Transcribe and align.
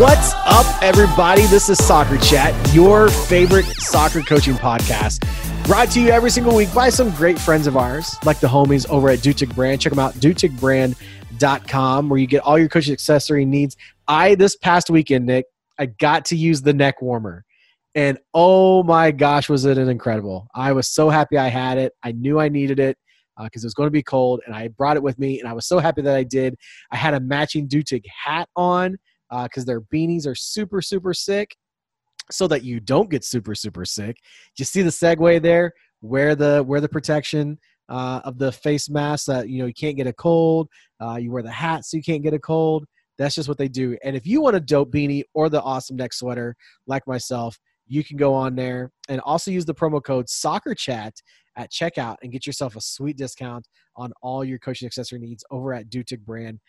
What's 0.00 0.32
up, 0.46 0.82
everybody? 0.82 1.42
This 1.48 1.68
is 1.68 1.76
Soccer 1.76 2.16
Chat, 2.16 2.74
your 2.74 3.10
favorite 3.10 3.66
soccer 3.66 4.22
coaching 4.22 4.54
podcast. 4.54 5.26
Brought 5.66 5.90
to 5.90 6.00
you 6.00 6.08
every 6.08 6.30
single 6.30 6.56
week 6.56 6.72
by 6.72 6.88
some 6.88 7.10
great 7.10 7.38
friends 7.38 7.66
of 7.66 7.76
ours, 7.76 8.16
like 8.24 8.40
the 8.40 8.46
homies 8.46 8.88
over 8.88 9.10
at 9.10 9.18
Dutic 9.18 9.54
Brand. 9.54 9.82
Check 9.82 9.90
them 9.90 9.98
out, 9.98 10.14
duticbrand.com, 10.14 12.08
where 12.08 12.18
you 12.18 12.26
get 12.26 12.42
all 12.44 12.58
your 12.58 12.70
coaching 12.70 12.94
accessory 12.94 13.44
needs. 13.44 13.76
I, 14.08 14.36
this 14.36 14.56
past 14.56 14.88
weekend, 14.88 15.26
Nick, 15.26 15.44
I 15.78 15.84
got 15.84 16.24
to 16.24 16.34
use 16.34 16.62
the 16.62 16.72
neck 16.72 17.02
warmer. 17.02 17.44
And 17.94 18.16
oh 18.32 18.82
my 18.82 19.10
gosh, 19.10 19.50
was 19.50 19.66
it 19.66 19.76
an 19.76 19.90
incredible! 19.90 20.48
I 20.54 20.72
was 20.72 20.88
so 20.88 21.10
happy 21.10 21.36
I 21.36 21.48
had 21.48 21.76
it. 21.76 21.92
I 22.02 22.12
knew 22.12 22.40
I 22.40 22.48
needed 22.48 22.80
it 22.80 22.96
because 23.36 23.62
uh, 23.62 23.66
it 23.66 23.66
was 23.66 23.74
going 23.74 23.88
to 23.88 23.90
be 23.90 24.02
cold, 24.02 24.40
and 24.46 24.54
I 24.54 24.68
brought 24.68 24.96
it 24.96 25.02
with 25.02 25.18
me, 25.18 25.40
and 25.40 25.46
I 25.46 25.52
was 25.52 25.66
so 25.66 25.78
happy 25.78 26.00
that 26.00 26.16
I 26.16 26.22
did. 26.22 26.56
I 26.90 26.96
had 26.96 27.12
a 27.12 27.20
matching 27.20 27.68
Dutic 27.68 28.04
hat 28.24 28.48
on 28.56 28.96
because 29.30 29.64
uh, 29.64 29.66
their 29.66 29.80
beanies 29.80 30.26
are 30.26 30.34
super, 30.34 30.82
super 30.82 31.14
sick 31.14 31.56
so 32.30 32.46
that 32.48 32.64
you 32.64 32.80
don't 32.80 33.10
get 33.10 33.24
super, 33.24 33.54
super 33.54 33.84
sick. 33.84 34.16
You 34.58 34.64
see 34.64 34.82
the 34.82 34.90
segue 34.90 35.42
there? 35.42 35.72
Wear 36.02 36.34
the 36.34 36.64
wear 36.66 36.80
the 36.80 36.88
protection 36.88 37.58
uh, 37.88 38.20
of 38.24 38.38
the 38.38 38.52
face 38.52 38.88
mask 38.88 39.26
that 39.26 39.48
you 39.48 39.58
know 39.58 39.66
you 39.66 39.74
can't 39.74 39.96
get 39.96 40.06
a 40.06 40.12
cold. 40.12 40.68
Uh, 41.00 41.16
you 41.16 41.30
wear 41.30 41.42
the 41.42 41.50
hat 41.50 41.84
so 41.84 41.96
you 41.96 42.02
can't 42.02 42.22
get 42.22 42.34
a 42.34 42.38
cold. 42.38 42.84
That's 43.18 43.34
just 43.34 43.48
what 43.48 43.58
they 43.58 43.68
do. 43.68 43.98
And 44.02 44.16
if 44.16 44.26
you 44.26 44.40
want 44.40 44.56
a 44.56 44.60
dope 44.60 44.90
beanie 44.90 45.24
or 45.34 45.50
the 45.50 45.60
awesome 45.60 45.96
neck 45.96 46.14
sweater 46.14 46.56
like 46.86 47.06
myself, 47.06 47.58
you 47.86 48.02
can 48.02 48.16
go 48.16 48.32
on 48.32 48.54
there 48.54 48.90
and 49.10 49.20
also 49.22 49.50
use 49.50 49.66
the 49.66 49.74
promo 49.74 50.02
code 50.02 50.28
Soccer 50.30 50.74
Chat 50.74 51.12
at 51.56 51.70
checkout 51.70 52.16
and 52.22 52.32
get 52.32 52.46
yourself 52.46 52.76
a 52.76 52.80
sweet 52.80 53.18
discount 53.18 53.66
on 53.96 54.12
all 54.22 54.44
your 54.44 54.58
coaching 54.58 54.86
accessory 54.86 55.18
needs 55.18 55.44
over 55.50 55.74
at 55.74 55.90
Dutic 55.90 56.20
Brand 56.20 56.60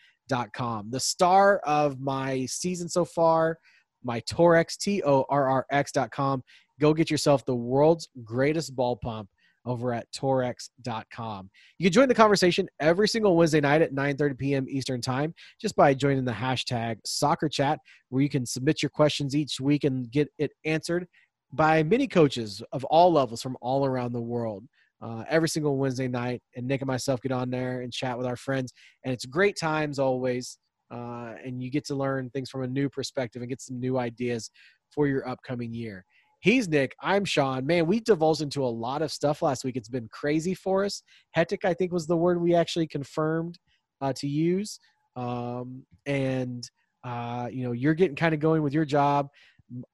com. 0.52 0.90
The 0.90 1.00
star 1.00 1.58
of 1.64 2.00
my 2.00 2.46
season 2.46 2.88
so 2.88 3.04
far, 3.04 3.58
my 4.04 4.20
Torrx, 4.22 4.76
T 4.76 5.02
O 5.04 5.24
R 5.28 5.48
R 5.48 5.66
X.com. 5.70 6.42
Go 6.80 6.94
get 6.94 7.10
yourself 7.10 7.44
the 7.44 7.54
world's 7.54 8.08
greatest 8.24 8.74
ball 8.74 8.96
pump 8.96 9.28
over 9.64 9.92
at 9.92 10.10
torrx.com. 10.12 11.50
You 11.78 11.84
can 11.84 11.92
join 11.92 12.08
the 12.08 12.14
conversation 12.14 12.68
every 12.80 13.08
single 13.08 13.36
Wednesday 13.36 13.60
night 13.60 13.82
at 13.82 13.94
9:30 13.94 14.38
p.m. 14.38 14.66
Eastern 14.68 15.00
Time 15.00 15.34
just 15.60 15.76
by 15.76 15.94
joining 15.94 16.24
the 16.24 16.32
hashtag 16.32 16.96
soccer 17.04 17.48
chat 17.48 17.78
where 18.08 18.22
you 18.22 18.28
can 18.28 18.44
submit 18.44 18.82
your 18.82 18.90
questions 18.90 19.36
each 19.36 19.60
week 19.60 19.84
and 19.84 20.10
get 20.10 20.28
it 20.38 20.50
answered 20.64 21.06
by 21.52 21.82
many 21.82 22.08
coaches 22.08 22.62
of 22.72 22.84
all 22.84 23.12
levels 23.12 23.42
from 23.42 23.56
all 23.60 23.84
around 23.84 24.12
the 24.12 24.20
world 24.20 24.64
uh, 25.02 25.24
every 25.28 25.48
single 25.48 25.76
Wednesday 25.76 26.08
night. 26.08 26.40
And 26.56 26.66
Nick 26.66 26.80
and 26.80 26.88
myself 26.88 27.20
get 27.20 27.32
on 27.32 27.50
there 27.50 27.80
and 27.80 27.92
chat 27.92 28.16
with 28.16 28.26
our 28.26 28.36
friends. 28.36 28.72
And 29.04 29.12
it's 29.12 29.26
great 29.26 29.56
times 29.56 29.98
always. 29.98 30.58
Uh, 30.90 31.34
and 31.44 31.62
you 31.62 31.70
get 31.70 31.84
to 31.86 31.94
learn 31.94 32.30
things 32.30 32.50
from 32.50 32.62
a 32.62 32.68
new 32.68 32.88
perspective 32.88 33.42
and 33.42 33.48
get 33.48 33.60
some 33.60 33.80
new 33.80 33.98
ideas 33.98 34.50
for 34.94 35.06
your 35.06 35.26
upcoming 35.26 35.72
year. 35.72 36.04
He's 36.40 36.68
Nick. 36.68 36.94
I'm 37.00 37.24
Sean. 37.24 37.64
Man, 37.66 37.86
we 37.86 38.00
divulged 38.00 38.42
into 38.42 38.64
a 38.64 38.66
lot 38.66 39.00
of 39.00 39.12
stuff 39.12 39.42
last 39.42 39.64
week. 39.64 39.76
It's 39.76 39.88
been 39.88 40.08
crazy 40.12 40.54
for 40.54 40.84
us. 40.84 41.02
Hectic, 41.30 41.64
I 41.64 41.72
think, 41.72 41.92
was 41.92 42.06
the 42.06 42.16
word 42.16 42.40
we 42.40 42.54
actually 42.54 42.88
confirmed 42.88 43.58
uh, 44.00 44.12
to 44.14 44.26
use. 44.26 44.80
Um, 45.14 45.84
and, 46.04 46.68
uh, 47.04 47.48
you 47.50 47.64
know, 47.64 47.72
you're 47.72 47.94
getting 47.94 48.16
kind 48.16 48.34
of 48.34 48.40
going 48.40 48.62
with 48.62 48.74
your 48.74 48.84
job. 48.84 49.28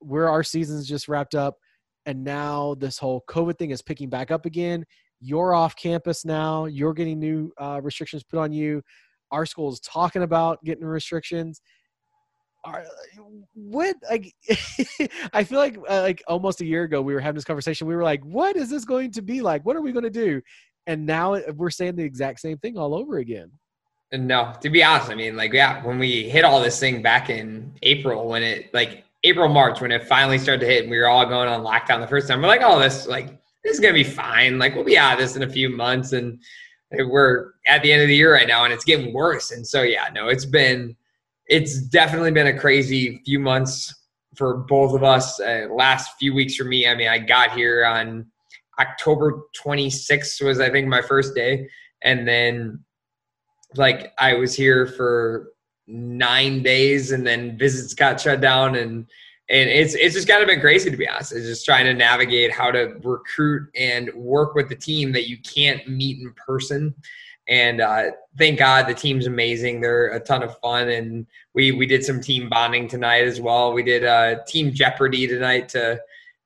Where 0.01 0.29
our 0.29 0.43
season's 0.43 0.89
just 0.89 1.07
wrapped 1.07 1.37
up 1.37 1.57
and 2.09 2.25
now 2.25 2.75
this 2.79 2.97
whole 2.97 3.23
COVID 3.29 3.59
thing 3.59 3.71
is 3.71 3.83
picking 3.83 4.09
back 4.09 4.31
up 4.31 4.47
again. 4.47 4.85
You're 5.21 5.55
off 5.55 5.77
campus 5.77 6.25
now. 6.25 6.65
You're 6.65 6.95
getting 6.95 7.19
new 7.19 7.53
uh, 7.59 7.81
restrictions 7.83 8.25
put 8.25 8.39
on 8.39 8.51
you. 8.51 8.83
Our 9.31 9.45
school 9.45 9.71
is 9.71 9.79
talking 9.81 10.23
about 10.23 10.65
getting 10.65 10.87
restrictions. 10.87 11.61
Are, 12.65 12.83
what 13.53 13.95
like 14.11 14.33
I 15.35 15.45
feel 15.45 15.59
like 15.59 15.77
uh, 15.89 16.01
like 16.01 16.23
almost 16.27 16.63
a 16.63 16.65
year 16.65 16.85
ago 16.85 17.03
we 17.03 17.13
were 17.13 17.21
having 17.21 17.35
this 17.35 17.45
conversation. 17.45 17.87
We 17.87 17.95
were 17.95 18.03
like, 18.03 18.25
"What 18.25 18.57
is 18.57 18.71
this 18.71 18.87
going 18.87 19.13
to 19.13 19.23
be 19.23 19.43
like? 19.43 19.65
What 19.67 19.77
are 19.77 19.83
we 19.83 19.93
going 19.93 20.05
to 20.05 20.11
do?" 20.11 20.41
And 20.87 21.05
now 21.05 21.39
we're 21.57 21.71
saying 21.71 21.97
the 21.97 22.05
exact 22.05 22.41
same 22.41 22.57
thing 22.59 22.79
all 22.79 22.95
over 22.95 23.19
again. 23.19 23.53
No, 24.13 24.55
to 24.63 24.71
be 24.71 24.83
honest, 24.83 25.11
I 25.11 25.15
mean, 25.15 25.37
like, 25.37 25.53
yeah, 25.53 25.85
when 25.85 25.99
we 25.99 26.29
hit 26.31 26.47
all 26.47 26.63
this 26.63 26.81
thing 26.81 27.03
back 27.03 27.29
in 27.29 27.75
April, 27.83 28.27
when 28.27 28.43
it 28.43 28.73
like 28.73 29.05
April, 29.25 29.49
March, 29.49 29.81
when 29.81 29.91
it 29.91 30.05
finally 30.05 30.39
started 30.39 30.61
to 30.61 30.67
hit 30.67 30.83
and 30.83 30.91
we 30.91 30.99
were 30.99 31.09
all 31.09 31.27
going 31.27 31.49
on 31.49 31.63
lockdown 31.63 32.01
the 32.01 32.07
first 32.07 32.29
time, 32.29 32.41
we're 32.41 32.49
like, 32.49 32.63
oh, 32.63 32.79
this 32.79 33.07
like 33.07 33.39
this 33.65 33.75
is 33.75 33.81
gonna 33.81 33.95
be 33.95 34.05
fine. 34.05 34.59
Like 34.59 34.75
we'll 34.75 34.85
be 34.85 34.99
out 34.99 35.15
of 35.15 35.19
this 35.19 35.37
in 35.37 35.43
a 35.43 35.49
few 35.49 35.69
months, 35.69 36.13
and 36.13 36.41
we're 36.93 37.53
at 37.67 37.83
the 37.83 37.93
end 37.93 38.03
of 38.03 38.09
the 38.09 38.15
year 38.15 38.33
right 38.33 38.49
now, 38.49 38.65
and 38.65 38.73
it's 38.73 38.85
getting 38.85 39.13
worse. 39.13 39.51
And 39.51 39.67
so 39.67 39.83
yeah, 39.83 40.09
no, 40.13 40.29
it's 40.29 40.47
been 40.47 40.97
it's 41.47 41.81
definitely 41.83 42.31
been 42.31 42.47
a 42.47 42.59
crazy 42.59 43.21
few 43.25 43.41
months 43.41 43.95
for 44.37 44.59
both 44.69 44.95
of 44.95 45.03
us. 45.03 45.41
Uh, 45.41 45.67
last 45.71 46.13
few 46.19 46.35
weeks 46.35 46.55
for 46.55 46.65
me, 46.65 46.87
I 46.87 46.95
mean, 46.95 47.09
I 47.09 47.19
got 47.19 47.53
here 47.53 47.85
on 47.85 48.27
October 48.79 49.43
26th 49.61 50.43
was 50.45 50.61
I 50.61 50.71
think 50.71 50.87
my 50.87 51.03
first 51.03 51.35
day, 51.35 51.69
and 52.03 52.27
then 52.27 52.85
like 53.75 54.13
I 54.19 54.35
was 54.35 54.55
here 54.55 54.87
for 54.87 55.49
nine 55.89 56.63
days 56.63 57.13
and 57.13 57.27
then 57.27 57.59
visits 57.59 57.95
got 57.95 58.21
shut 58.21 58.41
down 58.41 58.77
and 58.77 59.07
and 59.51 59.71
it's 59.71 59.95
it's 59.95 60.15
just 60.15 60.29
kind 60.29 60.43
of 60.43 60.49
been 60.49 60.61
crazy 60.61 60.91
to 60.91 60.97
be 60.97 61.09
honest. 61.09 61.33
It's 61.33 61.47
just 61.47 61.65
trying 61.65 61.87
to 61.87 61.95
navigate 61.95 62.53
how 62.53 62.71
to 62.71 62.95
recruit 63.03 63.69
and 63.75 64.13
work 64.15 64.55
with 64.55 64.69
the 64.69 64.77
team 64.77 65.11
that 65.13 65.29
you 65.29 65.39
can't 65.39 65.89
meet 65.89 66.21
in 66.21 66.35
person. 66.35 66.95
And 67.49 67.81
uh, 67.81 68.11
thank 68.37 68.59
God 68.59 68.87
the 68.87 68.95
team's 68.95 69.27
amazing. 69.27 69.81
They're 69.81 70.09
a 70.09 70.21
ton 70.21 70.43
of 70.43 70.59
fun, 70.59 70.91
and 70.91 71.27
we 71.55 71.73
we 71.73 71.87
did 71.87 72.05
some 72.05 72.21
team 72.21 72.51
bonding 72.51 72.89
tonight 72.89 73.27
as 73.27 73.41
well. 73.41 73.73
We 73.73 73.83
did 73.83 74.05
uh, 74.05 74.45
Team 74.47 74.71
Jeopardy 74.75 75.27
tonight 75.27 75.71
to 75.71 75.99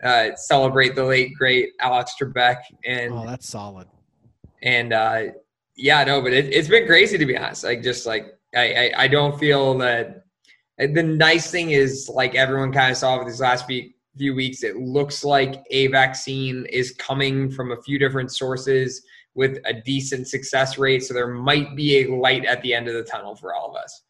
uh, 0.05 0.37
celebrate 0.37 0.95
the 0.95 1.05
late 1.05 1.35
great 1.37 1.71
Alex 1.81 2.15
Trebek. 2.21 2.59
And 2.85 3.13
oh, 3.13 3.27
that's 3.27 3.49
solid. 3.49 3.89
And 4.63 4.93
uh, 4.93 5.23
yeah, 5.77 6.05
no, 6.05 6.21
but 6.23 6.33
it, 6.33 6.53
it's 6.55 6.69
been 6.69 6.87
crazy 6.87 7.19
to 7.19 7.27
be 7.27 7.37
honest. 7.37 7.65
Like 7.65 7.83
just 7.83 8.07
like 8.07 8.39
I, 8.55 8.61
I, 8.75 8.93
I 9.05 9.09
don't 9.09 9.39
feel 9.39 9.77
that. 9.79 10.25
The 10.79 11.03
nice 11.03 11.51
thing 11.51 11.71
is, 11.71 12.11
like 12.13 12.35
everyone 12.35 12.73
kind 12.73 12.91
of 12.91 12.97
saw 12.97 13.23
these 13.23 13.41
last 13.41 13.67
few 13.67 13.91
few 14.17 14.35
weeks, 14.35 14.63
it 14.63 14.77
looks 14.77 15.25
like 15.25 15.65
a 15.71 15.87
vaccine 15.89 16.67
is 16.67 16.93
coming 16.93 17.51
from 17.51 17.73
a 17.73 17.83
few 17.83 17.99
different 17.99 18.31
sources 18.31 19.03
with 19.35 19.59
a 19.65 19.73
decent 19.73 20.29
success 20.29 20.77
rate. 20.77 21.03
So 21.03 21.15
there 21.15 21.29
might 21.29 21.75
be 21.75 22.03
a 22.03 22.15
light 22.15 22.45
at 22.45 22.61
the 22.63 22.75
end 22.75 22.89
of 22.89 22.95
the 22.95 23.05
tunnel 23.05 23.35
for 23.35 23.55
all 23.55 23.71
of 23.71 23.77
us. 23.77 24.03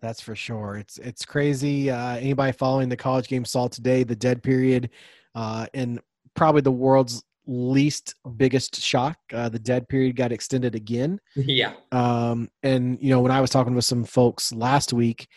That's 0.00 0.20
for 0.20 0.34
sure. 0.34 0.76
It's 0.76 0.98
it's 0.98 1.24
crazy. 1.24 1.90
Uh, 1.90 2.16
anybody 2.16 2.52
following 2.52 2.88
the 2.88 2.96
college 2.96 3.28
game 3.28 3.44
saw 3.44 3.68
today 3.68 4.02
the 4.02 4.16
dead 4.16 4.42
period, 4.42 4.90
uh, 5.34 5.66
and 5.74 6.00
probably 6.34 6.60
the 6.60 6.72
world's 6.72 7.22
least 7.46 8.14
biggest 8.36 8.80
shock. 8.80 9.16
Uh, 9.32 9.48
the 9.48 9.58
dead 9.58 9.88
period 9.88 10.16
got 10.16 10.32
extended 10.32 10.74
again. 10.74 11.18
Yeah. 11.36 11.74
Um, 11.90 12.48
and 12.62 12.98
you 13.00 13.10
know, 13.10 13.20
when 13.20 13.32
I 13.32 13.40
was 13.40 13.50
talking 13.50 13.74
with 13.74 13.84
some 13.84 14.04
folks 14.04 14.52
last 14.52 14.92
week 14.92 15.28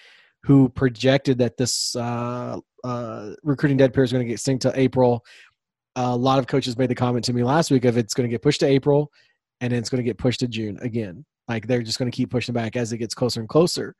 who 0.43 0.69
projected 0.69 1.39
that 1.39 1.57
this 1.57 1.95
uh, 1.95 2.59
uh, 2.83 3.31
recruiting 3.43 3.77
dead 3.77 3.93
period 3.93 4.05
is 4.05 4.11
going 4.11 4.23
to 4.23 4.27
get 4.27 4.33
extended 4.33 4.61
to 4.61 4.79
April, 4.79 5.23
a 5.95 6.15
lot 6.15 6.39
of 6.39 6.47
coaches 6.47 6.77
made 6.77 6.89
the 6.89 6.95
comment 6.95 7.25
to 7.25 7.33
me 7.33 7.43
last 7.43 7.71
week 7.71 7.85
of 7.85 7.97
it's 7.97 8.13
going 8.13 8.29
to 8.29 8.33
get 8.33 8.41
pushed 8.41 8.59
to 8.59 8.67
April, 8.67 9.11
and 9.61 9.71
then 9.71 9.79
it's 9.79 9.89
going 9.89 10.03
to 10.03 10.07
get 10.07 10.17
pushed 10.17 10.41
to 10.41 10.47
June 10.47 10.77
again. 10.81 11.25
Like 11.47 11.67
they're 11.67 11.81
just 11.81 11.99
going 11.99 12.11
to 12.11 12.15
keep 12.15 12.31
pushing 12.31 12.53
back 12.53 12.75
as 12.75 12.91
it 12.91 12.97
gets 12.97 13.13
closer 13.13 13.39
and 13.39 13.49
closer. 13.49 13.95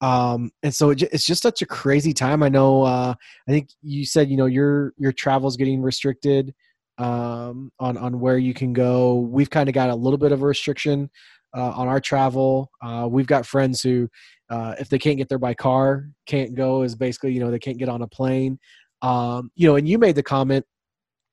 Um, 0.00 0.50
and 0.62 0.74
so 0.74 0.90
it, 0.90 1.02
it's 1.02 1.26
just 1.26 1.42
such 1.42 1.60
a 1.60 1.66
crazy 1.66 2.12
time. 2.12 2.42
I 2.42 2.48
know. 2.48 2.82
Uh, 2.82 3.14
I 3.48 3.50
think 3.50 3.70
you 3.82 4.06
said 4.06 4.30
you 4.30 4.36
know 4.36 4.46
your 4.46 4.94
your 4.96 5.12
travel's 5.12 5.56
getting 5.56 5.82
restricted 5.82 6.54
um, 6.98 7.70
on 7.78 7.96
on 7.96 8.20
where 8.20 8.38
you 8.38 8.54
can 8.54 8.72
go. 8.72 9.14
We've 9.14 9.50
kind 9.50 9.68
of 9.68 9.74
got 9.74 9.90
a 9.90 9.94
little 9.94 10.18
bit 10.18 10.32
of 10.32 10.42
a 10.42 10.46
restriction 10.46 11.10
uh, 11.56 11.70
on 11.70 11.88
our 11.88 12.00
travel. 12.00 12.70
Uh, 12.82 13.08
we've 13.10 13.26
got 13.26 13.46
friends 13.46 13.80
who, 13.80 14.08
uh, 14.50 14.74
if 14.78 14.88
they 14.88 14.98
can't 14.98 15.16
get 15.16 15.28
there 15.28 15.38
by 15.38 15.54
car, 15.54 16.08
can't 16.26 16.54
go. 16.54 16.82
Is 16.82 16.94
basically 16.94 17.32
you 17.32 17.40
know 17.40 17.50
they 17.50 17.58
can't 17.58 17.78
get 17.78 17.88
on 17.88 18.02
a 18.02 18.08
plane. 18.08 18.58
Um, 19.02 19.50
you 19.54 19.66
know, 19.66 19.76
and 19.76 19.88
you 19.88 19.98
made 19.98 20.14
the 20.14 20.22
comment, 20.22 20.64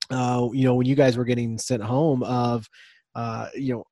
uh, 0.09 0.47
you 0.53 0.63
know, 0.63 0.75
when 0.75 0.87
you 0.87 0.95
guys 0.95 1.17
were 1.17 1.25
getting 1.25 1.57
sent 1.57 1.83
home 1.83 2.23
of, 2.23 2.65
uh, 3.15 3.47
you 3.55 3.73
know, 3.73 3.83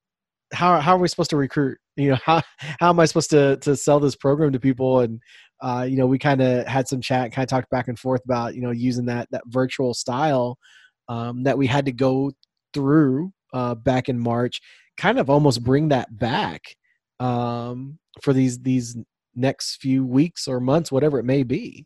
how 0.54 0.80
how 0.80 0.96
are 0.96 1.00
we 1.00 1.08
supposed 1.08 1.32
to 1.32 1.38
recruit? 1.38 1.78
You 1.98 2.12
know, 2.12 2.18
how 2.26 2.42
how 2.58 2.90
am 2.90 3.00
I 3.00 3.06
supposed 3.06 3.30
to 3.32 3.58
to 3.58 3.76
sell 3.76 4.00
this 4.00 4.16
program 4.16 4.54
to 4.54 4.60
people? 4.60 5.02
And 5.02 5.20
uh, 5.62 5.86
you 5.88 5.98
know, 5.98 6.08
we 6.08 6.20
kind 6.20 6.42
of 6.42 6.68
had 6.68 6.88
some 6.88 7.02
chat, 7.02 7.32
kind 7.32 7.44
of 7.44 7.50
talked 7.50 7.70
back 7.70 7.88
and 7.88 8.00
forth 8.00 8.22
about 8.26 8.56
you 8.56 8.62
know 8.62 8.72
using 8.72 9.06
that 9.08 9.28
that 9.32 9.44
virtual 9.48 9.94
style 9.94 10.58
um, 11.08 11.44
that 11.44 11.58
we 11.58 11.68
had 11.68 11.86
to 11.86 11.92
go 11.92 12.32
through 12.74 13.32
uh, 13.54 13.76
back 13.76 14.10
in 14.10 14.20
March, 14.20 14.62
kind 14.98 15.20
of 15.20 15.30
almost 15.30 15.64
bring 15.64 15.90
that 15.90 16.18
back 16.18 16.62
um, 17.20 17.98
for 18.22 18.34
these 18.34 18.60
these 18.60 18.98
next 19.36 19.78
few 19.78 20.06
weeks 20.06 20.48
or 20.48 20.60
months, 20.60 20.92
whatever 20.92 21.20
it 21.20 21.26
may 21.26 21.44
be. 21.44 21.86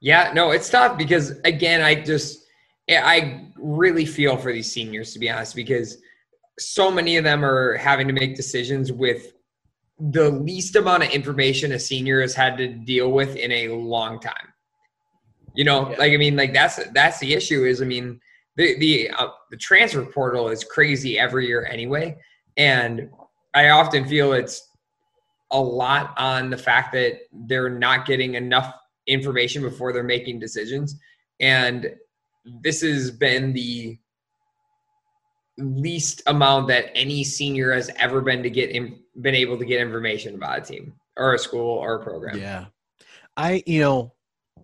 Yeah, 0.00 0.32
no, 0.34 0.50
it's 0.50 0.68
tough 0.68 0.98
because 0.98 1.38
again, 1.44 1.82
I 1.82 1.94
just 1.94 2.44
I 2.90 3.48
really 3.56 4.04
feel 4.04 4.36
for 4.36 4.52
these 4.52 4.70
seniors 4.70 5.12
to 5.12 5.18
be 5.18 5.30
honest 5.30 5.54
because 5.54 5.98
so 6.58 6.90
many 6.90 7.16
of 7.16 7.24
them 7.24 7.44
are 7.44 7.76
having 7.76 8.06
to 8.06 8.12
make 8.12 8.36
decisions 8.36 8.92
with 8.92 9.32
the 9.98 10.30
least 10.30 10.76
amount 10.76 11.02
of 11.02 11.10
information 11.10 11.72
a 11.72 11.78
senior 11.78 12.20
has 12.20 12.34
had 12.34 12.56
to 12.58 12.68
deal 12.68 13.10
with 13.10 13.36
in 13.36 13.50
a 13.50 13.68
long 13.68 14.20
time. 14.20 14.52
You 15.56 15.64
know, 15.64 15.90
yeah. 15.90 15.96
like 15.96 16.12
I 16.12 16.16
mean, 16.16 16.36
like 16.36 16.52
that's 16.52 16.78
that's 16.92 17.18
the 17.18 17.34
issue. 17.34 17.64
Is 17.64 17.82
I 17.82 17.84
mean, 17.84 18.20
the 18.56 18.78
the 18.78 19.10
uh, 19.10 19.28
the 19.50 19.56
transfer 19.56 20.04
portal 20.04 20.48
is 20.48 20.64
crazy 20.64 21.18
every 21.18 21.46
year 21.46 21.66
anyway, 21.66 22.16
and 22.56 23.10
I 23.54 23.70
often 23.70 24.06
feel 24.06 24.32
it's 24.32 24.70
a 25.50 25.60
lot 25.60 26.14
on 26.18 26.50
the 26.50 26.58
fact 26.58 26.92
that 26.92 27.20
they're 27.32 27.70
not 27.70 28.06
getting 28.06 28.34
enough 28.34 28.74
information 29.06 29.62
before 29.62 29.92
they're 29.92 30.02
making 30.02 30.40
decisions, 30.40 30.96
and 31.40 31.94
this 32.62 32.82
has 32.82 33.10
been 33.10 33.52
the 33.52 33.98
least 35.58 36.22
amount 36.26 36.68
that 36.68 36.90
any 36.94 37.24
senior 37.24 37.72
has 37.72 37.90
ever 37.96 38.20
been 38.20 38.42
to 38.42 38.50
get 38.50 38.70
in, 38.70 38.98
been 39.22 39.34
able 39.34 39.58
to 39.58 39.64
get 39.64 39.80
information 39.80 40.34
about 40.34 40.58
a 40.58 40.60
team 40.60 40.92
or 41.16 41.34
a 41.34 41.38
school 41.38 41.78
or 41.78 41.94
a 41.94 42.02
program. 42.02 42.38
Yeah. 42.38 42.66
I, 43.36 43.62
you 43.66 43.80
know, 43.80 44.12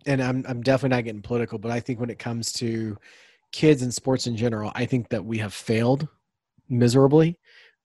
and 0.06 0.22
I'm 0.22 0.44
I'm 0.48 0.62
definitely 0.62 0.96
not 0.96 1.04
getting 1.04 1.22
political, 1.22 1.58
but 1.58 1.70
I 1.70 1.80
think 1.80 2.00
when 2.00 2.10
it 2.10 2.18
comes 2.18 2.52
to 2.54 2.96
kids 3.52 3.82
and 3.82 3.92
sports 3.92 4.26
in 4.26 4.36
general, 4.36 4.72
I 4.74 4.86
think 4.86 5.08
that 5.10 5.24
we 5.24 5.38
have 5.38 5.54
failed 5.54 6.08
miserably. 6.68 7.38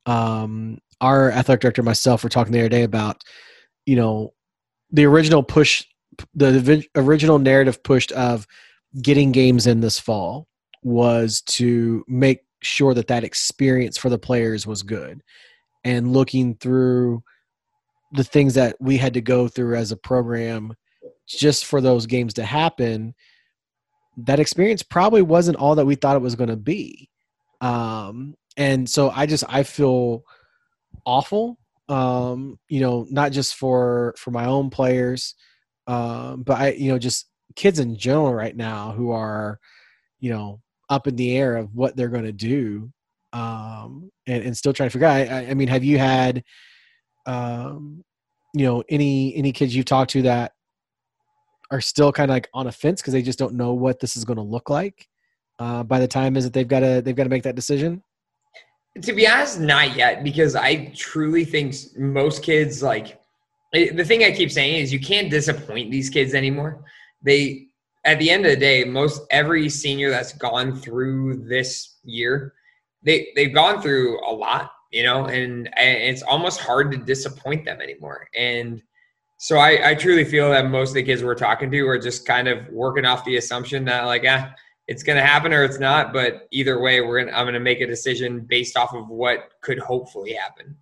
Um, 0.05 0.79
our 1.01 1.31
athletic 1.31 1.61
director 1.61 1.83
myself 1.83 2.23
were 2.23 2.29
talking 2.29 2.53
the 2.53 2.59
other 2.59 2.69
day 2.69 2.83
about, 2.83 3.21
you 3.85 3.95
know, 3.95 4.33
the 4.91 5.05
original 5.05 5.43
push, 5.43 5.83
the 6.33 6.85
original 6.95 7.39
narrative 7.39 7.83
pushed 7.83 8.11
of 8.13 8.47
getting 9.01 9.31
games 9.31 9.67
in 9.67 9.81
this 9.81 9.99
fall 9.99 10.47
was 10.83 11.41
to 11.41 12.03
make 12.07 12.39
sure 12.63 12.93
that 12.93 13.07
that 13.07 13.23
experience 13.23 13.97
for 13.97 14.09
the 14.09 14.17
players 14.17 14.65
was 14.65 14.81
good 14.81 15.21
and 15.83 16.13
looking 16.13 16.55
through 16.55 17.21
the 18.13 18.23
things 18.23 18.53
that 18.53 18.75
we 18.79 18.97
had 18.97 19.13
to 19.13 19.21
go 19.21 19.47
through 19.47 19.75
as 19.75 19.91
a 19.91 19.97
program 19.97 20.73
just 21.27 21.65
for 21.65 21.81
those 21.81 22.05
games 22.05 22.33
to 22.33 22.43
happen 22.43 23.13
that 24.17 24.39
experience 24.39 24.81
probably 24.81 25.21
wasn't 25.21 25.57
all 25.57 25.75
that 25.75 25.85
we 25.85 25.95
thought 25.95 26.15
it 26.15 26.21
was 26.21 26.35
going 26.35 26.49
to 26.49 26.55
be 26.55 27.09
um, 27.61 28.35
and 28.55 28.89
so 28.89 29.09
i 29.11 29.25
just 29.25 29.43
i 29.47 29.63
feel 29.63 30.23
awful 31.05 31.57
um, 31.89 32.59
you 32.67 32.81
know 32.81 33.05
not 33.09 33.31
just 33.31 33.55
for 33.55 34.13
for 34.17 34.31
my 34.31 34.45
own 34.45 34.69
players 34.69 35.35
um, 35.87 36.43
but 36.43 36.57
i 36.59 36.71
you 36.71 36.91
know 36.91 36.99
just 36.99 37.27
kids 37.55 37.79
in 37.79 37.97
general 37.97 38.33
right 38.33 38.55
now 38.55 38.91
who 38.91 39.11
are 39.11 39.59
you 40.19 40.29
know 40.31 40.61
up 40.89 41.07
in 41.07 41.15
the 41.15 41.35
air 41.35 41.57
of 41.57 41.73
what 41.75 41.95
they're 41.95 42.09
going 42.09 42.23
to 42.23 42.31
do 42.31 42.91
um, 43.33 44.11
and, 44.25 44.43
and 44.43 44.57
still 44.57 44.73
trying 44.73 44.89
to 44.89 44.93
figure 44.93 45.07
out. 45.07 45.15
I, 45.15 45.47
I 45.49 45.53
mean, 45.53 45.67
have 45.67 45.83
you 45.83 45.97
had, 45.97 46.43
um, 47.25 48.03
you 48.53 48.65
know, 48.65 48.83
any 48.89 49.35
any 49.35 49.51
kids 49.51 49.75
you've 49.75 49.85
talked 49.85 50.11
to 50.11 50.23
that 50.23 50.53
are 51.71 51.81
still 51.81 52.11
kind 52.11 52.31
of 52.31 52.35
like 52.35 52.49
on 52.53 52.67
a 52.67 52.71
fence 52.71 53.01
because 53.01 53.13
they 53.13 53.21
just 53.21 53.39
don't 53.39 53.53
know 53.53 53.73
what 53.73 53.99
this 53.99 54.15
is 54.15 54.25
going 54.25 54.37
to 54.37 54.43
look 54.43 54.69
like 54.69 55.07
uh, 55.59 55.83
by 55.83 55.99
the 55.99 56.07
time 56.07 56.37
is 56.37 56.43
that 56.43 56.53
they've 56.53 56.67
got 56.67 56.81
to 56.81 57.01
they've 57.01 57.15
got 57.15 57.23
to 57.23 57.29
make 57.29 57.43
that 57.43 57.55
decision? 57.55 58.03
To 59.01 59.13
be 59.13 59.27
honest, 59.27 59.59
not 59.59 59.95
yet 59.95 60.23
because 60.23 60.55
I 60.55 60.91
truly 60.95 61.45
think 61.45 61.75
most 61.97 62.43
kids 62.43 62.81
like 62.81 63.19
the 63.73 64.03
thing 64.05 64.23
I 64.23 64.31
keep 64.31 64.51
saying 64.51 64.81
is 64.81 64.93
you 64.93 64.99
can't 64.99 65.29
disappoint 65.29 65.91
these 65.91 66.09
kids 66.09 66.33
anymore. 66.33 66.83
They 67.21 67.67
at 68.05 68.19
the 68.19 68.29
end 68.29 68.45
of 68.45 68.51
the 68.51 68.57
day, 68.57 68.83
most 68.85 69.21
every 69.31 69.69
senior 69.69 70.09
that's 70.09 70.33
gone 70.33 70.75
through 70.75 71.47
this 71.47 71.97
year, 72.03 72.53
they 73.03 73.29
they've 73.35 73.53
gone 73.53 73.81
through 73.81 74.25
a 74.27 74.31
lot, 74.31 74.71
you 74.91 75.03
know, 75.03 75.25
and, 75.25 75.67
and 75.77 75.97
it's 75.97 76.23
almost 76.23 76.59
hard 76.59 76.91
to 76.91 76.97
disappoint 76.97 77.65
them 77.65 77.81
anymore. 77.81 78.27
And 78.35 78.81
so 79.37 79.57
I, 79.57 79.91
I 79.91 79.95
truly 79.95 80.25
feel 80.25 80.49
that 80.49 80.69
most 80.69 80.89
of 80.89 80.95
the 80.95 81.03
kids 81.03 81.23
we're 81.23 81.35
talking 81.35 81.69
to 81.69 81.87
are 81.87 81.99
just 81.99 82.25
kind 82.25 82.47
of 82.47 82.67
working 82.69 83.05
off 83.05 83.23
the 83.23 83.37
assumption 83.37 83.85
that 83.85 84.03
like, 84.05 84.25
ah, 84.27 84.51
it's 84.87 85.03
going 85.03 85.17
to 85.17 85.23
happen 85.23 85.53
or 85.53 85.63
it's 85.63 85.79
not. 85.79 86.11
But 86.11 86.47
either 86.51 86.79
way, 86.79 87.01
we're 87.01 87.23
gonna 87.23 87.37
I'm 87.37 87.45
going 87.45 87.53
to 87.53 87.59
make 87.59 87.79
a 87.79 87.87
decision 87.87 88.41
based 88.41 88.75
off 88.75 88.95
of 88.95 89.09
what 89.09 89.51
could 89.61 89.77
hopefully 89.77 90.33
happen. 90.33 90.75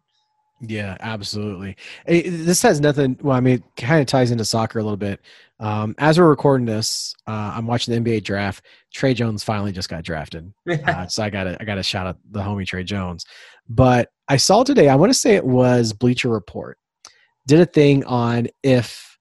Yeah, 0.61 0.95
absolutely. 1.01 1.75
This 2.07 2.61
has 2.61 2.79
nothing. 2.79 3.19
Well, 3.21 3.35
I 3.35 3.41
mean, 3.41 3.55
it 3.55 3.63
kind 3.75 3.99
of 3.99 4.07
ties 4.07 4.31
into 4.31 4.45
soccer 4.45 4.79
a 4.79 4.83
little 4.83 4.95
bit. 4.95 5.19
Um, 5.59 5.93
as 5.97 6.17
we're 6.17 6.29
recording 6.29 6.65
this, 6.65 7.13
uh, 7.27 7.53
I'm 7.55 7.67
watching 7.67 7.93
the 7.93 8.09
NBA 8.09 8.23
draft. 8.23 8.65
Tre 8.93 9.13
Jones 9.13 9.43
finally 9.43 9.73
just 9.73 9.89
got 9.89 10.03
drafted, 10.03 10.53
uh, 10.87 11.07
so 11.07 11.23
I 11.23 11.29
got 11.29 11.43
to 11.43 11.57
I 11.61 11.65
got 11.65 11.75
to 11.75 11.83
shout 11.83 12.07
out 12.07 12.17
the 12.31 12.39
homie 12.39 12.65
Tre 12.65 12.85
Jones. 12.85 13.25
But 13.67 14.09
I 14.29 14.37
saw 14.37 14.63
today. 14.63 14.87
I 14.87 14.95
want 14.95 15.11
to 15.11 15.19
say 15.19 15.35
it 15.35 15.45
was 15.45 15.91
Bleacher 15.91 16.29
Report 16.29 16.77
did 17.47 17.59
a 17.59 17.65
thing 17.65 18.03
on 18.05 18.47
if 18.63 19.17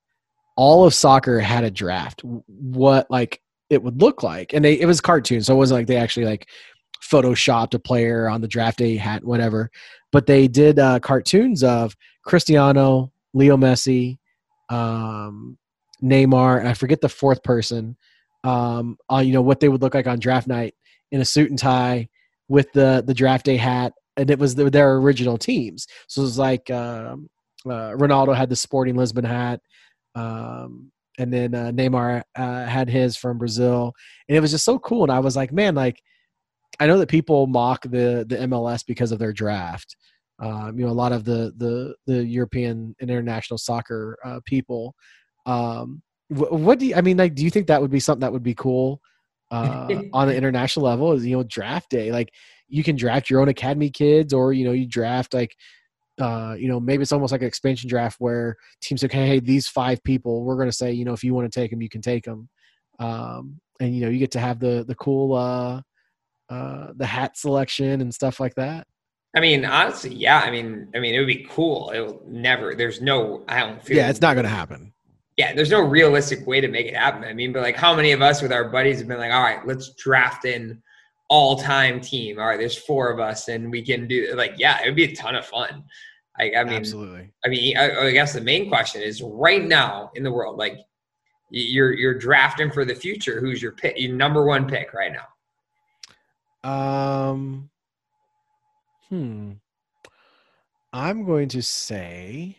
all 0.57 0.85
of 0.85 0.95
soccer 0.95 1.41
had 1.41 1.65
a 1.65 1.71
draft, 1.71 2.23
what 2.47 3.11
like 3.11 3.41
it 3.71 3.83
would 3.83 4.01
look 4.01 4.23
like, 4.23 4.53
and 4.53 4.65
they 4.65 4.79
it 4.79 4.87
was 4.87 5.01
cartoon, 5.01 5.43
so 5.43 5.55
it 5.55 5.59
wasn't 5.59 5.81
like 5.81 5.87
they 5.87 5.97
actually 5.97 6.27
like 6.27 6.49
photoshopped 7.03 7.75
a 7.75 7.79
player 7.79 8.29
on 8.29 8.41
the 8.41 8.49
draft 8.49 8.79
day 8.79 8.97
hat, 8.97 9.25
whatever. 9.25 9.71
But 10.13 10.27
they 10.27 10.49
did 10.49 10.79
uh, 10.79 11.01
cartoons 11.01 11.65
of 11.65 11.97
Cristiano, 12.25 13.13
Leo 13.35 13.57
Messi, 13.57 14.19
um, 14.71 15.59
Neymar, 16.03 16.65
I 16.65 16.75
forget 16.75 17.01
the 17.01 17.09
fourth 17.09 17.43
person. 17.43 17.97
Um, 18.45 18.99
you 19.11 19.33
know 19.33 19.43
what 19.43 19.61
they 19.61 19.69
would 19.69 19.83
look 19.83 19.95
like 19.95 20.07
on 20.07 20.19
draft 20.19 20.47
night 20.47 20.75
in 21.11 21.21
a 21.21 21.25
suit 21.25 21.51
and 21.51 21.59
tie 21.59 22.09
with 22.49 22.71
the 22.73 23.03
the 23.07 23.15
draft 23.15 23.47
day 23.47 23.57
hat, 23.57 23.95
and 24.17 24.31
it 24.31 24.39
was 24.39 24.55
the, 24.55 24.71
their 24.71 24.97
original 24.97 25.39
teams. 25.39 25.87
So 26.09 26.23
it 26.23 26.25
was 26.25 26.39
like 26.39 26.71
um, 26.71 27.29
uh, 27.67 27.93
Ronaldo 27.97 28.37
had 28.37 28.49
the 28.49 28.57
Sporting 28.57 28.97
Lisbon 28.97 29.25
hat, 29.25 29.61
um, 30.15 30.91
and 31.19 31.33
then 31.33 31.55
uh, 31.55 31.71
Neymar 31.71 32.23
uh, 32.37 32.65
had 32.67 32.89
his 32.89 33.17
from 33.17 33.39
Brazil, 33.39 33.93
and 34.29 34.37
it 34.37 34.41
was 34.41 34.51
just 34.51 34.65
so 34.65 34.79
cool. 34.79 35.03
And 35.05 35.13
I 35.13 35.21
was 35.21 35.37
like, 35.37 35.53
man, 35.53 35.75
like 35.75 36.01
I 36.81 36.87
know 36.87 36.99
that 36.99 37.09
people 37.09 37.47
mock 37.47 37.83
the 37.83 38.25
the 38.29 38.37
MLS 38.49 38.85
because 38.87 39.13
of 39.13 39.19
their 39.19 39.33
draft. 39.33 39.97
Um, 40.41 40.79
you 40.79 40.85
know, 40.85 40.91
a 40.91 40.93
lot 40.93 41.13
of 41.13 41.25
the 41.25 41.53
the 41.57 41.95
the 42.07 42.25
European 42.25 42.95
and 43.01 43.11
international 43.11 43.59
soccer 43.59 44.19
uh, 44.25 44.41
people 44.45 44.95
um, 45.47 46.03
what, 46.29 46.53
what 46.53 46.79
do 46.79 46.87
you, 46.87 46.95
I 46.95 47.01
mean? 47.01 47.17
Like, 47.17 47.35
do 47.35 47.45
you 47.45 47.51
think 47.51 47.67
that 47.67 47.81
would 47.81 47.91
be 47.91 48.01
something 48.01 48.21
that 48.21 48.33
would 48.33 48.43
be 48.43 48.55
cool 48.55 49.01
uh, 49.51 49.89
on 50.13 50.29
the 50.29 50.37
international 50.37 50.87
level? 50.87 51.13
Is 51.13 51.27
you 51.27 51.37
know 51.37 51.43
draft 51.45 51.91
day? 51.91 52.11
Like, 52.11 52.33
you 52.69 52.83
can 52.83 52.97
draft 52.97 53.31
your 53.31 53.41
own 53.41 53.49
academy 53.49 53.91
kids, 53.91 54.33
or 54.33 54.53
you 54.53 54.65
know, 54.65 54.73
you 54.73 54.87
draft 54.87 55.35
like, 55.35 55.55
uh, 56.21 56.55
you 56.59 56.69
know, 56.69 56.79
maybe 56.79 57.03
it's 57.03 57.13
almost 57.13 57.33
like 57.33 57.43
an 57.43 57.49
expansion 57.49 57.89
draft 57.89 58.17
where 58.21 58.57
teams 58.81 59.01
say, 59.01 59.07
okay, 59.07 59.27
hey, 59.27 59.41
these 59.41 59.67
five 59.67 60.03
people, 60.05 60.45
we're 60.45 60.57
going 60.57 60.69
to 60.69 60.77
say, 60.77 60.93
you 60.93 61.05
know, 61.05 61.13
if 61.13 61.25
you 61.25 61.35
want 61.35 61.51
to 61.51 61.61
take 61.61 61.71
them, 61.71 61.83
you 61.83 61.89
can 61.89 62.03
take 62.03 62.25
them, 62.25 62.49
um, 62.99 63.61
and 63.81 63.95
you 63.95 64.03
know, 64.03 64.09
you 64.09 64.19
get 64.19 64.31
to 64.33 64.41
have 64.41 64.61
the 64.61 64.85
the 64.87 64.95
cool 64.95 65.35
uh, 65.35 65.81
uh, 66.49 66.93
the 66.97 67.07
hat 67.07 67.37
selection 67.37 68.01
and 68.01 68.15
stuff 68.15 68.39
like 68.39 68.55
that. 68.55 68.87
I 69.37 69.41
mean, 69.41 69.65
honestly, 69.65 70.15
yeah. 70.15 70.41
I 70.41 70.51
mean, 70.53 70.89
I 70.95 71.01
mean, 71.01 71.15
it 71.15 71.19
would 71.19 71.27
be 71.27 71.47
cool. 71.51 71.91
It 71.91 71.99
will 71.99 72.23
never. 72.29 72.77
There's 72.77 73.01
no. 73.01 73.45
I 73.49 73.61
don't 73.61 73.83
feel. 73.83 73.97
Yeah, 73.97 74.09
it's 74.09 74.21
not 74.21 74.35
going 74.35 74.45
to 74.45 74.51
happen 74.51 74.95
yeah, 75.37 75.53
there's 75.53 75.71
no 75.71 75.81
realistic 75.81 76.47
way 76.47 76.61
to 76.61 76.69
make 76.69 76.87
it 76.87 76.95
happen. 76.95 77.25
I 77.25 77.33
mean, 77.33 77.53
but 77.53 77.63
like 77.63 77.77
how 77.77 77.95
many 77.95 78.13
of 78.13 78.23
us 78.23 78.41
with 78.41 78.53
our 78.53 78.69
buddies 78.69 78.99
have 78.99 79.09
been 79.09 79.19
like, 79.19 79.33
all 79.33 79.43
right, 79.43 79.67
let's 79.67 79.91
draft 79.95 80.45
in 80.45 80.81
all 81.29 81.57
time 81.57 82.01
team. 82.01 82.39
All 82.39 82.47
right, 82.47 82.59
there's 82.59 82.77
four 82.77 83.11
of 83.11 83.21
us 83.21 83.49
and 83.49 83.71
we 83.71 83.83
can 83.83 84.07
do 84.07 84.35
like, 84.35 84.55
yeah, 84.57 84.83
it 84.83 84.87
would 84.87 84.97
be 84.97 85.05
a 85.05 85.15
ton 85.15 85.35
of 85.35 85.47
fun. 85.47 85.85
Like, 86.39 86.55
I 86.57 86.65
mean, 86.65 86.75
absolutely. 86.75 87.31
I 87.45 87.49
mean, 87.49 87.77
I, 87.77 88.07
I 88.07 88.11
guess 88.11 88.33
the 88.33 88.41
main 88.41 88.69
question 88.69 89.03
is 89.03 89.23
right 89.23 89.65
now 89.65 90.11
in 90.15 90.23
the 90.23 90.33
world, 90.33 90.59
like 90.59 90.79
you're, 91.51 91.93
you're 91.93 92.19
drafting 92.19 92.71
for 92.71 92.85
the 92.85 92.95
future. 92.95 93.41
Who's 93.41 93.63
your 93.63 93.73
pick, 93.73 93.99
your 93.99 94.15
number 94.15 94.45
one 94.45 94.67
pick 94.67 94.93
right 94.93 95.13
now? 95.13 96.69
Um, 96.69 97.71
hmm. 99.09 99.53
I'm 100.93 101.25
going 101.25 101.49
to 101.49 101.63
say 101.63 102.57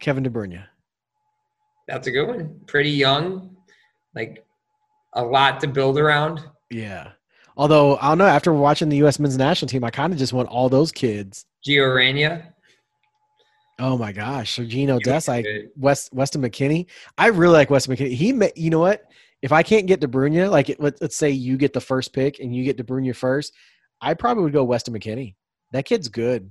Kevin 0.00 0.22
De 0.22 0.30
Bruyne. 0.30 0.64
That's 1.88 2.06
a 2.06 2.10
good 2.10 2.26
one. 2.26 2.60
Pretty 2.66 2.90
young, 2.90 3.56
like 4.14 4.44
a 5.12 5.24
lot 5.24 5.60
to 5.60 5.68
build 5.68 5.98
around. 5.98 6.42
Yeah. 6.70 7.12
Although 7.56 7.96
I 7.98 8.08
don't 8.08 8.18
know, 8.18 8.26
after 8.26 8.52
watching 8.52 8.88
the 8.88 8.96
U.S. 8.98 9.18
men's 9.18 9.36
national 9.36 9.68
team, 9.68 9.84
I 9.84 9.90
kind 9.90 10.12
of 10.12 10.18
just 10.18 10.32
want 10.32 10.48
all 10.48 10.68
those 10.68 10.92
kids. 10.92 11.44
Gio 11.66 11.94
Reyna. 11.94 12.54
Oh 13.78 13.96
my 13.96 14.12
gosh, 14.12 14.56
Sergino 14.56 15.00
Dest, 15.00 15.26
like 15.26 15.46
West 15.76 16.10
Weston 16.12 16.42
McKennie. 16.42 16.86
I 17.16 17.28
really 17.28 17.54
like 17.54 17.70
Weston 17.70 17.96
McKennie. 17.96 18.12
He, 18.12 18.32
may, 18.32 18.52
you 18.54 18.70
know 18.70 18.78
what? 18.78 19.04
If 19.42 19.52
I 19.52 19.62
can't 19.62 19.86
get 19.86 20.00
De 20.00 20.06
Bruyne, 20.06 20.50
like 20.50 20.76
let, 20.78 21.00
us 21.00 21.16
say 21.16 21.30
you 21.30 21.56
get 21.56 21.72
the 21.72 21.80
first 21.80 22.12
pick 22.12 22.40
and 22.40 22.54
you 22.54 22.62
get 22.62 22.76
De 22.76 22.84
Bruyne 22.84 23.16
first, 23.16 23.54
I 24.00 24.12
probably 24.14 24.44
would 24.44 24.52
go 24.52 24.64
Weston 24.64 24.92
McKennie. 24.92 25.34
That 25.72 25.86
kid's 25.86 26.08
good. 26.08 26.50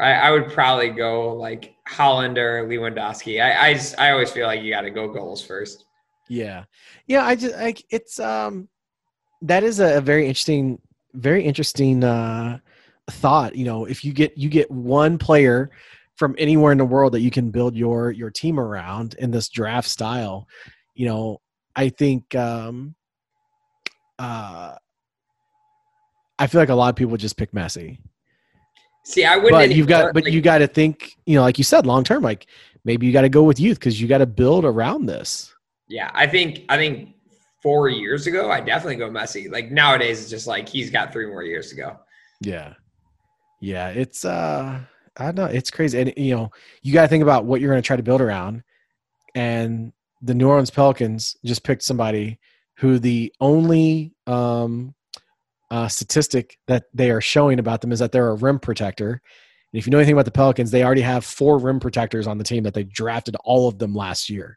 I, 0.00 0.12
I 0.12 0.30
would 0.30 0.50
probably 0.50 0.90
go 0.90 1.34
like 1.34 1.74
Hollander, 1.86 2.66
Lewandowski. 2.66 3.42
I 3.42 3.68
I, 3.68 3.74
just, 3.74 3.98
I 3.98 4.10
always 4.12 4.30
feel 4.30 4.46
like 4.46 4.62
you 4.62 4.72
got 4.72 4.82
to 4.82 4.90
go 4.90 5.08
goals 5.08 5.42
first. 5.42 5.84
Yeah, 6.30 6.64
yeah. 7.08 7.26
I 7.26 7.34
just 7.34 7.56
like 7.56 7.84
it's 7.90 8.20
um 8.20 8.68
that 9.42 9.64
is 9.64 9.80
a, 9.80 10.00
very 10.00 10.26
interesting, 10.26 10.80
very 11.12 11.44
interesting 11.44 12.04
uh 12.04 12.58
thought, 13.10 13.56
you 13.56 13.64
know, 13.64 13.84
if 13.84 14.04
you 14.04 14.12
get 14.12 14.38
you 14.38 14.48
get 14.48 14.70
one 14.70 15.18
player 15.18 15.70
from 16.14 16.36
anywhere 16.38 16.70
in 16.70 16.78
the 16.78 16.84
world 16.84 17.14
that 17.14 17.20
you 17.20 17.32
can 17.32 17.50
build 17.50 17.74
your 17.74 18.12
your 18.12 18.30
team 18.30 18.60
around 18.60 19.14
in 19.18 19.32
this 19.32 19.48
draft 19.48 19.88
style, 19.88 20.46
you 20.94 21.06
know, 21.06 21.40
I 21.74 21.88
think 21.88 22.32
um 22.36 22.94
uh 24.20 24.76
I 26.38 26.46
feel 26.46 26.60
like 26.60 26.68
a 26.68 26.74
lot 26.76 26.90
of 26.90 26.96
people 26.96 27.16
just 27.16 27.36
pick 27.36 27.50
Messi. 27.50 27.98
See, 29.04 29.24
I 29.24 29.36
wouldn't. 29.36 29.52
But 29.52 29.74
you've 29.74 29.88
got 29.88 29.96
anymore, 29.96 30.12
but 30.12 30.24
like- 30.24 30.32
you 30.32 30.40
got 30.40 30.58
to 30.58 30.68
think, 30.68 31.16
you 31.26 31.34
know, 31.34 31.42
like 31.42 31.58
you 31.58 31.64
said 31.64 31.86
long 31.86 32.04
term 32.04 32.22
like 32.22 32.46
maybe 32.84 33.04
you 33.04 33.12
got 33.12 33.22
to 33.22 33.28
go 33.28 33.42
with 33.42 33.58
youth 33.58 33.80
cuz 33.80 34.00
you 34.00 34.06
got 34.06 34.18
to 34.18 34.26
build 34.26 34.64
around 34.64 35.06
this. 35.06 35.49
Yeah, 35.90 36.10
I 36.14 36.28
think 36.28 36.64
I 36.68 36.76
think 36.76 37.16
four 37.60 37.88
years 37.88 38.28
ago, 38.28 38.48
I 38.50 38.60
definitely 38.60 38.96
go 38.96 39.10
Messi. 39.10 39.50
Like 39.50 39.72
nowadays, 39.72 40.20
it's 40.20 40.30
just 40.30 40.46
like 40.46 40.68
he's 40.68 40.88
got 40.88 41.12
three 41.12 41.26
more 41.26 41.42
years 41.42 41.68
to 41.70 41.74
go. 41.74 41.96
Yeah. 42.40 42.74
Yeah, 43.60 43.88
it's 43.88 44.24
uh 44.24 44.80
I 45.16 45.24
don't 45.24 45.34
know, 45.34 45.46
it's 45.46 45.70
crazy. 45.70 46.00
And 46.00 46.14
you 46.16 46.34
know, 46.34 46.50
you 46.82 46.92
got 46.92 47.02
to 47.02 47.08
think 47.08 47.22
about 47.22 47.44
what 47.44 47.60
you're 47.60 47.70
going 47.70 47.82
to 47.82 47.86
try 47.86 47.96
to 47.96 48.02
build 48.04 48.20
around. 48.20 48.62
And 49.34 49.92
the 50.22 50.34
New 50.34 50.48
Orleans 50.48 50.70
Pelicans 50.70 51.36
just 51.44 51.64
picked 51.64 51.82
somebody 51.82 52.38
who 52.76 52.98
the 53.00 53.32
only 53.40 54.14
um 54.28 54.94
uh 55.72 55.88
statistic 55.88 56.56
that 56.68 56.84
they 56.94 57.10
are 57.10 57.20
showing 57.20 57.58
about 57.58 57.80
them 57.80 57.90
is 57.90 57.98
that 57.98 58.12
they're 58.12 58.30
a 58.30 58.34
rim 58.34 58.60
protector. 58.60 59.10
And 59.72 59.78
if 59.78 59.86
you 59.86 59.90
know 59.90 59.98
anything 59.98 60.14
about 60.14 60.24
the 60.24 60.30
Pelicans, 60.30 60.70
they 60.70 60.84
already 60.84 61.00
have 61.00 61.24
four 61.24 61.58
rim 61.58 61.80
protectors 61.80 62.28
on 62.28 62.38
the 62.38 62.44
team 62.44 62.62
that 62.62 62.74
they 62.74 62.84
drafted 62.84 63.34
all 63.42 63.66
of 63.66 63.78
them 63.78 63.92
last 63.92 64.30
year. 64.30 64.56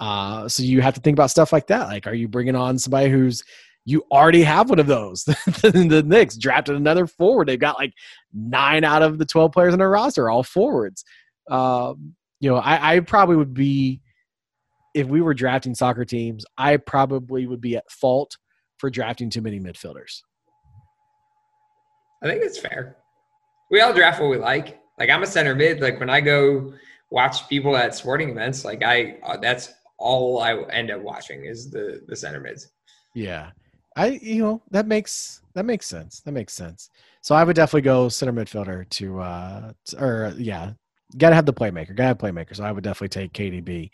Uh, 0.00 0.48
so 0.48 0.62
you 0.62 0.80
have 0.80 0.94
to 0.94 1.00
think 1.00 1.14
about 1.14 1.30
stuff 1.30 1.52
like 1.52 1.66
that. 1.66 1.88
Like, 1.88 2.06
are 2.06 2.14
you 2.14 2.26
bringing 2.26 2.56
on 2.56 2.78
somebody 2.78 3.10
who's 3.10 3.42
you 3.84 4.02
already 4.10 4.42
have 4.42 4.70
one 4.70 4.78
of 4.78 4.86
those? 4.86 5.24
the 5.24 6.02
Knicks 6.04 6.36
drafted 6.36 6.74
another 6.74 7.06
forward. 7.06 7.48
They've 7.48 7.58
got 7.60 7.78
like 7.78 7.92
nine 8.32 8.82
out 8.82 9.02
of 9.02 9.18
the 9.18 9.26
twelve 9.26 9.52
players 9.52 9.74
on 9.74 9.78
their 9.78 9.90
roster, 9.90 10.30
all 10.30 10.42
forwards. 10.42 11.04
Um, 11.50 12.14
you 12.40 12.48
know, 12.48 12.56
I, 12.56 12.96
I 12.96 13.00
probably 13.00 13.36
would 13.36 13.52
be 13.54 14.00
if 14.94 15.06
we 15.06 15.20
were 15.20 15.34
drafting 15.34 15.74
soccer 15.74 16.06
teams. 16.06 16.44
I 16.56 16.78
probably 16.78 17.46
would 17.46 17.60
be 17.60 17.76
at 17.76 17.90
fault 17.90 18.36
for 18.78 18.88
drafting 18.88 19.28
too 19.28 19.42
many 19.42 19.60
midfielders. 19.60 20.22
I 22.22 22.26
think 22.26 22.42
it's 22.42 22.58
fair. 22.58 22.96
We 23.70 23.80
all 23.82 23.92
draft 23.92 24.20
what 24.20 24.30
we 24.30 24.38
like. 24.38 24.80
Like 24.98 25.10
I'm 25.10 25.22
a 25.22 25.26
center 25.26 25.54
mid. 25.54 25.80
Like 25.80 26.00
when 26.00 26.10
I 26.10 26.20
go 26.20 26.72
watch 27.10 27.48
people 27.48 27.76
at 27.76 27.94
sporting 27.94 28.30
events, 28.30 28.64
like 28.64 28.82
I 28.82 29.18
uh, 29.22 29.36
that's 29.36 29.72
all 30.00 30.40
I 30.40 30.54
end 30.72 30.90
up 30.90 31.02
watching 31.02 31.44
is 31.44 31.70
the 31.70 32.02
the 32.08 32.16
center 32.16 32.40
mids. 32.40 32.72
Yeah. 33.14 33.50
I 33.96 34.18
you 34.22 34.42
know, 34.42 34.62
that 34.70 34.86
makes 34.86 35.42
that 35.54 35.64
makes 35.64 35.86
sense. 35.86 36.20
That 36.20 36.32
makes 36.32 36.54
sense. 36.54 36.90
So 37.20 37.34
I 37.34 37.44
would 37.44 37.56
definitely 37.56 37.82
go 37.82 38.08
center 38.08 38.32
midfielder 38.32 38.88
to 38.88 39.20
uh 39.20 39.72
t- 39.86 39.96
or 39.98 40.34
yeah, 40.38 40.72
gotta 41.18 41.34
have 41.34 41.46
the 41.46 41.52
playmaker, 41.52 41.94
gotta 41.94 42.08
have 42.08 42.18
playmaker. 42.18 42.56
So 42.56 42.64
I 42.64 42.72
would 42.72 42.82
definitely 42.82 43.08
take 43.08 43.32
KDB. 43.32 43.90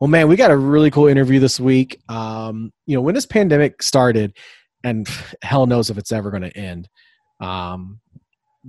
Well 0.00 0.08
man, 0.08 0.28
we 0.28 0.36
got 0.36 0.50
a 0.50 0.56
really 0.56 0.90
cool 0.90 1.08
interview 1.08 1.38
this 1.38 1.60
week. 1.60 2.00
Um, 2.08 2.72
you 2.86 2.96
know, 2.96 3.02
when 3.02 3.14
this 3.14 3.26
pandemic 3.26 3.82
started, 3.82 4.36
and 4.82 5.06
hell 5.42 5.66
knows 5.66 5.90
if 5.90 5.98
it's 5.98 6.12
ever 6.12 6.30
gonna 6.30 6.48
end. 6.48 6.88
Um 7.40 8.00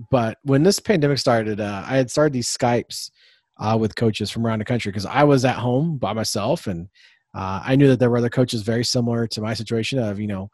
but 0.10 0.38
when 0.44 0.64
this 0.64 0.80
pandemic 0.80 1.18
started, 1.18 1.60
uh, 1.60 1.84
I 1.86 1.98
had 1.98 2.10
started 2.10 2.32
these 2.32 2.48
Skypes 2.48 3.12
uh, 3.62 3.78
with 3.80 3.96
coaches 3.96 4.32
from 4.32 4.46
around 4.46 4.60
the 4.60 4.66
country 4.66 4.92
because 4.92 5.06
I 5.06 5.24
was 5.24 5.46
at 5.46 5.56
home 5.56 5.98
by 5.98 6.14
myself 6.14 6.68
and 6.68 6.90
uh, 7.34 7.62
I 7.64 7.76
knew 7.76 7.88
that 7.88 8.00
there 8.00 8.10
were 8.10 8.18
other 8.18 8.30
coaches 8.30 8.64
very 8.64 8.84
similar 8.84 9.28
to 9.28 9.42
my 9.42 9.54
situation 9.54 10.00
of, 10.00 10.20
you 10.20 10.28
know, 10.28 10.50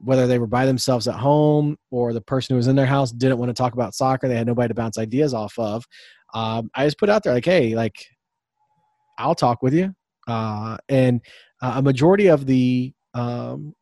whether 0.00 0.26
they 0.26 0.38
were 0.38 0.46
by 0.46 0.66
themselves 0.66 1.08
at 1.08 1.14
home 1.14 1.76
or 1.90 2.12
the 2.12 2.20
person 2.20 2.52
who 2.52 2.56
was 2.56 2.66
in 2.66 2.76
their 2.76 2.86
house 2.86 3.12
didn't 3.12 3.38
want 3.38 3.48
to 3.48 3.54
talk 3.54 3.72
about 3.72 3.94
soccer. 3.94 4.28
They 4.28 4.36
had 4.36 4.46
nobody 4.46 4.68
to 4.68 4.74
bounce 4.74 4.98
ideas 4.98 5.32
off 5.32 5.58
of. 5.58 5.86
Um, 6.34 6.70
I 6.74 6.84
just 6.84 6.98
put 6.98 7.08
out 7.08 7.22
there 7.22 7.32
like, 7.32 7.44
hey, 7.44 7.74
like, 7.74 7.96
I'll 9.18 9.34
talk 9.34 9.62
with 9.62 9.72
you. 9.72 9.94
Uh, 10.26 10.76
and 10.88 11.20
uh, 11.62 11.74
a 11.76 11.82
majority 11.82 12.26
of 12.26 12.44
the 12.44 12.92
um, 13.14 13.74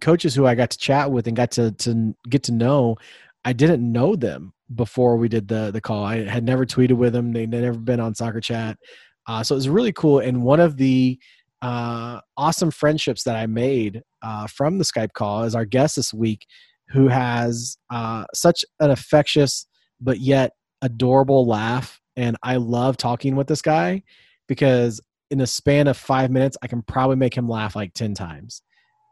coaches 0.00 0.34
who 0.34 0.44
I 0.44 0.54
got 0.54 0.70
to 0.70 0.78
chat 0.78 1.10
with 1.10 1.26
and 1.26 1.36
got 1.36 1.52
to, 1.52 1.70
to 1.72 2.14
get 2.28 2.42
to 2.44 2.52
know, 2.52 2.96
I 3.44 3.52
didn't 3.52 3.90
know 3.90 4.16
them 4.16 4.53
before 4.74 5.16
we 5.16 5.28
did 5.28 5.48
the 5.48 5.70
the 5.70 5.80
call. 5.80 6.04
I 6.04 6.24
had 6.24 6.44
never 6.44 6.64
tweeted 6.64 6.92
with 6.92 7.12
them. 7.12 7.32
They'd 7.32 7.50
never 7.50 7.78
been 7.78 8.00
on 8.00 8.14
soccer 8.14 8.40
chat. 8.40 8.78
Uh, 9.26 9.42
so 9.42 9.54
it 9.54 9.58
was 9.58 9.68
really 9.68 9.92
cool. 9.92 10.20
And 10.20 10.42
one 10.42 10.60
of 10.60 10.76
the 10.76 11.18
uh, 11.62 12.20
awesome 12.36 12.70
friendships 12.70 13.22
that 13.24 13.36
I 13.36 13.46
made 13.46 14.02
uh, 14.22 14.46
from 14.46 14.78
the 14.78 14.84
Skype 14.84 15.12
call 15.14 15.44
is 15.44 15.54
our 15.54 15.64
guest 15.64 15.96
this 15.96 16.12
week, 16.12 16.46
who 16.88 17.08
has 17.08 17.76
uh, 17.90 18.24
such 18.34 18.64
an 18.80 18.90
infectious 18.90 19.66
but 20.00 20.20
yet 20.20 20.52
adorable 20.82 21.46
laugh. 21.46 22.00
And 22.16 22.36
I 22.42 22.56
love 22.56 22.96
talking 22.96 23.34
with 23.34 23.46
this 23.46 23.62
guy 23.62 24.02
because 24.46 25.00
in 25.30 25.40
a 25.40 25.46
span 25.46 25.88
of 25.88 25.96
five 25.96 26.30
minutes, 26.30 26.56
I 26.62 26.66
can 26.66 26.82
probably 26.82 27.16
make 27.16 27.34
him 27.34 27.48
laugh 27.48 27.74
like 27.74 27.94
10 27.94 28.14
times. 28.14 28.62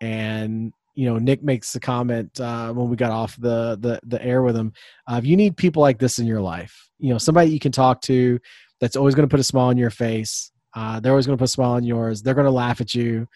And 0.00 0.72
you 0.94 1.08
know, 1.08 1.18
Nick 1.18 1.42
makes 1.42 1.72
the 1.72 1.80
comment 1.80 2.38
uh, 2.40 2.72
when 2.72 2.88
we 2.88 2.96
got 2.96 3.10
off 3.10 3.36
the 3.36 3.78
the, 3.80 4.00
the 4.04 4.22
air 4.22 4.42
with 4.42 4.56
him. 4.56 4.72
Uh, 5.10 5.16
if 5.16 5.24
you 5.24 5.36
need 5.36 5.56
people 5.56 5.82
like 5.82 5.98
this 5.98 6.18
in 6.18 6.26
your 6.26 6.40
life, 6.40 6.88
you 6.98 7.10
know, 7.10 7.18
somebody 7.18 7.50
you 7.50 7.60
can 7.60 7.72
talk 7.72 8.00
to 8.02 8.38
that's 8.80 8.96
always 8.96 9.14
going 9.14 9.28
to 9.28 9.32
put 9.32 9.40
a 9.40 9.44
smile 9.44 9.68
on 9.68 9.78
your 9.78 9.90
face. 9.90 10.50
Uh, 10.74 11.00
they're 11.00 11.12
always 11.12 11.26
going 11.26 11.36
to 11.36 11.40
put 11.40 11.48
a 11.48 11.48
smile 11.48 11.72
on 11.72 11.84
yours. 11.84 12.22
They're 12.22 12.34
going 12.34 12.46
to 12.46 12.50
laugh 12.50 12.80
at 12.80 12.94
you 12.94 13.26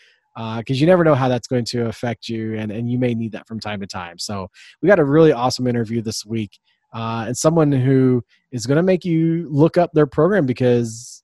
because 0.59 0.81
you 0.81 0.87
never 0.87 1.03
know 1.03 1.15
how 1.15 1.29
that's 1.29 1.49
going 1.49 1.65
to 1.65 1.87
affect 1.87 2.29
you, 2.29 2.55
and 2.57 2.71
and 2.71 2.91
you 2.91 2.99
may 2.99 3.15
need 3.15 3.33
that 3.33 3.47
from 3.47 3.59
time 3.59 3.81
to 3.81 3.87
time. 3.87 4.19
So 4.19 4.49
we 4.83 4.89
got 4.89 4.99
a 4.99 5.05
really 5.05 5.33
awesome 5.33 5.67
interview 5.67 6.03
this 6.03 6.27
week, 6.27 6.59
uh, 6.95 7.25
and 7.27 7.37
someone 7.37 7.73
who 7.73 8.23
is 8.53 8.67
going 8.67 8.77
to 8.77 8.83
make 8.83 9.05
you 9.05 9.49
look 9.51 9.79
up 9.79 9.93
their 9.93 10.07
program 10.07 10.45
because 10.45 11.23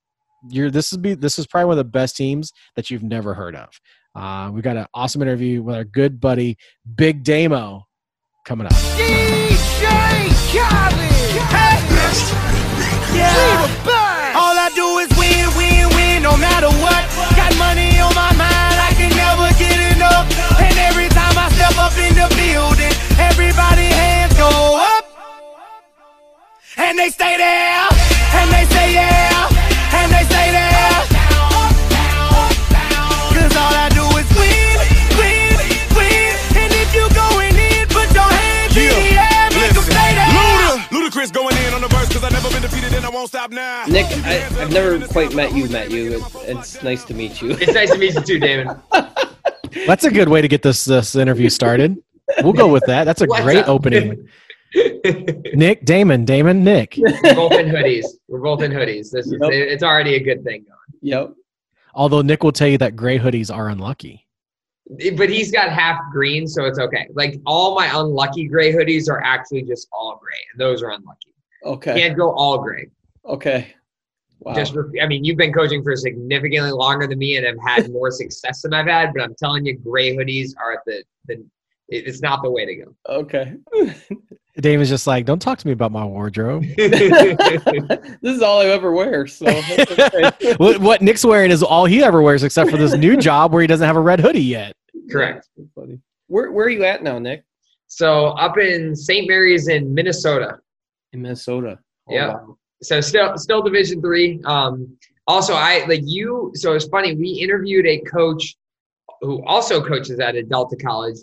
you're 0.48 0.70
this 0.70 0.92
is 0.92 0.98
be 0.98 1.14
this 1.14 1.38
is 1.38 1.46
probably 1.46 1.66
one 1.66 1.78
of 1.78 1.84
the 1.84 1.90
best 1.90 2.16
teams 2.16 2.52
that 2.74 2.90
you've 2.90 3.02
never 3.02 3.34
heard 3.34 3.54
of. 3.54 3.68
Uh, 4.14 4.50
we 4.52 4.60
got 4.60 4.76
an 4.76 4.86
awesome 4.92 5.22
interview 5.22 5.62
with 5.62 5.74
our 5.74 5.84
good 5.84 6.20
buddy 6.20 6.58
Big 6.96 7.24
Damo 7.24 7.86
coming 8.44 8.66
up. 8.66 8.72
DJ 8.72 9.88
Khaled. 10.52 11.12
Yeah. 13.16 13.68
All 14.36 14.56
I 14.56 14.70
do 14.74 14.98
is 15.00 15.08
win, 15.16 15.48
win, 15.56 15.88
win, 15.96 16.22
no 16.22 16.36
matter 16.36 16.68
what. 16.80 17.02
Got 17.36 17.56
money 17.56 17.98
on 18.00 18.14
my 18.14 18.32
mind, 18.36 18.76
I 18.80 18.92
can 18.96 19.12
never 19.16 19.48
get 19.56 19.96
enough. 19.96 20.28
And 20.60 20.76
every 20.78 21.08
time 21.08 21.36
I 21.36 21.48
step 21.56 21.76
up 21.80 21.96
in 21.96 22.12
the 22.16 22.28
building, 22.36 22.92
everybody 23.20 23.88
hands 23.88 24.34
go 24.36 24.48
up. 24.76 25.04
And 26.76 26.98
they 26.98 27.08
stay 27.10 27.36
there, 27.36 27.88
and 28.36 28.50
they 28.52 28.64
say 28.72 28.92
yeah, 28.94 29.31
Nick, 42.42 44.06
I, 44.24 44.44
I've 44.58 44.72
never 44.72 45.06
quite 45.06 45.34
met 45.34 45.54
you. 45.54 45.68
Met 45.68 45.90
you. 45.90 46.14
It, 46.16 46.22
it's 46.48 46.82
nice 46.82 47.04
to 47.04 47.14
meet 47.14 47.40
you. 47.40 47.50
It's 47.52 47.72
nice 47.72 47.90
to 47.92 47.98
meet 47.98 48.14
you 48.14 48.20
too, 48.20 48.38
David. 48.40 48.68
That's 49.86 50.04
a 50.04 50.10
good 50.10 50.28
way 50.28 50.42
to 50.42 50.48
get 50.48 50.62
this 50.62 50.84
this 50.84 51.14
interview 51.14 51.48
started. 51.48 52.02
We'll 52.42 52.52
go 52.52 52.66
with 52.68 52.84
that. 52.86 53.04
That's 53.04 53.20
a 53.22 53.26
What's 53.26 53.42
great 53.42 53.58
up? 53.58 53.68
opening. 53.68 54.28
Nick, 55.54 55.84
Damon, 55.84 56.24
Damon, 56.24 56.64
Nick. 56.64 56.94
We're 56.96 57.34
both 57.34 57.52
in 57.52 57.66
hoodies. 57.68 58.06
We're 58.28 58.40
both 58.40 58.62
in 58.62 58.72
hoodies. 58.72 59.10
This 59.10 59.26
is 59.26 59.32
Yep. 59.40 59.50
it's 59.52 59.82
already 59.82 60.14
a 60.14 60.20
good 60.20 60.42
thing 60.42 60.64
going. 60.64 61.00
Yep. 61.02 61.34
Although 61.94 62.22
Nick 62.22 62.42
will 62.42 62.52
tell 62.52 62.68
you 62.68 62.78
that 62.78 62.96
gray 62.96 63.18
hoodies 63.18 63.54
are 63.54 63.68
unlucky. 63.68 64.26
But 65.16 65.28
he's 65.30 65.50
got 65.52 65.70
half 65.70 65.98
green, 66.12 66.46
so 66.48 66.64
it's 66.64 66.78
okay. 66.78 67.06
Like 67.14 67.40
all 67.46 67.74
my 67.74 67.88
unlucky 67.98 68.48
gray 68.48 68.72
hoodies 68.72 69.08
are 69.08 69.22
actually 69.22 69.62
just 69.62 69.88
all 69.92 70.18
gray, 70.22 70.38
and 70.52 70.60
those 70.60 70.82
are 70.82 70.90
unlucky. 70.90 71.31
Okay. 71.64 71.94
Can't 72.00 72.16
go 72.16 72.32
all 72.32 72.58
gray. 72.58 72.88
Okay. 73.24 73.74
Wow. 74.40 74.54
Just, 74.54 74.76
I 75.00 75.06
mean, 75.06 75.24
you've 75.24 75.36
been 75.36 75.52
coaching 75.52 75.84
for 75.84 75.94
significantly 75.94 76.72
longer 76.72 77.06
than 77.06 77.18
me, 77.18 77.36
and 77.36 77.46
have 77.46 77.56
had 77.64 77.92
more 77.92 78.10
success 78.10 78.62
than 78.62 78.74
I've 78.74 78.88
had. 78.88 79.12
But 79.14 79.22
I'm 79.22 79.34
telling 79.36 79.64
you, 79.64 79.76
gray 79.78 80.16
hoodies 80.16 80.52
are 80.60 80.82
the 80.86 81.04
the. 81.26 81.44
It's 81.88 82.22
not 82.22 82.42
the 82.42 82.50
way 82.50 82.64
to 82.64 82.74
go. 82.74 82.96
okay. 83.06 83.54
Damon's 84.60 84.88
just 84.88 85.06
like, 85.06 85.26
don't 85.26 85.40
talk 85.40 85.58
to 85.58 85.66
me 85.66 85.72
about 85.72 85.92
my 85.92 86.04
wardrobe. 86.04 86.62
this 86.76 88.20
is 88.22 88.42
all 88.42 88.60
I 88.60 88.66
ever 88.66 88.92
wear. 88.92 89.26
So 89.26 89.46
okay. 89.46 90.54
what, 90.56 90.78
what 90.78 91.02
Nick's 91.02 91.24
wearing 91.24 91.50
is 91.50 91.62
all 91.62 91.86
he 91.86 92.02
ever 92.02 92.22
wears, 92.22 92.42
except 92.42 92.70
for 92.70 92.76
this 92.76 92.94
new 92.94 93.16
job 93.16 93.52
where 93.52 93.62
he 93.62 93.66
doesn't 93.66 93.86
have 93.86 93.96
a 93.96 94.00
red 94.00 94.20
hoodie 94.20 94.42
yet. 94.42 94.74
Correct. 95.10 95.48
That's 95.56 95.70
funny. 95.74 95.98
Where 96.26 96.50
Where 96.50 96.66
are 96.66 96.70
you 96.70 96.84
at 96.84 97.02
now, 97.02 97.18
Nick? 97.18 97.44
So 97.88 98.28
up 98.28 98.58
in 98.58 98.94
St. 98.96 99.26
Mary's 99.28 99.68
in 99.68 99.92
Minnesota. 99.92 100.60
In 101.12 101.22
Minnesota. 101.22 101.78
Oh, 102.08 102.14
Yeah. 102.14 102.28
wow. 102.34 102.56
so 102.82 103.00
still 103.00 103.36
still 103.38 103.62
division 103.62 104.00
three 104.00 104.40
um 104.44 104.96
also 105.28 105.54
i 105.54 105.84
like 105.86 106.00
you 106.04 106.50
so 106.54 106.72
it's 106.74 106.86
funny 106.86 107.14
we 107.14 107.28
interviewed 107.28 107.86
a 107.86 108.00
coach 108.00 108.56
who 109.20 109.40
also 109.44 109.80
coaches 109.80 110.18
at 110.18 110.34
a 110.34 110.42
delta 110.42 110.74
college 110.76 111.18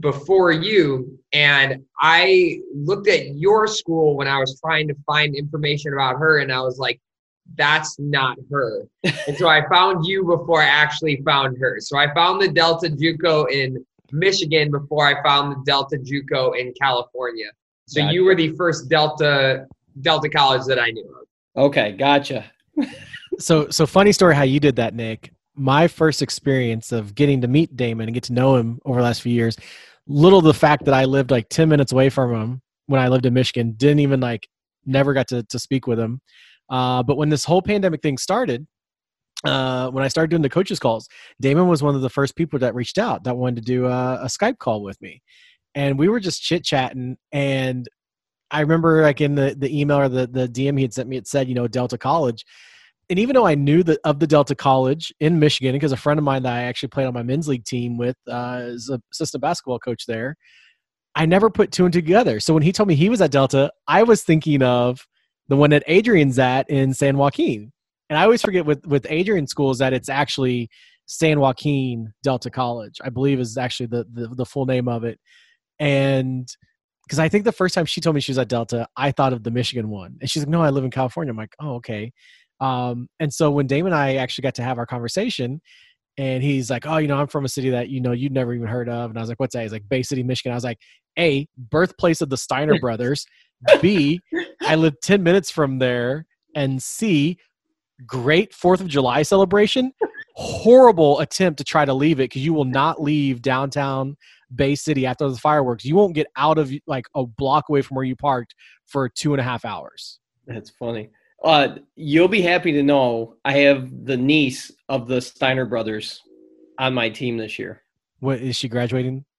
before 0.00 0.50
you, 0.50 1.16
and 1.32 1.84
I 2.00 2.58
looked 2.74 3.06
at 3.06 3.36
your 3.36 3.68
school 3.68 4.16
when 4.16 4.26
I 4.26 4.36
was 4.40 4.58
trying 4.60 4.88
to 4.88 4.96
find 5.06 5.36
information 5.36 5.92
about 5.92 6.16
her, 6.18 6.40
and 6.40 6.50
I 6.52 6.60
was 6.60 6.78
like, 6.80 7.00
that's 7.54 7.96
not 8.00 8.36
her. 8.50 8.82
and 9.04 9.36
so 9.36 9.46
I 9.46 9.64
found 9.68 10.04
you 10.04 10.24
before 10.24 10.60
I 10.60 10.66
actually 10.66 11.22
found 11.24 11.56
her. 11.58 11.76
So 11.78 11.96
I 11.96 12.12
found 12.14 12.42
the 12.42 12.48
Delta 12.48 12.88
JUCO 12.88 13.48
in 13.52 13.86
Michigan 14.10 14.72
before 14.72 15.06
I 15.06 15.22
found 15.22 15.52
the 15.52 15.62
Delta 15.64 15.98
JUCO 15.98 16.58
in 16.58 16.74
California. 16.82 17.46
So 17.86 18.00
Gotcha. 18.00 18.14
you 18.14 18.24
were 18.24 18.34
the 18.34 18.52
first 18.56 18.88
Delta 18.88 19.66
Delta 20.00 20.28
college 20.28 20.66
that 20.66 20.78
I 20.78 20.90
knew 20.90 21.08
of. 21.08 21.64
Okay, 21.64 21.92
gotcha. 21.92 22.50
So, 23.38 23.68
so 23.68 23.86
funny 23.86 24.12
story 24.12 24.34
how 24.34 24.44
you 24.44 24.60
did 24.60 24.76
that, 24.76 24.94
Nick. 24.94 25.32
My 25.54 25.88
first 25.88 26.22
experience 26.22 26.92
of 26.92 27.14
getting 27.14 27.40
to 27.42 27.48
meet 27.48 27.76
Damon 27.76 28.08
and 28.08 28.14
get 28.14 28.24
to 28.24 28.32
know 28.32 28.56
him 28.56 28.80
over 28.84 28.98
the 28.98 29.04
last 29.04 29.22
few 29.22 29.32
years, 29.32 29.56
little 30.06 30.40
the 30.40 30.54
fact 30.54 30.84
that 30.86 30.94
I 30.94 31.04
lived 31.04 31.30
like 31.30 31.48
10 31.48 31.68
minutes 31.68 31.92
away 31.92 32.08
from 32.08 32.34
him 32.34 32.62
when 32.86 33.00
I 33.00 33.08
lived 33.08 33.26
in 33.26 33.34
Michigan, 33.34 33.72
didn't 33.76 34.00
even 34.00 34.20
like, 34.20 34.48
never 34.84 35.12
got 35.12 35.28
to, 35.28 35.42
to 35.42 35.58
speak 35.58 35.86
with 35.86 35.98
him. 35.98 36.20
Uh, 36.70 37.02
but 37.02 37.16
when 37.16 37.28
this 37.28 37.44
whole 37.44 37.62
pandemic 37.62 38.02
thing 38.02 38.18
started, 38.18 38.66
uh, 39.44 39.90
when 39.90 40.02
I 40.04 40.08
started 40.08 40.30
doing 40.30 40.42
the 40.42 40.48
coaches 40.48 40.78
calls, 40.78 41.08
Damon 41.40 41.68
was 41.68 41.82
one 41.82 41.94
of 41.94 42.00
the 42.00 42.10
first 42.10 42.36
people 42.36 42.58
that 42.60 42.74
reached 42.74 42.98
out 42.98 43.24
that 43.24 43.36
wanted 43.36 43.56
to 43.56 43.62
do 43.62 43.86
a, 43.86 44.22
a 44.22 44.26
Skype 44.26 44.58
call 44.58 44.82
with 44.82 45.00
me. 45.00 45.22
And 45.76 45.98
we 45.98 46.08
were 46.08 46.18
just 46.18 46.42
chit 46.42 46.64
chatting. 46.64 47.16
And 47.30 47.86
I 48.50 48.60
remember 48.60 49.02
like 49.02 49.20
in 49.20 49.36
the, 49.36 49.54
the 49.56 49.78
email 49.78 49.98
or 49.98 50.08
the, 50.08 50.26
the 50.26 50.48
DM 50.48 50.76
he 50.78 50.82
had 50.82 50.94
sent 50.94 51.08
me, 51.08 51.16
it 51.16 51.28
said, 51.28 51.48
you 51.48 51.54
know, 51.54 51.68
Delta 51.68 51.98
College. 51.98 52.44
And 53.08 53.18
even 53.20 53.34
though 53.34 53.46
I 53.46 53.54
knew 53.54 53.84
that 53.84 54.00
of 54.02 54.18
the 54.18 54.26
Delta 54.26 54.56
College 54.56 55.12
in 55.20 55.38
Michigan, 55.38 55.74
because 55.74 55.92
a 55.92 55.96
friend 55.96 56.18
of 56.18 56.24
mine 56.24 56.42
that 56.42 56.52
I 56.52 56.62
actually 56.62 56.88
played 56.88 57.06
on 57.06 57.14
my 57.14 57.22
men's 57.22 57.46
league 57.46 57.64
team 57.64 57.98
with 57.98 58.16
uh, 58.26 58.62
is 58.64 58.90
a 58.90 59.00
assistant 59.12 59.42
basketball 59.42 59.78
coach 59.78 60.06
there, 60.06 60.36
I 61.14 61.24
never 61.26 61.50
put 61.50 61.70
two 61.70 61.84
and 61.84 61.92
two 61.92 62.00
together. 62.00 62.40
So 62.40 62.52
when 62.52 62.62
he 62.62 62.72
told 62.72 62.88
me 62.88 62.94
he 62.94 63.08
was 63.08 63.20
at 63.20 63.30
Delta, 63.30 63.70
I 63.86 64.02
was 64.02 64.24
thinking 64.24 64.62
of 64.62 65.06
the 65.48 65.56
one 65.56 65.70
that 65.70 65.84
Adrian's 65.86 66.38
at 66.38 66.68
in 66.68 66.94
San 66.94 67.16
Joaquin. 67.16 67.72
And 68.10 68.18
I 68.18 68.24
always 68.24 68.42
forget 68.42 68.66
with 68.66 68.84
with 68.86 69.06
Adrian 69.08 69.46
schools 69.46 69.78
that 69.78 69.92
it's 69.92 70.08
actually 70.08 70.68
San 71.06 71.38
Joaquin 71.38 72.12
Delta 72.22 72.50
College. 72.50 73.00
I 73.04 73.10
believe 73.10 73.38
is 73.40 73.56
actually 73.56 73.86
the 73.86 74.04
the, 74.12 74.28
the 74.28 74.46
full 74.46 74.66
name 74.66 74.88
of 74.88 75.04
it. 75.04 75.18
And 75.78 76.48
because 77.06 77.18
I 77.18 77.28
think 77.28 77.44
the 77.44 77.52
first 77.52 77.74
time 77.74 77.86
she 77.86 78.00
told 78.00 78.14
me 78.14 78.20
she 78.20 78.32
was 78.32 78.38
at 78.38 78.48
Delta, 78.48 78.88
I 78.96 79.12
thought 79.12 79.32
of 79.32 79.44
the 79.44 79.50
Michigan 79.50 79.88
one, 79.88 80.16
and 80.20 80.28
she's 80.28 80.42
like, 80.42 80.48
"No, 80.48 80.62
I 80.62 80.70
live 80.70 80.84
in 80.84 80.90
California." 80.90 81.30
I'm 81.30 81.36
like, 81.36 81.54
"Oh, 81.60 81.74
okay." 81.76 82.12
Um, 82.60 83.08
and 83.20 83.32
so 83.32 83.50
when 83.50 83.66
Damon 83.66 83.92
and 83.92 84.00
I 84.00 84.16
actually 84.16 84.42
got 84.42 84.54
to 84.56 84.62
have 84.62 84.78
our 84.78 84.86
conversation, 84.86 85.60
and 86.18 86.42
he's 86.42 86.70
like, 86.70 86.86
"Oh, 86.86 86.96
you 86.96 87.06
know, 87.08 87.16
I'm 87.16 87.28
from 87.28 87.44
a 87.44 87.48
city 87.48 87.70
that 87.70 87.90
you 87.90 88.00
know 88.00 88.12
you'd 88.12 88.32
never 88.32 88.54
even 88.54 88.66
heard 88.66 88.88
of," 88.88 89.10
and 89.10 89.18
I 89.18 89.20
was 89.20 89.28
like, 89.28 89.38
"What's 89.38 89.54
that?" 89.54 89.62
He's 89.62 89.72
like, 89.72 89.88
"Bay 89.88 90.02
City, 90.02 90.22
Michigan." 90.22 90.52
I 90.52 90.56
was 90.56 90.64
like, 90.64 90.78
"A, 91.18 91.46
birthplace 91.56 92.20
of 92.20 92.30
the 92.30 92.36
Steiner 92.36 92.78
brothers. 92.80 93.26
B, 93.80 94.20
I 94.62 94.74
live 94.74 94.94
ten 95.00 95.22
minutes 95.22 95.50
from 95.50 95.78
there, 95.78 96.26
and 96.54 96.82
C, 96.82 97.38
great 98.06 98.52
Fourth 98.52 98.80
of 98.80 98.88
July 98.88 99.22
celebration. 99.22 99.92
Horrible 100.38 101.20
attempt 101.20 101.58
to 101.58 101.64
try 101.64 101.84
to 101.84 101.94
leave 101.94 102.20
it 102.20 102.24
because 102.24 102.44
you 102.44 102.52
will 102.52 102.64
not 102.64 103.02
leave 103.02 103.40
downtown 103.40 104.16
Bay 104.54 104.74
City 104.74 105.06
after 105.06 105.28
the 105.28 105.36
fireworks. 105.36 105.84
You 105.84 105.96
won't 105.96 106.14
get 106.14 106.26
out 106.36 106.58
of 106.58 106.72
like 106.86 107.06
a 107.14 107.24
block 107.24 107.68
away 107.68 107.82
from 107.82 107.96
where 107.96 108.04
you 108.04 108.16
parked 108.16 108.54
for 108.84 109.08
two 109.08 109.32
and 109.32 109.40
a 109.40 109.44
half 109.44 109.64
hours. 109.64 110.18
That's 110.46 110.70
funny. 110.70 111.08
Uh, 111.42 111.76
you'll 111.96 112.28
be 112.28 112.42
happy 112.42 112.72
to 112.72 112.82
know 112.82 113.36
I 113.44 113.52
have 113.58 114.04
the 114.04 114.16
niece 114.16 114.70
of 114.88 115.08
the 115.08 115.20
Steiner 115.20 115.64
brothers 115.64 116.22
on 116.78 116.94
my 116.94 117.08
team 117.08 117.36
this 117.36 117.58
year. 117.58 117.82
What 118.20 118.40
is 118.40 118.56
she 118.56 118.68
graduating? 118.68 119.24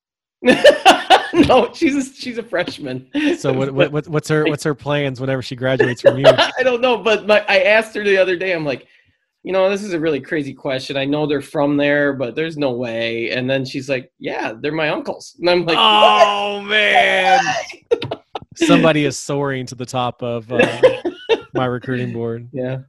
no, 1.34 1.72
she's 1.74 1.96
a, 1.96 2.14
she's 2.14 2.38
a 2.38 2.44
freshman. 2.44 3.10
So 3.38 3.54
what, 3.54 3.72
what, 3.72 3.92
what 3.92 4.08
what's 4.08 4.30
her 4.30 4.46
what's 4.48 4.64
her 4.64 4.76
plans 4.76 5.20
whenever 5.20 5.42
she 5.42 5.56
graduates 5.56 6.02
from 6.02 6.18
you? 6.18 6.26
I 6.28 6.64
don't 6.64 6.82
know, 6.82 6.98
but 6.98 7.28
my, 7.28 7.44
I 7.48 7.64
asked 7.64 7.96
her 7.96 8.04
the 8.04 8.18
other 8.18 8.36
day. 8.36 8.54
I'm 8.54 8.66
like, 8.66 8.88
you 9.44 9.54
know, 9.54 9.70
this 9.70 9.84
is 9.84 9.94
a 9.94 10.00
really 10.00 10.20
crazy 10.20 10.54
question. 10.54 10.98
I 10.98 11.06
know 11.06 11.26
they're 11.26 11.42
from 11.42 11.78
there, 11.78 12.14
but 12.14 12.36
there's 12.36 12.58
no 12.58 12.72
way. 12.72 13.32
And 13.32 13.50
then 13.50 13.64
she's 13.64 13.88
like, 13.90 14.12
yeah, 14.20 14.54
they're 14.60 14.72
my 14.72 14.90
uncles. 14.90 15.36
And 15.40 15.50
I'm 15.50 15.66
like, 15.66 15.78
oh 15.80 16.62
man, 16.62 17.40
somebody 18.56 19.06
is 19.06 19.18
soaring 19.18 19.66
to 19.68 19.76
the 19.76 19.86
top 19.86 20.22
of 20.22 20.52
uh, 20.52 20.82
my 21.54 21.66
recruiting 21.66 22.14
board. 22.14 22.50
yeah. 22.52 22.80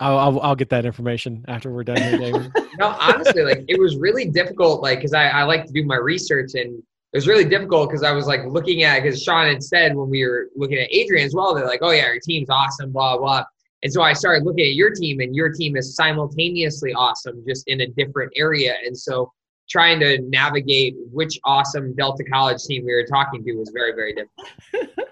I'll, 0.00 0.18
I'll 0.18 0.40
I'll 0.40 0.56
get 0.56 0.70
that 0.70 0.86
information 0.86 1.44
after 1.46 1.70
we're 1.70 1.84
done 1.84 1.98
here, 1.98 2.18
David. 2.18 2.52
No, 2.78 2.96
honestly, 2.98 3.42
like 3.42 3.62
it 3.68 3.78
was 3.78 3.98
really 3.98 4.24
difficult, 4.24 4.80
like 4.80 5.00
because 5.00 5.12
I, 5.12 5.28
I 5.28 5.42
like 5.42 5.66
to 5.66 5.72
do 5.72 5.84
my 5.84 5.96
research 5.96 6.52
and 6.54 6.78
it 6.78 7.16
was 7.16 7.28
really 7.28 7.44
difficult 7.44 7.90
because 7.90 8.02
I 8.02 8.12
was 8.12 8.26
like 8.26 8.40
looking 8.46 8.84
at 8.84 9.02
because 9.02 9.22
Sean 9.22 9.48
had 9.48 9.62
said 9.62 9.94
when 9.94 10.08
we 10.08 10.24
were 10.24 10.46
looking 10.56 10.78
at 10.78 10.90
Adrian 10.90 11.26
as 11.26 11.34
well, 11.34 11.54
they're 11.54 11.66
like, 11.66 11.80
oh 11.82 11.90
yeah, 11.90 12.06
your 12.06 12.20
team's 12.20 12.48
awesome, 12.48 12.90
blah 12.90 13.18
blah. 13.18 13.44
And 13.82 13.92
so 13.92 14.02
I 14.02 14.12
started 14.12 14.44
looking 14.44 14.66
at 14.66 14.74
your 14.74 14.90
team, 14.90 15.20
and 15.20 15.34
your 15.34 15.50
team 15.50 15.76
is 15.76 15.94
simultaneously 15.94 16.92
awesome, 16.92 17.42
just 17.46 17.66
in 17.66 17.80
a 17.80 17.86
different 17.86 18.32
area. 18.36 18.74
And 18.84 18.96
so 18.96 19.32
trying 19.70 20.00
to 20.00 20.18
navigate 20.22 20.96
which 21.12 21.38
awesome 21.44 21.94
Delta 21.94 22.24
College 22.24 22.62
team 22.64 22.84
we 22.84 22.92
were 22.92 23.06
talking 23.06 23.42
to 23.44 23.52
was 23.54 23.70
very, 23.72 23.92
very 23.92 24.14
difficult. 24.14 25.08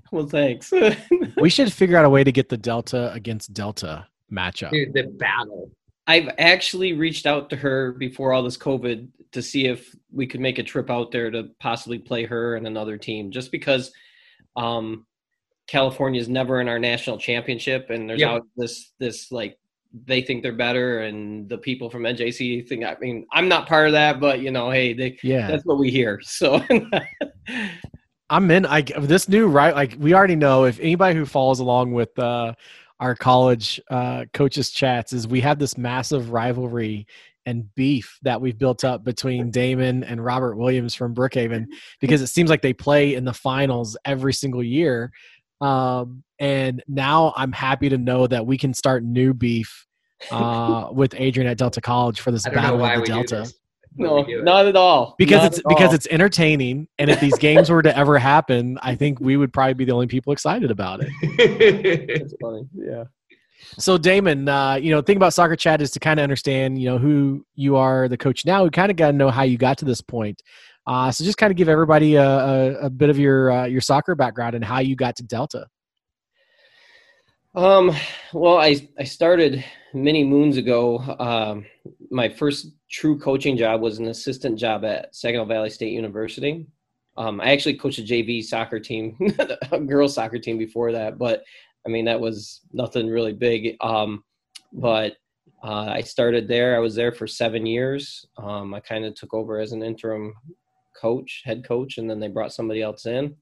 well, 0.10 0.26
thanks. 0.26 0.72
we 1.36 1.50
should 1.50 1.72
figure 1.72 1.96
out 1.96 2.04
a 2.04 2.10
way 2.10 2.24
to 2.24 2.32
get 2.32 2.48
the 2.48 2.56
Delta 2.56 3.12
against 3.12 3.52
Delta 3.52 4.06
matchup. 4.32 4.70
Dude, 4.70 4.94
the 4.94 5.04
battle. 5.04 5.70
I've 6.06 6.30
actually 6.38 6.94
reached 6.94 7.26
out 7.26 7.50
to 7.50 7.56
her 7.56 7.92
before 7.92 8.32
all 8.32 8.42
this 8.42 8.58
COVID 8.58 9.08
to 9.32 9.42
see 9.42 9.66
if 9.66 9.94
we 10.10 10.26
could 10.26 10.40
make 10.40 10.58
a 10.58 10.62
trip 10.62 10.90
out 10.90 11.12
there 11.12 11.30
to 11.30 11.50
possibly 11.60 11.98
play 11.98 12.24
her 12.24 12.56
and 12.56 12.66
another 12.66 12.96
team, 12.96 13.30
just 13.30 13.52
because 13.52 13.92
um, 14.56 15.06
California 15.66 16.20
is 16.20 16.28
never 16.28 16.60
in 16.60 16.68
our 16.68 16.78
national 16.78 17.18
championship, 17.18 17.90
and 17.90 18.08
there's 18.08 18.20
Yeah. 18.20 18.32
out 18.32 18.42
this 18.56 18.92
this 18.98 19.30
like 19.32 19.58
they 20.06 20.22
think 20.22 20.42
they're 20.42 20.52
better, 20.52 21.00
and 21.00 21.48
the 21.48 21.58
people 21.58 21.90
from 21.90 22.04
NJC 22.06 22.66
think. 22.68 22.84
I 22.84 22.96
mean, 23.00 23.26
I'm 23.32 23.48
not 23.48 23.68
part 23.68 23.86
of 23.86 23.92
that, 23.92 24.20
but 24.20 24.40
you 24.40 24.50
know, 24.50 24.70
hey, 24.70 24.92
they 24.92 25.18
Yeah, 25.22 25.48
that's 25.48 25.64
what 25.64 25.78
we 25.78 25.90
hear. 25.90 26.20
So 26.24 26.62
I'm 28.30 28.50
in. 28.50 28.64
I 28.64 28.82
this 28.82 29.28
new 29.28 29.46
right. 29.46 29.74
Like 29.74 29.94
we 29.98 30.14
already 30.14 30.36
know 30.36 30.64
if 30.64 30.80
anybody 30.80 31.18
who 31.18 31.26
follows 31.26 31.60
along 31.60 31.92
with 31.92 32.18
uh, 32.18 32.54
our 32.98 33.14
college 33.14 33.80
uh, 33.90 34.24
coaches 34.32 34.70
chats 34.70 35.12
is 35.12 35.28
we 35.28 35.40
have 35.40 35.58
this 35.58 35.76
massive 35.76 36.30
rivalry 36.30 37.06
and 37.44 37.74
beef 37.74 38.18
that 38.22 38.40
we've 38.40 38.56
built 38.56 38.84
up 38.84 39.04
between 39.04 39.50
Damon 39.50 40.04
and 40.04 40.24
Robert 40.24 40.56
Williams 40.56 40.94
from 40.94 41.14
Brookhaven 41.14 41.66
because 42.00 42.22
it 42.22 42.28
seems 42.28 42.48
like 42.48 42.62
they 42.62 42.72
play 42.72 43.16
in 43.16 43.24
the 43.24 43.34
finals 43.34 43.96
every 44.04 44.32
single 44.32 44.62
year. 44.62 45.12
Um, 45.62 46.24
and 46.38 46.82
now 46.88 47.32
I'm 47.36 47.52
happy 47.52 47.88
to 47.88 47.98
know 47.98 48.26
that 48.26 48.46
we 48.46 48.58
can 48.58 48.74
start 48.74 49.04
new 49.04 49.32
beef 49.34 49.86
uh, 50.30 50.88
with 50.92 51.14
Adrian 51.16 51.48
at 51.48 51.58
Delta 51.58 51.80
College 51.80 52.20
for 52.20 52.30
this 52.30 52.46
I 52.46 52.50
don't 52.50 52.56
know 52.62 52.78
battle 52.78 53.00
of 53.00 53.00
the 53.00 53.06
Delta 53.06 53.52
no, 53.96 54.14
we 54.16 54.24
do 54.24 54.38
it. 54.40 54.44
not 54.44 54.66
at 54.66 54.76
all. 54.76 55.14
because 55.18 55.42
Not 55.42 55.52
it's 55.52 55.62
because 55.68 55.88
all. 55.88 55.94
it's 55.94 56.06
entertaining 56.10 56.88
and 56.98 57.10
if 57.10 57.20
these 57.20 57.36
games 57.38 57.70
were 57.70 57.82
to 57.82 57.96
ever 57.96 58.18
happen 58.18 58.78
i 58.82 58.94
think 58.94 59.20
we 59.20 59.36
would 59.36 59.52
probably 59.52 59.74
be 59.74 59.84
the 59.84 59.92
only 59.92 60.06
people 60.06 60.32
excited 60.32 60.70
about 60.70 61.00
it 61.02 61.10
It's 61.38 62.34
funny. 62.40 62.62
Yeah. 62.74 63.04
so 63.78 63.98
damon 63.98 64.48
uh, 64.48 64.74
you 64.74 64.90
know 64.90 65.02
thing 65.02 65.16
about 65.16 65.34
soccer 65.34 65.56
chat 65.56 65.82
is 65.82 65.90
to 65.92 66.00
kind 66.00 66.18
of 66.18 66.24
understand 66.24 66.80
you 66.80 66.88
know 66.88 66.98
who 66.98 67.44
you 67.54 67.76
are 67.76 68.08
the 68.08 68.16
coach 68.16 68.44
now 68.46 68.64
we 68.64 68.70
kind 68.70 68.90
of 68.90 68.96
got 68.96 69.08
to 69.08 69.12
know 69.16 69.30
how 69.30 69.42
you 69.42 69.58
got 69.58 69.78
to 69.78 69.84
this 69.84 70.00
point 70.00 70.42
uh, 70.86 71.10
so 71.10 71.24
just 71.24 71.38
kind 71.38 71.50
of 71.50 71.56
give 71.56 71.68
everybody 71.68 72.16
a, 72.16 72.24
a, 72.24 72.74
a 72.86 72.90
bit 72.90 73.10
of 73.10 73.18
your 73.18 73.50
uh, 73.50 73.64
your 73.66 73.80
soccer 73.80 74.14
background 74.14 74.54
and 74.54 74.64
how 74.64 74.80
you 74.80 74.96
got 74.96 75.16
to 75.16 75.22
delta 75.22 75.66
Um, 77.54 77.92
well, 78.32 78.58
I 78.58 78.88
I 78.98 79.04
started 79.04 79.64
many 79.94 80.24
moons 80.24 80.56
ago. 80.56 80.98
Um, 81.18 81.66
my 82.10 82.28
first 82.28 82.68
true 82.90 83.18
coaching 83.18 83.56
job 83.56 83.80
was 83.80 83.98
an 83.98 84.08
assistant 84.08 84.58
job 84.58 84.84
at 84.84 85.14
Saginaw 85.14 85.44
Valley 85.44 85.70
State 85.70 85.92
University. 85.92 86.66
Um, 87.16 87.40
I 87.40 87.52
actually 87.52 87.74
coached 87.74 87.98
a 87.98 88.02
JV 88.02 88.42
soccer 88.42 88.80
team, 88.80 89.16
a 89.70 89.78
girls 89.80 90.14
soccer 90.14 90.38
team 90.38 90.56
before 90.56 90.92
that, 90.92 91.18
but 91.18 91.42
I 91.86 91.90
mean 91.90 92.06
that 92.06 92.20
was 92.20 92.62
nothing 92.72 93.08
really 93.08 93.34
big. 93.34 93.76
Um, 93.80 94.24
but 94.72 95.16
uh, 95.62 95.86
I 95.90 96.00
started 96.00 96.48
there. 96.48 96.74
I 96.74 96.80
was 96.80 96.94
there 96.94 97.12
for 97.12 97.26
seven 97.26 97.66
years. 97.66 98.26
Um, 98.36 98.74
I 98.74 98.80
kind 98.80 99.04
of 99.04 99.14
took 99.14 99.34
over 99.34 99.60
as 99.60 99.72
an 99.72 99.82
interim 99.82 100.34
coach, 101.00 101.42
head 101.44 101.64
coach, 101.66 101.98
and 101.98 102.08
then 102.08 102.20
they 102.20 102.28
brought 102.28 102.52
somebody 102.52 102.82
else 102.82 103.06
in. 103.06 103.34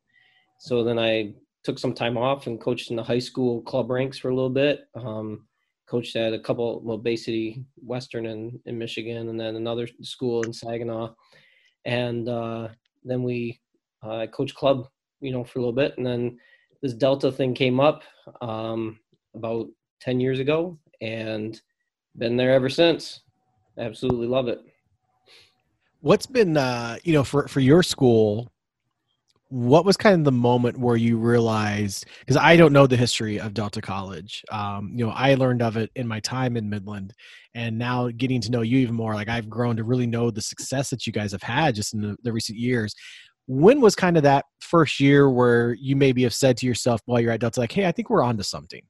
So 0.59 0.85
then 0.85 0.99
I 0.99 1.35
took 1.65 1.79
some 1.79 1.95
time 1.95 2.17
off 2.17 2.47
and 2.47 2.61
coached 2.61 2.91
in 2.91 2.97
the 2.97 3.03
high 3.03 3.19
school 3.19 3.63
club 3.63 3.91
ranks 3.91 4.19
for 4.19 4.31
a 4.31 4.35
little 4.35 4.51
bit. 4.51 4.81
Um, 4.95 5.47
coached 5.89 6.17
at 6.17 6.33
a 6.33 6.39
couple, 6.39 6.81
well, 6.85 6.99
Bay 6.99 7.17
City 7.17 7.65
Western 7.77 8.27
in, 8.27 8.61
in 8.67 8.79
Michigan, 8.79 9.29
and 9.29 9.39
then 9.39 9.57
another 9.57 9.89
school 10.03 10.43
in 10.43 10.53
Saginaw. 10.53 11.15
And 11.85 12.29
uh, 12.29 12.69
then 13.05 13.23
we 13.23 13.61
uh, 14.03 14.27
coached 14.33 14.55
club, 14.55 14.87
you 15.21 15.33
know, 15.33 15.45
for 15.45 15.59
a 15.59 15.63
little 15.63 15.75
bit. 15.75 15.95
And 15.97 16.07
then 16.07 16.39
this 16.83 16.95
Delta 16.95 17.33
thing 17.33 17.55
came 17.55 17.81
up 17.81 18.03
um, 18.41 19.01
about 19.35 19.67
10 20.01 20.21
years 20.21 20.39
ago 20.39 20.79
and 21.01 21.61
been 22.17 22.37
there 22.37 22.53
ever 22.53 22.69
since. 22.69 23.23
Absolutely 23.79 24.27
love 24.27 24.49
it. 24.49 24.61
What's 26.01 26.27
been 26.27 26.57
uh 26.57 26.97
you 27.05 27.13
know 27.13 27.25
for 27.25 27.47
for 27.49 27.61
your 27.61 27.83
school 27.83 28.51
what 29.49 29.85
was 29.85 29.97
kind 29.97 30.15
of 30.15 30.25
the 30.25 30.31
moment 30.31 30.79
where 30.79 30.97
you 30.97 31.19
realized 31.19 32.07
because 32.21 32.37
i 32.37 32.57
don't 32.57 32.73
know 32.73 32.87
the 32.87 32.97
history 32.97 33.41
of 33.41 33.53
delta 33.53 33.81
college. 33.81 34.43
Um 34.51 34.93
you 34.95 35.05
know 35.05 35.13
i 35.13 35.35
learned 35.35 35.63
of 35.63 35.77
it 35.77 35.91
in 35.97 36.07
my 36.07 36.21
time 36.21 36.57
in 36.57 36.71
midland 36.71 37.13
and 37.55 37.77
now 37.77 38.09
getting 38.17 38.41
to 38.43 38.51
know 38.51 38.63
you 38.63 38.79
even 38.79 38.95
more 38.95 39.15
like 39.15 39.29
i've 39.29 39.51
grown 39.51 39.77
to 39.77 39.85
really 39.85 40.07
know 40.07 40.31
the 40.31 40.41
success 40.41 40.91
that 40.91 41.07
you 41.07 41.13
guys 41.13 41.33
have 41.33 41.43
had 41.43 41.75
just 41.75 41.95
in 41.95 42.01
the, 42.01 42.17
the 42.23 42.33
recent 42.33 42.59
years. 42.59 42.95
When 43.47 43.81
was 43.81 43.97
kind 43.97 44.17
of 44.17 44.23
that 44.23 44.45
first 44.61 45.01
year 45.01 45.29
where 45.29 45.73
you 45.73 45.97
maybe 45.97 46.23
have 46.23 46.35
said 46.35 46.57
to 46.59 46.67
yourself 46.67 47.01
while 47.07 47.19
you're 47.21 47.33
at 47.33 47.41
delta 47.41 47.59
like 47.59 47.73
hey 47.73 47.87
i 47.87 47.93
think 47.93 48.09
we're 48.09 48.23
on 48.23 48.37
to 48.37 48.45
something 48.45 48.83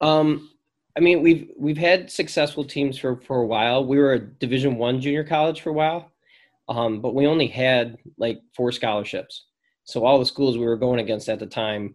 Um, 0.00 0.50
I 0.96 1.00
mean, 1.00 1.22
we've 1.22 1.50
we've 1.58 1.76
had 1.76 2.10
successful 2.10 2.64
teams 2.64 2.98
for 2.98 3.16
for 3.20 3.42
a 3.42 3.46
while. 3.46 3.84
We 3.84 3.98
were 3.98 4.14
a 4.14 4.18
Division 4.18 4.76
One 4.76 5.00
junior 5.00 5.24
college 5.24 5.60
for 5.60 5.70
a 5.70 5.74
while, 5.74 6.10
um, 6.68 7.00
but 7.00 7.14
we 7.14 7.26
only 7.26 7.46
had 7.46 7.96
like 8.18 8.40
four 8.54 8.72
scholarships. 8.72 9.46
So 9.84 10.04
all 10.04 10.18
the 10.18 10.26
schools 10.26 10.58
we 10.58 10.66
were 10.66 10.76
going 10.76 11.00
against 11.00 11.28
at 11.28 11.38
the 11.38 11.46
time, 11.46 11.94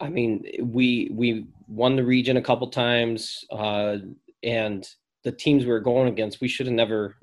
I 0.00 0.08
mean, 0.08 0.44
we 0.60 1.10
we 1.12 1.46
won 1.68 1.96
the 1.96 2.04
region 2.04 2.36
a 2.36 2.42
couple 2.42 2.68
times, 2.68 3.44
uh, 3.52 3.98
and 4.42 4.88
the 5.22 5.32
teams 5.32 5.64
we 5.64 5.70
were 5.70 5.80
going 5.80 6.08
against, 6.08 6.40
we 6.40 6.48
should 6.48 6.66
have 6.66 6.74
never 6.74 7.16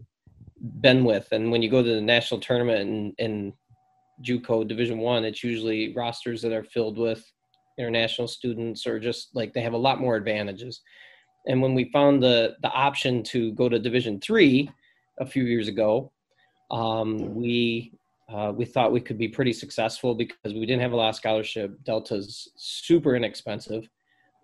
been 0.82 1.04
with. 1.04 1.28
And 1.32 1.52
when 1.52 1.62
you 1.62 1.70
go 1.70 1.84
to 1.84 1.96
the 1.96 2.02
national 2.02 2.40
tournament 2.40 2.82
in, 2.82 3.14
in 3.18 3.54
JUCO 4.24 4.68
Division 4.68 5.00
One, 5.00 5.26
it's 5.26 5.44
usually 5.44 5.94
rosters 5.94 6.42
that 6.44 6.54
are 6.54 6.64
filled 6.64 6.98
with 6.98 7.30
international 7.78 8.28
students 8.28 8.88
or 8.88 9.00
just 9.00 9.36
like 9.36 9.54
they 9.54 9.62
have 9.62 9.74
a 9.74 9.78
lot 9.78 10.00
more 10.00 10.16
advantages. 10.16 10.82
And 11.48 11.62
when 11.62 11.74
we 11.74 11.92
found 11.92 12.24
the 12.24 12.56
the 12.62 12.72
option 12.72 13.24
to 13.24 13.52
go 13.54 13.70
to 13.70 13.80
Division 13.80 14.20
Three 14.22 14.70
a 15.20 15.26
few 15.26 15.44
years 15.44 15.68
ago, 15.68 16.12
um, 16.72 17.36
we 17.36 17.94
uh, 18.30 18.52
we 18.56 18.66
thought 18.66 18.92
we 18.92 19.00
could 19.00 19.18
be 19.18 19.28
pretty 19.30 19.54
successful 19.54 20.14
because 20.14 20.54
we 20.54 20.66
didn't 20.66 20.82
have 20.82 20.92
a 20.92 20.96
lot 20.96 21.10
of 21.10 21.16
scholarship. 21.16 21.78
Delta's 21.86 22.52
super 22.58 23.16
inexpensive. 23.16 23.88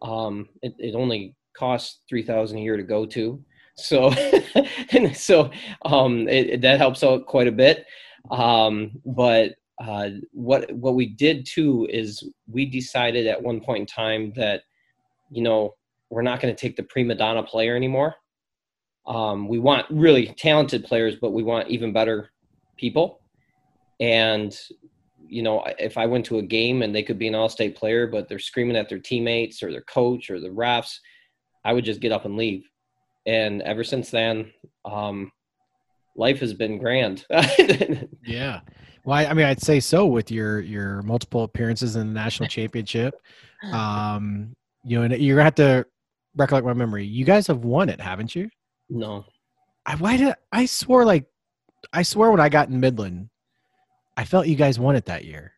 Um, 0.01 0.47
it, 0.62 0.73
it 0.79 0.95
only 0.95 1.36
costs 1.55 1.99
three 2.09 2.23
thousand 2.23 2.59
a 2.59 2.62
year 2.62 2.77
to 2.77 2.83
go 2.83 3.05
to, 3.07 3.43
so 3.75 4.12
so 5.13 5.51
um, 5.86 6.27
it, 6.29 6.49
it- 6.49 6.62
that 6.62 6.77
helps 6.79 7.03
out 7.03 7.25
quite 7.25 7.47
a 7.47 7.51
bit. 7.51 7.86
Um, 8.31 8.91
but 9.05 9.55
uh, 9.81 10.09
what 10.31 10.71
what 10.73 10.95
we 10.95 11.07
did 11.07 11.45
too 11.45 11.88
is 11.91 12.23
we 12.47 12.65
decided 12.65 13.27
at 13.27 13.41
one 13.41 13.59
point 13.59 13.81
in 13.81 13.86
time 13.86 14.31
that 14.36 14.63
you 15.29 15.41
know 15.43 15.75
we're 16.09 16.21
not 16.21 16.39
going 16.39 16.53
to 16.55 16.59
take 16.59 16.75
the 16.75 16.83
prima 16.83 17.15
donna 17.15 17.43
player 17.43 17.75
anymore. 17.75 18.15
Um, 19.05 19.47
we 19.47 19.59
want 19.59 19.85
really 19.89 20.27
talented 20.37 20.85
players, 20.85 21.15
but 21.15 21.31
we 21.31 21.43
want 21.43 21.69
even 21.69 21.91
better 21.91 22.31
people. 22.77 23.21
And 23.99 24.57
you 25.27 25.41
know, 25.41 25.63
if 25.79 25.97
I 25.97 26.05
went 26.05 26.25
to 26.27 26.37
a 26.37 26.43
game 26.43 26.83
and 26.83 26.93
they 26.93 27.01
could 27.01 27.17
be 27.17 27.27
an 27.27 27.33
all-state 27.33 27.75
player, 27.75 28.05
but 28.05 28.29
they're 28.29 28.37
screaming 28.37 28.77
at 28.77 28.87
their 28.87 28.99
teammates 28.99 29.63
or 29.63 29.71
their 29.71 29.81
coach 29.81 30.29
or 30.29 30.39
the 30.39 30.49
refs, 30.49 30.99
I 31.65 31.73
would 31.73 31.85
just 31.85 32.01
get 32.01 32.11
up 32.11 32.25
and 32.25 32.37
leave. 32.37 32.69
And 33.25 33.61
ever 33.63 33.83
since 33.83 34.11
then, 34.11 34.51
um, 34.85 35.31
life 36.15 36.39
has 36.39 36.53
been 36.53 36.77
grand. 36.77 37.25
Yeah. 38.25 38.61
Well, 39.05 39.17
I, 39.17 39.25
I 39.25 39.33
mean, 39.33 39.45
I'd 39.45 39.61
say 39.61 39.79
so 39.79 40.05
with 40.05 40.31
your 40.31 40.59
your 40.61 41.01
multiple 41.01 41.43
appearances 41.43 41.95
in 41.95 42.07
the 42.07 42.13
national 42.13 42.49
championship. 42.49 43.15
Um, 43.71 44.57
you 44.83 44.97
know, 44.97 45.05
and 45.05 45.23
you're 45.23 45.37
gonna 45.37 45.45
have 45.45 45.55
to 45.55 45.85
recollect 46.35 46.65
my 46.65 46.73
memory. 46.73 47.05
You 47.05 47.23
guys 47.23 47.47
have 47.47 47.59
won 47.59 47.87
it, 47.87 48.01
haven't 48.01 48.35
you? 48.35 48.49
No, 48.93 49.25
I 49.86 49.95
why 49.95 50.17
did 50.17 50.34
I 50.51 50.65
swore 50.65 51.06
like 51.06 51.25
I 51.91 52.03
swear 52.03 52.32
when 52.32 52.39
I 52.39 52.49
got 52.49 52.69
in 52.69 52.79
Midland, 52.79 53.29
I 54.15 54.23
felt 54.23 54.47
you 54.47 54.56
guys 54.56 54.79
won 54.79 54.95
it 54.95 55.06
that 55.06 55.25
year. 55.25 55.53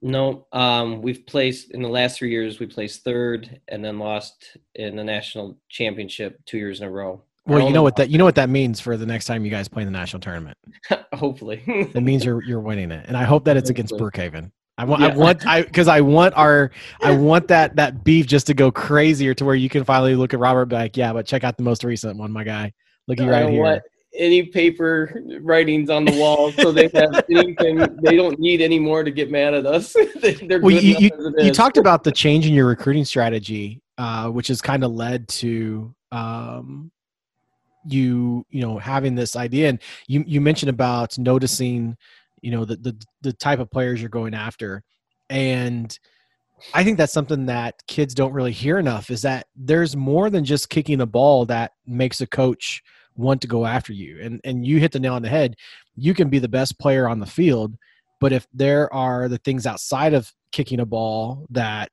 No, 0.00 0.46
um, 0.52 1.00
we've 1.00 1.24
placed 1.26 1.70
in 1.70 1.80
the 1.80 1.88
last 1.88 2.18
three 2.18 2.30
years. 2.30 2.58
We 2.58 2.66
placed 2.66 3.04
third, 3.04 3.60
and 3.68 3.84
then 3.84 3.98
lost 3.98 4.56
in 4.74 4.96
the 4.96 5.04
national 5.04 5.58
championship 5.68 6.40
two 6.44 6.58
years 6.58 6.80
in 6.80 6.86
a 6.86 6.90
row. 6.90 7.22
Well, 7.46 7.66
you 7.66 7.72
know 7.72 7.82
what 7.82 7.96
that 7.96 8.10
you 8.10 8.18
know 8.18 8.24
what 8.24 8.34
that 8.34 8.50
means 8.50 8.80
for 8.80 8.96
the 8.96 9.06
next 9.06 9.26
time 9.26 9.44
you 9.44 9.50
guys 9.50 9.68
play 9.68 9.82
in 9.82 9.86
the 9.86 9.98
national 9.98 10.20
tournament. 10.20 10.58
Hopefully, 11.14 11.62
It 11.66 12.02
means 12.02 12.24
you're 12.24 12.42
you're 12.42 12.60
winning 12.60 12.90
it, 12.90 13.06
and 13.08 13.16
I 13.16 13.24
hope 13.24 13.44
that 13.44 13.56
it's 13.56 13.70
against 13.70 13.94
Brookhaven. 13.94 14.50
I 14.82 14.84
want 14.84 15.02
I 15.04 15.14
want 15.16 15.46
I 15.46 15.62
because 15.62 15.86
I 15.86 16.00
want 16.00 16.34
our 16.36 16.72
I 17.02 17.12
want 17.12 17.46
that 17.48 17.76
that 17.76 18.02
beef 18.02 18.26
just 18.26 18.48
to 18.48 18.54
go 18.54 18.72
crazier 18.72 19.32
to 19.32 19.44
where 19.44 19.54
you 19.54 19.68
can 19.68 19.84
finally 19.84 20.16
look 20.16 20.34
at 20.34 20.40
Robert 20.40 20.62
and 20.62 20.70
be 20.70 20.74
like, 20.76 20.96
yeah, 20.96 21.12
but 21.12 21.24
check 21.24 21.44
out 21.44 21.56
the 21.56 21.62
most 21.62 21.84
recent 21.84 22.18
one, 22.18 22.32
my 22.32 22.42
guy. 22.42 22.72
Looky 23.06 23.22
I 23.22 23.28
right 23.30 23.48
here. 23.48 23.62
want 23.62 23.82
any 24.18 24.42
paper 24.46 25.22
writings 25.40 25.88
on 25.88 26.04
the 26.04 26.16
wall, 26.18 26.50
so 26.50 26.72
they 26.72 26.88
have 26.94 27.24
anything. 27.30 27.78
They 28.02 28.16
don't 28.16 28.40
need 28.40 28.60
any 28.60 28.80
more 28.80 29.04
to 29.04 29.12
get 29.12 29.30
mad 29.30 29.54
at 29.54 29.66
us. 29.66 29.92
They- 30.20 30.34
They're 30.48 30.60
Well, 30.60 30.74
good 30.74 30.82
you 30.82 30.96
you, 30.98 31.10
enough 31.14 31.20
as 31.20 31.34
it 31.36 31.44
you 31.46 31.52
talked 31.52 31.76
about 31.76 32.02
the 32.02 32.10
change 32.10 32.44
in 32.44 32.52
your 32.52 32.66
recruiting 32.66 33.04
strategy, 33.04 33.82
uh, 33.98 34.30
which 34.30 34.48
has 34.48 34.60
kind 34.60 34.82
of 34.82 34.90
led 34.90 35.28
to 35.28 35.94
um, 36.10 36.90
you 37.86 38.44
you 38.50 38.62
know 38.62 38.78
having 38.78 39.14
this 39.14 39.36
idea, 39.36 39.68
and 39.68 39.78
you 40.08 40.24
you 40.26 40.40
mentioned 40.40 40.70
about 40.70 41.16
noticing, 41.18 41.96
you 42.42 42.50
know, 42.50 42.64
the 42.64 42.76
the 42.76 42.96
the 43.22 43.32
type 43.32 43.60
of 43.60 43.70
players 43.70 44.00
you're 44.00 44.10
going 44.10 44.34
after, 44.34 44.82
and 45.30 45.98
I 46.74 46.84
think 46.84 46.98
that's 46.98 47.12
something 47.12 47.46
that 47.46 47.74
kids 47.86 48.14
don't 48.14 48.32
really 48.32 48.52
hear 48.52 48.78
enough. 48.78 49.10
Is 49.10 49.22
that 49.22 49.46
there's 49.56 49.96
more 49.96 50.28
than 50.28 50.44
just 50.44 50.68
kicking 50.68 51.00
a 51.00 51.06
ball 51.06 51.46
that 51.46 51.72
makes 51.86 52.20
a 52.20 52.26
coach 52.26 52.82
want 53.14 53.40
to 53.42 53.48
go 53.48 53.64
after 53.64 53.92
you, 53.92 54.20
and 54.20 54.40
and 54.44 54.66
you 54.66 54.78
hit 54.80 54.92
the 54.92 55.00
nail 55.00 55.14
on 55.14 55.22
the 55.22 55.28
head. 55.28 55.54
You 55.94 56.12
can 56.12 56.28
be 56.28 56.38
the 56.38 56.48
best 56.48 56.78
player 56.78 57.08
on 57.08 57.20
the 57.20 57.26
field, 57.26 57.76
but 58.20 58.32
if 58.32 58.46
there 58.52 58.92
are 58.92 59.28
the 59.28 59.38
things 59.38 59.66
outside 59.66 60.12
of 60.12 60.32
kicking 60.50 60.80
a 60.80 60.86
ball 60.86 61.46
that 61.50 61.90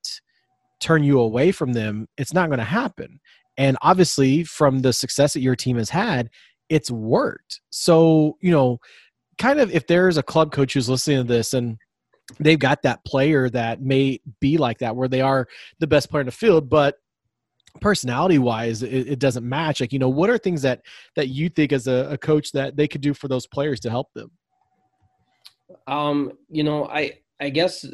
turn 0.80 1.04
you 1.04 1.20
away 1.20 1.52
from 1.52 1.74
them, 1.74 2.08
it's 2.18 2.34
not 2.34 2.50
going 2.50 2.60
to 2.60 2.66
happen. 2.66 3.20
And 3.58 3.78
obviously, 3.82 4.44
from 4.44 4.80
the 4.80 4.94
success 4.94 5.34
that 5.34 5.42
your 5.42 5.56
team 5.56 5.78
has 5.78 5.90
had, 5.90 6.30
it's 6.70 6.90
worked. 6.90 7.62
So, 7.72 8.38
you 8.42 8.52
know, 8.52 8.80
kind 9.40 9.60
of 9.60 9.72
if 9.72 9.88
there's 9.88 10.18
a 10.18 10.24
club 10.24 10.52
coach 10.52 10.74
who's 10.74 10.90
listening 10.90 11.18
to 11.18 11.24
this 11.24 11.54
and 11.54 11.78
they've 12.40 12.60
got 12.60 12.84
that 12.84 13.04
player 13.06 13.50
that 13.50 13.82
may 13.82 14.20
be 14.40 14.58
like 14.58 14.78
that, 14.80 14.96
where 14.96 15.08
they 15.08 15.22
are 15.22 15.48
the 15.80 15.88
best 15.88 16.12
player 16.12 16.22
in 16.22 16.28
the 16.28 16.32
field, 16.32 16.70
but 16.70 16.96
personality 17.82 18.40
wise 18.40 18.82
it, 18.82 19.08
it 19.08 19.20
doesn't 19.20 19.48
match 19.48 19.80
like 19.80 19.94
you 19.94 20.00
know 20.00 20.10
what 20.10 20.28
are 20.28 20.40
things 20.40 20.64
that 20.64 20.82
that 21.16 21.28
you 21.28 21.48
think 21.50 21.72
as 21.72 21.86
a, 21.86 22.10
a 22.10 22.18
coach 22.18 22.52
that 22.52 22.76
they 22.76 22.88
could 22.88 23.00
do 23.00 23.14
for 23.14 23.28
those 23.28 23.46
players 23.46 23.80
to 23.80 23.92
help 23.92 24.12
them 24.16 24.32
Um, 25.88 26.34
you 26.50 26.64
know, 26.64 26.88
I 26.88 27.20
I 27.40 27.50
guess 27.50 27.86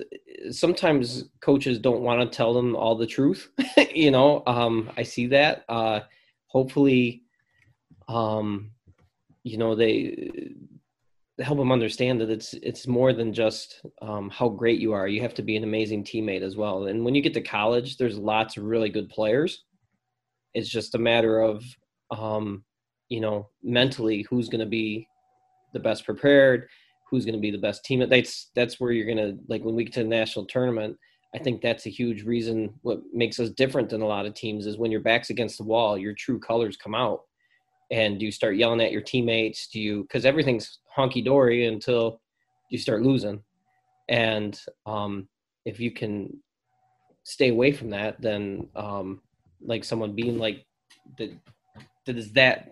sometimes 0.50 1.26
coaches 1.42 1.80
don't 1.80 2.02
want 2.02 2.20
to 2.20 2.36
tell 2.36 2.54
them 2.54 2.76
all 2.76 2.96
the 2.96 3.06
truth. 3.06 3.52
you 3.94 4.12
know, 4.12 4.44
um, 4.48 4.90
I 4.98 5.04
see 5.04 5.28
that. 5.28 5.66
Uh, 5.70 6.02
hopefully, 6.48 7.24
um, 8.08 8.72
you 9.44 9.58
know, 9.58 9.76
they 9.76 10.54
help 11.40 11.58
them 11.58 11.72
understand 11.72 12.22
that 12.22 12.30
it's 12.30 12.54
it's 12.56 12.88
more 12.88 13.12
than 13.12 13.34
just 13.34 13.82
um, 14.02 14.30
how 14.30 14.48
great 14.48 14.80
you 14.80 14.94
are. 14.94 15.08
You 15.08 15.22
have 15.22 15.34
to 15.36 15.42
be 15.42 15.58
an 15.58 15.64
amazing 15.64 16.04
teammate 16.04 16.42
as 16.42 16.56
well. 16.56 16.88
And 16.88 17.04
when 17.04 17.16
you 17.16 17.22
get 17.22 17.34
to 17.34 17.42
college, 17.42 17.98
there's 17.98 18.18
lots 18.18 18.58
of 18.58 18.64
really 18.64 18.90
good 18.90 19.10
players. 19.10 19.64
It's 20.54 20.70
just 20.70 20.96
a 20.96 21.00
matter 21.00 21.42
of, 21.42 21.64
um, 22.12 22.64
you 23.10 23.20
know, 23.20 23.50
mentally 23.62 24.26
who's 24.30 24.48
going 24.48 24.62
to 24.62 24.66
be 24.66 25.08
the 25.74 25.80
best 25.80 26.06
prepared 26.06 26.70
who's 27.10 27.26
going 27.26 27.36
to 27.36 27.42
be 27.42 27.52
the 27.52 27.58
best 27.58 27.86
team. 27.86 28.08
That's 28.08 28.52
that's 28.56 28.80
where 28.80 28.92
you're 28.92 29.06
going 29.06 29.18
to 29.18 29.38
like 29.48 29.64
when 29.64 29.76
we 29.76 29.86
get 29.86 29.94
to 29.94 30.04
the 30.04 30.10
national 30.10 30.46
tournament. 30.46 30.98
I 31.34 31.40
think 31.40 31.62
that's 31.62 31.86
a 31.86 31.90
huge 31.90 32.24
reason. 32.24 32.74
What 32.82 33.02
makes 33.14 33.40
us 33.40 33.50
different 33.50 33.90
than 33.90 34.02
a 34.02 34.08
lot 34.08 34.26
of 34.26 34.34
teams 34.34 34.66
is 34.66 34.78
when 34.78 34.92
your 34.92 35.02
back's 35.02 35.30
against 35.30 35.58
the 35.58 35.66
wall, 35.66 35.98
your 35.98 36.14
true 36.14 36.40
colors 36.40 36.78
come 36.78 36.96
out, 36.96 37.22
and 37.92 38.20
do 38.20 38.26
you 38.26 38.32
start 38.32 38.58
yelling 38.58 38.82
at 38.82 38.92
your 38.92 39.02
teammates. 39.02 39.68
Do 39.68 39.80
you 39.80 40.04
because 40.04 40.26
everything's 40.26 40.80
honky 40.96 41.24
dory 41.24 41.68
until 41.68 42.22
you 42.70 42.78
start 42.78 43.04
losing, 43.04 43.42
and 44.10 44.60
um, 44.86 45.28
if 45.66 45.80
you 45.80 45.92
can 45.92 46.38
stay 47.24 47.50
away 47.50 47.72
from 47.72 47.90
that, 47.92 48.22
then 48.22 48.68
um, 48.76 49.22
like 49.62 49.84
someone 49.84 50.14
being 50.14 50.38
like 50.38 50.66
that 51.18 51.32
that 52.06 52.18
is 52.18 52.32
that 52.34 52.72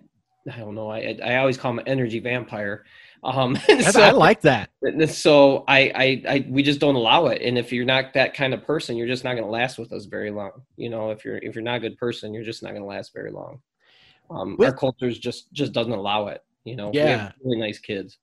I 0.51 0.57
don't 0.57 0.75
know. 0.75 0.91
I 0.91 1.17
I 1.23 1.37
always 1.37 1.57
call 1.57 1.71
him 1.71 1.79
an 1.79 1.87
energy 1.87 2.19
vampire. 2.19 2.85
Um, 3.23 3.53
That's- 3.67 3.95
i 3.95 4.11
like 4.11 4.41
that 4.41 4.69
so 5.07 5.63
I, 5.67 5.91
I, 5.95 6.23
I, 6.27 6.45
we 6.49 6.61
just 6.61 6.79
don't 6.79 6.95
allow 6.95 7.27
it. 7.27 7.41
And 7.41 7.57
if 7.57 7.71
you're 7.71 7.85
not 7.85 8.13
that 8.13 8.33
kind 8.33 8.53
of 8.53 8.65
person, 8.65 8.97
you're 8.97 9.07
just 9.07 9.23
not 9.23 9.33
going 9.33 9.45
to 9.45 9.49
last 9.49 9.77
with 9.77 9.93
us 9.93 10.05
very 10.05 10.29
long. 10.29 10.51
You 10.75 10.89
know, 10.89 11.11
if 11.11 11.23
you're, 11.23 11.37
if 11.37 11.55
you're 11.55 11.63
not 11.63 11.77
a 11.77 11.79
good 11.79 11.97
person, 11.97 12.33
you're 12.33 12.43
just 12.43 12.63
not 12.63 12.71
going 12.71 12.81
to 12.81 12.87
last 12.87 13.13
very 13.13 13.31
long. 13.31 13.61
Um, 14.29 14.55
With- 14.57 14.69
our 14.69 14.75
cultures 14.75 15.19
just, 15.19 15.51
just 15.53 15.73
doesn't 15.73 15.91
allow 15.93 16.27
it. 16.27 16.43
You 16.65 16.75
know, 16.75 16.91
Yeah. 16.93 17.31
really 17.43 17.59
nice 17.59 17.79
kids. 17.79 18.17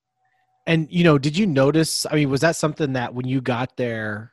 And 0.67 0.87
you 0.91 1.05
know, 1.05 1.19
did 1.19 1.37
you 1.37 1.47
notice? 1.47 2.07
I 2.11 2.15
mean, 2.15 2.31
was 2.31 2.43
that 2.43 2.55
something 2.55 2.93
that 2.93 3.15
when 3.15 3.27
you 3.27 3.41
got 3.41 3.77
there, 3.77 4.33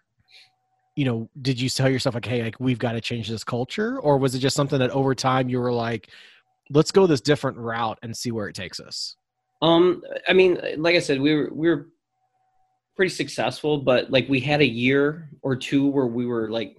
you 0.95 1.05
know, 1.05 1.29
did 1.41 1.59
you 1.59 1.69
tell 1.69 1.89
yourself 1.89 2.15
like, 2.15 2.25
"Hey, 2.25 2.43
like 2.43 2.59
we've 2.59 2.77
got 2.79 2.91
to 2.93 3.01
change 3.01 3.29
this 3.29 3.43
culture," 3.43 3.99
or 3.99 4.17
was 4.17 4.35
it 4.35 4.39
just 4.39 4.55
something 4.55 4.77
that 4.79 4.91
over 4.91 5.15
time 5.15 5.49
you 5.49 5.59
were 5.59 5.71
like, 5.71 6.09
"Let's 6.69 6.91
go 6.91 7.07
this 7.07 7.21
different 7.21 7.57
route 7.57 7.97
and 8.03 8.15
see 8.15 8.31
where 8.31 8.47
it 8.49 8.55
takes 8.55 8.79
us"? 8.79 9.15
Um, 9.61 10.03
I 10.27 10.33
mean, 10.33 10.59
like 10.77 10.95
I 10.95 10.99
said, 10.99 11.19
we 11.21 11.33
were 11.33 11.49
we 11.53 11.69
were 11.69 11.87
pretty 12.95 13.09
successful, 13.13 13.77
but 13.77 14.11
like 14.11 14.27
we 14.27 14.39
had 14.39 14.59
a 14.61 14.67
year 14.67 15.29
or 15.41 15.55
two 15.55 15.87
where 15.87 16.07
we 16.07 16.25
were 16.25 16.49
like 16.51 16.77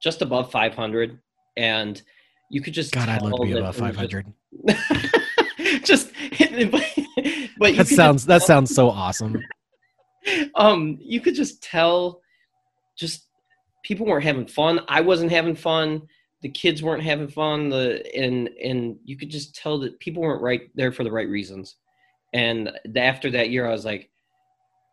just 0.00 0.22
above 0.22 0.50
500, 0.52 1.18
and 1.56 2.00
you 2.50 2.60
could 2.60 2.74
just 2.74 2.92
God, 2.92 3.08
I'd 3.08 3.22
love 3.22 3.34
to 3.36 3.42
be 3.42 3.52
above 3.52 3.76
500. 3.76 4.26
Just, 4.66 5.82
just 5.84 6.12
but, 7.58 7.76
That 7.76 7.88
sounds 7.88 8.26
that 8.26 8.42
sounds 8.42 8.74
so 8.74 8.88
awesome. 8.88 9.40
um 10.54 10.98
you 11.00 11.20
could 11.20 11.34
just 11.34 11.62
tell 11.62 12.20
just 12.96 13.28
people 13.84 14.06
weren't 14.06 14.24
having 14.24 14.46
fun. 14.46 14.80
I 14.88 15.00
wasn't 15.00 15.30
having 15.30 15.54
fun. 15.54 16.02
The 16.42 16.48
kids 16.48 16.82
weren't 16.82 17.02
having 17.02 17.28
fun. 17.28 17.68
The 17.68 18.04
and 18.16 18.48
and 18.62 18.96
you 19.04 19.16
could 19.16 19.30
just 19.30 19.54
tell 19.54 19.78
that 19.80 19.98
people 20.00 20.22
weren't 20.22 20.42
right 20.42 20.70
there 20.74 20.92
for 20.92 21.04
the 21.04 21.12
right 21.12 21.28
reasons. 21.28 21.76
And 22.32 22.70
after 22.96 23.30
that 23.30 23.50
year 23.50 23.66
i 23.66 23.70
was 23.70 23.84
like 23.84 24.10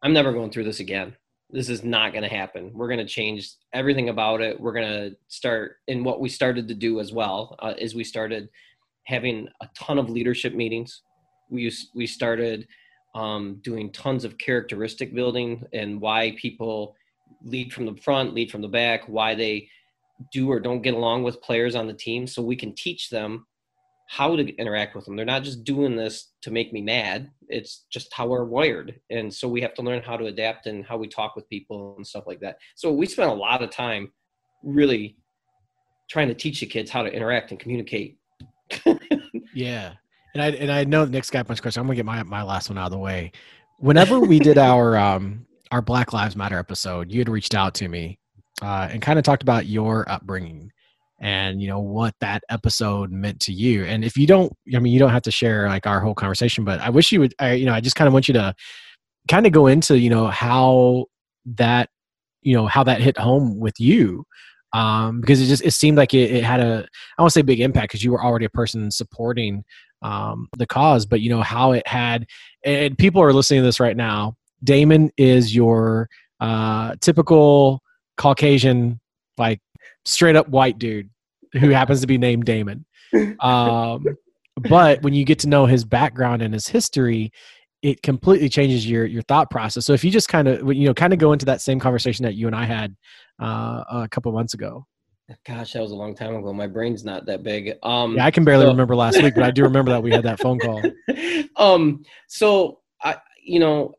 i'm 0.02 0.14
never 0.14 0.32
going 0.32 0.52
through 0.52 0.64
this 0.64 0.80
again 0.80 1.16
this 1.54 1.70
is 1.70 1.84
not 1.84 2.12
going 2.12 2.24
to 2.24 2.36
happen. 2.36 2.72
We're 2.74 2.88
going 2.88 3.00
to 3.00 3.06
change 3.06 3.52
everything 3.74 4.10
about 4.10 4.42
it. 4.42 4.60
We're 4.60 4.74
going 4.74 4.88
to 4.88 5.16
start 5.28 5.78
and 5.88 6.04
what 6.04 6.20
we 6.20 6.28
started 6.28 6.68
to 6.68 6.74
do 6.74 7.00
as 7.00 7.14
well 7.14 7.56
uh, 7.60 7.76
is 7.78 7.94
we 7.94 8.04
started 8.04 8.50
having 9.06 9.48
a 9.62 9.70
ton 9.78 10.00
of 10.00 10.10
leadership 10.10 10.56
meetings. 10.56 11.04
We 11.50 11.72
we 11.94 12.08
started 12.08 12.68
um, 13.14 13.60
doing 13.62 13.92
tons 13.92 14.26
of 14.26 14.40
characteristic 14.40 15.14
building 15.14 15.64
and 15.74 16.02
why 16.02 16.36
people 16.42 16.96
lead 17.44 17.72
from 17.72 17.86
the 17.86 17.96
front, 18.02 18.34
lead 18.34 18.50
from 18.50 18.64
the 18.64 18.68
back, 18.68 19.08
why 19.08 19.36
they 19.36 19.70
do 20.32 20.50
or 20.50 20.60
don't 20.60 20.82
get 20.82 20.96
along 20.96 21.22
with 21.22 21.42
players 21.42 21.76
on 21.76 21.86
the 21.86 21.94
team, 21.94 22.26
so 22.26 22.42
we 22.42 22.56
can 22.56 22.74
teach 22.74 23.12
them 23.12 23.46
how 24.08 24.36
to 24.36 24.56
interact 24.56 24.96
with 24.96 25.06
them. 25.06 25.16
They're 25.16 25.26
not 25.26 25.44
just 25.44 25.64
doing 25.64 25.96
this 25.96 26.34
to 26.42 26.52
make 26.52 26.74
me 26.74 26.82
mad. 26.82 27.32
It's 27.48 27.86
just 27.92 28.14
how 28.14 28.28
we're 28.28 28.46
wired, 28.46 29.00
and 29.10 29.34
so 29.34 29.48
we 29.48 29.62
have 29.62 29.74
to 29.76 29.82
learn 29.82 30.04
how 30.04 30.18
to 30.18 30.26
adapt 30.26 30.68
and 30.68 30.86
how 30.86 30.98
we 30.98 31.08
talk 31.08 31.36
with 31.36 31.50
people 31.50 31.96
and 31.98 32.06
stuff 32.06 32.26
like 32.28 32.40
that. 32.42 32.58
So 32.76 32.92
we 32.92 33.06
spent 33.06 33.30
a 33.30 33.34
lot 33.34 33.64
of 33.64 33.70
time 33.70 34.12
really 34.64 35.18
trying 36.10 36.28
to 36.28 36.34
teach 36.34 36.60
the 36.60 36.66
kids 36.66 36.92
how 36.92 37.04
to 37.04 37.12
interact 37.12 37.52
and 37.52 37.60
communicate. 37.60 38.18
Yeah. 39.54 39.94
And 40.34 40.42
I 40.42 40.48
and 40.50 40.72
I 40.72 40.84
know 40.84 41.06
Nick's 41.06 41.30
got 41.30 41.42
a 41.42 41.44
bunch 41.46 41.60
of 41.60 41.62
questions. 41.62 41.82
I'm 41.82 41.88
gonna 41.88 41.96
get 41.96 42.06
my 42.06 42.24
my 42.24 42.44
last 42.44 42.70
one 42.70 42.78
out 42.78 42.86
of 42.86 42.92
the 42.92 42.98
way. 42.98 43.32
Whenever 43.80 44.20
we 44.20 44.40
did 44.40 44.58
our 44.58 44.98
um 44.98 45.46
our 45.72 45.82
Black 45.82 46.14
Lives 46.14 46.36
Matter 46.36 46.58
episode, 46.58 47.12
you 47.12 47.20
had 47.20 47.30
reached 47.30 47.56
out 47.56 47.74
to 47.76 47.88
me 47.88 48.20
uh, 48.62 48.90
and 48.92 49.02
kind 49.02 49.18
of 49.18 49.26
talked 49.26 49.44
about 49.44 49.66
your 49.66 50.10
upbringing 50.10 50.72
and 51.20 51.62
you 51.62 51.68
know 51.68 51.80
what 51.80 52.14
that 52.20 52.44
episode 52.50 53.12
meant 53.12 53.40
to 53.42 53.54
you. 53.54 53.86
And 53.86 54.04
if 54.04 54.18
you 54.18 54.28
don't, 54.28 54.52
I 54.76 54.80
mean, 54.80 54.94
you 54.94 55.00
don't 55.00 55.12
have 55.12 55.22
to 55.24 55.32
share 55.32 55.68
like 55.68 55.88
our 55.88 56.00
whole 56.00 56.16
conversation, 56.16 56.66
but 56.66 56.80
I 56.80 56.90
wish 56.90 57.12
you 57.12 57.20
would. 57.22 57.34
I 57.40 57.54
you 57.54 57.66
know, 57.66 57.74
I 57.74 57.82
just 57.82 57.96
kind 57.96 58.08
of 58.08 58.14
want 58.14 58.28
you 58.28 58.34
to 58.36 58.56
kind 59.30 59.46
of 59.46 59.52
go 59.52 59.68
into 59.68 59.98
you 59.98 60.10
know 60.10 60.28
how 60.28 61.06
that 61.46 61.90
you 62.42 62.56
know 62.56 62.68
how 62.68 62.84
that 62.84 63.02
hit 63.02 63.18
home 63.18 63.60
with 63.60 63.80
you 63.80 64.26
um, 64.74 65.22
because 65.22 65.42
it 65.42 65.46
just 65.46 65.64
it 65.64 65.72
seemed 65.72 65.98
like 65.98 66.14
it, 66.14 66.32
it 66.32 66.44
had 66.44 66.60
a 66.60 66.86
I 67.18 67.22
won't 67.22 67.32
say 67.32 67.42
big 67.42 67.60
impact 67.60 67.92
because 67.92 68.04
you 68.04 68.12
were 68.12 68.24
already 68.24 68.46
a 68.46 68.50
person 68.50 68.92
supporting 68.92 69.64
um, 70.02 70.50
the 70.58 70.68
cause, 70.68 71.06
but 71.06 71.22
you 71.22 71.30
know 71.30 71.42
how 71.42 71.72
it 71.72 71.88
had. 71.88 72.26
And 72.66 72.98
people 72.98 73.22
are 73.22 73.34
listening 73.34 73.62
to 73.62 73.66
this 73.66 73.80
right 73.80 73.96
now. 73.96 74.36
Damon 74.64 75.12
is 75.18 75.56
your 75.56 76.10
uh, 76.40 76.96
typical 77.02 77.82
Caucasian, 78.18 79.00
like 79.38 79.60
straight 80.06 80.36
up 80.36 80.48
white 80.50 80.78
dude 80.80 81.10
who 81.54 81.70
happens 81.70 82.02
to 82.02 82.08
be 82.08 82.18
named 82.18 82.46
Damon. 82.46 82.86
Um, 83.42 84.06
but 84.70 85.02
when 85.04 85.14
you 85.14 85.24
get 85.24 85.38
to 85.40 85.48
know 85.48 85.66
his 85.68 85.86
background 85.86 86.42
and 86.42 86.52
his 86.54 86.68
history, 86.68 87.32
it 87.84 88.02
completely 88.02 88.50
changes 88.50 88.88
your 88.90 89.06
your 89.06 89.22
thought 89.24 89.52
process. 89.52 89.86
So 89.86 89.94
if 89.94 90.04
you 90.04 90.10
just 90.10 90.30
kind 90.30 90.48
of 90.48 90.74
you 90.74 90.88
know 90.88 90.94
kind 90.96 91.14
of 91.14 91.20
go 91.20 91.32
into 91.34 91.46
that 91.46 91.62
same 91.62 91.80
conversation 91.80 92.24
that 92.24 92.34
you 92.34 92.48
and 92.48 92.56
I 92.56 92.66
had 92.66 92.96
uh, 93.40 93.84
a 93.92 94.08
couple 94.10 94.32
months 94.32 94.54
ago. 94.56 94.88
Gosh, 95.46 95.74
that 95.74 95.82
was 95.82 95.92
a 95.92 95.96
long 95.96 96.16
time 96.16 96.36
ago. 96.36 96.52
My 96.54 96.68
brain's 96.68 97.04
not 97.06 97.26
that 97.28 97.44
big. 97.44 97.76
Um, 97.84 98.16
Yeah, 98.18 98.26
I 98.26 98.32
can 98.32 98.44
barely 98.44 98.66
so- 98.66 98.70
remember 98.72 98.96
last 98.96 99.22
week, 99.22 99.36
but 99.36 99.44
I 99.44 99.52
do 99.52 99.64
remember 99.72 99.92
that 99.92 100.02
we 100.02 100.12
had 100.12 100.24
that 100.24 100.40
phone 100.40 100.60
call. 100.60 100.82
um 101.58 102.04
so 102.28 102.80
i 103.04 103.16
you 103.44 103.60
know 103.60 103.94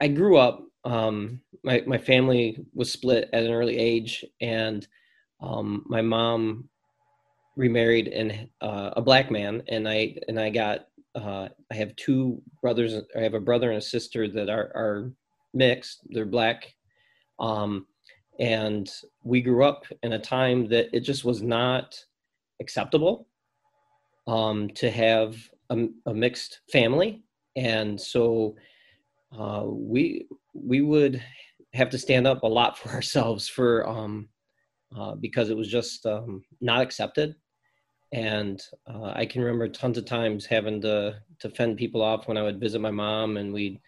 i 0.00 0.06
grew 0.08 0.36
up 0.36 0.62
um 0.84 1.40
my 1.64 1.82
my 1.86 1.96
family 1.96 2.58
was 2.74 2.92
split 2.92 3.28
at 3.32 3.44
an 3.44 3.50
early 3.50 3.78
age 3.78 4.24
and 4.42 4.86
um 5.40 5.84
my 5.86 6.02
mom 6.02 6.68
remarried 7.56 8.08
and 8.08 8.48
uh, 8.60 8.90
a 8.96 9.02
black 9.02 9.30
man 9.30 9.62
and 9.68 9.88
i 9.88 10.14
and 10.28 10.38
i 10.38 10.48
got 10.48 10.86
uh 11.14 11.48
i 11.70 11.74
have 11.74 11.94
two 11.96 12.40
brothers 12.60 12.94
i 13.16 13.20
have 13.20 13.34
a 13.34 13.40
brother 13.40 13.70
and 13.70 13.78
a 13.78 13.82
sister 13.82 14.28
that 14.28 14.48
are 14.48 14.70
are 14.74 15.12
mixed. 15.54 16.00
They're 16.10 16.26
black. 16.26 16.74
Um 17.40 17.86
and 18.38 18.88
we 19.24 19.40
grew 19.40 19.64
up 19.64 19.84
in 20.02 20.12
a 20.12 20.18
time 20.18 20.68
that 20.68 20.88
it 20.92 21.00
just 21.00 21.24
was 21.24 21.42
not 21.42 21.96
acceptable 22.60 23.26
um, 24.28 24.68
to 24.70 24.90
have 24.90 25.36
a, 25.70 25.86
a 26.06 26.14
mixed 26.14 26.60
family, 26.70 27.22
and 27.56 28.00
so 28.00 28.54
uh, 29.36 29.64
we 29.66 30.26
we 30.54 30.82
would 30.82 31.20
have 31.74 31.90
to 31.90 31.98
stand 31.98 32.28
up 32.28 32.44
a 32.44 32.46
lot 32.46 32.78
for 32.78 32.90
ourselves 32.90 33.48
for 33.48 33.88
um, 33.88 34.28
uh, 34.96 35.14
because 35.14 35.50
it 35.50 35.56
was 35.56 35.68
just 35.68 36.06
um, 36.06 36.42
not 36.60 36.80
accepted. 36.80 37.34
And 38.12 38.62
uh, 38.86 39.12
I 39.14 39.26
can 39.26 39.42
remember 39.42 39.68
tons 39.68 39.98
of 39.98 40.06
times 40.06 40.46
having 40.46 40.80
to 40.82 41.20
to 41.40 41.50
fend 41.50 41.76
people 41.76 42.02
off 42.02 42.26
when 42.26 42.38
I 42.38 42.42
would 42.42 42.58
visit 42.58 42.80
my 42.80 42.90
mom, 42.90 43.36
and 43.36 43.52
we, 43.52 43.80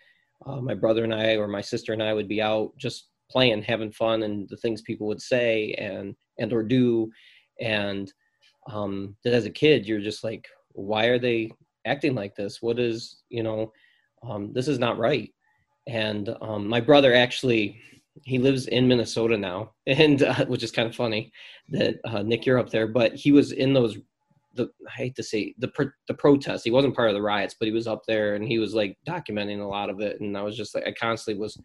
uh, 0.47 0.61
my 0.61 0.75
brother 0.75 1.05
and 1.05 1.15
I, 1.15 1.37
or 1.37 1.49
my 1.49 1.63
sister 1.63 1.93
and 1.93 2.03
I, 2.03 2.13
would 2.13 2.29
be 2.29 2.43
out 2.43 2.73
just 2.77 3.09
playing, 3.31 3.63
having 3.63 3.93
fun, 3.93 4.23
and 4.23 4.49
the 4.49 4.59
things 4.59 4.83
people 4.83 5.07
would 5.07 5.23
say 5.23 5.73
and 5.79 6.15
and 6.39 6.53
or 6.53 6.63
do, 6.63 7.11
and 7.61 8.13
um, 8.71 9.17
that 9.25 9.33
as 9.33 9.47
a 9.47 9.51
kid 9.51 9.87
you're 9.87 10.01
just 10.01 10.23
like, 10.23 10.47
why 10.73 11.07
are 11.07 11.19
they 11.19 11.51
acting 11.87 12.15
like 12.15 12.35
this? 12.37 12.61
What 12.61 12.79
is 12.79 13.23
you 13.31 13.43
know, 13.43 13.73
um, 14.23 14.53
this 14.53 14.69
is 14.69 14.79
not 14.79 14.99
right. 14.99 15.33
And 15.89 16.37
um, 16.43 16.69
my 16.69 16.81
brother 16.81 17.15
actually, 17.15 17.81
he 18.25 18.38
lives 18.38 18.66
in 18.66 18.88
Minnesota 18.88 19.37
now, 19.37 19.73
and 19.87 20.23
uh, 20.23 20.44
which 20.46 20.62
is 20.62 20.73
kind 20.73 20.88
of 20.88 20.94
funny 20.94 21.33
that 21.68 21.96
uh, 22.05 22.23
Nick 22.23 22.46
you're 22.46 22.59
up 22.59 22.70
there, 22.70 22.87
but 22.87 23.14
he 23.14 23.33
was 23.33 23.53
in 23.53 23.73
those. 23.73 23.96
The, 24.55 24.68
I 24.88 24.90
hate 24.90 25.14
to 25.14 25.23
say 25.23 25.55
the 25.59 25.70
the 26.09 26.14
protests. 26.14 26.64
He 26.64 26.73
wasn't 26.73 26.96
part 26.96 27.09
of 27.09 27.14
the 27.14 27.23
riots, 27.23 27.55
but 27.59 27.66
he 27.66 27.73
was 27.73 27.87
up 27.87 28.03
there 28.07 28.35
and 28.35 28.44
he 28.44 28.59
was 28.59 28.75
like 28.75 28.99
documenting 29.07 29.61
a 29.61 29.68
lot 29.68 29.90
of 29.90 30.01
it. 30.01 30.20
And 30.20 30.37
I 30.37 30.42
was 30.42 30.57
just 30.57 30.75
like, 30.75 30.85
I 30.88 30.92
constantly 30.92 31.40
was 31.40 31.57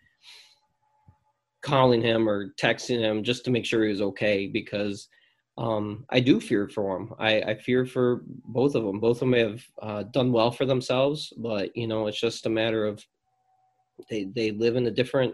calling 1.63 1.99
him 1.99 2.29
or 2.29 2.53
texting 2.61 2.99
him 2.99 3.23
just 3.23 3.43
to 3.43 3.51
make 3.51 3.65
sure 3.65 3.83
he 3.83 3.89
was 3.89 4.01
okay 4.01 4.45
because 4.45 5.09
um, 5.57 6.05
I 6.09 6.19
do 6.19 6.39
fear 6.39 6.69
for 6.69 6.97
him. 6.97 7.13
I, 7.17 7.41
I 7.41 7.55
fear 7.55 7.85
for 7.85 8.21
both 8.25 8.75
of 8.75 8.83
them. 8.83 8.99
Both 8.99 9.17
of 9.17 9.31
them 9.31 9.33
have 9.33 9.63
uh, 9.81 10.03
done 10.03 10.31
well 10.31 10.51
for 10.51 10.65
themselves, 10.65 11.33
but 11.37 11.75
you 11.75 11.87
know, 11.87 12.07
it's 12.07 12.19
just 12.19 12.45
a 12.45 12.49
matter 12.49 12.85
of 12.85 13.03
they 14.09 14.25
they 14.25 14.51
live 14.51 14.75
in 14.75 14.85
a 14.85 14.91
different. 14.91 15.33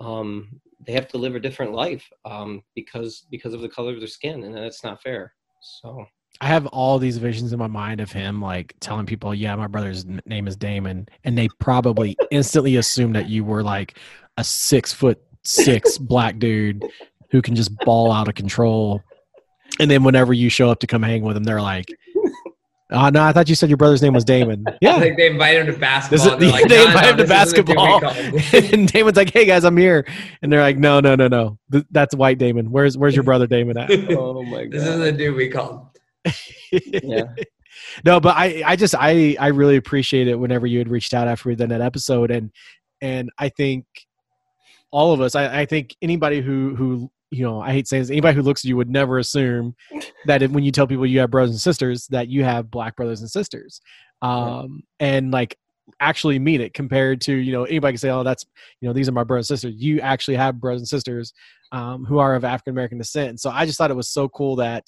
Um, 0.00 0.60
they 0.86 0.92
have 0.92 1.08
to 1.08 1.18
live 1.18 1.34
a 1.34 1.40
different 1.40 1.72
life 1.72 2.08
um, 2.24 2.62
because 2.74 3.26
because 3.30 3.52
of 3.52 3.60
the 3.60 3.68
color 3.68 3.92
of 3.92 3.98
their 3.98 4.08
skin, 4.08 4.44
and 4.44 4.54
that's 4.54 4.84
not 4.84 5.02
fair. 5.02 5.34
So 5.60 6.06
I 6.40 6.46
have 6.46 6.66
all 6.66 6.98
these 6.98 7.18
visions 7.18 7.52
in 7.52 7.58
my 7.58 7.66
mind 7.66 8.00
of 8.00 8.12
him 8.12 8.40
like 8.40 8.74
telling 8.80 9.06
people, 9.06 9.34
"Yeah, 9.34 9.56
my 9.56 9.66
brother's 9.66 10.06
name 10.26 10.46
is 10.46 10.56
Damon," 10.56 11.08
and 11.24 11.36
they 11.36 11.48
probably 11.58 12.16
instantly 12.30 12.76
assume 12.76 13.12
that 13.14 13.28
you 13.28 13.44
were 13.44 13.62
like 13.62 13.98
a 14.36 14.44
six 14.44 14.92
foot 14.92 15.20
six 15.44 15.98
black 15.98 16.38
dude 16.38 16.84
who 17.30 17.42
can 17.42 17.54
just 17.54 17.76
ball 17.78 18.12
out 18.12 18.28
of 18.28 18.34
control. 18.34 19.02
And 19.80 19.90
then 19.90 20.02
whenever 20.02 20.32
you 20.32 20.48
show 20.48 20.70
up 20.70 20.80
to 20.80 20.86
come 20.86 21.02
hang 21.02 21.22
with 21.22 21.34
them, 21.34 21.44
they're 21.44 21.62
like, 21.62 21.86
"Oh 22.90 23.08
no, 23.10 23.22
I 23.22 23.32
thought 23.32 23.48
you 23.48 23.54
said 23.54 23.68
your 23.70 23.76
brother's 23.76 24.02
name 24.02 24.12
was 24.14 24.24
Damon." 24.24 24.64
I 24.66 24.76
Yeah. 24.80 24.98
think 25.00 25.16
they 25.16 25.28
invited 25.30 25.68
him 25.68 25.74
to 25.74 25.80
basketball. 25.80 26.26
Is- 26.26 26.32
and 26.32 26.40
they're 26.42 26.50
like, 26.52 26.68
they 26.68 26.84
"No, 26.84 26.92
no, 26.92 27.08
him 27.08 27.16
to 27.16 27.24
this 27.24 27.30
isn't 27.30 27.56
the 27.56 27.64
dude 27.64 27.74
we 27.76 28.04
basketball." 28.54 28.72
and 28.74 28.92
Damon's 28.92 29.16
like, 29.16 29.32
"Hey 29.32 29.44
guys, 29.44 29.64
I'm 29.64 29.76
here," 29.76 30.06
and 30.42 30.52
they're 30.52 30.60
like, 30.62 30.78
"No, 30.78 31.00
no, 31.00 31.14
no, 31.14 31.28
no, 31.28 31.58
Th- 31.72 31.84
that's 31.90 32.14
White 32.14 32.38
Damon. 32.38 32.70
Where's 32.70 32.96
Where's 32.98 33.14
your 33.14 33.24
brother 33.24 33.46
Damon 33.46 33.76
at?" 33.78 33.90
oh 33.90 34.42
my 34.42 34.64
god, 34.64 34.72
this 34.72 34.82
isn't 34.84 35.00
the 35.00 35.12
dude 35.12 35.36
we 35.36 35.48
called. 35.48 35.86
yeah. 36.72 37.22
no 38.04 38.18
but 38.20 38.36
i 38.36 38.62
i 38.66 38.76
just 38.76 38.94
i 38.98 39.36
i 39.40 39.46
really 39.46 39.76
appreciate 39.76 40.26
it 40.28 40.34
whenever 40.34 40.66
you 40.66 40.78
had 40.78 40.88
reached 40.88 41.14
out 41.14 41.28
after 41.28 41.48
we 41.48 41.54
done 41.54 41.68
that 41.68 41.80
episode 41.80 42.30
and 42.30 42.50
and 43.00 43.30
i 43.38 43.48
think 43.48 43.86
all 44.90 45.12
of 45.12 45.20
us 45.20 45.34
i, 45.34 45.60
I 45.60 45.64
think 45.64 45.94
anybody 46.02 46.40
who 46.42 46.74
who 46.76 47.10
you 47.30 47.44
know 47.44 47.60
i 47.60 47.72
hate 47.72 47.86
saying 47.86 48.02
this 48.02 48.10
anybody 48.10 48.34
who 48.34 48.42
looks 48.42 48.64
at 48.64 48.68
you 48.68 48.76
would 48.76 48.90
never 48.90 49.18
assume 49.18 49.74
that 50.26 50.42
if, 50.42 50.50
when 50.50 50.64
you 50.64 50.72
tell 50.72 50.86
people 50.86 51.06
you 51.06 51.20
have 51.20 51.30
brothers 51.30 51.50
and 51.50 51.60
sisters 51.60 52.06
that 52.08 52.28
you 52.28 52.44
have 52.44 52.70
black 52.70 52.96
brothers 52.96 53.20
and 53.20 53.30
sisters. 53.30 53.80
Um 54.22 54.82
and 54.98 55.30
like 55.30 55.56
actually 56.00 56.38
mean 56.38 56.60
it 56.60 56.74
compared 56.74 57.20
to 57.20 57.34
you 57.34 57.52
know 57.52 57.64
anybody 57.64 57.92
can 57.92 57.98
say 57.98 58.10
oh 58.10 58.22
that's 58.22 58.44
you 58.80 58.88
know 58.88 58.92
these 58.92 59.08
are 59.08 59.12
my 59.12 59.24
brothers 59.24 59.50
and 59.50 59.58
sisters. 59.58 59.80
You 59.80 60.00
actually 60.00 60.36
have 60.36 60.60
brothers 60.60 60.80
and 60.80 60.88
sisters 60.88 61.32
um, 61.72 62.04
who 62.04 62.18
are 62.18 62.34
of 62.34 62.44
african 62.44 62.72
american 62.72 62.98
descent. 62.98 63.30
And 63.30 63.40
so 63.40 63.50
i 63.50 63.64
just 63.64 63.78
thought 63.78 63.90
it 63.90 63.96
was 63.96 64.08
so 64.08 64.28
cool 64.28 64.56
that 64.56 64.84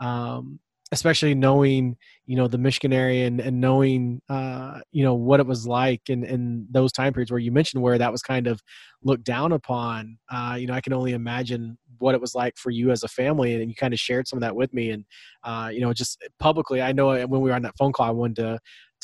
um, 0.00 0.58
especially 0.94 1.34
knowing 1.34 1.96
you 2.26 2.36
know 2.36 2.48
the 2.48 2.58
Michigan 2.58 2.92
area 2.92 3.26
and, 3.26 3.40
and 3.40 3.60
knowing 3.60 4.22
uh, 4.28 4.80
you 4.92 5.04
know 5.04 5.14
what 5.14 5.40
it 5.40 5.46
was 5.46 5.66
like 5.66 6.08
in, 6.08 6.24
in 6.24 6.66
those 6.70 6.92
time 6.92 7.12
periods 7.12 7.30
where 7.30 7.40
you 7.40 7.52
mentioned 7.52 7.82
where 7.82 7.98
that 7.98 8.12
was 8.12 8.22
kind 8.22 8.46
of 8.46 8.62
looked 9.02 9.24
down 9.24 9.52
upon. 9.52 10.16
Uh, 10.30 10.56
you 10.58 10.66
know, 10.66 10.72
I 10.74 10.80
can 10.80 10.92
only 10.92 11.12
imagine 11.12 11.76
what 11.98 12.14
it 12.14 12.20
was 12.20 12.34
like 12.34 12.56
for 12.56 12.70
you 12.70 12.90
as 12.90 13.02
a 13.02 13.08
family, 13.08 13.54
and 13.54 13.68
you 13.68 13.74
kind 13.74 13.92
of 13.92 14.00
shared 14.00 14.26
some 14.26 14.38
of 14.38 14.40
that 14.40 14.56
with 14.56 14.72
me. 14.72 14.90
And 14.90 15.04
uh, 15.42 15.70
you 15.72 15.80
know, 15.80 15.92
just 15.92 16.22
publicly, 16.38 16.80
I 16.80 16.92
know 16.92 17.08
when 17.26 17.40
we 17.40 17.50
were 17.50 17.56
on 17.56 17.62
that 17.62 17.76
phone 17.78 17.92
call, 17.92 18.06
I 18.06 18.10
wanted 18.10 18.36
to. 18.36 18.58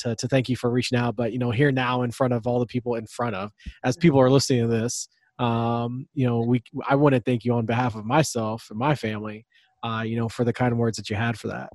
To, 0.04 0.16
to 0.16 0.28
thank 0.28 0.48
you 0.48 0.56
for 0.56 0.70
reaching 0.70 0.96
out, 0.96 1.14
but 1.14 1.30
you 1.30 1.38
know, 1.38 1.50
here 1.50 1.70
now 1.70 2.00
in 2.00 2.10
front 2.10 2.32
of 2.32 2.46
all 2.46 2.58
the 2.58 2.64
people 2.64 2.94
in 2.94 3.06
front 3.06 3.36
of, 3.36 3.50
as 3.84 3.98
people 3.98 4.18
are 4.18 4.30
listening 4.30 4.62
to 4.62 4.66
this, 4.66 5.10
um, 5.38 6.06
you 6.14 6.26
know, 6.26 6.40
we 6.40 6.62
I 6.88 6.94
want 6.94 7.14
to 7.16 7.20
thank 7.20 7.44
you 7.44 7.52
on 7.52 7.66
behalf 7.66 7.94
of 7.94 8.06
myself 8.06 8.68
and 8.70 8.78
my 8.78 8.94
family, 8.94 9.44
uh, 9.82 10.02
you 10.06 10.16
know, 10.16 10.28
for 10.28 10.44
the 10.44 10.52
kind 10.52 10.72
of 10.72 10.78
words 10.78 10.96
that 10.96 11.10
you 11.10 11.16
had 11.16 11.38
for 11.38 11.48
that. 11.48 11.70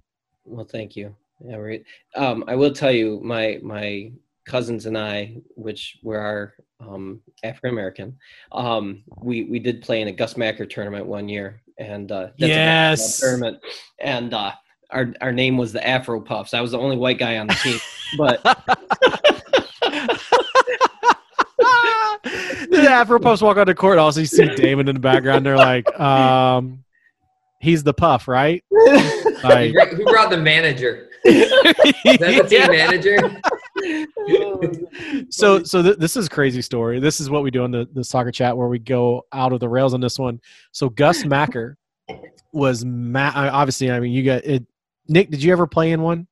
Well, 0.45 0.65
thank 0.65 0.95
you. 0.95 1.15
Yeah, 1.43 1.57
right. 1.57 1.83
Um, 2.15 2.43
I 2.47 2.55
will 2.55 2.71
tell 2.71 2.91
you, 2.91 3.19
my 3.23 3.59
my 3.61 4.11
cousins 4.45 4.85
and 4.85 4.97
I, 4.97 5.37
which 5.55 5.97
were 6.03 6.19
our 6.19 6.53
um, 6.79 7.21
African 7.43 7.71
American, 7.71 8.17
um, 8.51 9.03
we 9.21 9.43
we 9.45 9.59
did 9.59 9.81
play 9.81 10.01
in 10.01 10.07
a 10.07 10.11
Gus 10.11 10.37
Macker 10.37 10.65
tournament 10.65 11.05
one 11.05 11.27
year, 11.27 11.61
and 11.77 12.11
uh, 12.11 12.27
that's 12.37 12.55
Yes. 12.55 13.19
tournament, 13.19 13.59
and 13.99 14.33
uh, 14.33 14.51
our 14.91 15.13
our 15.21 15.31
name 15.33 15.57
was 15.57 15.73
the 15.73 15.85
Afro 15.85 16.21
Puffs. 16.21 16.53
I 16.53 16.61
was 16.61 16.71
the 16.71 16.79
only 16.79 16.97
white 16.97 17.17
guy 17.17 17.37
on 17.37 17.47
the 17.47 17.55
team, 17.55 17.79
but 18.17 18.41
the 22.69 22.87
Afro 22.89 23.19
Puffs 23.19 23.41
walk 23.41 23.57
on 23.57 23.67
the 23.67 23.75
court. 23.75 23.97
Also, 23.97 24.21
you 24.21 24.25
see 24.25 24.47
Damon 24.55 24.87
in 24.87 24.95
the 24.95 25.01
background. 25.01 25.45
They're 25.45 25.57
like, 25.57 25.99
um, 25.99 26.84
he's 27.65 27.83
the 27.83 27.93
puff, 27.93 28.27
right? 28.27 28.63
Like, 29.43 29.75
Who 29.91 30.03
brought 30.05 30.31
the 30.31 30.37
manager? 30.37 31.09
Is 31.25 31.49
that 32.17 32.17
the 32.19 32.47
team 32.49 32.71
manager? 32.71 33.17
so 35.29 35.61
so 35.63 35.83
th- 35.83 35.97
this 35.97 36.17
is 36.17 36.25
a 36.25 36.29
crazy 36.29 36.63
story. 36.63 36.99
This 36.99 37.19
is 37.19 37.29
what 37.29 37.43
we 37.43 37.51
do 37.51 37.63
on 37.63 37.69
the, 37.69 37.87
the 37.93 38.03
soccer 38.03 38.31
chat 38.31 38.57
where 38.57 38.67
we 38.67 38.79
go 38.79 39.23
out 39.33 39.53
of 39.53 39.59
the 39.59 39.69
rails 39.69 39.93
on 39.93 40.01
this 40.01 40.17
one. 40.17 40.39
So 40.71 40.89
Gus 40.89 41.25
Macker 41.25 41.77
was 42.53 42.83
ma- 42.85 43.31
obviously. 43.35 43.91
I 43.91 43.99
mean, 43.99 44.13
you 44.13 44.23
got 44.23 44.43
it. 44.45 44.65
Nick, 45.07 45.29
did 45.29 45.43
you 45.43 45.51
ever 45.51 45.67
play 45.67 45.91
in 45.91 46.01
one? 46.01 46.25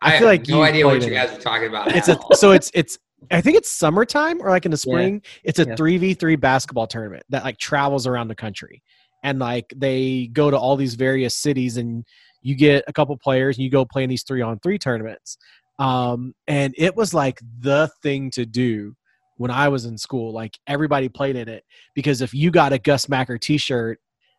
I 0.00 0.14
I, 0.14 0.18
feel 0.18 0.28
have 0.28 0.38
like 0.38 0.48
no 0.48 0.56
you 0.58 0.62
idea 0.62 0.86
what 0.86 1.00
you 1.00 1.06
in 1.08 1.12
it. 1.12 1.14
guys 1.16 1.36
are 1.36 1.40
talking 1.40 1.66
about. 1.66 1.94
It's 1.96 2.08
a 2.08 2.16
so 2.34 2.52
it's 2.52 2.70
it's 2.72 2.98
I 3.32 3.40
think 3.40 3.56
it's 3.56 3.68
summertime 3.68 4.40
or 4.40 4.50
like 4.50 4.64
in 4.64 4.70
the 4.70 4.76
Yeah. 4.86 4.92
spring. 4.92 5.22
It's 5.42 5.58
a 5.58 5.74
three 5.76 5.98
v 5.98 6.14
three 6.14 6.36
basketball 6.36 6.86
tournament 6.86 7.24
that 7.30 7.42
like 7.42 7.58
travels 7.58 8.06
around 8.06 8.28
the 8.28 8.36
country, 8.36 8.80
and 9.22 9.38
like 9.38 9.72
they 9.76 10.28
go 10.32 10.50
to 10.50 10.58
all 10.58 10.76
these 10.76 10.94
various 10.94 11.36
cities, 11.36 11.76
and 11.76 12.04
you 12.42 12.54
get 12.54 12.84
a 12.86 12.92
couple 12.92 13.16
players, 13.16 13.56
and 13.56 13.64
you 13.64 13.70
go 13.70 13.84
play 13.84 14.04
in 14.04 14.10
these 14.10 14.24
three 14.24 14.42
on 14.42 14.58
three 14.60 14.78
tournaments. 14.78 15.38
Um, 15.78 16.34
and 16.46 16.74
it 16.76 16.96
was 16.96 17.14
like 17.14 17.40
the 17.60 17.88
thing 18.02 18.30
to 18.32 18.44
do 18.44 18.94
when 19.36 19.50
I 19.50 19.68
was 19.68 19.84
in 19.84 19.96
school. 19.96 20.32
Like 20.32 20.58
everybody 20.66 21.08
played 21.08 21.36
in 21.36 21.48
it 21.48 21.64
because 21.94 22.20
if 22.20 22.34
you 22.34 22.50
got 22.50 22.72
a 22.72 22.78
Gus 22.78 23.08
Macker 23.08 23.38
T-shirt, 23.38 23.98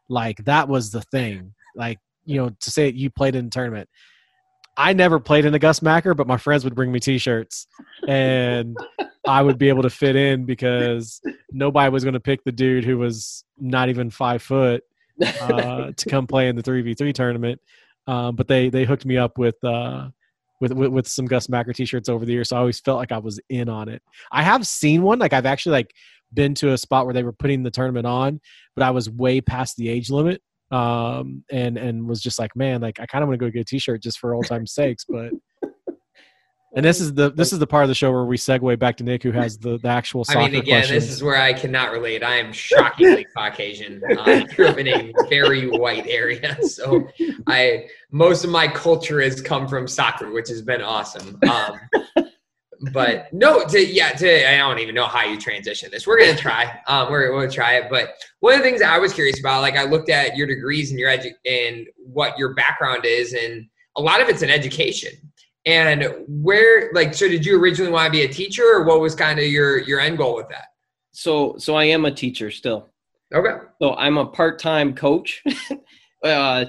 like 0.10 0.44
that 0.46 0.68
was 0.68 0.92
the 0.92 1.02
thing. 1.04 1.54
Like 1.76 1.98
you 2.26 2.38
know 2.38 2.50
to 2.50 2.72
say 2.72 2.90
you 2.90 3.10
played 3.10 3.36
in 3.36 3.48
a 3.48 3.50
tournament. 3.50 3.90
I 4.80 4.94
never 4.94 5.20
played 5.20 5.44
in 5.44 5.54
a 5.54 5.60
Gus 5.60 5.82
Macker, 5.82 6.14
but 6.14 6.26
my 6.26 6.38
friends 6.38 6.64
would 6.64 6.74
bring 6.74 6.90
me 6.90 7.02
T-shirts, 7.02 7.68
and 8.08 8.78
I 9.28 9.42
would 9.42 9.58
be 9.58 9.68
able 9.68 9.84
to 9.84 9.90
fit 9.90 10.16
in 10.16 10.46
because 10.46 11.20
nobody 11.52 11.92
was 11.92 12.06
going 12.06 12.14
to 12.14 12.22
pick 12.22 12.46
the 12.46 12.54
dude 12.54 12.86
who 12.86 12.98
was 12.98 13.44
not 13.60 13.90
even 13.90 14.10
five 14.10 14.42
foot 14.42 14.82
uh, 15.42 15.92
to 15.98 16.10
come 16.10 16.28
play 16.28 16.48
in 16.48 16.56
the 16.56 16.62
three 16.64 16.82
v 16.82 16.94
three 16.94 17.12
tournament. 17.12 17.60
Um, 18.08 18.38
but 18.38 18.48
they 18.48 18.70
they 18.70 18.86
hooked 18.86 19.06
me 19.06 19.18
up 19.18 19.38
with, 19.38 19.62
uh, 19.66 20.08
with 20.62 20.72
with 20.72 20.92
with 20.92 21.08
some 21.10 21.26
Gus 21.26 21.50
Macker 21.50 21.74
T-shirts 21.74 22.08
over 22.08 22.26
the 22.26 22.32
years, 22.32 22.48
so 22.48 22.56
I 22.56 22.60
always 22.60 22.80
felt 22.80 23.00
like 23.00 23.12
I 23.12 23.18
was 23.18 23.38
in 23.50 23.68
on 23.68 23.90
it. 23.90 24.02
I 24.32 24.44
have 24.44 24.66
seen 24.66 25.02
one, 25.02 25.20
like 25.20 25.34
I've 25.34 25.46
actually 25.46 25.74
like 25.74 25.94
been 26.34 26.54
to 26.54 26.72
a 26.72 26.78
spot 26.78 27.04
where 27.04 27.14
they 27.14 27.24
were 27.24 27.34
putting 27.34 27.64
the 27.64 27.72
tournament 27.72 28.08
on, 28.08 28.40
but 28.78 28.86
I 28.86 28.92
was 28.92 29.10
way 29.10 29.42
past 29.42 29.76
the 29.76 29.90
age 29.90 30.10
limit 30.10 30.42
um 30.72 31.44
and 31.52 31.78
and 31.78 32.08
was 32.08 32.22
just 32.22 32.38
like 32.38 32.56
man 32.56 32.82
like 32.82 33.00
i 33.00 33.06
kind 33.06 33.24
of 33.24 33.28
want 33.28 33.40
to 33.40 33.46
go 33.46 33.52
get 33.52 33.62
a 33.62 33.66
t-shirt 33.66 34.02
just 34.02 34.20
for 34.20 34.34
old 34.34 34.46
time's 34.48 34.74
sakes 34.74 35.06
but 35.08 35.32
and 36.76 36.86
this 36.86 37.02
is 37.02 37.14
the 37.14 37.32
this 37.32 37.52
is 37.52 37.60
the 37.60 37.68
part 37.68 37.84
of 37.84 37.88
the 37.88 37.96
show 37.96 38.12
where 38.12 38.26
we 38.26 38.38
segue 38.38 38.78
back 38.78 38.98
to 38.98 39.04
nick 39.04 39.24
who 39.24 39.32
has 39.32 39.58
the, 39.58 39.80
the 39.80 39.88
actual 39.88 40.24
I 40.30 40.36
mean, 40.36 40.56
again, 40.56 40.82
questions 40.82 41.06
this 41.06 41.12
is 41.16 41.24
where 41.24 41.36
I 41.36 41.54
cannot 41.54 41.92
relate. 41.92 42.24
I 42.24 42.36
am 42.36 42.54
shockingly 42.54 43.26
Caucasian. 43.36 44.02
I 44.20 44.44
grew 44.44 44.68
up 44.68 44.78
in 44.78 44.88
a 44.88 45.12
very 45.30 45.68
white 45.68 46.06
area, 46.08 46.58
so 46.62 47.08
I 47.48 47.88
most 48.12 48.44
of 48.44 48.52
my 48.52 48.68
culture 48.68 49.22
has 49.22 49.42
come 49.42 49.68
from 49.68 49.88
soccer, 49.88 50.32
which 50.32 50.50
has 50.50 50.62
been 50.62 50.82
awesome. 50.82 51.40
Um, 51.50 52.26
but 52.94 53.28
no, 53.34 53.66
to 53.66 53.86
yeah, 53.86 54.12
to 54.12 54.50
I 54.50 54.58
don't 54.58 54.80
even 54.80 54.96
know 54.96 55.06
how 55.06 55.24
you 55.24 55.38
transition 55.38 55.90
this. 55.92 56.08
We're 56.08 56.20
gonna 56.20 56.38
try. 56.38 56.80
Um, 56.88 57.12
we're 57.12 57.36
we'll 57.36 57.50
try 57.50 57.76
it. 57.76 57.90
But 57.90 58.16
one 58.40 58.54
of 58.54 58.60
the 58.60 58.64
things 58.64 58.82
I 58.82 58.98
was 58.98 59.14
curious 59.14 59.40
about, 59.40 59.62
like 59.62 59.76
I 59.76 59.84
looked 59.84 60.10
at 60.10 60.36
your 60.36 60.48
degrees 60.48 60.92
and 60.92 61.00
your 61.00 61.10
edu- 61.10 61.34
and 61.46 61.88
what 61.98 62.38
your 62.38 62.54
background 62.54 63.06
is, 63.06 63.34
and 63.34 63.68
a 63.98 64.02
lot 64.02 64.22
of 64.22 64.30
it's 64.30 64.42
in 64.42 64.50
education. 64.50 65.12
And 65.66 66.16
where, 66.28 66.90
like, 66.94 67.14
so 67.14 67.28
did 67.28 67.46
you 67.46 67.60
originally 67.62 67.92
want 67.92 68.06
to 68.06 68.12
be 68.12 68.24
a 68.24 68.28
teacher, 68.28 68.64
or 68.64 68.86
what 68.86 69.02
was 69.02 69.14
kind 69.14 69.40
of 69.40 69.46
your 69.46 69.80
your 69.80 70.00
end 70.00 70.18
goal 70.18 70.36
with 70.36 70.50
that? 70.50 70.70
so 71.20 71.56
so 71.58 71.76
I 71.76 71.86
am 71.86 72.06
a 72.06 72.12
teacher 72.12 72.50
still. 72.50 72.90
Okay. 73.34 73.58
So 73.82 73.94
I'm 73.96 74.18
a 74.18 74.26
part-time 74.26 74.96
coach. 74.96 75.44
uh, 76.24 76.66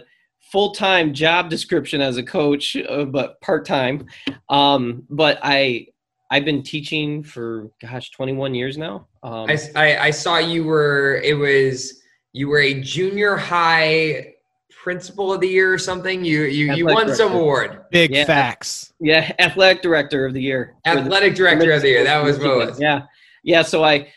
full-time 0.52 1.14
job 1.14 1.48
description 1.48 2.00
as 2.00 2.16
a 2.16 2.22
coach, 2.22 2.76
uh, 2.76 3.04
but 3.04 3.40
part-time. 3.40 4.06
Um, 4.48 5.04
but 5.08 5.38
I 5.42 5.86
I've 6.30 6.44
been 6.44 6.62
teaching 6.62 7.22
for 7.22 7.70
gosh 7.82 8.10
21 8.10 8.54
years 8.54 8.78
now. 8.78 9.06
Um, 9.22 9.46
I, 9.50 9.58
I, 9.74 9.98
I 10.06 10.10
saw 10.10 10.38
you 10.38 10.64
were 10.64 11.20
it 11.24 11.34
was 11.34 12.02
you 12.32 12.48
were 12.48 12.60
a 12.60 12.80
junior 12.80 13.36
high 13.36 14.34
principal 14.82 15.32
of 15.32 15.40
the 15.40 15.48
year 15.48 15.72
or 15.72 15.78
something. 15.78 16.24
You 16.24 16.42
you 16.44 16.72
you 16.74 16.88
Athletic 16.88 17.08
won 17.08 17.16
some 17.16 17.32
award. 17.32 17.84
big 17.90 18.12
Yeah. 18.14 18.24
facts 18.24 18.92
yeah, 19.00 19.32
athletic 19.38 19.82
director 19.82 20.24
of 20.26 20.34
the 20.34 20.40
year. 20.42 20.74
for 20.86 20.94
the- 20.94 21.00
Athletic 21.00 21.34
director 21.34 21.72
of 21.72 21.82
the 21.82 21.88
year. 21.88 22.04
That 22.04 22.22
was 22.22 22.38
what 22.38 22.46
it 22.50 22.56
was. 22.56 22.80
Yeah, 22.80 23.02
yeah. 23.42 23.62
So 23.62 23.82
I, 23.82 24.08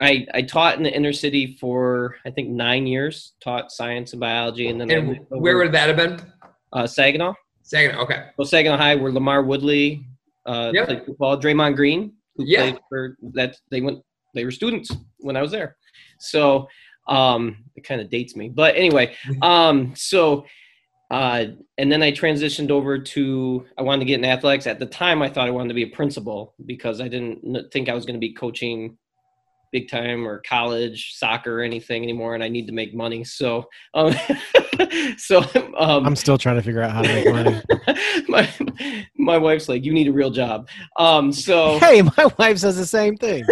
I, 0.00 0.26
I 0.34 0.42
taught 0.42 0.76
in 0.76 0.82
the 0.82 0.92
inner 0.94 1.12
city 1.12 1.56
for 1.60 2.16
I 2.26 2.30
think 2.30 2.50
nine 2.50 2.86
years. 2.86 3.32
Taught 3.42 3.72
science 3.72 4.12
and 4.12 4.20
biology, 4.20 4.68
and 4.68 4.78
then 4.80 4.90
And 4.90 5.06
moved 5.06 5.20
where 5.30 5.56
would 5.56 5.72
that 5.72 5.88
have 5.88 5.96
been? 5.96 6.20
uh, 6.72 6.86
Saginaw? 6.86 7.32
Second. 7.62 7.96
Okay. 8.00 8.26
Well, 8.36 8.44
Saginaw 8.46 8.76
High, 8.76 8.96
where 8.96 9.10
LaMarr 9.12 9.46
Woodley 9.46 10.04
uh, 10.46 10.70
Yep. 10.74 10.86
played 10.86 11.04
football. 11.06 11.38
Draymond 11.40 11.76
Green, 11.76 12.12
who 12.36 12.44
Yeah. 12.46 12.60
played 12.62 12.78
for 12.88 13.16
that. 13.34 13.56
They 13.70 13.80
went. 13.80 13.98
They 14.34 14.44
were 14.44 14.50
students 14.50 14.90
when 15.18 15.36
I 15.36 15.42
was 15.42 15.50
there. 15.52 15.76
So 16.18 16.68
um, 17.08 17.64
it 17.76 17.84
kind 17.84 18.00
of 18.00 18.08
dates 18.10 18.34
me, 18.36 18.48
but 18.48 18.74
anyway. 18.76 19.14
Um, 19.42 19.94
so. 19.96 20.44
Uh, 21.10 21.44
and 21.78 21.92
then 21.92 22.02
I 22.02 22.10
transitioned 22.10 22.70
over 22.70 22.98
to 22.98 23.64
I 23.78 23.82
wanted 23.82 24.00
to 24.00 24.04
get 24.06 24.18
in 24.18 24.24
athletics. 24.24 24.66
At 24.66 24.78
the 24.80 24.86
time, 24.86 25.22
I 25.22 25.28
thought 25.28 25.46
I 25.46 25.50
wanted 25.50 25.68
to 25.68 25.74
be 25.74 25.82
a 25.84 25.88
principal 25.88 26.54
because 26.64 27.00
I 27.00 27.08
didn't 27.08 27.70
think 27.72 27.88
I 27.88 27.94
was 27.94 28.04
going 28.06 28.14
to 28.18 28.26
be 28.26 28.32
coaching 28.32 28.96
big 29.74 29.90
time 29.90 30.24
or 30.24 30.38
college 30.46 31.14
soccer 31.16 31.58
or 31.58 31.62
anything 31.62 32.04
anymore, 32.04 32.36
and 32.36 32.44
I 32.44 32.48
need 32.48 32.68
to 32.68 32.72
make 32.72 32.94
money. 32.94 33.24
So, 33.24 33.64
um, 33.94 34.14
so 35.18 35.40
um, 35.76 36.06
i'm 36.06 36.16
still 36.16 36.38
trying 36.38 36.56
to 36.56 36.62
figure 36.62 36.80
out 36.80 36.92
how 36.92 37.02
to 37.02 37.08
make 37.08 37.26
money 37.26 37.60
my 38.28 38.48
my 39.16 39.36
wife's 39.36 39.68
like, 39.68 39.84
you 39.84 39.92
need 39.92 40.08
a 40.08 40.12
real 40.12 40.30
job. 40.30 40.68
Um, 40.96 41.32
so 41.32 41.78
hey 41.80 42.02
my 42.02 42.26
wife 42.38 42.58
says 42.58 42.76
the 42.76 42.86
same 42.86 43.16
thing 43.16 43.44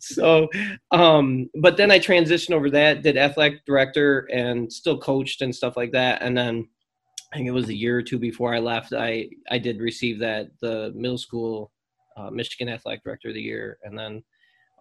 so 0.00 0.48
um 0.90 1.48
but 1.60 1.76
then 1.76 1.90
i 1.90 1.98
transitioned 1.98 2.54
over 2.54 2.70
that 2.70 3.02
did 3.02 3.16
athletic 3.16 3.64
director 3.64 4.28
and 4.32 4.72
still 4.72 4.98
coached 4.98 5.42
and 5.42 5.54
stuff 5.54 5.76
like 5.76 5.92
that 5.92 6.22
and 6.22 6.36
then 6.36 6.68
i 7.32 7.36
think 7.36 7.48
it 7.48 7.52
was 7.52 7.68
a 7.68 7.74
year 7.74 7.98
or 7.98 8.02
two 8.02 8.18
before 8.18 8.54
i 8.54 8.58
left 8.58 8.92
i 8.92 9.28
i 9.50 9.58
did 9.58 9.80
receive 9.80 10.18
that 10.18 10.48
the 10.60 10.92
middle 10.94 11.18
school 11.18 11.72
uh, 12.16 12.30
michigan 12.30 12.68
athletic 12.68 13.02
director 13.04 13.28
of 13.28 13.34
the 13.34 13.40
year 13.40 13.78
and 13.84 13.98
then 13.98 14.22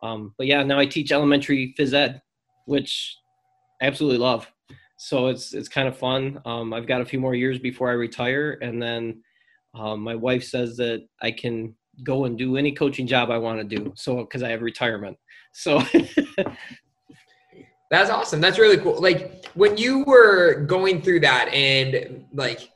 um 0.03 0.33
but 0.37 0.45
yeah 0.45 0.61
now 0.61 0.77
i 0.77 0.85
teach 0.85 1.11
elementary 1.11 1.73
phys 1.77 1.93
ed 1.93 2.21
which 2.65 3.17
i 3.81 3.87
absolutely 3.87 4.19
love 4.19 4.51
so 4.97 5.27
it's 5.27 5.53
it's 5.53 5.67
kind 5.67 5.87
of 5.87 5.97
fun 5.97 6.39
um 6.45 6.73
i've 6.73 6.87
got 6.87 7.01
a 7.01 7.05
few 7.05 7.19
more 7.19 7.33
years 7.33 7.57
before 7.57 7.89
i 7.89 7.93
retire 7.93 8.59
and 8.61 8.79
then 8.81 9.23
um, 9.75 10.01
my 10.01 10.13
wife 10.13 10.43
says 10.43 10.77
that 10.77 11.03
i 11.21 11.31
can 11.31 11.73
go 12.03 12.25
and 12.25 12.37
do 12.37 12.57
any 12.57 12.71
coaching 12.71 13.05
job 13.05 13.29
I 13.29 13.37
want 13.37 13.59
to 13.59 13.75
do. 13.75 13.93
So 13.95 14.17
because 14.17 14.41
I 14.41 14.49
have 14.49 14.61
retirement. 14.61 15.17
So 15.53 15.81
That's 17.91 18.09
awesome. 18.09 18.41
That's 18.41 18.57
really 18.57 18.77
cool. 18.77 18.99
Like 18.99 19.45
when 19.53 19.77
you 19.77 20.03
were 20.05 20.61
going 20.61 21.03
through 21.03 21.19
that 21.19 21.47
and 21.49 22.25
like 22.33 22.71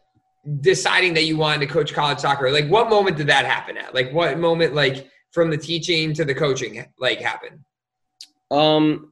deciding 0.62 1.16
that 1.16 1.24
you 1.24 1.38
wanted 1.38 1.62
to 1.62 1.74
coach 1.74 1.92
college 1.92 2.20
soccer, 2.20 2.52
like 2.52 2.68
what 2.68 2.88
moment 2.88 3.18
did 3.18 3.26
that 3.26 3.46
happen 3.46 3.78
at? 3.78 3.96
Like 3.96 4.14
what 4.14 4.38
moment, 4.38 4.76
like 4.76 5.10
from 5.32 5.50
the 5.50 5.58
teaching 5.58 6.14
to 6.14 6.26
the 6.26 6.36
coaching, 6.36 6.86
like 7.00 7.20
happen? 7.20 7.64
um 8.52 9.12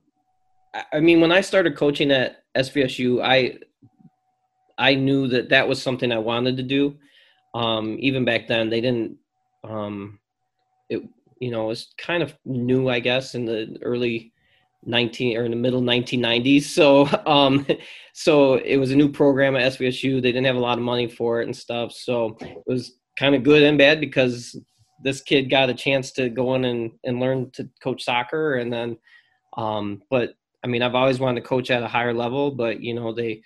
I- 0.94 1.00
mean 1.00 1.22
when 1.22 1.32
I 1.32 1.42
started 1.42 1.76
coaching 1.76 2.12
at 2.12 2.44
SVSU, 2.56 3.22
I 3.22 3.58
I 4.78 4.96
knew 4.96 5.28
that 5.30 5.50
that 5.50 5.68
was 5.68 5.82
something 5.82 6.12
I 6.12 6.18
wanted 6.18 6.58
to 6.58 6.64
do. 6.64 6.98
Um, 7.54 7.96
even 8.00 8.26
back 8.26 8.48
then, 8.48 8.70
they 8.70 8.82
didn't. 8.82 9.18
Um, 9.64 10.20
it 10.90 11.02
you 11.40 11.52
know 11.52 11.68
was 11.68 11.94
kind 11.98 12.22
of 12.22 12.36
new, 12.46 12.90
I 12.90 13.00
guess, 13.00 13.36
in 13.36 13.46
the 13.46 13.78
early 13.82 14.34
19 14.86 15.38
or 15.38 15.46
in 15.46 15.52
the 15.52 15.58
middle 15.58 15.82
1990s. 15.82 16.64
So 16.64 17.08
um, 17.26 17.66
so 18.14 18.56
it 18.56 18.78
was 18.78 18.92
a 18.92 18.96
new 18.96 19.10
program 19.10 19.56
at 19.56 19.74
SVSU. 19.74 20.22
They 20.22 20.32
didn't 20.32 20.46
have 20.46 20.56
a 20.56 20.60
lot 20.60 20.78
of 20.78 20.84
money 20.84 21.08
for 21.08 21.42
it 21.42 21.46
and 21.46 21.56
stuff. 21.56 21.92
So 21.92 22.38
it 22.42 22.64
was 22.66 22.98
kind 23.18 23.36
of 23.36 23.44
good 23.44 23.64
and 23.64 23.78
bad 23.78 24.00
because 24.00 24.60
this 25.06 25.22
kid 25.22 25.52
got 25.52 25.70
a 25.70 25.74
chance 25.74 26.12
to 26.12 26.30
go 26.30 26.56
in 26.56 26.66
and, 26.66 26.92
and 27.04 27.20
learn 27.20 27.52
to 27.52 27.70
coach 27.82 28.04
soccer. 28.04 28.56
And 28.56 28.74
then 28.74 28.98
um, 29.56 30.02
but 30.10 30.34
I 30.64 30.68
mean 30.68 30.82
I've 30.82 30.96
always 30.96 31.20
wanted 31.20 31.42
to 31.42 31.48
coach 31.48 31.70
at 31.70 31.84
a 31.84 31.88
higher 31.88 32.14
level, 32.14 32.50
but 32.52 32.82
you 32.82 32.96
know 32.96 33.14
they 33.14 33.42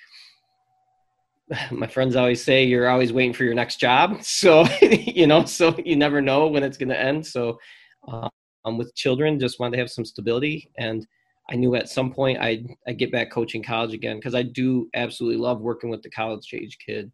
my 1.72 1.86
friends 1.86 2.16
always 2.16 2.42
say 2.42 2.64
you're 2.64 2.90
always 2.90 3.12
waiting 3.12 3.34
for 3.34 3.44
your 3.44 3.54
next 3.54 3.76
job. 3.76 4.22
So 4.24 4.66
you 4.82 5.28
know 5.28 5.44
so 5.44 5.76
you 5.86 5.98
never 5.98 6.22
know 6.22 6.48
when 6.48 6.64
it's 6.64 6.78
going 6.78 6.90
to 6.90 7.00
end. 7.00 7.28
So 7.28 7.60
um, 8.08 8.78
with 8.78 8.96
children 8.96 9.38
just 9.38 9.60
wanted 9.60 9.74
to 9.74 9.82
have 9.82 9.92
some 9.92 10.06
stability. 10.06 10.72
And 10.78 11.06
i 11.52 11.56
knew 11.56 11.74
at 11.74 11.90
some 11.90 12.14
point 12.14 12.40
i'd, 12.40 12.68
I'd 12.88 13.00
get 13.00 13.12
back 13.12 13.32
coaching 13.32 13.64
college 13.64 13.92
again 13.92 14.18
because 14.18 14.36
i 14.36 14.44
do 14.44 14.88
absolutely 14.94 15.40
love 15.42 15.62
working 15.62 15.90
with 15.90 16.04
the 16.04 16.12
college 16.12 16.48
age 16.54 16.78
kid. 16.86 17.12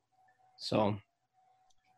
So 0.57 0.97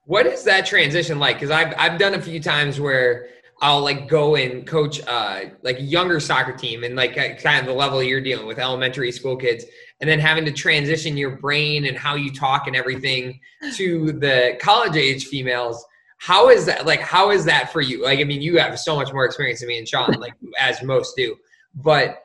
What 0.07 0.25
is 0.25 0.45
that 0.45 0.65
transition 0.65 1.19
like? 1.19 1.35
Because 1.35 1.51
I've 1.51 1.73
I've 1.77 1.99
done 1.99 2.13
a 2.13 2.21
few 2.21 2.39
times 2.39 2.79
where 2.79 3.27
I'll 3.61 3.81
like 3.81 4.07
go 4.07 4.35
and 4.35 4.65
coach 4.65 5.01
uh 5.05 5.41
like 5.63 5.79
a 5.79 5.83
younger 5.83 6.21
soccer 6.21 6.53
team 6.53 6.85
and 6.85 6.95
like 6.95 7.15
kind 7.15 7.59
of 7.59 7.65
the 7.65 7.73
level 7.73 8.01
you're 8.01 8.21
dealing 8.21 8.47
with 8.47 8.57
elementary 8.57 9.11
school 9.11 9.35
kids, 9.35 9.65
and 9.99 10.09
then 10.09 10.19
having 10.19 10.45
to 10.45 10.53
transition 10.53 11.17
your 11.17 11.37
brain 11.37 11.85
and 11.85 11.97
how 11.97 12.15
you 12.15 12.31
talk 12.31 12.67
and 12.67 12.75
everything 12.75 13.37
to 13.75 14.13
the 14.13 14.57
college 14.61 14.95
age 14.95 15.25
females. 15.25 15.85
How 16.19 16.49
is 16.49 16.65
that 16.67 16.85
like? 16.85 17.01
How 17.01 17.31
is 17.31 17.43
that 17.43 17.73
for 17.73 17.81
you? 17.81 18.03
Like, 18.03 18.19
I 18.19 18.23
mean, 18.23 18.41
you 18.41 18.57
have 18.59 18.79
so 18.79 18.95
much 18.95 19.11
more 19.11 19.25
experience 19.25 19.59
than 19.59 19.67
me 19.67 19.77
and 19.77 19.87
Sean, 19.87 20.13
like 20.13 20.33
as 20.57 20.81
most 20.81 21.17
do. 21.17 21.35
But 21.75 22.19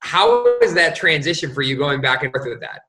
how 0.00 0.58
is 0.58 0.74
that 0.74 0.94
transition 0.94 1.54
for 1.54 1.62
you 1.62 1.76
going 1.76 2.02
back 2.02 2.22
and 2.22 2.30
forth 2.30 2.46
with 2.46 2.60
that? 2.60 2.82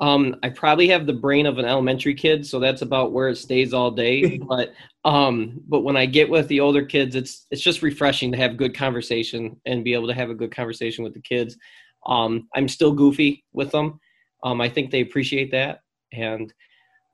Um, 0.00 0.36
I 0.42 0.48
probably 0.48 0.88
have 0.88 1.06
the 1.06 1.12
brain 1.12 1.44
of 1.44 1.58
an 1.58 1.66
elementary 1.66 2.14
kid, 2.14 2.46
so 2.46 2.58
that's 2.58 2.80
about 2.80 3.12
where 3.12 3.28
it 3.28 3.36
stays 3.36 3.74
all 3.74 3.90
day. 3.90 4.38
but 4.48 4.72
um, 5.04 5.60
but 5.68 5.80
when 5.80 5.96
I 5.96 6.06
get 6.06 6.28
with 6.28 6.48
the 6.48 6.60
older 6.60 6.84
kids, 6.84 7.14
it's 7.14 7.46
it's 7.50 7.62
just 7.62 7.82
refreshing 7.82 8.32
to 8.32 8.38
have 8.38 8.56
good 8.56 8.74
conversation 8.74 9.60
and 9.66 9.84
be 9.84 9.94
able 9.94 10.08
to 10.08 10.14
have 10.14 10.30
a 10.30 10.34
good 10.34 10.54
conversation 10.54 11.04
with 11.04 11.14
the 11.14 11.20
kids. 11.20 11.56
Um, 12.06 12.48
I'm 12.54 12.68
still 12.68 12.92
goofy 12.92 13.44
with 13.52 13.70
them. 13.72 14.00
Um, 14.42 14.60
I 14.60 14.70
think 14.70 14.90
they 14.90 15.02
appreciate 15.02 15.50
that, 15.50 15.80
and 16.12 16.52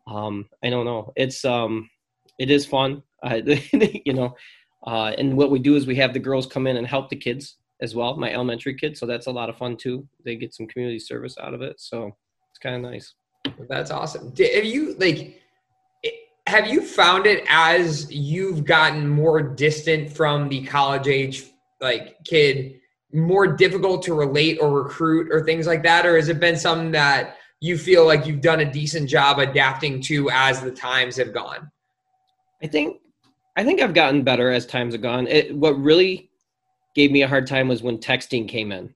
um, 0.07 0.49
I 0.65 0.71
don't 0.71 0.85
know. 0.85 1.13
It's 1.17 1.45
um, 1.45 1.91
it 2.39 2.51
is 2.51 2.67
fun, 2.67 3.03
uh, 3.25 3.41
you 4.05 4.13
know. 4.13 4.37
Uh, 4.87 5.13
and 5.19 5.37
what 5.37 5.51
we 5.51 5.59
do 5.59 5.75
is 5.75 5.87
we 5.87 5.97
have 5.97 6.13
the 6.13 6.21
girls 6.21 6.47
come 6.47 6.69
in 6.69 6.77
and 6.77 6.87
help 6.87 7.09
the 7.09 7.17
kids 7.17 7.57
as 7.83 7.97
well, 7.97 8.17
my 8.17 8.33
elementary 8.33 8.77
kids. 8.77 9.01
So 9.01 9.07
that's 9.07 9.27
a 9.27 9.33
lot 9.33 9.49
of 9.49 9.57
fun 9.57 9.77
too. 9.77 10.07
They 10.25 10.37
get 10.37 10.55
some 10.55 10.69
community 10.69 11.01
service 11.01 11.37
out 11.41 11.55
of 11.55 11.63
it, 11.63 11.81
so 11.81 12.13
it's 12.57 12.63
kind 12.63 12.77
of 12.77 12.91
nice. 12.91 13.15
That's 13.69 13.91
awesome. 13.91 14.33
Have 14.39 14.65
you 14.65 14.95
like 14.99 15.43
have 16.47 16.69
you 16.69 16.81
found 16.81 17.27
it 17.27 17.45
as 17.49 18.11
you've 18.11 18.65
gotten 18.65 19.07
more 19.07 19.43
distant 19.43 20.11
from 20.11 20.49
the 20.49 20.65
college 20.65 21.07
age 21.07 21.45
like 21.81 22.17
kid 22.25 22.81
more 23.13 23.47
difficult 23.47 24.03
to 24.05 24.15
relate 24.15 24.59
or 24.61 24.71
recruit 24.71 25.31
or 25.31 25.45
things 25.45 25.67
like 25.67 25.83
that 25.83 26.07
or 26.07 26.17
has 26.17 26.29
it 26.29 26.41
been 26.41 26.57
something 26.57 26.93
that 26.93 27.37
you 27.61 27.77
feel 27.77 28.07
like 28.07 28.27
you've 28.27 28.41
done 28.41 28.61
a 28.61 28.73
decent 28.73 29.09
job 29.09 29.39
adapting 29.39 30.01
to 30.01 30.31
as 30.31 30.63
the 30.63 30.71
times 30.71 31.17
have 31.17 31.35
gone? 31.35 31.71
I 32.63 32.69
think 32.69 33.01
I 33.57 33.65
think 33.65 33.83
I've 33.83 33.95
gotten 33.95 34.23
better 34.23 34.51
as 34.51 34.65
times 34.65 34.95
have 34.95 35.03
gone. 35.03 35.27
It, 35.27 35.55
what 35.55 35.79
really 35.79 36.31
gave 36.95 37.11
me 37.11 37.23
a 37.23 37.29
hard 37.29 37.47
time 37.47 37.69
was 37.69 37.83
when 37.83 37.99
texting 37.99 38.49
came 38.49 38.73
in, 38.73 38.95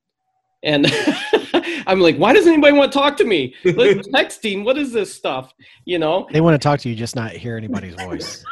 and 0.63 0.87
I'm 1.87 2.01
like, 2.01 2.17
why 2.17 2.33
does 2.33 2.47
anybody 2.47 2.73
want 2.73 2.93
to 2.93 2.99
talk 2.99 3.17
to 3.19 3.25
me? 3.25 3.55
Like, 3.65 3.97
texting, 4.15 4.65
what 4.65 4.77
is 4.79 4.93
this 4.93 5.13
stuff? 5.13 5.53
You 5.85 5.99
know? 5.99 6.29
They 6.31 6.41
want 6.41 6.55
to 6.55 6.59
talk 6.59 6.81
to 6.81 6.89
you, 6.89 6.95
just 6.95 7.17
not 7.17 7.33
hear 7.33 7.57
anybody's 7.57 7.95
voice. 7.95 8.45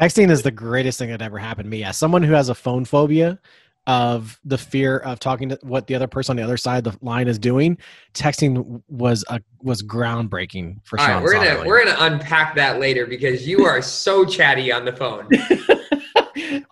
Texting 0.00 0.30
is 0.30 0.42
the 0.42 0.50
greatest 0.50 0.98
thing 0.98 1.10
that 1.10 1.22
ever 1.22 1.38
happened 1.38 1.66
to 1.66 1.70
me. 1.70 1.84
As 1.84 1.96
someone 1.96 2.22
who 2.22 2.32
has 2.34 2.48
a 2.48 2.54
phone 2.54 2.84
phobia 2.84 3.38
of 3.86 4.38
the 4.44 4.58
fear 4.58 4.98
of 4.98 5.20
talking 5.20 5.48
to 5.48 5.58
what 5.62 5.86
the 5.86 5.94
other 5.94 6.08
person 6.08 6.32
on 6.32 6.36
the 6.36 6.42
other 6.42 6.56
side 6.56 6.86
of 6.86 6.98
the 6.98 7.04
line 7.04 7.28
is 7.28 7.38
doing, 7.38 7.78
texting 8.14 8.82
was 8.88 9.24
a 9.28 9.40
was 9.62 9.82
groundbreaking 9.82 10.80
for 10.84 10.98
All 10.98 11.06
Sean. 11.06 11.14
right, 11.14 11.22
we're 11.22 11.32
gonna 11.32 11.66
we're 11.66 11.84
gonna 11.84 11.96
unpack 12.00 12.56
that 12.56 12.80
later 12.80 13.06
because 13.06 13.46
you 13.46 13.64
are 13.64 13.80
so 13.80 14.24
chatty 14.24 14.72
on 14.72 14.84
the 14.84 14.92
phone. 14.92 15.28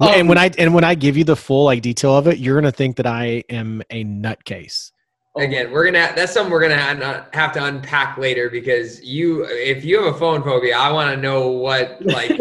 and 0.01 0.23
Um, 0.23 0.27
when 0.29 0.39
I 0.39 0.51
and 0.59 0.75
when 0.75 0.85
I 0.85 0.95
give 0.95 1.17
you 1.17 1.25
the 1.25 1.37
full 1.37 1.65
like 1.65 1.83
detail 1.83 2.17
of 2.17 2.27
it, 2.27 2.39
you're 2.39 2.61
gonna 2.61 2.73
think 2.73 2.97
that 2.97 3.07
I 3.07 3.45
am 3.51 3.83
a 3.91 4.05
nutcase. 4.05 4.91
Again, 5.37 5.71
we're 5.73 5.85
gonna 5.87 6.13
that's 6.15 6.33
something 6.33 6.53
we're 6.53 6.61
gonna 6.63 6.77
have- 6.77 7.27
have 7.33 7.53
to 7.53 7.65
unpack 7.65 8.19
later 8.19 8.49
because 8.51 9.03
you 9.03 9.45
if 9.49 9.85
you 9.85 10.03
have 10.03 10.15
a 10.15 10.19
phone 10.19 10.43
phobia, 10.43 10.77
I 10.79 10.91
want 10.93 11.15
to 11.15 11.21
know 11.21 11.49
what 11.49 11.99
like. 12.05 12.31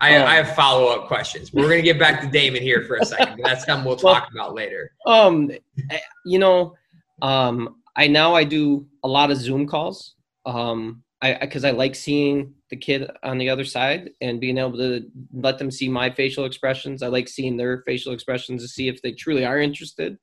I, 0.00 0.16
Oh. 0.16 0.24
I 0.24 0.34
have 0.34 0.56
follow 0.56 0.86
up 0.88 1.06
questions. 1.06 1.52
We're 1.52 1.68
gonna 1.68 1.80
get 1.80 1.96
back 1.96 2.20
to 2.22 2.26
Damon 2.26 2.60
here 2.60 2.82
for 2.88 2.96
a 2.96 3.04
second. 3.04 3.40
That's 3.44 3.64
something 3.64 3.84
we'll 3.86 3.98
Well- 4.02 4.14
talk 4.14 4.28
about 4.34 4.52
later. 4.54 4.90
um 5.06 5.50
eh, 5.90 5.98
you 6.26 6.38
know 6.40 6.74
um 7.20 7.76
i 7.94 8.08
now 8.08 8.34
i 8.34 8.42
do 8.42 8.84
a 9.04 9.08
lot 9.08 9.30
of 9.30 9.36
zoom 9.36 9.64
calls 9.66 10.14
um 10.46 11.02
i 11.22 11.38
because 11.40 11.64
I, 11.64 11.70
like 11.70 11.94
seeing 11.94 12.52
the 12.70 12.76
kid 12.76 13.10
on 13.22 13.38
the 13.38 13.48
other 13.48 13.64
side 13.64 14.10
and 14.20 14.40
being 14.40 14.58
able 14.58 14.76
to 14.78 15.02
let 15.32 15.58
them 15.58 15.70
see 15.70 15.88
my 15.88 16.10
facial 16.10 16.44
expressions. 16.44 17.02
I 17.02 17.08
like 17.08 17.28
seeing 17.28 17.56
their 17.56 17.82
facial 17.86 18.12
expressions 18.12 18.62
to 18.62 18.68
see 18.68 18.88
if 18.88 19.00
they 19.02 19.12
truly 19.12 19.44
are 19.44 19.58
interested 19.58 20.18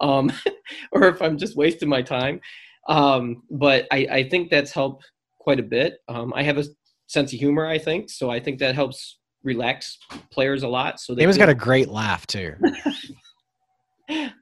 um 0.00 0.32
or 0.92 1.08
if 1.08 1.20
i'm 1.22 1.36
just 1.38 1.56
wasting 1.56 1.88
my 1.88 2.02
time. 2.02 2.40
Um 2.88 3.42
but 3.50 3.86
i 3.92 4.06
i 4.10 4.28
think 4.28 4.50
that's 4.50 4.72
helped 4.72 5.10
quite 5.38 5.60
a 5.60 5.68
bit. 5.76 5.94
Um 6.08 6.32
i 6.34 6.42
have 6.42 6.58
a 6.58 6.64
sense 7.06 7.32
of 7.32 7.38
humor 7.38 7.66
i 7.66 7.78
think 7.78 8.08
so 8.08 8.30
i 8.30 8.40
think 8.40 8.58
that 8.58 8.74
helps 8.74 9.18
relax 9.42 9.98
players 10.30 10.62
a 10.62 10.68
lot 10.68 10.98
so 10.98 11.14
they 11.14 11.22
feel- 11.36 11.36
got 11.36 11.48
a 11.50 11.54
great 11.54 11.88
laugh 11.88 12.26
too. 12.26 12.54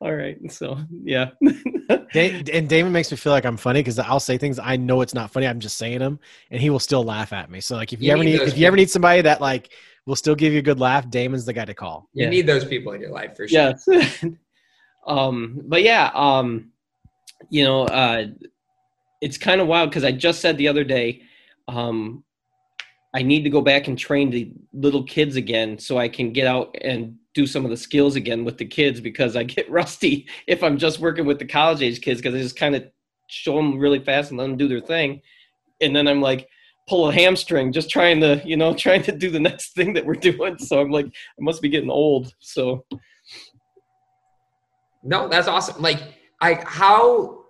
all 0.01 0.13
right 0.15 0.39
so 0.51 0.79
yeah 1.05 1.31
Da- 2.13 2.43
and 2.53 2.69
Damon 2.69 2.93
makes 2.93 3.11
me 3.11 3.17
feel 3.17 3.33
like 3.33 3.45
I'm 3.45 3.57
funny 3.57 3.81
because 3.81 3.99
I'll 3.99 4.21
say 4.21 4.37
things 4.37 4.59
I 4.59 4.77
know 4.77 5.01
it's 5.01 5.15
not 5.15 5.31
funny. 5.31 5.47
I'm 5.47 5.61
just 5.61 5.79
saying 5.79 5.99
them, 6.01 6.21
and 6.51 6.61
he 6.61 6.69
will 6.69 6.79
still 6.79 7.05
laugh 7.05 7.33
at 7.33 7.51
me. 7.51 7.61
So 7.61 7.77
like, 7.77 7.93
if 7.93 8.01
you, 8.01 8.07
You 8.09 8.13
ever 8.13 8.25
need 8.25 8.33
need, 8.33 8.41
those 8.41 8.49
if 8.53 8.59
you 8.59 8.67
ever 8.67 8.77
need 8.77 8.91
somebody 8.91 9.23
that 9.23 9.41
like 9.41 9.71
will 10.05 10.17
still 10.17 10.35
give 10.35 10.53
you 10.53 10.59
a 10.59 10.63
good 10.63 10.79
laugh, 10.81 11.09
Damon's 11.09 11.45
the 11.47 11.53
guy 11.53 11.65
to 11.65 11.75
call. 11.75 12.09
You 12.13 12.25
Yeah. 12.25 12.31
need 12.31 12.47
those 12.47 12.65
people 12.65 12.93
in 12.93 13.01
your 13.01 13.11
life 13.13 13.37
for 13.37 13.49
sure. 13.49 13.75
yes 13.89 14.25
um 15.07 15.61
but 15.65 15.83
yeah 15.83 16.11
um 16.15 16.71
you 17.51 17.65
know 17.65 17.83
uh 17.85 18.27
it's 19.21 19.37
kind 19.39 19.61
of 19.61 19.67
wild 19.67 19.91
because 19.91 20.05
i 20.05 20.13
just 20.13 20.41
said 20.41 20.57
the 20.59 20.69
other 20.69 20.85
day 20.85 21.23
um 21.69 22.23
i 23.15 23.21
need 23.23 23.43
to 23.43 23.51
go 23.51 23.61
back 23.61 23.89
and 23.89 23.99
train 23.99 24.31
the 24.31 24.53
little 24.73 25.03
kids 25.03 25.35
again 25.37 25.79
so 25.79 25.99
i 25.99 26.09
can 26.09 26.33
get 26.33 26.47
out 26.47 26.77
and 26.83 27.17
do 27.35 27.47
some 27.47 27.64
of 27.64 27.70
the 27.70 27.76
skills 27.76 28.16
again 28.16 28.45
with 28.45 28.59
the 28.59 28.64
kids 28.64 29.01
because 29.01 29.37
i 29.37 29.43
get 29.43 29.70
rusty 29.80 30.26
if 30.47 30.62
i'm 30.62 30.78
just 30.78 30.99
working 30.99 31.26
with 31.26 31.39
the 31.39 31.45
college 31.45 31.83
age 31.83 32.01
kids 32.01 32.20
because 32.20 32.35
i 32.35 32.39
just 32.39 32.57
kind 32.57 32.74
of 32.74 32.85
show 33.28 33.57
them 33.57 33.78
really 33.78 33.99
fast 33.99 34.30
and 34.30 34.39
let 34.39 34.47
them 34.47 34.57
do 34.57 34.68
their 34.68 34.80
thing 34.80 35.20
and 35.80 35.95
then 35.95 36.07
i'm 36.07 36.20
like 36.20 36.49
pull 36.89 37.09
a 37.09 37.12
hamstring 37.12 37.72
just 37.72 37.89
trying 37.89 38.20
to 38.20 38.43
you 38.45 38.57
know 38.57 38.74
trying 38.87 39.03
to 39.03 39.12
do 39.12 39.30
the 39.30 39.41
next 39.41 39.74
thing 39.74 39.93
that 39.93 40.05
we're 40.05 40.14
doing 40.14 40.59
so 40.59 40.80
i'm 40.80 40.91
like 40.91 41.07
i 41.07 41.41
must 41.41 41.62
be 41.62 41.68
getting 41.68 41.91
old 41.91 42.35
so 42.41 42.85
No, 45.03 45.28
that's 45.28 45.49
awesome. 45.49 45.83
Like 45.83 46.01
I 46.41 46.55
how 46.64 47.45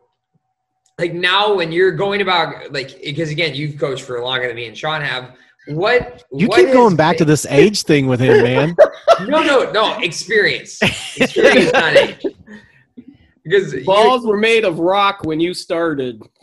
like 0.98 1.12
now 1.12 1.54
when 1.54 1.72
you're 1.72 1.92
going 1.92 2.20
about 2.20 2.72
like 2.72 3.00
because 3.02 3.30
again 3.30 3.54
you've 3.54 3.78
coached 3.78 4.04
for 4.04 4.22
longer 4.22 4.46
than 4.46 4.56
me 4.56 4.66
and 4.66 4.76
Sean 4.76 5.00
have. 5.00 5.36
What 5.66 6.24
You 6.32 6.48
what 6.48 6.56
keep 6.56 6.66
has 6.68 6.74
going 6.74 6.96
back 6.96 7.16
to 7.18 7.24
this 7.24 7.46
age 7.46 7.84
thing 7.84 8.06
with 8.06 8.20
him, 8.20 8.42
man. 8.42 8.76
No, 9.26 9.40
no, 9.42 9.70
no. 9.70 10.00
Experience, 10.00 10.80
experience, 11.16 11.72
not 11.74 11.94
age. 11.96 12.24
Because 13.44 13.74
balls 13.84 14.26
were 14.26 14.38
made 14.38 14.64
of 14.64 14.80
rock 14.80 15.20
when 15.22 15.38
you 15.38 15.54
started. 15.54 16.20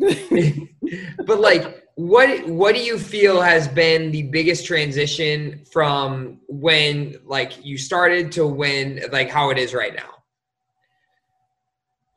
but 1.25 1.41
like 1.41 1.83
what 1.95 2.47
what 2.47 2.75
do 2.75 2.81
you 2.81 2.97
feel 2.97 3.41
has 3.41 3.67
been 3.67 4.11
the 4.11 4.23
biggest 4.23 4.65
transition 4.65 5.65
from 5.69 6.39
when 6.47 7.15
like 7.25 7.65
you 7.65 7.77
started 7.77 8.31
to 8.33 8.47
when 8.47 9.01
like 9.11 9.29
how 9.29 9.49
it 9.49 9.57
is 9.57 9.73
right 9.73 9.95
now 9.95 10.19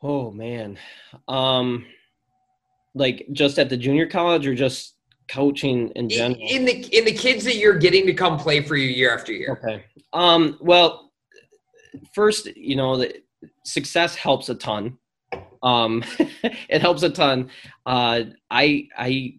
Oh 0.03 0.33
man, 0.33 0.79
um, 1.29 1.87
like 2.95 3.27
just 3.31 3.59
at 3.61 3.69
the 3.69 3.77
junior 3.77 4.07
college 4.07 4.47
or 4.49 4.55
just 4.55 4.97
coaching 5.33 5.89
in 5.97 6.09
general? 6.09 6.41
in 6.49 6.65
the 6.65 6.85
in 6.97 7.05
the 7.05 7.13
kids 7.13 7.45
that 7.45 7.57
you're 7.57 7.79
getting 7.79 8.07
to 8.07 8.15
come 8.15 8.39
play 8.39 8.61
for 8.61 8.77
you 8.77 8.89
year 8.89 9.15
after 9.15 9.33
year 9.33 9.59
Okay. 9.63 9.85
Um, 10.13 10.59
well, 10.61 11.13
first, 12.15 12.55
you 12.57 12.77
know, 12.77 12.97
the 12.97 13.23
success 13.65 14.15
helps 14.15 14.49
a 14.49 14.55
ton. 14.55 14.99
Um, 15.63 16.05
it 16.69 16.81
helps 16.81 17.03
a 17.03 17.11
ton. 17.11 17.51
Uh, 17.87 18.25
I 18.51 18.89
I 18.97 19.35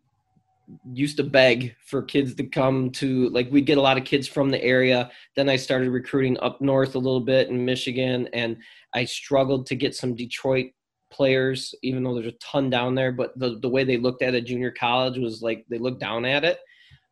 used 0.91 1.17
to 1.17 1.23
beg 1.23 1.75
for 1.85 2.01
kids 2.01 2.33
to 2.35 2.43
come 2.43 2.89
to 2.89 3.29
like 3.29 3.49
we 3.51 3.61
get 3.61 3.77
a 3.77 3.81
lot 3.81 3.97
of 3.97 4.05
kids 4.05 4.27
from 4.27 4.49
the 4.49 4.63
area. 4.63 5.11
Then 5.35 5.49
I 5.49 5.57
started 5.57 5.89
recruiting 5.89 6.37
up 6.39 6.61
north 6.61 6.95
a 6.95 6.99
little 6.99 7.21
bit 7.21 7.49
in 7.49 7.63
Michigan, 7.63 8.27
and 8.33 8.57
I 8.93 9.05
struggled 9.05 9.65
to 9.67 9.75
get 9.75 9.95
some 9.95 10.15
Detroit 10.15 10.67
players, 11.13 11.73
even 11.83 12.03
though 12.03 12.15
there's 12.15 12.33
a 12.33 12.37
ton 12.39 12.69
down 12.69 12.95
there. 12.95 13.11
But 13.11 13.37
the 13.37 13.59
the 13.61 13.69
way 13.69 13.83
they 13.83 13.97
looked 13.97 14.21
at 14.21 14.35
a 14.35 14.41
junior 14.41 14.71
college 14.71 15.17
was 15.17 15.41
like 15.41 15.65
they 15.69 15.77
looked 15.77 16.01
down 16.01 16.25
at 16.25 16.43
it. 16.43 16.59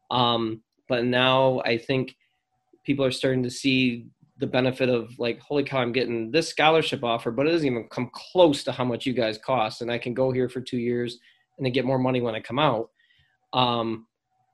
Um, 0.10 0.62
but 0.90 1.06
now 1.06 1.62
I 1.64 1.78
think 1.78 2.16
people 2.84 3.06
are 3.06 3.12
starting 3.12 3.44
to 3.44 3.50
see 3.50 4.08
the 4.38 4.48
benefit 4.48 4.90
of 4.90 5.18
like, 5.20 5.40
holy 5.40 5.64
cow, 5.64 5.80
I'm 5.80 5.92
getting 5.92 6.32
this 6.32 6.50
scholarship 6.50 7.04
offer, 7.04 7.32
but 7.32 7.48
it 7.48 7.52
doesn't 7.52 7.68
even 7.68 7.88
come 7.90 8.10
close 8.12 8.64
to 8.64 8.72
how 8.72 8.84
much 8.84 9.06
you 9.06 9.14
guys 9.14 9.38
cost, 9.38 9.82
and 9.82 9.92
I 9.92 10.00
can 10.00 10.14
go 10.14 10.32
here 10.32 10.50
for 10.50 10.62
two 10.62 10.80
years 10.80 11.20
and 11.58 11.66
then 11.66 11.74
get 11.74 11.86
more 11.86 12.00
money 12.00 12.22
when 12.22 12.36
I 12.36 12.40
come 12.40 12.60
out. 12.60 12.90
Um, 13.54 14.08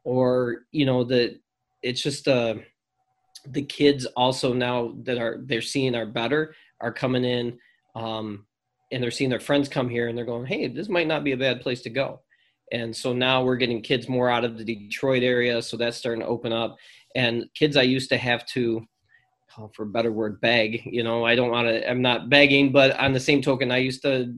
or 0.04 0.66
you 0.72 0.86
know 0.86 1.04
that 1.06 1.39
it's 1.84 2.02
just 2.02 2.28
uh, 2.28 2.56
the 3.48 3.62
kids 3.62 4.06
also 4.16 4.54
now 4.54 4.95
that 5.04 5.18
are 5.18 5.41
they're 5.45 5.62
seeing 5.62 5.95
are 5.95 6.06
better 6.06 6.56
are 6.82 6.91
coming 6.91 7.24
in 7.24 7.58
um, 7.95 8.45
and 8.91 9.01
they're 9.01 9.11
seeing 9.11 9.29
their 9.29 9.39
friends 9.39 9.67
come 9.67 9.89
here 9.89 10.07
and 10.07 10.17
they're 10.17 10.25
going, 10.25 10.45
hey, 10.45 10.67
this 10.67 10.89
might 10.89 11.07
not 11.07 11.23
be 11.23 11.33
a 11.33 11.38
bad 11.38 11.61
place 11.61 11.81
to 11.81 11.89
go. 11.89 12.21
And 12.71 12.95
so 12.95 13.13
now 13.13 13.43
we're 13.43 13.55
getting 13.55 13.81
kids 13.81 14.09
more 14.09 14.29
out 14.29 14.43
of 14.43 14.57
the 14.57 14.63
Detroit 14.63 15.23
area, 15.23 15.61
so 15.61 15.77
that's 15.77 15.97
starting 15.97 16.21
to 16.21 16.27
open 16.27 16.51
up. 16.51 16.75
And 17.15 17.45
kids 17.53 17.77
I 17.77 17.83
used 17.83 18.09
to 18.09 18.17
have 18.17 18.45
to 18.47 18.85
oh, 19.57 19.71
for 19.73 19.83
a 19.83 19.88
better 19.88 20.11
word, 20.11 20.39
beg. 20.41 20.81
You 20.85 21.03
know, 21.03 21.25
I 21.25 21.35
don't 21.35 21.51
want 21.51 21.67
to. 21.67 21.89
I'm 21.89 22.01
not 22.01 22.29
begging, 22.29 22.71
but 22.71 22.97
on 22.99 23.13
the 23.13 23.19
same 23.19 23.41
token, 23.41 23.71
I 23.71 23.77
used 23.77 24.01
to 24.03 24.33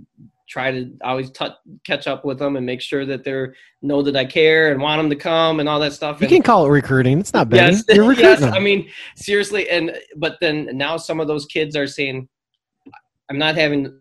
try 0.47 0.71
to 0.71 0.91
always 1.03 1.29
t- 1.29 1.45
catch 1.85 2.07
up 2.07 2.25
with 2.25 2.39
them 2.39 2.55
and 2.55 2.65
make 2.65 2.81
sure 2.81 3.05
that 3.05 3.23
they're 3.23 3.53
know 3.83 4.01
that 4.01 4.15
I 4.15 4.25
care 4.25 4.71
and 4.71 4.81
want 4.81 4.99
them 4.99 5.09
to 5.09 5.15
come 5.15 5.59
and 5.59 5.69
all 5.69 5.79
that 5.79 5.93
stuff. 5.93 6.19
You 6.19 6.25
and, 6.25 6.35
can 6.35 6.43
call 6.43 6.65
it 6.65 6.69
recruiting. 6.69 7.19
It's 7.19 7.33
not 7.33 7.49
begging. 7.49 7.75
Yes, 7.87 7.95
You're 7.95 8.07
recruiting 8.07 8.31
yes. 8.31 8.39
them. 8.41 8.53
I 8.53 8.59
mean, 8.59 8.89
seriously, 9.15 9.69
and 9.69 9.97
but 10.15 10.37
then 10.41 10.69
now 10.73 10.97
some 10.97 11.19
of 11.19 11.27
those 11.27 11.45
kids 11.45 11.75
are 11.75 11.87
saying, 11.87 12.27
"I'm 13.29 13.37
not 13.37 13.55
having." 13.55 13.99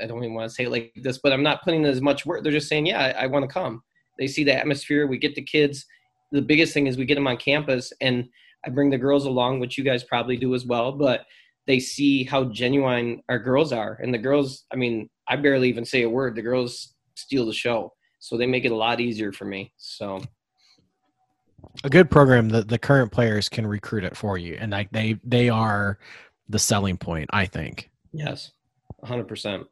I 0.00 0.06
don't 0.06 0.22
even 0.22 0.34
want 0.34 0.48
to 0.48 0.54
say 0.54 0.64
it 0.64 0.70
like 0.70 0.92
this, 1.02 1.18
but 1.22 1.32
I'm 1.32 1.42
not 1.42 1.62
putting 1.62 1.84
as 1.84 2.00
much 2.00 2.26
work. 2.26 2.42
They're 2.42 2.52
just 2.52 2.68
saying, 2.68 2.86
"Yeah, 2.86 3.00
I, 3.00 3.24
I 3.24 3.26
want 3.26 3.48
to 3.48 3.52
come." 3.52 3.82
They 4.18 4.26
see 4.26 4.44
the 4.44 4.54
atmosphere. 4.54 5.06
We 5.06 5.18
get 5.18 5.34
the 5.34 5.42
kids. 5.42 5.84
The 6.32 6.42
biggest 6.42 6.72
thing 6.72 6.86
is 6.86 6.96
we 6.96 7.04
get 7.04 7.16
them 7.16 7.26
on 7.26 7.36
campus, 7.36 7.92
and 8.00 8.28
I 8.64 8.70
bring 8.70 8.90
the 8.90 8.98
girls 8.98 9.26
along, 9.26 9.60
which 9.60 9.76
you 9.76 9.84
guys 9.84 10.04
probably 10.04 10.36
do 10.36 10.54
as 10.54 10.64
well. 10.64 10.92
But 10.92 11.22
they 11.66 11.78
see 11.78 12.24
how 12.24 12.44
genuine 12.44 13.22
our 13.28 13.38
girls 13.38 13.72
are, 13.72 13.98
and 14.02 14.12
the 14.12 14.18
girls. 14.18 14.64
I 14.72 14.76
mean, 14.76 15.08
I 15.28 15.36
barely 15.36 15.68
even 15.68 15.84
say 15.84 16.02
a 16.02 16.08
word. 16.08 16.34
The 16.34 16.42
girls 16.42 16.94
steal 17.14 17.46
the 17.46 17.52
show, 17.52 17.92
so 18.18 18.36
they 18.36 18.46
make 18.46 18.64
it 18.64 18.72
a 18.72 18.76
lot 18.76 19.00
easier 19.00 19.32
for 19.32 19.44
me. 19.44 19.72
So 19.76 20.22
a 21.84 21.90
good 21.90 22.10
program 22.10 22.48
that 22.50 22.68
the 22.68 22.78
current 22.78 23.12
players 23.12 23.48
can 23.48 23.66
recruit 23.66 24.04
it 24.04 24.16
for 24.16 24.38
you, 24.38 24.56
and 24.60 24.72
like 24.72 24.90
they 24.90 25.18
they 25.24 25.48
are 25.48 25.98
the 26.48 26.58
selling 26.58 26.96
point. 26.96 27.30
I 27.32 27.46
think. 27.46 27.90
yes, 28.12 28.52
100. 29.02 29.28
percent 29.28 29.66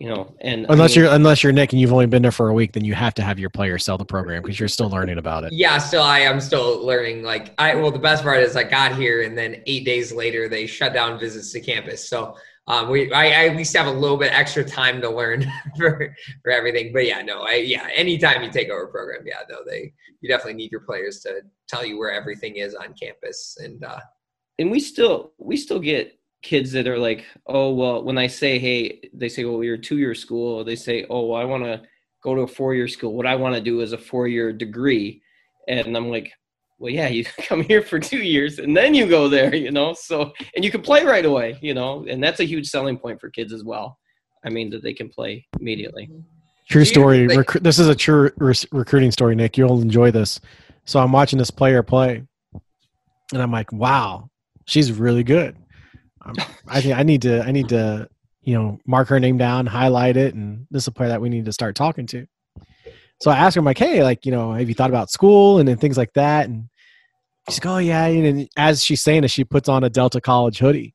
You 0.00 0.08
know, 0.08 0.34
and 0.40 0.66
I 0.66 0.72
Unless 0.72 0.96
mean- 0.96 1.04
you're 1.04 1.14
unless 1.14 1.42
you're 1.42 1.52
Nick 1.52 1.72
and 1.72 1.80
you've 1.80 1.92
only 1.92 2.06
been 2.06 2.22
there 2.22 2.32
for 2.32 2.48
a 2.48 2.54
week, 2.54 2.72
then 2.72 2.84
you 2.84 2.94
have 2.94 3.14
to 3.14 3.22
have 3.22 3.38
your 3.38 3.50
players 3.50 3.84
sell 3.84 3.96
the 3.98 4.04
program 4.04 4.42
because 4.42 4.58
you're 4.58 4.68
still 4.68 4.90
learning 4.90 5.18
about 5.18 5.44
it. 5.44 5.52
Yeah, 5.52 5.78
still 5.78 6.02
I 6.02 6.20
am 6.20 6.40
still 6.40 6.84
learning. 6.84 7.22
Like 7.22 7.54
I 7.58 7.74
well, 7.76 7.90
the 7.90 7.98
best 7.98 8.22
part 8.22 8.40
is 8.42 8.56
I 8.56 8.64
got 8.64 8.96
here 8.96 9.22
and 9.22 9.36
then 9.38 9.62
eight 9.66 9.84
days 9.84 10.12
later 10.12 10.48
they 10.48 10.66
shut 10.66 10.92
down 10.92 11.18
visits 11.18 11.52
to 11.52 11.60
campus. 11.60 12.08
So 12.08 12.36
um, 12.68 12.88
we 12.90 13.12
I, 13.12 13.26
I 13.26 13.46
at 13.48 13.56
least 13.56 13.76
have 13.76 13.86
a 13.86 13.90
little 13.92 14.16
bit 14.16 14.32
extra 14.32 14.64
time 14.64 15.00
to 15.02 15.08
learn 15.08 15.46
for 15.76 16.14
for 16.42 16.50
everything. 16.50 16.92
But 16.92 17.06
yeah, 17.06 17.22
no, 17.22 17.42
I 17.42 17.54
yeah, 17.56 17.88
anytime 17.94 18.42
you 18.42 18.50
take 18.50 18.70
over 18.70 18.84
a 18.84 18.88
program, 18.88 19.22
yeah, 19.24 19.42
no, 19.48 19.58
they 19.64 19.92
you 20.20 20.28
definitely 20.28 20.54
need 20.54 20.72
your 20.72 20.80
players 20.80 21.20
to 21.20 21.42
tell 21.68 21.84
you 21.86 21.96
where 21.98 22.10
everything 22.10 22.56
is 22.56 22.74
on 22.74 22.92
campus 22.94 23.56
and 23.60 23.84
uh, 23.84 24.00
and 24.58 24.70
we 24.70 24.80
still 24.80 25.32
we 25.38 25.56
still 25.56 25.78
get 25.78 26.18
kids 26.46 26.70
that 26.72 26.86
are 26.86 26.98
like, 26.98 27.24
oh 27.46 27.72
well, 27.74 28.04
when 28.04 28.18
I 28.18 28.28
say 28.28 28.58
hey, 28.60 29.10
they 29.12 29.28
say, 29.28 29.44
well, 29.44 29.64
you're 29.64 29.74
a 29.74 29.88
two 29.90 29.98
year 29.98 30.14
school. 30.14 30.62
They 30.64 30.76
say, 30.76 31.04
oh, 31.10 31.26
well, 31.26 31.40
I 31.40 31.44
want 31.44 31.64
to 31.64 31.82
go 32.22 32.36
to 32.36 32.42
a 32.42 32.46
four 32.46 32.72
year 32.74 32.86
school. 32.86 33.14
What 33.14 33.26
I 33.26 33.34
want 33.34 33.56
to 33.56 33.60
do 33.60 33.80
is 33.80 33.92
a 33.92 33.98
four 33.98 34.28
year 34.28 34.52
degree, 34.52 35.20
and 35.66 35.96
I'm 35.96 36.08
like, 36.08 36.32
well, 36.78 36.92
yeah, 36.92 37.08
you 37.08 37.24
come 37.48 37.62
here 37.62 37.82
for 37.82 37.98
two 37.98 38.22
years 38.22 38.60
and 38.60 38.76
then 38.76 38.94
you 38.94 39.08
go 39.08 39.28
there, 39.28 39.54
you 39.54 39.72
know. 39.72 39.92
So 39.92 40.32
and 40.54 40.64
you 40.64 40.70
can 40.70 40.82
play 40.82 41.04
right 41.04 41.24
away, 41.24 41.58
you 41.60 41.74
know, 41.74 42.06
and 42.08 42.22
that's 42.22 42.40
a 42.40 42.44
huge 42.44 42.68
selling 42.68 42.96
point 42.96 43.20
for 43.20 43.28
kids 43.28 43.52
as 43.52 43.64
well. 43.64 43.98
I 44.44 44.48
mean 44.50 44.70
that 44.70 44.82
they 44.84 44.94
can 44.94 45.08
play 45.08 45.46
immediately. 45.60 46.06
Mm-hmm. 46.06 46.20
True 46.70 46.84
story. 46.84 47.26
think- 47.26 47.46
Recru- 47.46 47.62
this 47.62 47.78
is 47.78 47.88
a 47.88 47.94
true 47.94 48.30
re- 48.38 48.54
recruiting 48.72 49.10
story, 49.12 49.34
Nick. 49.34 49.56
You'll 49.56 49.80
enjoy 49.80 50.10
this. 50.10 50.40
So 50.84 51.00
I'm 51.00 51.12
watching 51.12 51.38
this 51.38 51.50
player 51.50 51.82
play, 51.82 52.22
and 53.32 53.42
I'm 53.42 53.52
like, 53.52 53.72
"Wow, 53.72 54.30
she's 54.66 54.92
really 54.92 55.24
good." 55.24 55.56
Um, 56.26 56.34
I 56.66 56.80
think 56.80 56.98
I 56.98 57.02
need 57.02 57.22
to, 57.22 57.42
I 57.42 57.52
need 57.52 57.68
to, 57.68 58.08
you 58.42 58.54
know, 58.54 58.78
mark 58.86 59.08
her 59.08 59.20
name 59.20 59.38
down, 59.38 59.66
highlight 59.66 60.16
it, 60.16 60.34
and 60.34 60.66
this 60.70 60.84
is 60.84 60.88
a 60.88 60.92
player 60.92 61.08
that 61.10 61.20
we 61.20 61.28
need 61.28 61.44
to 61.44 61.52
start 61.52 61.76
talking 61.76 62.06
to. 62.08 62.26
So 63.20 63.30
I 63.30 63.36
asked 63.36 63.54
her, 63.54 63.60
I'm 63.60 63.64
like, 63.64 63.78
"Hey, 63.78 64.02
like, 64.02 64.26
you 64.26 64.32
know, 64.32 64.52
have 64.52 64.68
you 64.68 64.74
thought 64.74 64.90
about 64.90 65.10
school 65.10 65.58
and 65.58 65.80
things 65.80 65.96
like 65.96 66.12
that?" 66.14 66.48
And 66.48 66.68
she's 67.48 67.58
like, 67.64 67.66
"Oh 67.66 67.78
yeah." 67.78 68.06
And 68.06 68.48
as 68.56 68.82
she's 68.82 69.02
saying 69.02 69.24
it, 69.24 69.30
she 69.30 69.44
puts 69.44 69.68
on 69.68 69.84
a 69.84 69.90
Delta 69.90 70.20
College 70.20 70.58
hoodie. 70.58 70.94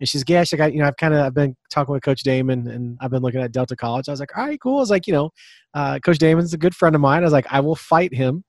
And 0.00 0.08
she's, 0.08 0.24
yeah, 0.26 0.42
she's 0.42 0.58
like, 0.58 0.74
you 0.74 0.80
know, 0.80 0.88
I've 0.88 0.96
kind 0.96 1.14
of, 1.14 1.24
I've 1.24 1.34
been 1.34 1.56
talking 1.70 1.92
with 1.92 2.02
Coach 2.02 2.22
Damon, 2.24 2.66
and 2.66 2.98
I've 3.00 3.12
been 3.12 3.22
looking 3.22 3.40
at 3.40 3.52
Delta 3.52 3.76
College. 3.76 4.08
I 4.08 4.12
was 4.12 4.18
like, 4.18 4.36
all 4.36 4.44
right, 4.44 4.60
cool. 4.60 4.78
I 4.78 4.80
was 4.80 4.90
like, 4.90 5.06
you 5.06 5.12
know, 5.12 5.30
uh, 5.74 6.00
Coach 6.00 6.18
Damon's 6.18 6.52
a 6.52 6.58
good 6.58 6.74
friend 6.74 6.96
of 6.96 7.00
mine. 7.00 7.22
I 7.22 7.24
was 7.24 7.32
like, 7.32 7.46
I 7.50 7.60
will 7.60 7.76
fight 7.76 8.12
him 8.12 8.42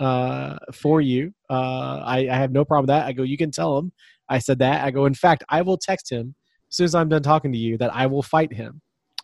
uh, 0.00 0.56
for 0.72 1.02
you. 1.02 1.34
Uh, 1.50 2.00
I, 2.04 2.28
I 2.30 2.36
have 2.36 2.52
no 2.52 2.64
problem 2.64 2.84
with 2.84 2.88
that. 2.88 3.04
I 3.06 3.12
go, 3.12 3.22
you 3.22 3.36
can 3.36 3.50
tell 3.50 3.76
him 3.76 3.92
I 4.28 4.38
said 4.38 4.58
that. 4.60 4.84
I 4.84 4.90
go, 4.90 5.06
in 5.06 5.14
fact, 5.14 5.44
I 5.48 5.62
will 5.62 5.78
text 5.78 6.10
him 6.10 6.34
as 6.70 6.76
soon 6.76 6.84
as 6.84 6.94
I'm 6.94 7.08
done 7.08 7.22
talking 7.22 7.52
to 7.52 7.58
you 7.58 7.78
that 7.78 7.94
I 7.94 8.06
will 8.06 8.22
fight 8.22 8.52
him. 8.52 8.80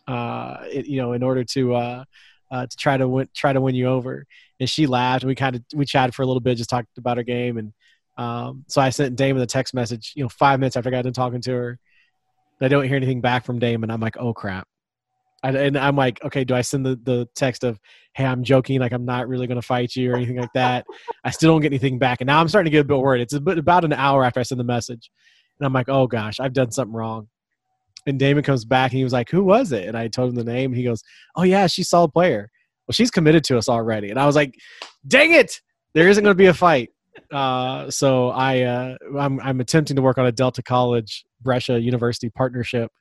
Uh, 0.07 0.57
it, 0.71 0.85
you 0.87 1.01
know, 1.01 1.13
in 1.13 1.23
order 1.23 1.43
to 1.43 1.75
uh, 1.75 2.03
uh, 2.51 2.67
to 2.67 2.77
try 2.77 2.97
to 2.97 3.07
win, 3.07 3.29
try 3.35 3.53
to 3.53 3.61
win 3.61 3.75
you 3.75 3.87
over. 3.87 4.25
And 4.59 4.69
she 4.69 4.85
laughed. 4.87 5.23
And 5.23 5.29
we 5.29 5.35
kind 5.35 5.55
of 5.55 5.63
we 5.73 5.85
chatted 5.85 6.13
for 6.13 6.21
a 6.21 6.25
little 6.25 6.41
bit, 6.41 6.57
just 6.57 6.69
talked 6.69 6.97
about 6.97 7.17
her 7.17 7.23
game. 7.23 7.57
And 7.57 7.73
um, 8.17 8.65
so 8.67 8.81
I 8.81 8.89
sent 8.89 9.15
Damon 9.15 9.41
a 9.41 9.47
text 9.47 9.73
message. 9.73 10.13
You 10.15 10.23
know, 10.23 10.29
five 10.29 10.59
minutes 10.59 10.75
after 10.75 10.89
I 10.89 10.91
got 10.91 11.03
done 11.03 11.13
talking 11.13 11.41
to 11.41 11.51
her. 11.51 11.79
I 12.63 12.67
don't 12.67 12.85
hear 12.85 12.95
anything 12.95 13.21
back 13.21 13.43
from 13.43 13.57
Damon. 13.57 13.89
I'm 13.89 14.01
like, 14.01 14.17
oh 14.17 14.33
crap. 14.33 14.67
And 15.43 15.75
I'm 15.75 15.95
like, 15.95 16.23
okay, 16.23 16.43
do 16.43 16.53
I 16.53 16.61
send 16.61 16.85
the, 16.85 16.99
the 17.01 17.27
text 17.35 17.63
of, 17.63 17.79
hey, 18.13 18.25
I'm 18.25 18.43
joking, 18.43 18.79
like 18.79 18.91
I'm 18.91 19.05
not 19.05 19.27
really 19.27 19.47
going 19.47 19.59
to 19.59 19.65
fight 19.65 19.95
you 19.95 20.11
or 20.11 20.15
anything 20.15 20.37
like 20.37 20.53
that? 20.53 20.85
I 21.23 21.31
still 21.31 21.51
don't 21.51 21.61
get 21.61 21.71
anything 21.71 21.97
back. 21.97 22.21
And 22.21 22.27
now 22.27 22.39
I'm 22.39 22.47
starting 22.47 22.69
to 22.69 22.75
get 22.75 22.81
a 22.81 22.87
bit 22.87 22.99
worried. 22.99 23.21
It's 23.21 23.33
about 23.33 23.83
an 23.83 23.93
hour 23.93 24.23
after 24.23 24.39
I 24.39 24.43
send 24.43 24.59
the 24.59 24.65
message. 24.65 25.09
And 25.59 25.65
I'm 25.65 25.73
like, 25.73 25.89
oh 25.89 26.05
gosh, 26.05 26.39
I've 26.39 26.53
done 26.53 26.71
something 26.71 26.93
wrong. 26.93 27.27
And 28.05 28.19
Damon 28.19 28.43
comes 28.43 28.65
back 28.65 28.91
and 28.91 28.97
he 28.97 29.03
was 29.03 29.13
like, 29.13 29.29
who 29.31 29.43
was 29.43 29.71
it? 29.71 29.87
And 29.87 29.97
I 29.97 30.07
told 30.07 30.29
him 30.29 30.35
the 30.35 30.43
name. 30.43 30.73
He 30.73 30.83
goes, 30.83 31.01
oh 31.35 31.43
yeah, 31.43 31.65
she's 31.67 31.87
a 31.87 31.89
solid 31.89 32.11
player. 32.11 32.49
Well, 32.87 32.93
she's 32.93 33.11
committed 33.11 33.43
to 33.45 33.57
us 33.57 33.67
already. 33.67 34.09
And 34.09 34.19
I 34.19 34.27
was 34.27 34.35
like, 34.35 34.53
dang 35.07 35.33
it, 35.33 35.59
there 35.93 36.07
isn't 36.07 36.23
going 36.23 36.35
to 36.35 36.37
be 36.37 36.47
a 36.47 36.53
fight. 36.53 36.89
Uh, 37.31 37.89
so 37.89 38.29
I, 38.29 38.61
uh, 38.61 38.95
I'm, 39.19 39.39
I'm 39.39 39.59
attempting 39.59 39.95
to 39.95 40.01
work 40.01 40.17
on 40.17 40.25
a 40.25 40.31
Delta 40.31 40.61
College 40.61 41.25
Brescia 41.41 41.79
University 41.79 42.29
partnership 42.29 42.91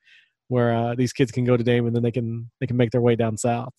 where 0.50 0.74
uh, 0.74 0.94
these 0.94 1.12
kids 1.12 1.30
can 1.30 1.44
go 1.44 1.56
to 1.56 1.62
Damon 1.64 1.88
and 1.88 1.96
then 1.96 2.02
they 2.02 2.10
can 2.10 2.50
they 2.60 2.66
can 2.66 2.76
make 2.76 2.90
their 2.90 3.00
way 3.00 3.16
down 3.16 3.36
south. 3.36 3.72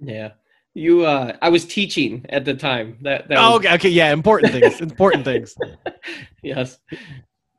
Yeah. 0.00 0.32
You 0.74 1.04
uh 1.04 1.36
I 1.42 1.50
was 1.50 1.64
teaching 1.66 2.24
at 2.30 2.44
the 2.46 2.54
time. 2.54 2.96
That, 3.02 3.28
that 3.28 3.38
Oh, 3.38 3.52
was- 3.58 3.66
okay, 3.66 3.74
okay, 3.74 3.88
yeah, 3.90 4.12
important 4.12 4.52
things, 4.52 4.80
important 4.80 5.24
things. 5.24 5.54
yes. 6.42 6.78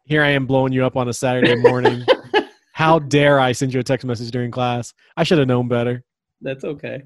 Here 0.05 0.23
I 0.23 0.29
am 0.31 0.45
blowing 0.47 0.73
you 0.73 0.83
up 0.85 0.97
on 0.97 1.07
a 1.07 1.13
Saturday 1.13 1.55
morning. 1.55 2.03
How 2.73 2.97
dare 2.99 3.39
I 3.39 3.51
send 3.51 3.71
you 3.73 3.79
a 3.79 3.83
text 3.83 4.05
message 4.05 4.31
during 4.31 4.49
class? 4.49 4.93
I 5.15 5.23
should 5.23 5.37
have 5.37 5.47
known 5.47 5.67
better. 5.67 6.03
That's 6.41 6.63
okay. 6.63 7.03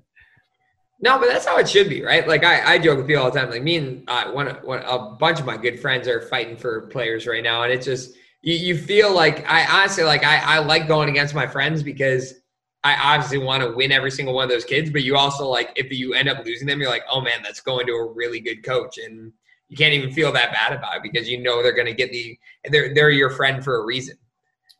No, 0.99 1.19
but 1.19 1.27
that's 1.27 1.45
how 1.45 1.59
it 1.59 1.69
should 1.69 1.89
be, 1.89 2.01
right? 2.03 2.27
Like 2.27 2.43
I, 2.43 2.73
I 2.73 2.77
joke 2.79 2.97
with 2.97 3.05
people 3.07 3.21
all 3.21 3.29
the 3.29 3.39
time. 3.39 3.51
Like 3.51 3.61
me 3.61 3.75
and 3.75 4.03
uh, 4.07 4.31
one, 4.31 4.47
one, 4.63 4.79
a 4.83 4.97
bunch 5.19 5.39
of 5.39 5.45
my 5.45 5.55
good 5.57 5.79
friends 5.79 6.07
are 6.07 6.21
fighting 6.21 6.57
for 6.57 6.87
players 6.87 7.27
right 7.27 7.43
now, 7.43 7.61
and 7.63 7.71
it's 7.71 7.85
just 7.85 8.15
you, 8.41 8.55
you 8.55 8.77
feel 8.77 9.13
like 9.13 9.47
I 9.49 9.65
honestly 9.65 10.03
like 10.03 10.23
I, 10.23 10.37
I 10.37 10.59
like 10.59 10.87
going 10.87 11.09
against 11.09 11.33
my 11.33 11.47
friends 11.47 11.83
because 11.83 12.35
I 12.83 12.95
obviously 12.95 13.39
want 13.39 13.63
to 13.63 13.71
win 13.71 13.91
every 13.91 14.11
single 14.11 14.33
one 14.33 14.43
of 14.43 14.49
those 14.49 14.63
kids, 14.63 14.89
but 14.89 15.03
you 15.03 15.17
also 15.17 15.47
like 15.47 15.71
if 15.75 15.91
you 15.91 16.13
end 16.13 16.29
up 16.29 16.45
losing 16.45 16.67
them, 16.67 16.79
you're 16.79 16.89
like, 16.89 17.03
oh 17.11 17.21
man, 17.21 17.41
that's 17.43 17.59
going 17.59 17.85
to 17.87 17.93
a 17.93 18.11
really 18.13 18.39
good 18.39 18.63
coach, 18.63 18.97
and 18.97 19.33
you 19.67 19.75
can't 19.75 19.93
even 19.93 20.11
feel 20.11 20.31
that 20.31 20.53
bad 20.53 20.71
about 20.71 20.97
it 20.97 21.03
because 21.03 21.27
you 21.27 21.41
know 21.41 21.61
they're 21.61 21.75
going 21.75 21.87
to 21.87 21.93
get 21.93 22.11
the 22.11 22.37
they're 22.69 22.93
they're 22.93 23.09
your 23.09 23.31
friend 23.31 23.63
for 23.63 23.81
a 23.81 23.85
reason. 23.85 24.17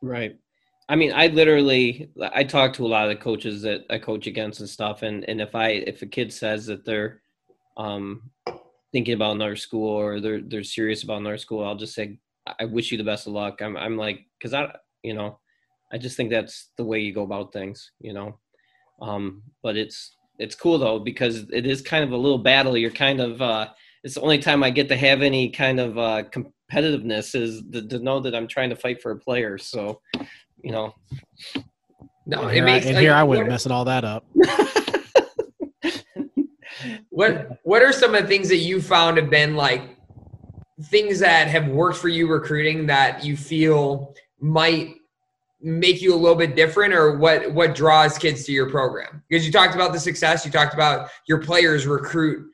Right. 0.01 0.37
I 0.89 0.95
mean, 0.95 1.11
I 1.13 1.27
literally 1.27 2.09
I 2.33 2.43
talk 2.43 2.71
to 2.73 2.85
a 2.85 2.87
lot 2.87 3.09
of 3.09 3.09
the 3.09 3.21
coaches 3.21 3.61
that 3.63 3.85
I 3.89 3.97
coach 3.97 4.27
against 4.27 4.61
and 4.61 4.69
stuff, 4.69 5.01
and 5.01 5.27
and 5.27 5.41
if 5.41 5.53
I 5.55 5.69
if 5.69 6.01
a 6.01 6.05
kid 6.05 6.31
says 6.31 6.65
that 6.67 6.85
they're 6.85 7.21
um 7.75 8.31
thinking 8.93 9.15
about 9.15 9.35
another 9.35 9.57
school 9.57 9.89
or 9.89 10.21
they're 10.21 10.41
they're 10.41 10.63
serious 10.63 11.03
about 11.03 11.17
another 11.17 11.37
school, 11.37 11.65
I'll 11.65 11.75
just 11.75 11.93
say 11.93 12.19
I 12.59 12.65
wish 12.65 12.91
you 12.91 12.97
the 12.97 13.03
best 13.03 13.27
of 13.27 13.33
luck. 13.33 13.61
I'm 13.61 13.75
I'm 13.77 13.97
like 13.97 14.25
because 14.39 14.53
I 14.53 14.73
you 15.03 15.13
know 15.13 15.39
I 15.91 15.97
just 15.97 16.17
think 16.17 16.29
that's 16.29 16.69
the 16.77 16.83
way 16.85 16.99
you 16.99 17.13
go 17.13 17.23
about 17.23 17.53
things, 17.53 17.91
you 17.99 18.13
know. 18.13 18.37
Um, 19.01 19.43
but 19.63 19.77
it's 19.77 20.15
it's 20.39 20.55
cool 20.55 20.77
though 20.77 20.99
because 20.99 21.45
it 21.51 21.65
is 21.65 21.81
kind 21.81 22.03
of 22.03 22.11
a 22.11 22.17
little 22.17 22.37
battle. 22.39 22.77
You're 22.77 22.91
kind 22.91 23.19
of 23.19 23.41
uh, 23.41 23.67
it's 24.03 24.15
the 24.15 24.21
only 24.21 24.39
time 24.39 24.63
I 24.63 24.69
get 24.69 24.87
to 24.89 24.97
have 24.97 25.21
any 25.21 25.49
kind 25.49 25.79
of 25.79 25.97
uh, 25.97 26.23
competitiveness 26.31 27.33
is 27.35 27.63
to, 27.71 27.87
to 27.87 27.99
know 27.99 28.19
that 28.19 28.35
I'm 28.35 28.47
trying 28.47 28.69
to 28.69 28.75
fight 28.75 29.01
for 29.01 29.11
a 29.11 29.17
player. 29.19 29.57
So, 29.57 30.01
you 30.63 30.71
know, 30.71 30.93
No, 32.25 32.41
and 32.41 32.51
it 32.51 32.53
here, 32.55 32.65
makes 32.65 32.85
I, 32.85 32.89
and 32.89 32.95
like, 32.95 33.01
here 33.03 33.13
I 33.13 33.23
went 33.23 33.41
what- 33.43 33.49
messing 33.49 33.71
all 33.71 33.85
that 33.85 34.03
up. 34.03 34.25
What 37.09 37.57
What 37.63 37.81
are 37.81 37.91
some 37.91 38.13
of 38.13 38.21
the 38.21 38.27
things 38.27 38.49
that 38.49 38.57
you 38.57 38.81
found 38.81 39.17
have 39.17 39.29
been 39.31 39.55
like 39.55 39.96
things 40.83 41.19
that 41.19 41.47
have 41.47 41.67
worked 41.67 41.97
for 41.97 42.09
you 42.09 42.27
recruiting 42.27 42.85
that 42.87 43.23
you 43.23 43.35
feel 43.35 44.13
might 44.39 44.95
make 45.59 46.01
you 46.01 46.13
a 46.13 46.15
little 46.15 46.35
bit 46.37 46.55
different, 46.55 46.93
or 46.93 47.17
what 47.17 47.51
what 47.53 47.75
draws 47.75 48.17
kids 48.17 48.43
to 48.45 48.51
your 48.51 48.69
program? 48.69 49.23
Because 49.27 49.45
you 49.45 49.51
talked 49.51 49.75
about 49.75 49.91
the 49.91 49.99
success, 49.99 50.45
you 50.45 50.51
talked 50.51 50.73
about 50.73 51.09
your 51.27 51.39
players 51.39 51.87
recruit 51.87 52.49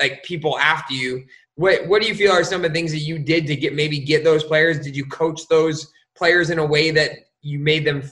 like 0.00 0.22
people 0.22 0.58
after 0.58 0.94
you. 0.94 1.24
What 1.54 1.86
What 1.86 2.02
do 2.02 2.08
you 2.08 2.14
feel 2.14 2.32
are 2.32 2.44
some 2.44 2.64
of 2.64 2.70
the 2.70 2.74
things 2.74 2.92
that 2.92 2.98
you 2.98 3.18
did 3.18 3.46
to 3.46 3.56
get 3.56 3.74
maybe 3.74 3.98
get 3.98 4.24
those 4.24 4.44
players? 4.44 4.80
Did 4.80 4.96
you 4.96 5.06
coach 5.06 5.48
those 5.48 5.90
players 6.14 6.50
in 6.50 6.58
a 6.58 6.66
way 6.66 6.90
that 6.90 7.10
you 7.40 7.58
made 7.58 7.86
them 7.86 8.02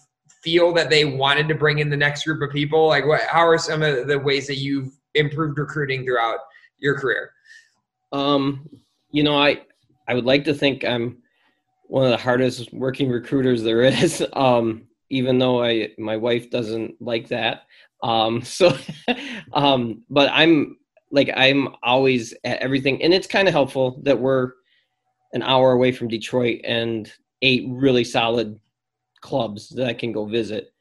feel 0.42 0.72
that 0.72 0.88
they 0.88 1.04
wanted 1.04 1.48
to 1.48 1.54
bring 1.54 1.78
in 1.78 1.90
the 1.90 1.96
next 1.96 2.24
group 2.24 2.40
of 2.42 2.50
people? 2.50 2.86
Like, 2.86 3.06
what? 3.06 3.20
How 3.22 3.46
are 3.46 3.58
some 3.58 3.82
of 3.82 4.06
the 4.06 4.18
ways 4.18 4.46
that 4.46 4.56
you've 4.56 4.98
improved 5.14 5.58
recruiting 5.58 6.04
throughout 6.04 6.38
your 6.78 6.98
career? 6.98 7.32
Um, 8.12 8.68
you 9.12 9.22
know, 9.22 9.36
I 9.36 9.62
I 10.08 10.14
would 10.14 10.24
like 10.24 10.44
to 10.44 10.54
think 10.54 10.84
I'm 10.84 11.18
one 11.84 12.04
of 12.04 12.10
the 12.10 12.16
hardest 12.16 12.72
working 12.72 13.08
recruiters 13.10 13.62
there 13.62 13.82
is. 13.82 14.24
Um, 14.32 14.86
even 15.10 15.38
though 15.38 15.62
I 15.62 15.90
my 15.98 16.16
wife 16.16 16.50
doesn't 16.50 16.94
like 17.00 17.28
that. 17.28 17.62
Um, 18.02 18.42
so, 18.44 18.76
um, 19.52 20.04
but 20.08 20.30
I'm 20.32 20.78
like 21.10 21.30
I'm 21.36 21.68
always 21.82 22.32
at 22.44 22.60
everything, 22.60 23.02
and 23.02 23.12
it's 23.12 23.26
kind 23.26 23.48
of 23.48 23.54
helpful 23.54 24.00
that 24.04 24.18
we're 24.18 24.52
an 25.32 25.42
hour 25.42 25.72
away 25.72 25.92
from 25.92 26.08
Detroit 26.08 26.60
and 26.64 27.12
eight 27.42 27.64
really 27.68 28.04
solid 28.04 28.58
clubs 29.20 29.68
that 29.70 29.86
I 29.86 29.94
can 29.94 30.12
go 30.12 30.26
visit. 30.26 30.72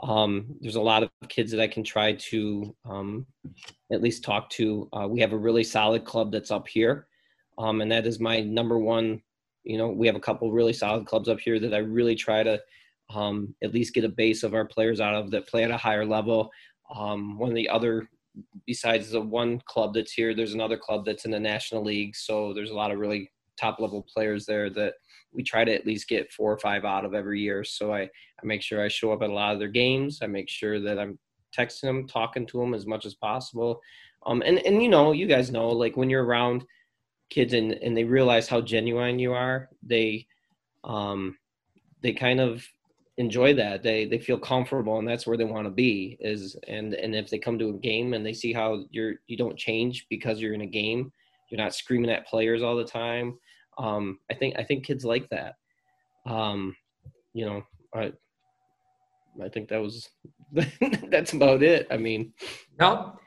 Um, 0.00 0.56
there's 0.60 0.76
a 0.76 0.80
lot 0.80 1.04
of 1.04 1.10
kids 1.28 1.52
that 1.52 1.60
I 1.60 1.68
can 1.68 1.84
try 1.84 2.14
to 2.14 2.74
um, 2.84 3.26
at 3.92 4.02
least 4.02 4.24
talk 4.24 4.50
to. 4.50 4.88
Uh, 4.92 5.06
we 5.08 5.20
have 5.20 5.32
a 5.32 5.38
really 5.38 5.62
solid 5.62 6.04
club 6.04 6.32
that's 6.32 6.50
up 6.50 6.66
here, 6.66 7.06
um, 7.58 7.80
and 7.80 7.90
that 7.90 8.06
is 8.06 8.20
my 8.20 8.40
number 8.40 8.78
one. 8.78 9.22
You 9.64 9.78
know, 9.78 9.88
we 9.88 10.06
have 10.06 10.16
a 10.16 10.20
couple 10.20 10.50
really 10.50 10.72
solid 10.72 11.06
clubs 11.06 11.28
up 11.28 11.40
here 11.40 11.60
that 11.60 11.74
I 11.74 11.78
really 11.78 12.14
try 12.14 12.42
to 12.42 12.60
um, 13.14 13.54
at 13.62 13.72
least 13.72 13.94
get 13.94 14.04
a 14.04 14.08
base 14.08 14.42
of 14.42 14.54
our 14.54 14.64
players 14.64 15.00
out 15.00 15.14
of 15.14 15.30
that 15.30 15.46
play 15.46 15.64
at 15.64 15.70
a 15.70 15.76
higher 15.76 16.04
level. 16.04 16.50
Um, 16.94 17.38
one 17.38 17.50
of 17.50 17.54
the 17.54 17.68
other, 17.68 18.08
besides 18.66 19.10
the 19.10 19.20
one 19.20 19.60
club 19.66 19.94
that's 19.94 20.12
here, 20.12 20.34
there's 20.34 20.54
another 20.54 20.76
club 20.76 21.04
that's 21.04 21.24
in 21.24 21.30
the 21.30 21.40
National 21.40 21.84
League. 21.84 22.16
So 22.16 22.52
there's 22.52 22.70
a 22.70 22.74
lot 22.74 22.90
of 22.90 22.98
really 22.98 23.30
top 23.60 23.78
level 23.80 24.06
players 24.12 24.46
there 24.46 24.70
that 24.70 24.94
we 25.32 25.42
try 25.42 25.64
to 25.64 25.74
at 25.74 25.86
least 25.86 26.08
get 26.08 26.32
four 26.32 26.52
or 26.52 26.58
five 26.58 26.84
out 26.84 27.04
of 27.04 27.14
every 27.14 27.40
year. 27.40 27.64
So 27.64 27.92
I, 27.92 28.02
I 28.02 28.44
make 28.44 28.62
sure 28.62 28.82
I 28.82 28.88
show 28.88 29.12
up 29.12 29.22
at 29.22 29.30
a 29.30 29.34
lot 29.34 29.52
of 29.52 29.58
their 29.58 29.68
games. 29.68 30.20
I 30.22 30.26
make 30.26 30.48
sure 30.48 30.80
that 30.80 30.98
I'm 30.98 31.18
texting 31.56 31.82
them, 31.82 32.06
talking 32.06 32.46
to 32.46 32.58
them 32.58 32.74
as 32.74 32.86
much 32.86 33.06
as 33.06 33.14
possible. 33.14 33.80
Um, 34.26 34.42
and, 34.44 34.58
and, 34.66 34.82
you 34.82 34.88
know, 34.88 35.12
you 35.12 35.26
guys 35.26 35.50
know, 35.50 35.68
like 35.68 35.96
when 35.96 36.10
you're 36.10 36.24
around 36.24 36.64
kids 37.32 37.52
and, 37.52 37.72
and 37.72 37.96
they 37.96 38.04
realize 38.04 38.48
how 38.48 38.60
genuine 38.60 39.18
you 39.18 39.32
are, 39.32 39.70
they, 39.82 40.26
um, 40.84 41.36
they 42.02 42.12
kind 42.12 42.40
of 42.40 42.66
enjoy 43.16 43.54
that. 43.54 43.82
They, 43.82 44.04
they 44.04 44.18
feel 44.18 44.38
comfortable 44.38 44.98
and 44.98 45.08
that's 45.08 45.26
where 45.26 45.36
they 45.36 45.44
want 45.44 45.66
to 45.66 45.70
be 45.70 46.16
is, 46.20 46.56
and, 46.68 46.94
and 46.94 47.14
if 47.14 47.30
they 47.30 47.38
come 47.38 47.58
to 47.58 47.70
a 47.70 47.78
game 47.78 48.14
and 48.14 48.24
they 48.24 48.32
see 48.32 48.52
how 48.52 48.84
you're, 48.90 49.14
you 49.26 49.36
don't 49.36 49.56
change 49.56 50.06
because 50.10 50.40
you're 50.40 50.54
in 50.54 50.60
a 50.62 50.66
game, 50.66 51.12
you're 51.50 51.60
not 51.60 51.74
screaming 51.74 52.10
at 52.10 52.26
players 52.26 52.62
all 52.62 52.76
the 52.76 52.84
time. 52.84 53.38
Um, 53.78 54.18
I 54.30 54.34
think, 54.34 54.56
I 54.58 54.64
think 54.64 54.84
kids 54.84 55.04
like 55.04 55.28
that. 55.30 55.54
Um, 56.26 56.76
you 57.32 57.46
know, 57.46 57.62
I, 57.94 58.12
I 59.42 59.48
think 59.48 59.68
that 59.68 59.80
was, 59.80 60.08
that's 61.08 61.32
about 61.32 61.62
it. 61.62 61.86
I 61.90 61.96
mean, 61.96 62.32
No. 62.78 63.18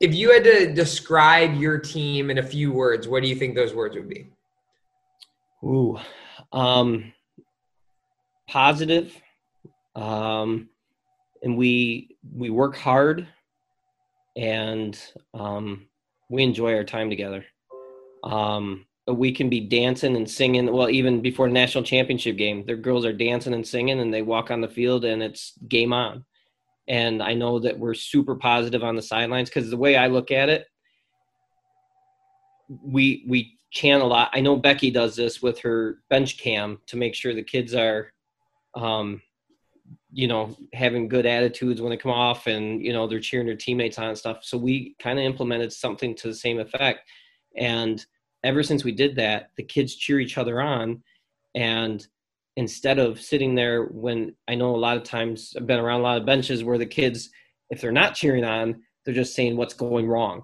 If 0.00 0.14
you 0.14 0.32
had 0.32 0.44
to 0.44 0.72
describe 0.72 1.54
your 1.54 1.78
team 1.78 2.30
in 2.30 2.38
a 2.38 2.42
few 2.42 2.72
words, 2.72 3.06
what 3.06 3.22
do 3.22 3.28
you 3.28 3.34
think 3.34 3.54
those 3.54 3.74
words 3.74 3.94
would 3.96 4.08
be? 4.08 4.30
Ooh, 5.62 5.98
um, 6.52 7.12
positive, 8.48 9.14
um, 9.94 10.70
and 11.42 11.56
we 11.56 12.16
we 12.34 12.48
work 12.48 12.76
hard, 12.76 13.28
and 14.36 14.98
um, 15.34 15.86
we 16.30 16.44
enjoy 16.44 16.74
our 16.74 16.84
time 16.84 17.10
together. 17.10 17.44
Um, 18.24 18.86
we 19.06 19.32
can 19.32 19.50
be 19.50 19.60
dancing 19.60 20.16
and 20.16 20.28
singing. 20.28 20.72
Well, 20.72 20.88
even 20.88 21.20
before 21.20 21.46
the 21.46 21.52
national 21.52 21.84
championship 21.84 22.38
game, 22.38 22.64
their 22.64 22.76
girls 22.76 23.04
are 23.04 23.12
dancing 23.12 23.52
and 23.52 23.66
singing, 23.66 24.00
and 24.00 24.14
they 24.14 24.22
walk 24.22 24.50
on 24.50 24.62
the 24.62 24.68
field, 24.68 25.04
and 25.04 25.22
it's 25.22 25.58
game 25.68 25.92
on. 25.92 26.24
And 26.90 27.22
I 27.22 27.34
know 27.34 27.60
that 27.60 27.78
we're 27.78 27.94
super 27.94 28.34
positive 28.34 28.82
on 28.82 28.96
the 28.96 29.02
sidelines 29.02 29.48
because 29.48 29.70
the 29.70 29.76
way 29.76 29.96
I 29.96 30.08
look 30.08 30.32
at 30.32 30.48
it, 30.48 30.66
we 32.82 33.24
we 33.28 33.56
chant 33.70 34.02
a 34.02 34.06
lot. 34.06 34.30
I 34.34 34.40
know 34.40 34.56
Becky 34.56 34.90
does 34.90 35.14
this 35.14 35.40
with 35.40 35.60
her 35.60 35.98
bench 36.10 36.36
cam 36.36 36.80
to 36.88 36.96
make 36.96 37.14
sure 37.14 37.32
the 37.32 37.44
kids 37.44 37.76
are, 37.76 38.12
um, 38.74 39.22
you 40.12 40.26
know, 40.26 40.56
having 40.72 41.06
good 41.06 41.26
attitudes 41.26 41.80
when 41.80 41.90
they 41.90 41.96
come 41.96 42.10
off, 42.10 42.48
and 42.48 42.84
you 42.84 42.92
know 42.92 43.06
they're 43.06 43.20
cheering 43.20 43.46
their 43.46 43.54
teammates 43.54 43.96
on 43.96 44.08
and 44.08 44.18
stuff. 44.18 44.38
So 44.42 44.58
we 44.58 44.96
kind 44.98 45.16
of 45.16 45.24
implemented 45.24 45.72
something 45.72 46.16
to 46.16 46.26
the 46.26 46.34
same 46.34 46.58
effect, 46.58 47.08
and 47.56 48.04
ever 48.42 48.64
since 48.64 48.82
we 48.82 48.90
did 48.90 49.14
that, 49.14 49.50
the 49.56 49.62
kids 49.62 49.94
cheer 49.94 50.18
each 50.18 50.38
other 50.38 50.60
on, 50.60 51.04
and 51.54 52.04
instead 52.56 52.98
of 52.98 53.20
sitting 53.20 53.54
there 53.54 53.84
when 53.84 54.34
I 54.48 54.54
know 54.54 54.74
a 54.74 54.76
lot 54.76 54.96
of 54.96 55.04
times 55.04 55.54
I've 55.56 55.66
been 55.66 55.80
around 55.80 56.00
a 56.00 56.02
lot 56.02 56.18
of 56.18 56.26
benches 56.26 56.64
where 56.64 56.78
the 56.78 56.86
kids, 56.86 57.30
if 57.70 57.80
they're 57.80 57.92
not 57.92 58.14
cheering 58.14 58.44
on, 58.44 58.82
they're 59.04 59.14
just 59.14 59.34
saying 59.34 59.56
what's 59.56 59.74
going 59.74 60.08
wrong 60.08 60.42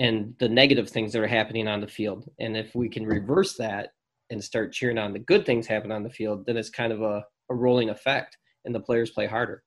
and 0.00 0.34
the 0.38 0.48
negative 0.48 0.88
things 0.88 1.12
that 1.12 1.22
are 1.22 1.26
happening 1.26 1.66
on 1.66 1.80
the 1.80 1.88
field. 1.88 2.28
And 2.38 2.56
if 2.56 2.74
we 2.74 2.88
can 2.88 3.04
reverse 3.04 3.56
that 3.56 3.90
and 4.30 4.42
start 4.42 4.72
cheering 4.72 4.98
on 4.98 5.12
the 5.12 5.18
good 5.18 5.44
things 5.44 5.66
happen 5.66 5.90
on 5.90 6.02
the 6.02 6.10
field, 6.10 6.46
then 6.46 6.56
it's 6.56 6.70
kind 6.70 6.92
of 6.92 7.02
a, 7.02 7.24
a 7.50 7.54
rolling 7.54 7.90
effect 7.90 8.36
and 8.64 8.74
the 8.74 8.80
players 8.80 9.10
play 9.10 9.26
harder. 9.26 9.62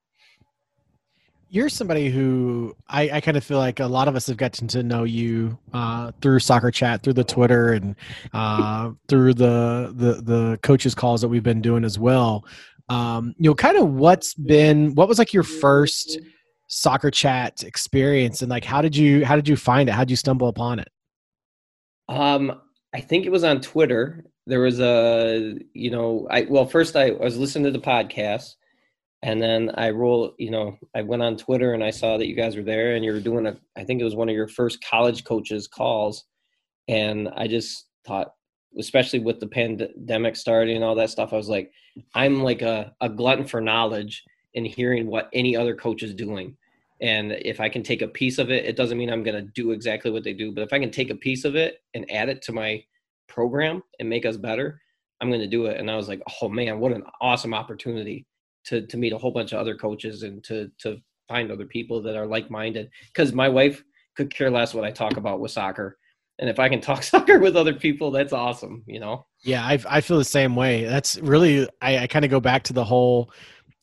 You're 1.54 1.68
somebody 1.68 2.10
who 2.10 2.74
I, 2.88 3.10
I 3.10 3.22
kind 3.22 3.36
of 3.36 3.44
feel 3.44 3.58
like 3.58 3.82
a 3.82 3.86
lot 3.86 4.08
of 4.08 4.16
us 4.16 4.28
have 4.28 4.38
gotten 4.38 4.70
to 4.70 4.84
know 4.84 5.04
you 5.04 5.60
uh, 5.74 6.14
through 6.22 6.40
soccer 6.40 6.72
chat, 6.72 7.04
through 7.04 7.14
the 7.14 7.26
Twitter, 7.26 7.74
and 7.74 7.94
uh, 8.32 8.92
through 9.10 9.34
the, 9.34 9.94
the 9.94 10.22
the 10.22 10.60
coaches 10.64 10.96
calls 10.96 11.20
that 11.20 11.28
we've 11.28 11.44
been 11.44 11.62
doing 11.62 11.84
as 11.84 12.00
well. 12.00 12.46
Um, 12.88 13.36
you 13.38 13.50
know, 13.50 13.54
kind 13.54 13.78
of 13.78 13.90
what's 13.90 14.34
been 14.34 14.96
what 14.96 15.10
was 15.10 15.20
like 15.20 15.34
your 15.34 15.44
first 15.44 16.22
soccer 16.68 17.12
chat 17.12 17.64
experience, 17.64 18.42
and 18.42 18.50
like 18.50 18.64
how 18.64 18.82
did 18.82 18.96
you 18.96 19.26
how 19.26 19.36
did 19.36 19.50
you 19.50 19.58
find 19.58 19.90
it? 19.90 19.92
How 19.92 20.06
did 20.06 20.12
you 20.12 20.16
stumble 20.16 20.48
upon 20.48 20.80
it? 20.80 20.88
Um, 22.08 22.62
I 22.94 23.02
think 23.02 23.26
it 23.26 23.32
was 23.32 23.44
on 23.44 23.60
Twitter. 23.60 24.26
There 24.48 24.62
was 24.62 24.80
a, 24.80 25.56
you 25.74 25.92
know, 25.92 26.28
I 26.30 26.48
well, 26.50 26.66
first 26.66 26.96
I 26.96 27.12
was 27.12 27.38
listening 27.38 27.66
to 27.66 27.78
the 27.78 27.86
podcast, 27.86 28.56
and 29.24 29.42
then 29.42 29.72
I 29.76 29.92
roll, 29.92 30.34
you 30.40 30.50
know, 30.50 30.78
I 30.96 31.02
went 31.04 31.22
on 31.22 31.38
Twitter 31.38 31.74
and 31.74 31.84
I 31.84 31.92
saw 31.92 32.18
that 32.18 32.28
you 32.28 32.36
guys 32.36 32.56
were 32.56 32.64
there 32.64 32.96
and 32.96 33.06
you 33.06 33.14
were 33.14 33.20
doing 33.20 33.46
a, 33.46 33.56
I 33.78 33.84
think 33.84 34.02
it 34.02 34.06
was 34.06 34.16
one 34.16 34.30
of 34.30 34.36
your 34.36 34.48
first 34.48 34.84
college 34.84 35.24
coaches 35.24 35.68
calls, 35.68 36.26
and 36.88 37.30
I 37.36 37.48
just 37.48 37.88
thought, 38.06 38.34
especially 38.80 39.20
with 39.20 39.40
the 39.40 39.48
pandemic 39.48 40.36
starting 40.36 40.76
and 40.76 40.84
all 40.84 40.96
that 40.96 41.10
stuff, 41.10 41.34
I 41.34 41.38
was 41.38 41.50
like, 41.50 41.72
I'm 42.16 42.42
like 42.42 42.62
a, 42.62 42.94
a 43.02 43.10
glutton 43.10 43.46
for 43.46 43.62
knowledge 43.62 44.24
in 44.54 44.66
hearing 44.66 45.08
what 45.08 45.30
any 45.34 45.56
other 45.56 45.76
coach 45.76 46.04
is 46.04 46.14
doing. 46.14 46.58
And 47.02 47.32
if 47.32 47.60
I 47.60 47.70
can 47.70 47.84
take 47.84 48.02
a 48.02 48.08
piece 48.08 48.38
of 48.38 48.52
it, 48.52 48.66
it 48.66 48.76
doesn't 48.76 48.98
mean 48.98 49.12
I'm 49.12 49.24
going 49.24 49.36
to 49.36 49.52
do 49.54 49.72
exactly 49.72 50.12
what 50.12 50.24
they 50.24 50.34
do, 50.34 50.52
but 50.52 50.62
if 50.62 50.72
I 50.74 50.80
can 50.80 50.92
take 50.92 51.10
a 51.10 51.16
piece 51.16 51.46
of 51.46 51.56
it 51.56 51.80
and 51.94 52.10
add 52.12 52.30
it 52.30 52.42
to 52.44 52.54
my 52.54 52.84
program 53.28 53.84
and 54.00 54.10
make 54.10 54.26
us 54.26 54.38
better, 54.38 54.82
I'm 55.20 55.30
going 55.30 55.42
to 55.42 55.48
do 55.48 55.66
it. 55.66 55.80
And 55.80 55.90
I 55.90 55.96
was 55.96 56.08
like, 56.08 56.22
oh 56.42 56.50
man, 56.50 56.80
what 56.80 56.92
an 56.92 57.04
awesome 57.22 57.54
opportunity 57.54 58.26
to 58.66 58.86
to 58.88 58.98
meet 58.98 59.14
a 59.14 59.18
whole 59.18 59.32
bunch 59.32 59.52
of 59.54 59.60
other 59.60 59.76
coaches 59.76 60.24
and 60.24 60.44
to 60.46 60.70
to 60.80 60.98
find 61.28 61.52
other 61.52 61.66
people 61.66 62.02
that 62.02 62.16
are 62.16 62.26
like 62.26 62.50
minded. 62.50 62.90
Because 63.08 63.34
my 63.34 63.50
wife 63.50 63.84
could 64.16 64.34
care 64.34 64.52
less 64.52 64.74
what 64.74 64.84
I 64.84 64.92
talk 64.92 65.18
about 65.18 65.40
with 65.40 65.52
soccer, 65.52 65.98
and 66.40 66.50
if 66.50 66.60
I 66.60 66.70
can 66.70 66.82
talk 66.90 67.04
soccer 67.04 67.40
with 67.40 67.56
other 67.56 67.74
people, 67.74 68.12
that's 68.12 68.34
awesome. 68.34 68.84
You 68.88 69.00
know. 69.00 69.26
Yeah, 69.44 69.66
I 69.66 69.80
I 69.90 70.02
feel 70.02 70.18
the 70.18 70.26
same 70.26 70.56
way. 70.56 70.86
That's 70.86 71.18
really 71.20 71.68
I, 71.82 72.00
I 72.00 72.08
kind 72.08 72.26
of 72.26 72.32
go 72.32 72.40
back 72.40 72.64
to 72.64 72.74
the 72.74 72.84
whole 72.84 73.32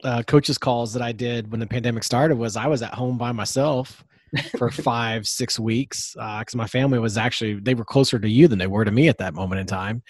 uh, 0.05 0.23
coaches 0.23 0.59
calls 0.59 0.93
that 0.93 1.03
I 1.03 1.13
did 1.13 1.51
when 1.51 1.61
the 1.61 1.67
pandemic 1.67 2.05
started. 2.05 2.37
Was 2.37 2.57
I 2.57 2.67
was 2.67 2.83
at 2.83 2.95
home 2.95 3.19
by 3.19 3.33
myself 3.33 4.05
for 4.57 4.71
five 4.71 5.27
six 5.27 5.59
weeks 5.59 6.13
because 6.15 6.55
uh, 6.55 6.59
my 6.59 6.67
family 6.67 6.99
was 6.99 7.17
actually 7.17 7.55
they 7.61 7.75
were 7.75 7.85
closer 7.85 8.19
to 8.19 8.29
you 8.29 8.49
than 8.49 8.59
they 8.59 8.67
were 8.67 8.85
to 8.85 8.91
me 8.91 9.09
at 9.09 9.19
that 9.19 9.35
moment 9.35 9.61
in 9.61 9.67
time. 9.67 10.03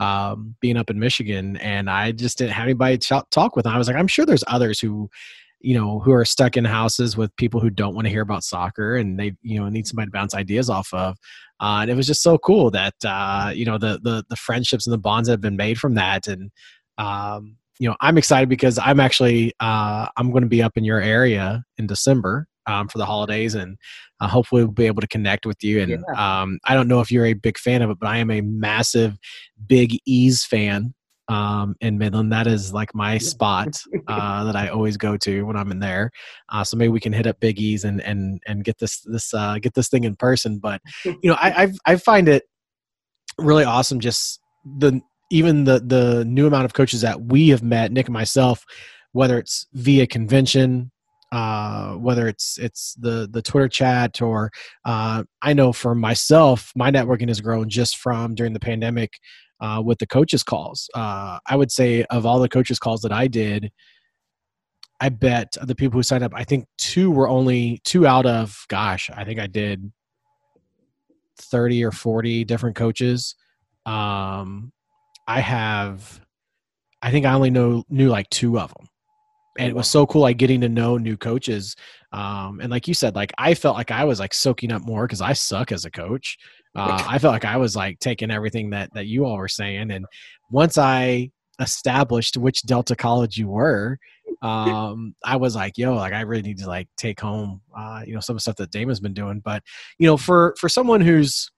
Um, 0.00 0.54
being 0.60 0.76
up 0.76 0.90
in 0.90 0.98
Michigan, 0.98 1.56
and 1.58 1.88
I 1.90 2.12
just 2.12 2.38
didn't 2.38 2.52
have 2.52 2.64
anybody 2.64 2.98
to 2.98 3.24
talk 3.30 3.56
with. 3.56 3.66
And 3.66 3.74
I 3.74 3.78
was 3.78 3.88
like, 3.88 3.96
I'm 3.96 4.06
sure 4.06 4.26
there's 4.26 4.44
others 4.46 4.80
who, 4.80 5.08
you 5.60 5.74
know, 5.74 6.00
who 6.00 6.12
are 6.12 6.24
stuck 6.24 6.56
in 6.56 6.64
houses 6.64 7.16
with 7.16 7.34
people 7.36 7.60
who 7.60 7.70
don't 7.70 7.94
want 7.94 8.06
to 8.06 8.10
hear 8.10 8.22
about 8.22 8.44
soccer, 8.44 8.96
and 8.96 9.18
they, 9.18 9.32
you 9.42 9.58
know, 9.60 9.68
need 9.68 9.86
somebody 9.86 10.06
to 10.06 10.12
bounce 10.12 10.34
ideas 10.34 10.68
off 10.68 10.92
of. 10.92 11.16
Uh, 11.60 11.78
and 11.82 11.90
it 11.90 11.94
was 11.94 12.06
just 12.06 12.22
so 12.22 12.36
cool 12.38 12.70
that 12.70 12.94
uh, 13.04 13.52
you 13.54 13.64
know 13.64 13.78
the 13.78 14.00
the 14.02 14.24
the 14.28 14.36
friendships 14.36 14.86
and 14.86 14.92
the 14.92 14.98
bonds 14.98 15.28
that 15.28 15.34
have 15.34 15.40
been 15.40 15.56
made 15.56 15.78
from 15.78 15.94
that, 15.94 16.26
and 16.26 16.50
um, 16.98 17.56
you 17.78 17.88
know, 17.88 17.96
I'm 18.00 18.18
excited 18.18 18.48
because 18.48 18.78
I'm 18.78 19.00
actually 19.00 19.52
uh, 19.60 20.06
I'm 20.16 20.30
going 20.30 20.42
to 20.42 20.48
be 20.48 20.62
up 20.62 20.76
in 20.76 20.84
your 20.84 21.00
area 21.00 21.64
in 21.78 21.86
December 21.86 22.46
um, 22.66 22.88
for 22.88 22.98
the 22.98 23.06
holidays, 23.06 23.54
and 23.54 23.76
uh, 24.20 24.28
hopefully 24.28 24.64
we'll 24.64 24.72
be 24.72 24.86
able 24.86 25.00
to 25.00 25.08
connect 25.08 25.46
with 25.46 25.62
you. 25.62 25.80
And 25.80 25.90
Yeah. 25.90 26.40
um, 26.42 26.58
I 26.64 26.74
don't 26.74 26.88
know 26.88 27.00
if 27.00 27.10
you're 27.10 27.26
a 27.26 27.34
big 27.34 27.58
fan 27.58 27.82
of 27.82 27.90
it, 27.90 27.98
but 27.98 28.08
I 28.08 28.18
am 28.18 28.30
a 28.30 28.40
massive 28.40 29.18
Big 29.66 29.98
E's 30.06 30.44
fan 30.44 30.94
um, 31.28 31.74
in 31.80 31.98
Midland. 31.98 32.32
That 32.32 32.46
is 32.46 32.72
like 32.72 32.94
my 32.94 33.18
spot 33.18 33.68
uh, 34.08 34.44
that 34.44 34.56
I 34.56 34.68
always 34.68 34.96
go 34.96 35.16
to 35.18 35.42
when 35.42 35.56
I'm 35.56 35.70
in 35.70 35.78
there. 35.78 36.10
Uh, 36.50 36.64
so 36.64 36.76
maybe 36.76 36.90
we 36.90 37.00
can 37.00 37.12
hit 37.12 37.26
up 37.26 37.40
Big 37.40 37.58
E's 37.60 37.84
and 37.84 38.00
and 38.02 38.40
and 38.46 38.64
get 38.64 38.78
this 38.78 39.00
this 39.00 39.32
uh, 39.34 39.58
get 39.60 39.74
this 39.74 39.88
thing 39.88 40.04
in 40.04 40.16
person. 40.16 40.58
But 40.58 40.80
you 41.04 41.30
know, 41.30 41.36
I 41.40 41.52
I've, 41.62 41.78
I 41.86 41.96
find 41.96 42.28
it 42.28 42.44
really 43.38 43.64
awesome 43.64 44.00
just 44.00 44.40
the 44.78 45.00
even 45.30 45.64
the 45.64 45.80
the 45.80 46.24
new 46.24 46.46
amount 46.46 46.64
of 46.64 46.74
coaches 46.74 47.00
that 47.00 47.20
we 47.20 47.48
have 47.48 47.62
met 47.62 47.92
nick 47.92 48.06
and 48.06 48.12
myself 48.12 48.64
whether 49.12 49.38
it's 49.38 49.66
via 49.72 50.06
convention 50.06 50.90
uh, 51.32 51.94
whether 51.94 52.28
it's 52.28 52.58
it's 52.58 52.94
the 52.94 53.28
the 53.30 53.42
twitter 53.42 53.68
chat 53.68 54.20
or 54.22 54.50
uh, 54.84 55.22
i 55.42 55.52
know 55.52 55.72
for 55.72 55.94
myself 55.94 56.72
my 56.76 56.90
networking 56.90 57.28
has 57.28 57.40
grown 57.40 57.68
just 57.68 57.98
from 57.98 58.34
during 58.34 58.52
the 58.52 58.60
pandemic 58.60 59.14
uh, 59.60 59.80
with 59.82 59.98
the 59.98 60.06
coaches 60.06 60.42
calls. 60.42 60.88
Uh, 60.94 61.38
i 61.46 61.56
would 61.56 61.70
say 61.70 62.04
of 62.04 62.26
all 62.26 62.38
the 62.38 62.48
coaches 62.48 62.78
calls 62.78 63.00
that 63.02 63.12
i 63.12 63.26
did 63.26 63.70
i 65.00 65.08
bet 65.08 65.56
the 65.62 65.74
people 65.74 65.98
who 65.98 66.02
signed 66.02 66.24
up 66.24 66.32
i 66.34 66.44
think 66.44 66.66
two 66.78 67.10
were 67.10 67.28
only 67.28 67.80
two 67.84 68.06
out 68.06 68.26
of 68.26 68.64
gosh 68.68 69.10
i 69.14 69.24
think 69.24 69.40
i 69.40 69.46
did 69.46 69.90
30 71.36 71.84
or 71.84 71.90
40 71.90 72.44
different 72.44 72.76
coaches. 72.76 73.34
Um 73.86 74.72
i 75.26 75.40
have 75.40 76.20
i 77.02 77.10
think 77.10 77.24
i 77.24 77.32
only 77.32 77.50
know 77.50 77.82
knew 77.88 78.08
like 78.08 78.28
two 78.30 78.58
of 78.58 78.72
them 78.74 78.88
and 79.58 79.68
it 79.68 79.74
was 79.74 79.88
so 79.88 80.06
cool 80.06 80.22
like 80.22 80.36
getting 80.36 80.60
to 80.60 80.68
know 80.68 80.96
new 80.96 81.16
coaches 81.16 81.76
um 82.12 82.60
and 82.60 82.70
like 82.70 82.88
you 82.88 82.94
said 82.94 83.14
like 83.14 83.32
i 83.38 83.54
felt 83.54 83.76
like 83.76 83.90
i 83.90 84.04
was 84.04 84.20
like 84.20 84.34
soaking 84.34 84.72
up 84.72 84.82
more 84.82 85.06
because 85.06 85.20
i 85.20 85.32
suck 85.32 85.72
as 85.72 85.84
a 85.84 85.90
coach. 85.90 86.36
Uh, 86.74 87.04
i 87.08 87.18
felt 87.18 87.32
like 87.32 87.44
i 87.44 87.56
was 87.56 87.76
like 87.76 87.98
taking 87.98 88.30
everything 88.30 88.70
that 88.70 88.92
that 88.94 89.06
you 89.06 89.24
all 89.24 89.36
were 89.36 89.48
saying 89.48 89.90
and 89.90 90.06
once 90.50 90.78
i 90.78 91.30
established 91.60 92.36
which 92.36 92.62
delta 92.62 92.96
college 92.96 93.38
you 93.38 93.48
were 93.48 93.96
um 94.42 95.14
i 95.24 95.36
was 95.36 95.54
like 95.54 95.78
yo 95.78 95.94
like 95.94 96.12
i 96.12 96.22
really 96.22 96.42
need 96.42 96.58
to 96.58 96.66
like 96.66 96.88
take 96.96 97.20
home 97.20 97.60
uh 97.76 98.02
you 98.04 98.12
know 98.12 98.20
some 98.20 98.34
of 98.34 98.38
the 98.38 98.40
stuff 98.40 98.56
that 98.56 98.70
damon's 98.70 99.00
been 99.00 99.14
doing. 99.14 99.40
But 99.40 99.62
you 99.98 100.06
know 100.06 100.16
for 100.16 100.54
for 100.58 100.68
someone 100.68 101.00
who's 101.00 101.50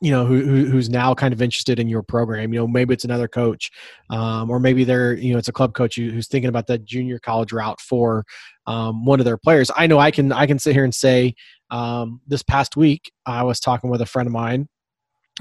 you 0.00 0.10
know 0.10 0.24
who, 0.24 0.44
who 0.44 0.66
who's 0.66 0.88
now 0.88 1.14
kind 1.14 1.32
of 1.32 1.42
interested 1.42 1.78
in 1.78 1.88
your 1.88 2.02
program 2.02 2.52
you 2.52 2.58
know 2.58 2.68
maybe 2.68 2.94
it's 2.94 3.04
another 3.04 3.28
coach 3.28 3.70
um, 4.10 4.50
or 4.50 4.60
maybe 4.60 4.84
they're 4.84 5.14
you 5.14 5.32
know 5.32 5.38
it's 5.38 5.48
a 5.48 5.52
club 5.52 5.74
coach 5.74 5.96
who, 5.96 6.10
who's 6.10 6.28
thinking 6.28 6.48
about 6.48 6.66
that 6.66 6.84
junior 6.84 7.18
college 7.18 7.52
route 7.52 7.80
for 7.80 8.24
um, 8.66 9.04
one 9.04 9.18
of 9.18 9.24
their 9.24 9.38
players. 9.38 9.70
I 9.76 9.86
know 9.86 9.98
i 9.98 10.10
can 10.10 10.32
i 10.32 10.46
can 10.46 10.58
sit 10.58 10.74
here 10.74 10.84
and 10.84 10.94
say 10.94 11.34
um, 11.70 12.20
this 12.26 12.42
past 12.42 12.76
week 12.76 13.10
i 13.26 13.42
was 13.42 13.60
talking 13.60 13.90
with 13.90 14.00
a 14.00 14.06
friend 14.06 14.26
of 14.26 14.32
mine 14.32 14.68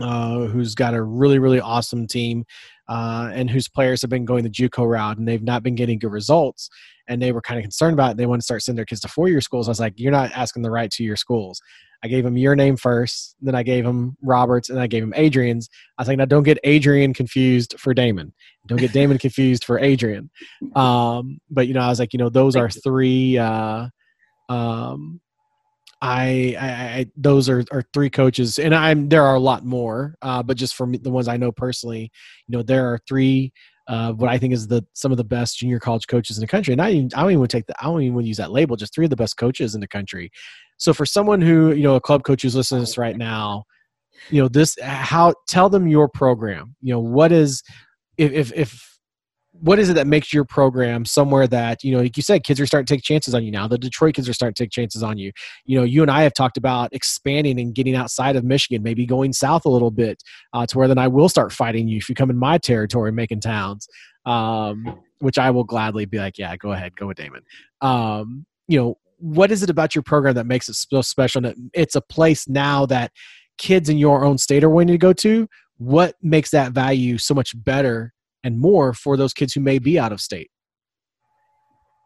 uh, 0.02 0.45
who's 0.45 0.76
got 0.76 0.93
a 0.93 1.02
really 1.02 1.39
really 1.39 1.60
awesome 1.60 2.08
team 2.08 2.45
uh, 2.89 3.30
and 3.34 3.50
whose 3.50 3.68
players 3.68 4.02
have 4.02 4.10
been 4.10 4.26
going 4.26 4.43
the 4.43 4.50
JUCO 4.50 4.88
route 4.89 5.18
and 5.18 5.28
they've 5.28 5.43
not 5.43 5.64
been 5.64 5.76
getting 5.76 6.00
good 6.00 6.12
results 6.12 6.70
and 7.08 7.22
they 7.22 7.32
were 7.32 7.41
kind 7.41 7.58
of 7.58 7.64
concerned 7.64 7.93
about 7.93 8.12
it. 8.12 8.18
They 8.18 8.26
want 8.26 8.41
to 8.41 8.45
start 8.45 8.64
sending 8.64 8.78
their 8.78 8.86
kids 8.86 9.02
to 9.02 9.08
four 9.08 9.28
year 9.30 9.41
schools. 9.41 9.68
I 9.68 9.72
was 9.72 9.80
like, 9.80 9.93
you're 9.98 10.12
not 10.12 10.32
asking 10.32 10.64
the 10.64 10.72
right 10.72 10.91
two 10.91 11.04
year 11.04 11.16
schools. 11.16 11.62
I 12.04 12.08
gave 12.08 12.26
him 12.26 12.38
your 12.38 12.56
name 12.56 12.78
first, 12.78 13.36
then 13.41 13.56
I 13.56 13.64
gave 13.64 13.84
him 13.84 14.16
Roberts, 14.22 14.70
and 14.70 14.80
I 14.80 14.86
gave 14.86 15.02
him 15.02 15.14
Adrian's. 15.16 15.68
I 15.98 16.04
was 16.04 16.08
like, 16.08 16.20
now 16.20 16.26
don't 16.26 16.43
get 16.43 16.60
Adrian 16.64 17.12
confused 17.12 17.76
for 17.80 17.93
Damon. 17.93 18.34
Don't 18.68 18.80
get 18.80 18.93
Damon 18.93 19.18
confused 19.18 19.64
for 19.66 19.80
Adrian. 19.80 20.30
Um, 20.76 21.39
but 21.50 21.68
you 21.68 21.74
know, 21.74 21.80
I 21.80 21.88
was 21.89 22.00
like, 22.00 22.14
you 22.14 22.20
know, 22.20 22.30
those 22.30 22.56
are 22.56 22.70
three. 22.70 23.38
Uh, 23.38 23.88
um, 24.48 25.20
I, 26.02 26.56
I, 26.60 26.68
I 26.68 27.06
those 27.16 27.50
are, 27.50 27.64
are 27.72 27.84
three 27.93 28.10
coaches, 28.10 28.60
and 28.60 28.74
I'm 28.76 29.10
there 29.10 29.24
are 29.24 29.36
a 29.36 29.39
lot 29.39 29.66
more, 29.66 30.16
uh, 30.22 30.43
but 30.43 30.58
just 30.58 30.76
for 30.76 30.86
me, 30.86 30.98
the 30.98 31.10
ones 31.10 31.28
I 31.28 31.38
know 31.38 31.52
personally, 31.52 32.12
you 32.48 32.58
know, 32.58 32.64
there 32.64 32.91
are 32.91 33.00
three. 33.08 33.52
Uh, 33.88 34.12
what 34.12 34.30
I 34.30 34.38
think 34.38 34.54
is 34.54 34.68
the 34.68 34.86
some 34.93 35.12
of 35.12 35.18
the 35.18 35.24
best 35.24 35.60
junior 35.60 35.80
college 35.80 36.08
coaches 36.08 36.38
in 36.38 36.41
the 36.41 36.48
country, 36.48 36.74
and 36.74 36.82
I, 36.82 36.91
even, 36.91 37.10
I 37.16 37.22
don't 37.22 37.32
even 37.32 37.48
take 37.48 37.68
the 37.68 37.76
I 37.80 37.86
don't 37.86 38.02
even 38.02 38.26
use 38.26 38.38
that 38.38 38.52
label. 38.52 38.76
Just 38.76 38.93
three 38.93 39.06
of 39.06 39.10
the 39.10 39.16
best 39.16 39.38
coaches 39.38 39.76
in 39.76 39.82
the 39.82 39.88
country. 39.88 40.30
So 40.78 40.93
for 40.93 41.06
someone 41.06 41.41
who 41.41 41.72
you 41.72 41.84
know 41.84 41.95
a 41.95 42.02
club 42.02 42.24
coach 42.24 42.41
who's 42.43 42.56
listening 42.56 42.82
to 42.82 42.86
this 42.86 42.98
right 42.98 43.18
now, 43.18 43.64
you 44.30 44.41
know 44.41 44.50
this 44.50 44.78
how 44.84 45.34
tell 45.48 45.70
them 45.70 45.88
your 45.88 46.10
program. 46.10 46.76
You 46.82 46.93
know 46.93 47.00
what 47.00 47.32
is 47.32 47.64
if 48.18 48.32
if, 48.34 48.54
if 48.54 48.97
what 49.62 49.80
is 49.80 49.89
it 49.89 49.93
that 49.93 50.08
makes 50.08 50.34
your 50.34 50.45
program 50.45 51.05
somewhere 51.05 51.47
that 51.47 51.84
you 51.84 51.91
know 51.91 51.99
like 51.99 52.18
you 52.18 52.24
said 52.24 52.43
kids 52.43 52.60
are 52.60 52.66
starting 52.66 52.86
to 52.86 52.93
take 52.93 53.03
chances 53.03 53.34
on 53.34 53.43
you 53.43 53.51
now. 53.51 53.68
The 53.68 53.78
detroit 53.78 54.16
kids 54.16 54.30
are 54.30 54.34
starting 54.34 54.53
to 54.55 54.64
take 54.64 54.72
chances 54.72 55.03
on 55.03 55.18
you. 55.18 55.32
You 55.66 55.80
know 55.80 55.84
you 55.84 56.01
and 56.01 56.12
i 56.12 56.24
have 56.24 56.34
talked 56.34 56.58
about 56.58 56.93
expanding 56.93 57.60
and 57.60 57.74
getting 57.74 57.95
outside 57.95 58.36
of 58.36 58.43
michigan 58.43 58.84
maybe 58.84 59.05
going 59.05 59.34
south 59.34 59.66
a 59.66 59.70
little 59.70 59.91
bit 59.91 60.22
uh, 60.53 60.66
to 60.66 60.78
where 60.78 60.88
then 60.88 60.97
i 60.97 61.08
will 61.08 61.30
start 61.30 61.51
fighting 61.51 61.88
you 61.88 61.97
if 61.97 62.10
you 62.10 62.16
come 62.16 62.30
in 62.30 62.38
my 62.38 62.58
territory 62.58 63.12
making 63.12 63.39
towns 63.39 63.88
um, 64.26 64.99
which 65.20 65.38
i 65.38 65.49
will 65.49 65.64
gladly 65.64 66.05
be 66.05 66.18
like 66.18 66.38
yeah 66.38 66.55
go 66.58 66.72
ahead 66.72 66.95
go 66.95 67.08
with 67.08 67.18
damon. 67.18 67.43
Um, 67.82 68.45
you 68.68 68.80
know 68.80 68.97
what 69.20 69.51
is 69.51 69.64
it 69.64 69.70
about 69.70 69.95
your 69.95 70.03
program 70.03 70.36
that 70.36 70.45
makes 70.45 70.70
it 70.70 70.76
so 70.76 71.01
special 71.01 71.41
that 71.41 71.55
it's 71.74 71.95
a 71.95 72.01
place 72.01 72.47
now 72.47 72.86
that 72.86 73.12
kids 73.58 73.89
in 73.89 73.97
your 73.97 74.24
own 74.24 74.38
state 74.38 74.64
are 74.64 74.70
wanting 74.70 74.93
to 74.93 74.97
go 74.97 75.14
to? 75.14 75.47
What 75.78 76.16
makes 76.22 76.51
that 76.51 76.72
value 76.72 77.18
so 77.18 77.34
much 77.34 77.51
better 77.64 78.14
and 78.43 78.59
more 78.59 78.93
for 78.93 79.17
those 79.17 79.33
kids 79.33 79.53
who 79.53 79.61
may 79.61 79.79
be 79.79 79.99
out 79.99 80.11
of 80.11 80.21
state 80.21 80.49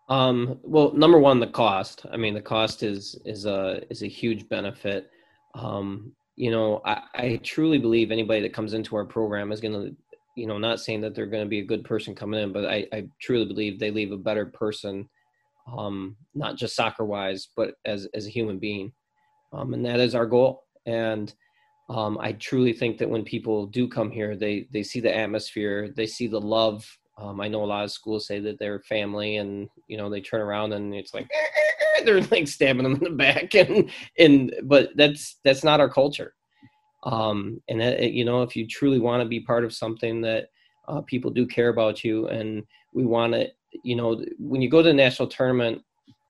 Um, 0.09 0.59
well, 0.63 0.91
number 0.93 1.19
one, 1.19 1.39
the 1.39 1.47
cost. 1.47 2.05
I 2.11 2.17
mean, 2.17 2.34
the 2.34 2.41
cost 2.41 2.84
is 2.84 3.17
is 3.25 3.45
a 3.45 3.82
is 3.89 4.03
a 4.03 4.07
huge 4.07 4.49
benefit. 4.49 5.09
Um, 5.55 6.13
you 6.36 6.51
know, 6.51 6.82
I, 6.86 7.01
I 7.15 7.39
truly 7.43 7.77
believe 7.77 8.11
anybody 8.11 8.41
that 8.41 8.53
comes 8.53 8.73
into 8.73 8.95
our 8.97 9.05
program 9.05 9.51
is 9.51 9.61
going 9.61 9.73
to, 9.73 9.95
you 10.36 10.47
know, 10.47 10.57
not 10.57 10.79
saying 10.82 11.01
that 11.01 11.13
they're 11.13 11.27
going 11.27 11.43
to 11.43 11.49
be 11.49 11.59
a 11.59 11.65
good 11.65 11.84
person 11.86 12.15
coming 12.15 12.41
in, 12.41 12.51
but 12.51 12.65
I, 12.65 12.88
I 12.91 13.07
truly 13.21 13.45
believe 13.45 13.79
they 13.79 13.91
leave 13.91 14.11
a 14.11 14.17
better 14.17 14.47
person, 14.47 15.07
um, 15.77 16.17
not 16.34 16.57
just 16.57 16.75
soccer 16.75 17.05
wise, 17.05 17.49
but 17.55 17.75
as 17.86 18.07
as 18.13 18.27
a 18.27 18.32
human 18.32 18.59
being, 18.59 18.91
um, 19.53 19.73
and 19.73 19.86
that 19.86 19.99
is 20.01 20.15
our 20.15 20.25
goal. 20.25 20.63
And 20.86 21.34
um, 21.92 22.18
I 22.22 22.32
truly 22.32 22.72
think 22.72 22.98
that 23.00 23.10
when 23.10 23.26
people 23.26 23.66
do 23.66 23.86
come 23.86 24.10
here, 24.10 24.38
they 24.38 24.66
they 24.72 24.82
see 24.82 25.02
the 25.02 25.16
atmosphere, 25.16 25.92
they 25.94 26.08
see 26.08 26.28
the 26.28 26.39
love. 26.39 26.88
Um, 27.18 27.42
I 27.42 27.50
know 27.50 27.64
a 27.64 27.66
lot 27.66 27.84
of 27.84 27.92
schools 27.92 28.26
say 28.26 28.39
that 28.39 28.60
they're 28.60 28.80
family, 28.80 29.38
and 29.38 29.68
you 29.88 29.98
know 29.98 30.10
they 30.10 30.22
turn 30.22 30.39
around 30.39 30.72
and 30.72 30.96
it's 30.96 31.14
like 31.14 31.30
they're 32.06 32.22
like 32.22 32.48
stabbing 32.48 32.84
them 32.84 32.96
in 32.96 33.04
the 33.04 33.10
back, 33.10 33.54
and 33.56 33.89
and 34.18 34.56
but 34.64 34.92
that's 34.96 35.38
that's 35.44 35.66
not 35.66 35.82
our 35.82 35.89
culture. 35.89 36.34
Um, 37.04 37.62
and 37.68 37.82
that, 37.82 38.12
you 38.12 38.24
know, 38.24 38.44
if 38.44 38.56
you 38.56 38.68
truly 38.68 39.00
want 39.00 39.22
to 39.22 39.28
be 39.28 39.42
part 39.42 39.66
of 39.66 39.74
something 39.74 40.22
that 40.22 40.48
uh, 40.88 41.02
people 41.02 41.32
do 41.32 41.46
care 41.46 41.70
about 41.70 42.06
you, 42.06 42.28
and 42.28 42.64
we 42.94 43.06
want 43.06 43.34
to, 43.34 43.50
you 43.84 43.98
know, 43.98 44.24
when 44.39 44.62
you 44.62 44.70
go 44.70 44.82
to 44.82 44.88
the 44.88 44.94
national 44.94 45.28
tournament 45.28 45.82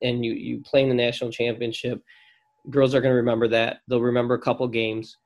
and 0.02 0.24
you 0.24 0.32
you 0.32 0.60
play 0.62 0.82
in 0.82 0.88
the 0.88 0.94
national 0.94 1.30
championship, 1.30 2.02
girls 2.68 2.96
are 2.96 3.00
going 3.00 3.12
to 3.12 3.16
remember 3.16 3.46
that. 3.46 3.82
They'll 3.86 4.00
remember 4.00 4.34
a 4.34 4.40
couple 4.40 4.66
games 4.66 5.18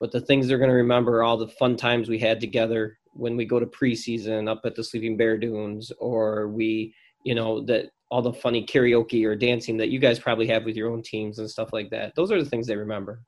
but 0.00 0.10
the 0.10 0.20
things 0.20 0.48
they're 0.48 0.58
going 0.58 0.70
to 0.70 0.76
remember 0.76 1.18
are 1.18 1.22
all 1.22 1.36
the 1.36 1.46
fun 1.46 1.76
times 1.76 2.08
we 2.08 2.18
had 2.18 2.40
together 2.40 2.98
when 3.12 3.36
we 3.36 3.44
go 3.44 3.60
to 3.60 3.66
preseason 3.66 4.48
up 4.48 4.62
at 4.64 4.74
the 4.74 4.82
Sleeping 4.82 5.16
Bear 5.16 5.36
Dunes, 5.36 5.92
or 5.98 6.48
we, 6.48 6.94
you 7.22 7.34
know, 7.34 7.60
that 7.66 7.90
all 8.10 8.22
the 8.22 8.32
funny 8.32 8.64
karaoke 8.64 9.24
or 9.24 9.36
dancing 9.36 9.76
that 9.76 9.90
you 9.90 9.98
guys 9.98 10.18
probably 10.18 10.46
have 10.48 10.64
with 10.64 10.74
your 10.74 10.90
own 10.90 11.02
teams 11.02 11.38
and 11.38 11.48
stuff 11.48 11.72
like 11.72 11.90
that. 11.90 12.14
Those 12.16 12.32
are 12.32 12.42
the 12.42 12.48
things 12.48 12.66
they 12.66 12.76
remember. 12.76 13.20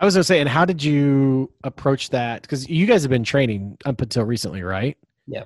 I 0.00 0.04
was 0.04 0.14
gonna 0.14 0.24
say, 0.24 0.40
and 0.40 0.48
how 0.48 0.64
did 0.64 0.82
you 0.82 1.50
approach 1.64 2.10
that? 2.10 2.42
Because 2.42 2.68
you 2.68 2.86
guys 2.86 3.02
have 3.02 3.10
been 3.10 3.24
training 3.24 3.76
up 3.84 4.00
until 4.00 4.24
recently, 4.24 4.62
right? 4.62 4.96
Yeah. 5.26 5.44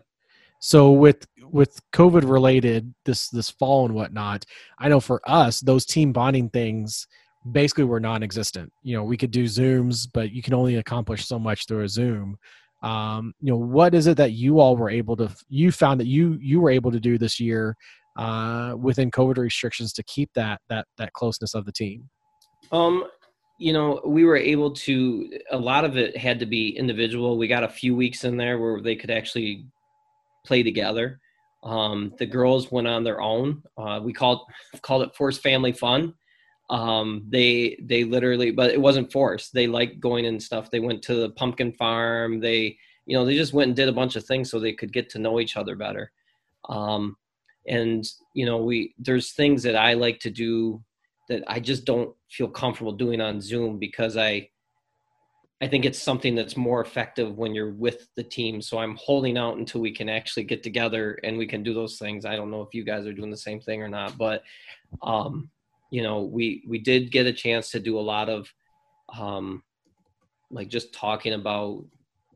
So 0.59 0.93
with 0.93 1.27
with 1.51 1.81
COVID 1.93 2.29
related 2.29 2.93
this 3.05 3.29
this 3.31 3.49
fall 3.49 3.87
and 3.87 3.95
whatnot, 3.95 4.45
I 4.79 4.89
know 4.89 5.01
for 5.01 5.23
us 5.25 5.61
those 5.61 5.87
team 5.87 6.13
bonding 6.13 6.51
things 6.51 7.07
basically 7.51 7.85
were 7.85 8.01
non-existent. 8.01 8.73
You 8.83 8.97
know, 8.97 9.05
we 9.05 9.17
could 9.17 9.31
do 9.31 9.45
Zooms, 9.45 10.07
but 10.13 10.33
you 10.33 10.43
can 10.43 10.55
only 10.55 10.77
accomplish 10.77 11.27
so 11.27 11.39
much 11.39 11.67
through 11.67 11.83
a 11.83 11.89
Zoom. 11.89 12.37
Um, 12.83 13.33
you 13.41 13.53
know, 13.53 13.59
what 13.59 13.95
is 13.95 14.07
it 14.07 14.17
that 14.17 14.33
you 14.33 14.61
all 14.61 14.77
were 14.77 14.91
able 14.91 15.17
to? 15.17 15.31
You 15.49 15.73
found 15.73 16.01
that 16.01 16.07
you 16.07 16.39
you 16.41 16.61
were 16.61 16.71
able 16.71 16.91
to 16.91 17.01
do 17.01 17.17
this 17.17 17.39
year 17.39 17.77
uh, 18.17 18.75
within 18.79 19.11
COVID 19.11 19.39
restrictions 19.39 19.93
to 19.95 20.03
keep 20.05 20.31
that 20.35 20.61
that 20.69 20.87
that 20.99 21.13
closeness 21.13 21.55
of 21.55 21.65
the 21.65 21.73
team. 21.73 22.09
Um, 22.73 23.05
you 23.59 23.73
know, 23.73 24.01
we 24.05 24.25
were 24.25 24.37
able 24.37 24.73
to. 24.73 25.31
A 25.51 25.59
lot 25.59 25.85
of 25.85 25.97
it 25.97 26.17
had 26.17 26.41
to 26.41 26.47
be 26.47 26.71
individual. 26.71 27.39
We 27.39 27.47
got 27.47 27.63
a 27.63 27.69
few 27.69 27.95
weeks 27.95 28.25
in 28.25 28.37
there 28.37 28.59
where 28.59 28.81
they 28.81 28.97
could 28.97 29.11
actually 29.11 29.67
play 30.45 30.65
together. 30.65 31.21
Um, 31.63 32.13
the 32.19 32.27
girls 32.27 32.73
went 32.73 32.89
on 32.89 33.05
their 33.05 33.21
own. 33.21 33.63
Uh, 33.79 34.01
we 34.03 34.13
called 34.13 34.41
called 34.83 35.03
it 35.03 35.15
forced 35.15 35.41
family 35.41 35.73
fun. 35.73 36.15
Um, 36.73 37.25
they 37.29 37.79
they 37.83 38.03
literally, 38.03 38.51
but 38.51 38.71
it 38.71 38.81
wasn't 38.81 39.13
forced. 39.13 39.53
They 39.53 39.67
liked 39.67 40.01
going 40.01 40.25
and 40.25 40.43
stuff. 40.43 40.71
They 40.71 40.81
went 40.81 41.03
to 41.03 41.15
the 41.15 41.31
pumpkin 41.31 41.73
farm. 41.75 42.41
They 42.41 42.79
you 43.05 43.17
know 43.17 43.27
they 43.27 43.37
just 43.37 43.53
went 43.53 43.69
and 43.69 43.77
did 43.77 43.91
a 43.91 43.93
bunch 43.93 44.17
of 44.17 44.25
things 44.25 44.51
so 44.51 44.59
they 44.59 44.73
could 44.73 44.91
get 44.91 45.11
to 45.11 45.19
know 45.19 45.39
each 45.39 45.59
other 45.59 45.77
better. 45.77 46.11
Um, 46.71 47.17
and 47.69 48.05
you 48.35 48.47
know 48.47 48.57
we 48.57 48.95
there's 48.99 49.33
things 49.33 49.63
that 49.65 49.77
I 49.77 49.93
like 49.93 50.19
to 50.21 50.31
do 50.31 50.83
that 51.29 51.45
I 51.47 51.61
just 51.61 51.85
don't 51.85 52.15
feel 52.31 52.49
comfortable 52.49 52.93
doing 52.93 53.21
on 53.21 53.43
Zoom 53.43 53.79
because 53.79 54.17
I 54.17 54.49
I 55.61 55.69
think 55.69 55.85
it's 55.85 56.01
something 56.01 56.35
that's 56.35 56.57
more 56.57 56.81
effective 56.81 57.37
when 57.37 57.55
you're 57.55 57.75
with 57.75 58.09
the 58.17 58.25
team. 58.25 58.63
So 58.63 58.79
I'm 58.79 58.97
holding 58.97 59.37
out 59.37 59.59
until 59.59 59.83
we 59.83 59.93
can 59.93 60.09
actually 60.09 60.45
get 60.45 60.63
together 60.63 61.21
and 61.23 61.37
we 61.37 61.47
can 61.47 61.63
do 61.63 61.75
those 61.75 61.99
things. 61.99 62.25
I 62.25 62.35
don't 62.35 62.51
know 62.51 62.63
if 62.63 62.73
you 62.73 62.83
guys 62.83 63.07
are 63.07 63.13
doing 63.13 63.31
the 63.31 63.37
same 63.37 63.61
thing 63.61 63.83
or 63.83 63.89
not, 63.89 64.17
but 64.17 64.43
um, 65.03 65.51
you 65.93 66.03
know, 66.03 66.23
we 66.23 66.65
we 66.67 66.79
did 66.79 67.13
get 67.13 67.27
a 67.27 67.33
chance 67.35 67.71
to 67.71 67.79
do 67.79 67.99
a 67.99 68.01
lot 68.01 68.31
of 68.31 68.51
um, 69.15 69.63
like 70.51 70.69
just 70.69 70.95
talking 70.95 71.35
about 71.35 71.85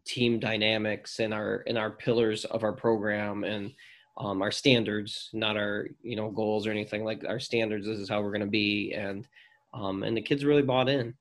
team 0.05 0.39
dynamics 0.39 1.21
and 1.21 1.33
our 1.33 1.65
and 1.67 1.79
our 1.79 1.91
pillars 1.91 2.45
of 2.45 2.65
our 2.65 2.75
program 2.75 3.45
and 3.45 3.73
um, 4.19 4.43
our 4.43 4.51
standards, 4.51 5.31
not 5.33 5.57
our 5.57 5.89
you 6.03 6.17
know 6.17 6.31
goals 6.31 6.67
or 6.67 6.71
anything 6.71 7.03
like 7.03 7.25
our 7.27 7.41
standards. 7.41 7.87
This 7.87 7.99
is 7.99 8.11
how 8.11 8.21
we're 8.21 8.31
going 8.31 8.43
to 8.43 8.47
be, 8.47 8.93
and 8.93 9.27
um, 9.73 10.03
and 10.03 10.15
the 10.15 10.21
kids 10.21 10.45
really 10.45 10.61
bought 10.61 10.91
in. 10.91 11.15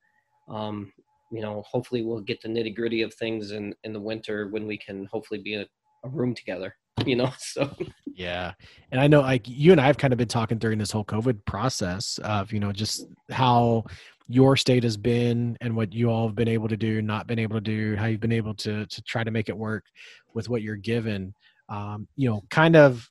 Um, 0.49 0.91
you 1.31 1.41
know, 1.41 1.63
hopefully 1.65 2.03
we'll 2.03 2.19
get 2.19 2.41
the 2.41 2.49
nitty 2.49 2.75
gritty 2.75 3.01
of 3.01 3.13
things 3.13 3.51
in 3.51 3.73
in 3.85 3.93
the 3.93 4.01
winter 4.01 4.49
when 4.49 4.67
we 4.67 4.77
can 4.77 5.05
hopefully 5.05 5.39
be 5.39 5.53
in 5.53 5.61
a, 5.61 5.67
a 6.03 6.09
room 6.09 6.35
together. 6.35 6.75
You 7.05 7.15
know, 7.17 7.31
so 7.37 7.69
Yeah. 8.15 8.53
And 8.91 9.01
I 9.01 9.07
know 9.07 9.21
like 9.21 9.47
you 9.47 9.71
and 9.73 9.81
I 9.81 9.85
have 9.85 9.97
kind 9.97 10.13
of 10.13 10.17
been 10.17 10.27
talking 10.27 10.57
during 10.57 10.79
this 10.79 10.91
whole 10.91 11.03
COVID 11.03 11.43
process 11.45 12.17
of, 12.19 12.53
you 12.53 12.59
know, 12.59 12.71
just 12.71 13.05
how 13.29 13.83
your 14.27 14.55
state 14.55 14.83
has 14.83 14.97
been 14.97 15.57
and 15.61 15.75
what 15.75 15.93
you 15.93 16.09
all 16.09 16.27
have 16.27 16.35
been 16.35 16.47
able 16.47 16.67
to 16.69 16.77
do, 16.77 17.01
not 17.01 17.27
been 17.27 17.37
able 17.37 17.55
to 17.55 17.61
do, 17.61 17.95
how 17.95 18.05
you've 18.05 18.21
been 18.21 18.31
able 18.31 18.53
to 18.55 18.85
to 18.85 19.01
try 19.03 19.23
to 19.23 19.31
make 19.31 19.49
it 19.49 19.57
work 19.57 19.85
with 20.33 20.49
what 20.49 20.61
you're 20.61 20.77
given. 20.77 21.33
Um, 21.67 22.07
you 22.15 22.29
know, 22.29 22.43
kind 22.49 22.75
of, 22.75 23.09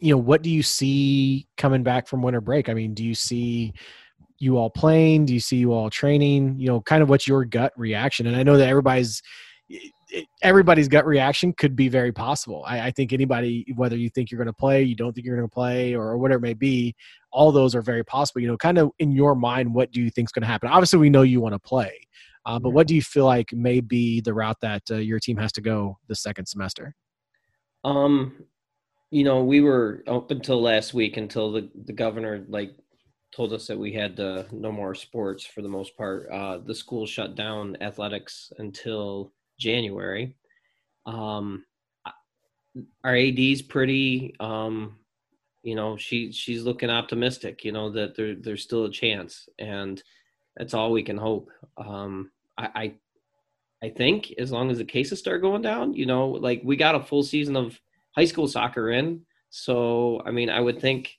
you 0.00 0.14
know, 0.14 0.18
what 0.18 0.42
do 0.42 0.50
you 0.50 0.62
see 0.62 1.46
coming 1.56 1.82
back 1.82 2.08
from 2.08 2.22
winter 2.22 2.40
break? 2.40 2.68
I 2.68 2.74
mean, 2.74 2.94
do 2.94 3.04
you 3.04 3.14
see 3.14 3.74
you 4.38 4.56
all 4.56 4.70
playing? 4.70 5.26
Do 5.26 5.34
you 5.34 5.40
see 5.40 5.58
you 5.58 5.72
all 5.72 5.90
training? 5.90 6.58
You 6.58 6.68
know, 6.68 6.80
kind 6.80 7.02
of 7.02 7.10
what's 7.10 7.28
your 7.28 7.44
gut 7.44 7.72
reaction? 7.76 8.26
And 8.26 8.34
I 8.34 8.42
know 8.42 8.56
that 8.56 8.68
everybody's 8.68 9.22
everybody's 10.42 10.88
gut 10.88 11.06
reaction 11.06 11.52
could 11.52 11.76
be 11.76 11.88
very 11.88 12.12
possible. 12.12 12.64
I, 12.66 12.86
I 12.86 12.90
think 12.90 13.12
anybody, 13.12 13.66
whether 13.76 13.96
you 13.96 14.08
think 14.10 14.30
you're 14.30 14.38
going 14.38 14.46
to 14.46 14.52
play, 14.52 14.82
you 14.82 14.94
don't 14.94 15.12
think 15.12 15.26
you're 15.26 15.36
going 15.36 15.48
to 15.48 15.52
play, 15.52 15.94
or 15.94 16.16
whatever 16.18 16.38
it 16.38 16.48
may 16.48 16.54
be, 16.54 16.94
all 17.32 17.52
those 17.52 17.74
are 17.74 17.82
very 17.82 18.04
possible. 18.04 18.40
You 18.40 18.48
know, 18.48 18.56
kind 18.56 18.78
of 18.78 18.90
in 18.98 19.12
your 19.12 19.34
mind, 19.34 19.72
what 19.74 19.92
do 19.92 20.00
you 20.00 20.10
think 20.10 20.28
is 20.28 20.32
going 20.32 20.42
to 20.42 20.48
happen? 20.48 20.68
Obviously, 20.68 20.98
we 20.98 21.10
know 21.10 21.22
you 21.22 21.40
want 21.40 21.54
to 21.54 21.58
play, 21.58 21.92
uh, 22.46 22.58
but 22.58 22.70
what 22.70 22.86
do 22.86 22.94
you 22.94 23.02
feel 23.02 23.24
like 23.24 23.52
may 23.52 23.80
be 23.80 24.20
the 24.20 24.34
route 24.34 24.60
that 24.60 24.82
uh, 24.90 24.96
your 24.96 25.18
team 25.18 25.36
has 25.36 25.52
to 25.52 25.60
go 25.60 25.98
the 26.08 26.14
second 26.14 26.46
semester? 26.46 26.94
Um, 27.84 28.44
you 29.10 29.24
know, 29.24 29.42
we 29.42 29.60
were 29.60 30.04
up 30.06 30.30
until 30.30 30.60
last 30.60 30.94
week 30.94 31.16
until 31.16 31.52
the 31.52 31.70
the 31.84 31.92
governor 31.92 32.44
like 32.48 32.72
told 33.32 33.52
us 33.52 33.66
that 33.66 33.78
we 33.78 33.92
had 33.92 34.18
uh, 34.18 34.44
no 34.50 34.72
more 34.72 34.94
sports 34.94 35.44
for 35.44 35.62
the 35.62 35.68
most 35.68 35.96
part. 35.96 36.28
Uh, 36.32 36.58
the 36.58 36.74
school 36.74 37.06
shut 37.06 37.36
down 37.36 37.76
athletics 37.80 38.52
until 38.58 39.32
January. 39.60 40.34
Um, 41.06 41.64
our 43.04 43.16
AD's 43.16 43.62
pretty, 43.62 44.34
um, 44.40 44.96
you 45.62 45.74
know, 45.74 45.96
she 45.96 46.32
she's 46.32 46.64
looking 46.64 46.90
optimistic. 46.90 47.64
You 47.64 47.72
know 47.72 47.90
that 47.90 48.16
there 48.16 48.34
there's 48.34 48.62
still 48.62 48.86
a 48.86 48.90
chance, 48.90 49.48
and 49.58 50.02
that's 50.56 50.74
all 50.74 50.90
we 50.90 51.02
can 51.02 51.18
hope. 51.18 51.50
Um, 51.76 52.30
I, 52.58 52.68
I 52.74 52.94
I 53.82 53.90
think 53.90 54.32
as 54.38 54.52
long 54.52 54.70
as 54.70 54.78
the 54.78 54.84
cases 54.84 55.18
start 55.18 55.42
going 55.42 55.62
down, 55.62 55.94
you 55.94 56.06
know, 56.06 56.28
like 56.28 56.60
we 56.64 56.76
got 56.76 56.94
a 56.94 57.00
full 57.02 57.22
season 57.22 57.56
of 57.56 57.80
high 58.16 58.26
school 58.26 58.48
soccer 58.48 58.90
in. 58.90 59.22
So, 59.50 60.22
I 60.24 60.30
mean, 60.30 60.50
I 60.50 60.60
would 60.60 60.80
think, 60.80 61.18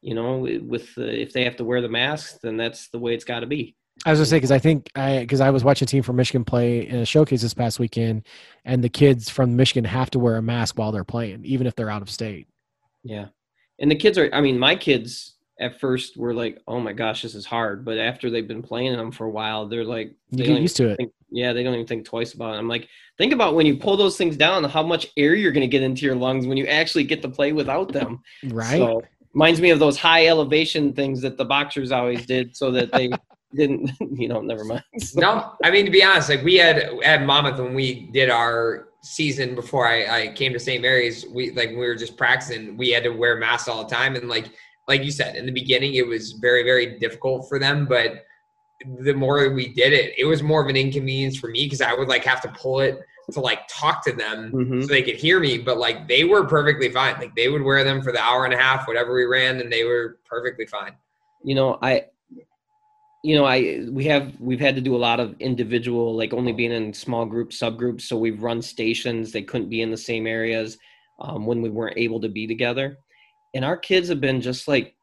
you 0.00 0.14
know, 0.14 0.38
with 0.62 0.94
the, 0.94 1.20
if 1.20 1.32
they 1.32 1.44
have 1.44 1.56
to 1.56 1.64
wear 1.64 1.80
the 1.80 1.88
mask, 1.88 2.40
then 2.42 2.56
that's 2.56 2.88
the 2.88 2.98
way 2.98 3.14
it's 3.14 3.24
got 3.24 3.40
to 3.40 3.46
be. 3.46 3.76
I 4.06 4.10
was 4.10 4.18
gonna 4.18 4.26
say 4.26 4.36
because 4.36 4.50
I 4.50 4.58
think 4.58 4.90
I 4.96 5.20
because 5.20 5.40
I 5.40 5.50
was 5.50 5.64
watching 5.64 5.86
a 5.86 5.88
team 5.88 6.02
from 6.02 6.16
Michigan 6.16 6.44
play 6.44 6.86
in 6.86 6.96
a 6.96 7.06
showcase 7.06 7.42
this 7.42 7.54
past 7.54 7.78
weekend, 7.78 8.24
and 8.64 8.82
the 8.82 8.88
kids 8.88 9.30
from 9.30 9.56
Michigan 9.56 9.84
have 9.84 10.10
to 10.10 10.18
wear 10.18 10.36
a 10.36 10.42
mask 10.42 10.78
while 10.78 10.92
they're 10.92 11.04
playing, 11.04 11.44
even 11.44 11.66
if 11.66 11.74
they're 11.74 11.90
out 11.90 12.02
of 12.02 12.10
state. 12.10 12.48
Yeah. 13.02 13.26
And 13.78 13.90
the 13.90 13.96
kids 13.96 14.18
are, 14.18 14.30
I 14.32 14.40
mean, 14.40 14.58
my 14.58 14.76
kids 14.76 15.34
at 15.60 15.80
first 15.80 16.16
were 16.16 16.34
like, 16.34 16.60
oh 16.66 16.80
my 16.80 16.92
gosh, 16.92 17.22
this 17.22 17.34
is 17.34 17.46
hard. 17.46 17.84
But 17.84 17.98
after 17.98 18.30
they've 18.30 18.46
been 18.46 18.62
playing 18.62 18.96
them 18.96 19.10
for 19.12 19.24
a 19.24 19.30
while, 19.30 19.66
they're 19.66 19.84
like, 19.84 20.14
You 20.30 20.44
get 20.44 20.60
used 20.60 20.76
to 20.76 20.88
it. 20.90 20.96
think- 20.96 21.12
yeah, 21.30 21.52
they 21.52 21.64
don't 21.64 21.74
even 21.74 21.86
think 21.86 22.04
twice 22.04 22.32
about 22.34 22.54
it. 22.54 22.58
I'm 22.58 22.68
like, 22.68 22.88
think 23.18 23.32
about 23.32 23.56
when 23.56 23.66
you 23.66 23.76
pull 23.76 23.96
those 23.96 24.16
things 24.16 24.36
down, 24.36 24.62
how 24.62 24.84
much 24.84 25.08
air 25.16 25.34
you're 25.34 25.50
going 25.50 25.62
to 25.62 25.68
get 25.68 25.82
into 25.82 26.06
your 26.06 26.14
lungs 26.14 26.46
when 26.46 26.56
you 26.56 26.66
actually 26.66 27.02
get 27.02 27.22
to 27.22 27.28
play 27.28 27.52
without 27.52 27.92
them. 27.92 28.22
Right. 28.44 28.78
So 28.78 29.02
reminds 29.32 29.60
me 29.60 29.70
of 29.70 29.80
those 29.80 29.98
high 29.98 30.28
elevation 30.28 30.92
things 30.92 31.20
that 31.22 31.36
the 31.36 31.44
boxers 31.44 31.90
always 31.90 32.24
did 32.24 32.56
so 32.56 32.70
that 32.70 32.92
they 32.92 33.10
didn't, 33.54 33.90
you 34.18 34.28
know, 34.28 34.40
never 34.40 34.64
mind. 34.64 34.82
No, 35.14 35.52
I 35.62 35.70
mean 35.70 35.84
to 35.84 35.90
be 35.90 36.02
honest, 36.02 36.28
like 36.28 36.42
we 36.42 36.56
had 36.56 36.76
at 37.04 37.22
Monmouth 37.24 37.58
when 37.60 37.74
we 37.74 38.06
did 38.12 38.30
our 38.30 38.88
season 39.02 39.54
before 39.54 39.86
I, 39.86 40.22
I 40.22 40.28
came 40.32 40.52
to 40.54 40.58
St. 40.60 40.80
Mary's, 40.82 41.26
we 41.28 41.50
like 41.52 41.70
we 41.70 41.76
were 41.76 41.94
just 41.94 42.16
practicing. 42.16 42.76
We 42.76 42.90
had 42.90 43.02
to 43.04 43.10
wear 43.10 43.36
masks 43.36 43.68
all 43.68 43.84
the 43.84 43.94
time, 43.94 44.16
and 44.16 44.28
like 44.28 44.46
like 44.88 45.02
you 45.04 45.10
said 45.10 45.36
in 45.36 45.46
the 45.46 45.52
beginning, 45.52 45.94
it 45.94 46.06
was 46.06 46.32
very 46.32 46.62
very 46.62 46.98
difficult 46.98 47.48
for 47.48 47.58
them. 47.58 47.86
But 47.86 48.24
the 48.98 49.14
more 49.14 49.48
we 49.50 49.72
did 49.72 49.92
it, 49.92 50.14
it 50.18 50.24
was 50.24 50.42
more 50.42 50.62
of 50.62 50.68
an 50.68 50.76
inconvenience 50.76 51.36
for 51.38 51.48
me 51.48 51.64
because 51.64 51.80
I 51.80 51.94
would 51.94 52.08
like 52.08 52.24
have 52.24 52.40
to 52.42 52.48
pull 52.48 52.80
it 52.80 52.98
to 53.32 53.40
like 53.40 53.60
talk 53.68 54.04
to 54.04 54.12
them 54.12 54.52
Mhm. 54.52 54.82
so 54.82 54.88
they 54.88 55.00
could 55.02 55.16
hear 55.16 55.40
me. 55.40 55.56
But 55.58 55.78
like 55.78 56.08
they 56.08 56.24
were 56.24 56.44
perfectly 56.46 56.90
fine. 56.90 57.14
Like 57.18 57.34
they 57.34 57.48
would 57.48 57.62
wear 57.62 57.82
them 57.84 58.02
for 58.02 58.12
the 58.12 58.20
hour 58.20 58.44
and 58.44 58.52
a 58.52 58.58
half, 58.58 58.86
whatever 58.86 59.14
we 59.14 59.24
ran, 59.24 59.60
and 59.60 59.72
they 59.72 59.84
were 59.84 60.18
perfectly 60.24 60.66
fine. 60.66 60.92
you 61.46 61.54
know 61.54 61.78
i 61.82 62.02
you 63.24 63.34
know 63.34 63.44
i 63.44 63.80
we 63.90 64.04
have 64.04 64.38
we've 64.38 64.60
had 64.60 64.74
to 64.74 64.80
do 64.80 64.94
a 64.94 65.04
lot 65.08 65.18
of 65.18 65.34
individual 65.40 66.14
like 66.14 66.32
only 66.32 66.52
being 66.52 66.72
in 66.72 66.92
small 66.92 67.24
groups 67.24 67.58
subgroups 67.58 68.02
so 68.02 68.16
we've 68.16 68.42
run 68.42 68.60
stations 68.60 69.32
they 69.32 69.42
couldn't 69.42 69.70
be 69.70 69.80
in 69.80 69.90
the 69.90 69.96
same 69.96 70.26
areas 70.26 70.78
um, 71.20 71.46
when 71.46 71.62
we 71.62 71.70
weren't 71.70 71.98
able 71.98 72.20
to 72.20 72.28
be 72.28 72.46
together. 72.46 72.98
And 73.54 73.64
our 73.64 73.76
kids 73.76 74.08
have 74.08 74.20
been 74.20 74.40
just 74.40 74.66
like 74.66 74.94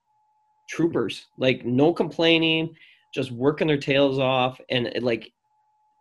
troopers 0.69 1.25
like 1.37 1.65
no 1.65 1.93
complaining 1.93 2.73
just 3.13 3.31
working 3.31 3.67
their 3.67 3.77
tails 3.77 4.19
off 4.19 4.61
and 4.69 4.89
like 5.01 5.31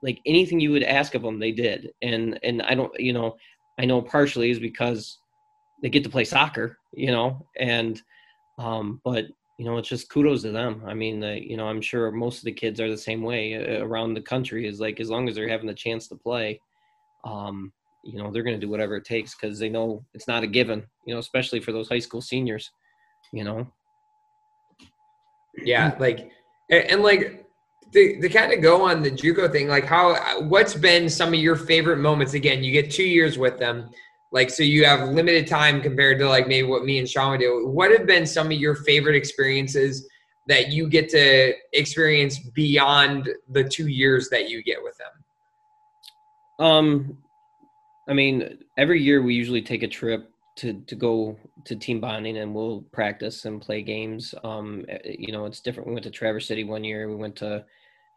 like 0.03 0.21
anything 0.27 0.61
you 0.61 0.71
would 0.71 0.85
ask 0.85 1.15
of 1.15 1.23
them 1.23 1.39
they 1.39 1.51
did. 1.51 1.91
And 2.03 2.39
and 2.45 2.63
i 2.63 2.75
don't 2.75 2.93
you 2.99 3.13
know 3.13 3.37
i 3.79 3.85
know 3.85 4.01
partially 4.01 4.51
is 4.51 4.61
because 4.61 5.19
they 5.83 5.89
get 5.89 6.05
to 6.05 6.11
play 6.11 6.25
soccer 6.25 6.79
you 6.93 7.11
know 7.11 7.45
and 7.59 8.01
um 8.59 9.01
but 9.05 9.27
you 9.61 9.67
know, 9.67 9.77
it's 9.77 9.91
just 9.91 10.09
kudos 10.09 10.41
to 10.41 10.53
them. 10.53 10.83
I 10.87 10.95
mean, 10.95 11.23
uh, 11.23 11.33
you 11.33 11.59
know, 11.59 11.69
I'm 11.69 11.83
sure 11.83 12.11
most 12.11 12.39
of 12.39 12.45
the 12.45 12.53
kids 12.53 12.81
are 12.81 12.89
the 12.89 12.97
same 12.97 13.21
way 13.21 13.57
uh, 13.57 13.85
around 13.85 14.15
the 14.15 14.23
country. 14.23 14.67
Is 14.67 14.81
like 14.81 15.01
as 15.01 15.11
long 15.11 15.29
as 15.29 15.35
they're 15.35 15.51
having 15.51 15.67
the 15.67 15.75
chance 15.75 16.09
to 16.09 16.15
play, 16.15 16.59
um, 17.25 17.71
you 18.03 18.17
know, 18.17 18.33
they're 18.33 18.43
going 18.43 18.59
to 18.59 18.67
do 18.67 18.71
whatever 18.71 18.97
it 18.97 19.05
takes 19.05 19.35
because 19.35 19.59
they 19.59 19.69
know 19.69 20.03
it's 20.15 20.27
not 20.27 20.43
a 20.43 20.47
given. 20.47 20.83
You 21.05 21.13
know, 21.13 21.21
especially 21.21 21.61
for 21.61 21.73
those 21.73 21.91
high 21.91 21.99
school 21.99 22.23
seniors. 22.23 22.71
You 23.35 23.45
know, 23.45 23.71
Yeah, 25.63 25.95
like 25.99 26.31
and, 26.71 27.03
like 27.03 27.47
to, 27.93 28.19
to 28.19 28.29
kind 28.31 28.55
of 28.55 28.63
go 28.63 28.81
on 28.81 29.03
the 29.03 29.11
JUCO 29.11 29.53
thing, 29.53 29.69
like 29.69 29.85
how 29.85 30.41
what's 30.41 30.73
been 30.73 31.11
some 31.11 31.35
of 31.35 31.39
your 31.39 31.55
favorite 31.55 31.99
moments? 31.99 32.33
Again, 32.33 32.65
you 32.65 32.73
get 32.73 32.91
two 32.91 33.05
years 33.05 33.37
with 33.37 33.59
them, 33.59 33.91
like 34.33 34.51
so 34.51 34.63
you 34.63 34.85
have 34.85 35.09
limited 35.09 35.47
time 35.47 35.81
compared 35.81 36.19
to 36.21 36.29
like 36.29 36.47
maybe 36.47 36.67
what 36.67 36.85
me 36.85 36.99
and 36.99 37.09
Sean 37.09 37.33
would 37.33 37.41
do. 37.41 37.67
What 37.67 37.91
have 37.91 38.07
been 38.07 38.27
some 38.27 38.47
of 38.47 38.53
your 38.53 38.77
favorite 38.77 39.17
experiences 39.17 40.09
that 40.47 40.69
you 40.69 40.89
get 40.89 41.09
to 41.11 41.53
experience 41.73 42.39
beyond 42.39 43.29
the 43.51 43.65
two 43.65 43.89
years 43.89 44.29
that 44.31 44.49
you 44.49 44.63
get 44.63 44.83
with 44.83 44.97
them? 44.99 46.67
Um, 46.67 47.19
I 48.09 48.13
mean, 48.13 48.59
every 48.77 49.03
year 49.03 49.23
we 49.23 49.35
usually 49.35 49.63
take 49.63 49.83
a 49.83 49.89
trip 49.89 50.31
to 50.57 50.81
to 50.87 50.95
go 50.95 51.37
to 51.65 51.77
team 51.77 52.01
bonding 52.01 52.39
and 52.39 52.55
we'll 52.55 52.83
practice 52.93 53.45
and 53.45 53.61
play 53.61 53.83
games. 53.83 54.35
Um, 54.45 54.85
eh, 54.89 54.99
you 55.19 55.33
know, 55.33 55.47
it's 55.47 55.61
different. 55.61 55.89
We 55.89 55.95
went 55.95 56.05
to 56.05 56.11
Traverse 56.11 56.47
City 56.47 56.65
one 56.65 56.85
year. 56.85 57.09
We 57.09 57.17
went 57.17 57.37
to 57.37 57.65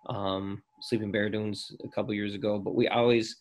um, 0.07 0.61
Sleeping 0.81 1.11
Bear 1.11 1.29
Dunes 1.29 1.71
a 1.83 1.87
couple 1.89 2.13
years 2.13 2.33
ago. 2.33 2.59
But 2.59 2.75
we 2.75 2.87
always, 2.87 3.37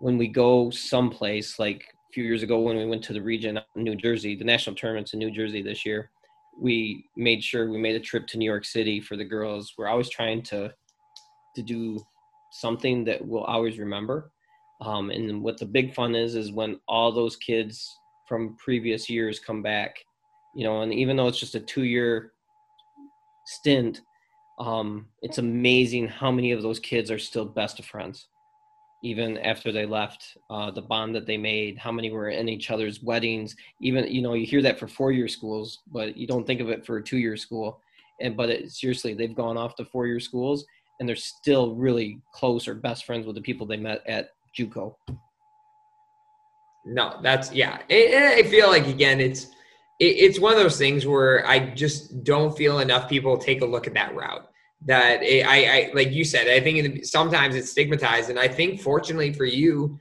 when 0.00 0.18
we 0.18 0.28
go 0.28 0.70
someplace, 0.70 1.58
like 1.58 1.84
a 2.08 2.12
few 2.12 2.24
years 2.24 2.42
ago 2.42 2.58
when 2.60 2.76
we 2.76 2.86
went 2.86 3.02
to 3.04 3.12
the 3.12 3.20
region 3.20 3.60
in 3.76 3.82
New 3.82 3.94
Jersey, 3.94 4.34
the 4.34 4.44
national 4.44 4.76
tournament's 4.76 5.12
in 5.12 5.18
New 5.18 5.30
Jersey 5.30 5.62
this 5.62 5.84
year. 5.84 6.10
We 6.58 7.04
made 7.16 7.42
sure 7.44 7.70
we 7.70 7.78
made 7.78 7.96
a 7.96 8.00
trip 8.00 8.26
to 8.28 8.38
New 8.38 8.46
York 8.46 8.64
City 8.64 9.00
for 9.00 9.16
the 9.16 9.24
girls. 9.24 9.74
We're 9.76 9.88
always 9.88 10.08
trying 10.08 10.42
to 10.44 10.72
to 11.54 11.62
do 11.62 12.00
something 12.52 13.04
that 13.04 13.24
we'll 13.24 13.44
always 13.44 13.78
remember. 13.78 14.30
Um, 14.80 15.10
and 15.10 15.42
what 15.42 15.58
the 15.58 15.66
big 15.66 15.94
fun 15.94 16.14
is 16.14 16.34
is 16.34 16.52
when 16.52 16.78
all 16.88 17.12
those 17.12 17.36
kids 17.36 17.98
from 18.26 18.56
previous 18.56 19.10
years 19.10 19.40
come 19.40 19.62
back, 19.62 19.96
you 20.54 20.64
know, 20.64 20.82
and 20.82 20.94
even 20.94 21.16
though 21.16 21.26
it's 21.26 21.40
just 21.40 21.56
a 21.56 21.60
two 21.60 21.84
year 21.84 22.32
stint, 23.46 24.00
um, 24.58 25.06
it's 25.22 25.38
amazing 25.38 26.08
how 26.08 26.30
many 26.30 26.52
of 26.52 26.62
those 26.62 26.78
kids 26.78 27.10
are 27.10 27.18
still 27.18 27.44
best 27.44 27.78
of 27.78 27.84
friends 27.84 28.28
even 29.02 29.38
after 29.38 29.70
they 29.70 29.86
left 29.86 30.36
uh, 30.50 30.70
the 30.70 30.82
bond 30.82 31.14
that 31.14 31.26
they 31.26 31.36
made 31.36 31.78
how 31.78 31.92
many 31.92 32.10
were 32.10 32.30
in 32.30 32.48
each 32.48 32.70
other's 32.70 33.02
weddings 33.02 33.56
even 33.80 34.06
you 34.06 34.22
know 34.22 34.34
you 34.34 34.46
hear 34.46 34.62
that 34.62 34.78
for 34.78 34.88
four 34.88 35.12
year 35.12 35.28
schools 35.28 35.80
but 35.92 36.16
you 36.16 36.26
don't 36.26 36.46
think 36.46 36.60
of 36.60 36.68
it 36.68 36.84
for 36.84 36.98
a 36.98 37.02
two 37.02 37.18
year 37.18 37.36
school 37.36 37.80
and 38.20 38.36
but 38.36 38.50
it, 38.50 38.70
seriously 38.70 39.14
they've 39.14 39.36
gone 39.36 39.56
off 39.56 39.76
to 39.76 39.84
four 39.84 40.06
year 40.06 40.20
schools 40.20 40.64
and 40.98 41.08
they're 41.08 41.16
still 41.16 41.74
really 41.74 42.20
close 42.32 42.66
or 42.66 42.74
best 42.74 43.04
friends 43.04 43.26
with 43.26 43.36
the 43.36 43.42
people 43.42 43.66
they 43.66 43.76
met 43.76 44.02
at 44.06 44.30
juco 44.58 44.94
No, 46.88 47.18
that's 47.22 47.52
yeah. 47.52 47.78
And 47.90 48.24
I 48.24 48.42
feel 48.44 48.68
like 48.68 48.86
again, 48.86 49.20
it's 49.20 49.44
it, 50.00 50.16
it's 50.16 50.40
one 50.40 50.52
of 50.52 50.58
those 50.58 50.78
things 50.78 51.06
where 51.06 51.46
I 51.46 51.58
just 51.74 52.24
don't 52.24 52.56
feel 52.56 52.78
enough 52.78 53.08
people 53.08 53.36
take 53.36 53.60
a 53.60 53.66
look 53.66 53.86
at 53.86 53.94
that 53.94 54.14
route. 54.14 54.48
That 54.86 55.22
it, 55.22 55.44
I, 55.44 55.64
I 55.64 55.90
like 55.92 56.12
you 56.12 56.24
said, 56.24 56.46
I 56.46 56.60
think 56.60 56.78
it, 56.78 57.06
sometimes 57.06 57.56
it's 57.56 57.70
stigmatized, 57.70 58.30
and 58.30 58.38
I 58.38 58.46
think 58.46 58.80
fortunately 58.80 59.32
for 59.32 59.44
you, 59.44 59.98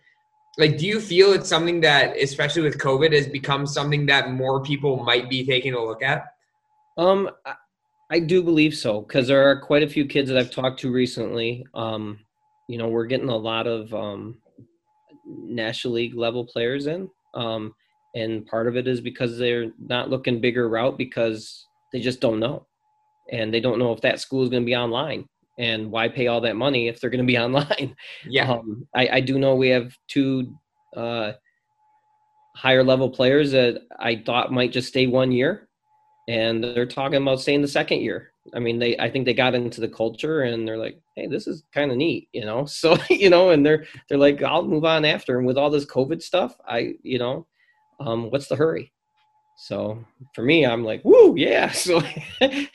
like, 0.58 0.78
do 0.78 0.88
you 0.88 1.00
feel 1.00 1.34
it's 1.34 1.48
something 1.48 1.82
that, 1.82 2.18
especially 2.18 2.64
with 2.64 2.80
COVID, 2.80 3.14
has 3.14 3.28
become 3.28 3.68
something 3.68 4.08
that 4.08 4.32
more 4.32 4.62
people 4.64 5.04
might 5.04 5.30
be 5.30 5.46
taking 5.46 5.76
a 5.76 5.84
look 5.84 6.02
at? 6.02 6.26
Um, 6.98 7.30
I, 8.10 8.20
do 8.20 8.42
believe 8.42 8.76
so 8.76 9.02
because 9.02 9.28
there 9.28 9.48
are 9.48 9.62
quite 9.62 9.84
a 9.84 9.90
few 9.90 10.06
kids 10.06 10.30
that 10.30 10.38
I've 10.38 10.50
talked 10.50 10.80
to 10.80 10.92
recently. 10.92 11.64
Um, 11.76 12.20
you 12.68 12.80
know, 12.80 12.88
we're 12.88 13.06
getting 13.06 13.30
a 13.30 13.36
lot 13.36 13.68
of 13.68 13.94
um, 13.94 14.40
national 15.28 15.94
league 15.94 16.16
level 16.16 16.44
players 16.44 16.88
in, 16.88 17.08
um, 17.36 17.76
and 18.16 18.48
part 18.48 18.68
of 18.68 18.76
it 18.76 18.88
is 18.88 19.00
because 19.00 19.38
they're 19.38 19.72
not 19.78 20.10
looking 20.10 20.42
bigger 20.42 20.68
route 20.68 20.98
because 20.98 21.68
they 21.94 22.00
just 22.00 22.20
don't 22.20 22.40
know, 22.40 22.66
and 23.32 23.54
they 23.54 23.60
don't 23.60 23.80
know 23.80 23.92
if 23.92 24.02
that 24.02 24.20
school 24.20 24.44
is 24.44 24.50
going 24.50 24.64
to 24.64 24.66
be 24.66 24.76
online, 24.76 25.28
and 25.58 25.92
why 25.92 26.08
pay 26.08 26.28
all 26.28 26.42
that 26.42 26.56
money 26.56 26.88
if 26.88 27.00
they're 27.00 27.10
going 27.10 27.26
to 27.26 27.32
be 27.32 27.38
online. 27.46 27.96
Yeah, 28.26 28.52
Um, 28.52 28.88
I, 28.96 29.10
I 29.14 29.20
do 29.22 29.40
know 29.40 29.56
we 29.56 29.70
have 29.70 29.94
two 30.08 30.56
uh, 30.96 31.34
higher 32.56 32.84
level 32.84 33.10
players 33.10 33.52
that 33.52 33.82
I 34.00 34.24
thought 34.26 34.52
might 34.52 34.72
just 34.72 34.88
stay 34.88 35.08
one 35.08 35.32
year, 35.32 35.68
and 36.28 36.64
they're 36.64 36.86
talking 36.86 37.22
about 37.22 37.40
staying 37.40 37.62
the 37.62 37.68
second 37.68 38.02
year. 38.02 38.32
I 38.54 38.60
mean, 38.60 38.80
they 38.80 38.98
I 38.98 39.10
think 39.10 39.26
they 39.26 39.34
got 39.34 39.56
into 39.56 39.82
the 39.82 39.90
culture 39.90 40.42
and 40.42 40.68
they're 40.68 40.78
like, 40.78 41.00
hey, 41.16 41.28
this 41.28 41.48
is 41.48 41.64
kind 41.74 41.92
of 41.92 41.98
neat, 41.98 42.30
you 42.34 42.46
know. 42.46 42.66
So 42.68 42.98
you 43.10 43.30
know, 43.30 43.50
and 43.50 43.66
they're 43.66 43.86
they're 44.10 44.18
like, 44.18 44.42
I'll 44.42 44.66
move 44.66 44.86
on 44.86 45.06
after. 45.06 45.38
And 45.38 45.46
with 45.46 45.58
all 45.58 45.70
this 45.70 45.86
COVID 45.86 46.22
stuff, 46.22 46.56
I 46.68 46.94
you 47.04 47.20
know, 47.20 47.48
um, 48.00 48.30
what's 48.32 48.48
the 48.48 48.56
hurry? 48.56 48.92
So 49.58 50.06
for 50.34 50.44
me, 50.44 50.66
I'm 50.66 50.86
like, 50.86 51.04
woo, 51.04 51.36
yeah. 51.36 51.72
So 51.74 52.02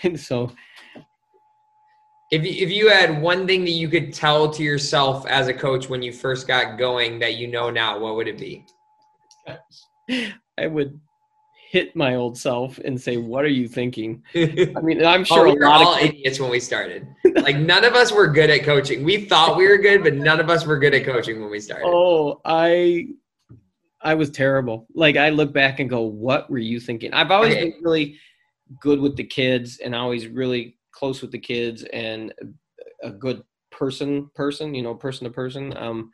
and 0.03 0.18
so 0.18 0.53
if 2.33 2.45
you, 2.45 2.66
if 2.66 2.70
you 2.70 2.89
had 2.89 3.22
one 3.22 3.47
thing 3.47 3.64
that 3.64 3.70
you 3.70 3.89
could 3.89 4.12
tell 4.12 4.51
to 4.51 4.62
yourself 4.62 5.26
as 5.26 5.49
a 5.49 5.55
coach 5.55 5.89
when 5.89 6.03
you 6.03 6.12
first 6.12 6.47
got 6.47 6.78
going 6.78 7.18
that 7.20 7.37
you 7.37 7.47
know 7.47 7.70
now, 7.70 7.99
what 7.99 8.16
would 8.16 8.26
it 8.26 8.39
be? 8.39 8.66
I 10.59 10.66
would 10.66 10.99
hit 11.70 11.95
my 11.95 12.16
old 12.16 12.37
self 12.37 12.78
and 12.78 13.01
say, 13.01 13.16
"What 13.16 13.45
are 13.45 13.49
you 13.49 13.68
thinking?" 13.68 14.22
oh, 14.35 14.41
I 14.76 14.80
mean, 14.80 15.05
I'm 15.05 15.24
sure 15.24 15.41
oh, 15.41 15.45
we 15.45 15.51
a 15.51 15.55
were 15.55 15.66
lot 15.66 15.83
all 15.83 15.95
of 15.95 16.01
idiots 16.03 16.41
when 16.41 16.51
we 16.51 16.59
started. 16.59 17.07
Like 17.35 17.57
none 17.57 17.85
of 17.85 17.95
us 17.95 18.12
were 18.12 18.26
good 18.26 18.51
at 18.51 18.64
coaching. 18.64 19.05
We 19.05 19.26
thought 19.26 19.57
we 19.57 19.68
were 19.68 19.78
good, 19.78 20.03
but 20.03 20.14
none 20.14 20.41
of 20.41 20.51
us 20.51 20.66
were 20.66 20.78
good 20.78 20.95
at 20.95 21.05
coaching 21.05 21.41
when 21.41 21.51
we 21.51 21.61
started. 21.61 21.87
oh, 21.87 22.41
I 22.45 23.09
I 24.03 24.14
was 24.14 24.30
terrible. 24.30 24.86
Like 24.94 25.16
I 25.16 25.30
look 25.30 25.53
back 25.53 25.80
and 25.80 25.88
go, 25.88 26.03
"What 26.03 26.50
were 26.50 26.59
you 26.59 26.80
thinking?" 26.80 27.12
I've 27.12 27.30
always 27.30 27.55
been 27.55 27.74
really 27.82 28.18
good 28.80 29.00
with 29.00 29.16
the 29.16 29.24
kids 29.24 29.78
and 29.78 29.94
always 29.94 30.26
really 30.26 30.78
close 30.92 31.22
with 31.22 31.30
the 31.30 31.38
kids 31.38 31.84
and 31.92 32.32
a 33.03 33.11
good 33.11 33.42
person 33.70 34.30
person, 34.34 34.74
you 34.74 34.82
know, 34.82 34.94
person 34.94 35.24
to 35.24 35.30
person 35.30 35.76
um 35.76 36.11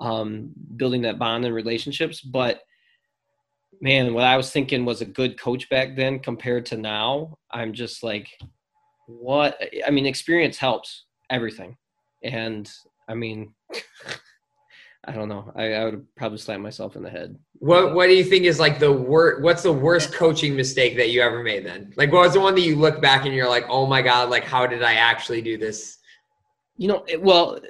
um 0.00 0.50
building 0.76 1.02
that 1.02 1.18
bond 1.18 1.44
and 1.44 1.54
relationships, 1.54 2.20
but 2.20 2.62
man, 3.80 4.14
what 4.14 4.24
I 4.24 4.36
was 4.36 4.50
thinking 4.50 4.84
was 4.84 5.00
a 5.00 5.06
good 5.06 5.38
coach 5.38 5.68
back 5.68 5.96
then 5.96 6.18
compared 6.18 6.66
to 6.66 6.76
now. 6.76 7.38
I'm 7.50 7.72
just 7.72 8.02
like, 8.02 8.28
what? 9.06 9.60
I 9.86 9.90
mean, 9.90 10.06
experience 10.06 10.56
helps 10.56 11.04
everything, 11.30 11.76
and 12.22 12.70
I 13.08 13.14
mean, 13.14 13.54
I 15.06 15.12
don't 15.12 15.28
know. 15.28 15.52
I, 15.54 15.74
I 15.74 15.84
would 15.84 16.06
probably 16.16 16.38
slap 16.38 16.60
myself 16.60 16.96
in 16.96 17.02
the 17.02 17.10
head. 17.10 17.38
What 17.58 17.94
What 17.94 18.06
do 18.06 18.14
you 18.14 18.24
think 18.24 18.44
is 18.44 18.58
like 18.58 18.78
the 18.78 18.92
worst? 18.92 19.42
What's 19.42 19.62
the 19.62 19.72
worst 19.72 20.12
coaching 20.12 20.56
mistake 20.56 20.96
that 20.96 21.10
you 21.10 21.20
ever 21.20 21.42
made? 21.42 21.66
Then, 21.66 21.92
like, 21.96 22.12
what 22.12 22.22
was 22.22 22.32
the 22.32 22.40
one 22.40 22.54
that 22.54 22.62
you 22.62 22.76
look 22.76 23.02
back 23.02 23.24
and 23.24 23.34
you're 23.34 23.48
like, 23.48 23.66
oh 23.68 23.86
my 23.86 24.02
god, 24.02 24.30
like 24.30 24.44
how 24.44 24.66
did 24.66 24.82
I 24.82 24.94
actually 24.94 25.42
do 25.42 25.58
this? 25.58 25.98
You 26.76 26.88
know, 26.88 27.04
it, 27.06 27.22
well, 27.22 27.60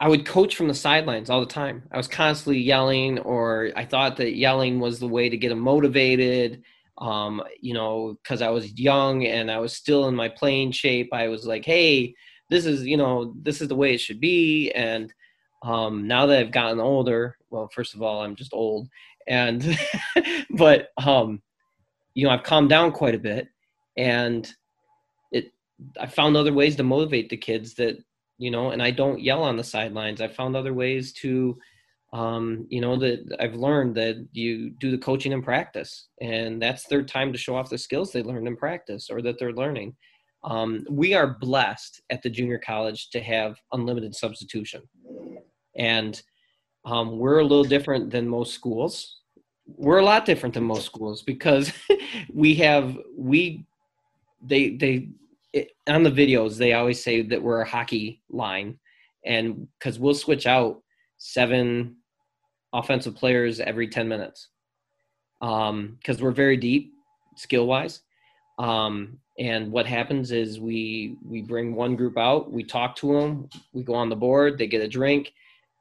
I 0.00 0.08
would 0.08 0.26
coach 0.26 0.56
from 0.56 0.68
the 0.68 0.74
sidelines 0.74 1.30
all 1.30 1.40
the 1.40 1.46
time. 1.46 1.84
I 1.92 1.96
was 1.96 2.08
constantly 2.08 2.60
yelling, 2.60 3.20
or 3.20 3.70
I 3.76 3.84
thought 3.84 4.16
that 4.16 4.36
yelling 4.36 4.80
was 4.80 4.98
the 4.98 5.08
way 5.08 5.28
to 5.28 5.36
get 5.36 5.50
them 5.50 5.60
motivated. 5.60 6.62
Um, 6.98 7.42
you 7.60 7.74
know, 7.74 8.18
because 8.22 8.42
I 8.42 8.50
was 8.50 8.78
young 8.78 9.26
and 9.26 9.50
I 9.50 9.58
was 9.58 9.72
still 9.72 10.08
in 10.08 10.14
my 10.14 10.28
playing 10.28 10.72
shape. 10.72 11.08
I 11.12 11.28
was 11.28 11.46
like, 11.46 11.64
hey, 11.64 12.14
this 12.50 12.66
is, 12.66 12.84
you 12.84 12.96
know, 12.96 13.34
this 13.42 13.60
is 13.60 13.68
the 13.68 13.74
way 13.74 13.94
it 13.94 14.00
should 14.00 14.20
be. 14.20 14.70
And 14.72 15.12
um, 15.62 16.06
now 16.06 16.26
that 16.26 16.38
I've 16.38 16.52
gotten 16.52 16.80
older, 16.80 17.36
well, 17.50 17.68
first 17.72 17.94
of 17.94 18.02
all, 18.02 18.22
I'm 18.22 18.34
just 18.34 18.52
old, 18.52 18.88
and 19.28 19.78
but 20.50 20.88
um, 21.04 21.42
you 22.14 22.24
know, 22.24 22.30
I've 22.30 22.42
calmed 22.42 22.68
down 22.68 22.92
quite 22.92 23.14
a 23.14 23.18
bit, 23.18 23.48
and 23.96 24.50
it. 25.30 25.52
I 26.00 26.06
found 26.06 26.36
other 26.36 26.52
ways 26.52 26.76
to 26.76 26.82
motivate 26.82 27.28
the 27.28 27.36
kids 27.36 27.74
that 27.74 27.98
you 28.38 28.50
know, 28.50 28.70
and 28.70 28.82
I 28.82 28.90
don't 28.90 29.20
yell 29.20 29.44
on 29.44 29.56
the 29.56 29.62
sidelines. 29.62 30.20
I 30.20 30.26
found 30.26 30.56
other 30.56 30.74
ways 30.74 31.12
to, 31.14 31.56
um, 32.12 32.66
you 32.68 32.80
know, 32.80 32.96
that 32.96 33.36
I've 33.38 33.54
learned 33.54 33.94
that 33.94 34.26
you 34.32 34.70
do 34.70 34.90
the 34.90 34.98
coaching 34.98 35.30
in 35.30 35.42
practice, 35.42 36.08
and 36.20 36.60
that's 36.60 36.88
their 36.88 37.04
time 37.04 37.32
to 37.32 37.38
show 37.38 37.54
off 37.54 37.70
the 37.70 37.78
skills 37.78 38.10
they 38.10 38.22
learned 38.22 38.48
in 38.48 38.56
practice 38.56 39.10
or 39.10 39.22
that 39.22 39.38
they're 39.38 39.52
learning. 39.52 39.94
Um, 40.42 40.84
we 40.90 41.14
are 41.14 41.38
blessed 41.38 42.02
at 42.10 42.20
the 42.22 42.30
junior 42.30 42.58
college 42.58 43.10
to 43.10 43.20
have 43.20 43.54
unlimited 43.72 44.12
substitution, 44.16 44.82
and 45.76 46.20
um, 46.84 47.18
we're 47.18 47.38
a 47.38 47.44
little 47.44 47.64
different 47.64 48.10
than 48.10 48.28
most 48.28 48.54
schools. 48.54 49.20
We're 49.66 49.98
a 49.98 50.04
lot 50.04 50.26
different 50.26 50.54
than 50.54 50.64
most 50.64 50.86
schools 50.86 51.22
because 51.22 51.72
we 52.34 52.54
have 52.56 52.98
we 53.16 53.64
they 54.42 54.76
they 54.76 55.08
it, 55.52 55.70
on 55.86 56.02
the 56.02 56.10
videos 56.10 56.56
they 56.56 56.72
always 56.72 57.02
say 57.02 57.22
that 57.22 57.42
we're 57.42 57.60
a 57.60 57.68
hockey 57.68 58.22
line 58.30 58.78
and 59.24 59.68
because 59.78 59.98
we'll 59.98 60.14
switch 60.14 60.46
out 60.46 60.82
seven 61.18 61.96
offensive 62.72 63.14
players 63.14 63.60
every 63.60 63.86
10 63.86 64.08
minutes 64.08 64.48
because 65.40 66.20
we're 66.20 66.30
very 66.30 66.56
deep 66.56 66.92
skill 67.36 67.66
wise 67.66 68.00
um, 68.58 69.18
and 69.38 69.70
what 69.70 69.86
happens 69.86 70.32
is 70.32 70.60
we 70.60 71.16
we 71.24 71.42
bring 71.42 71.74
one 71.74 71.96
group 71.96 72.18
out 72.18 72.50
we 72.50 72.64
talk 72.64 72.96
to 72.96 73.12
them 73.12 73.48
we 73.72 73.82
go 73.82 73.94
on 73.94 74.08
the 74.08 74.16
board 74.16 74.58
they 74.58 74.66
get 74.66 74.82
a 74.82 74.88
drink 74.88 75.32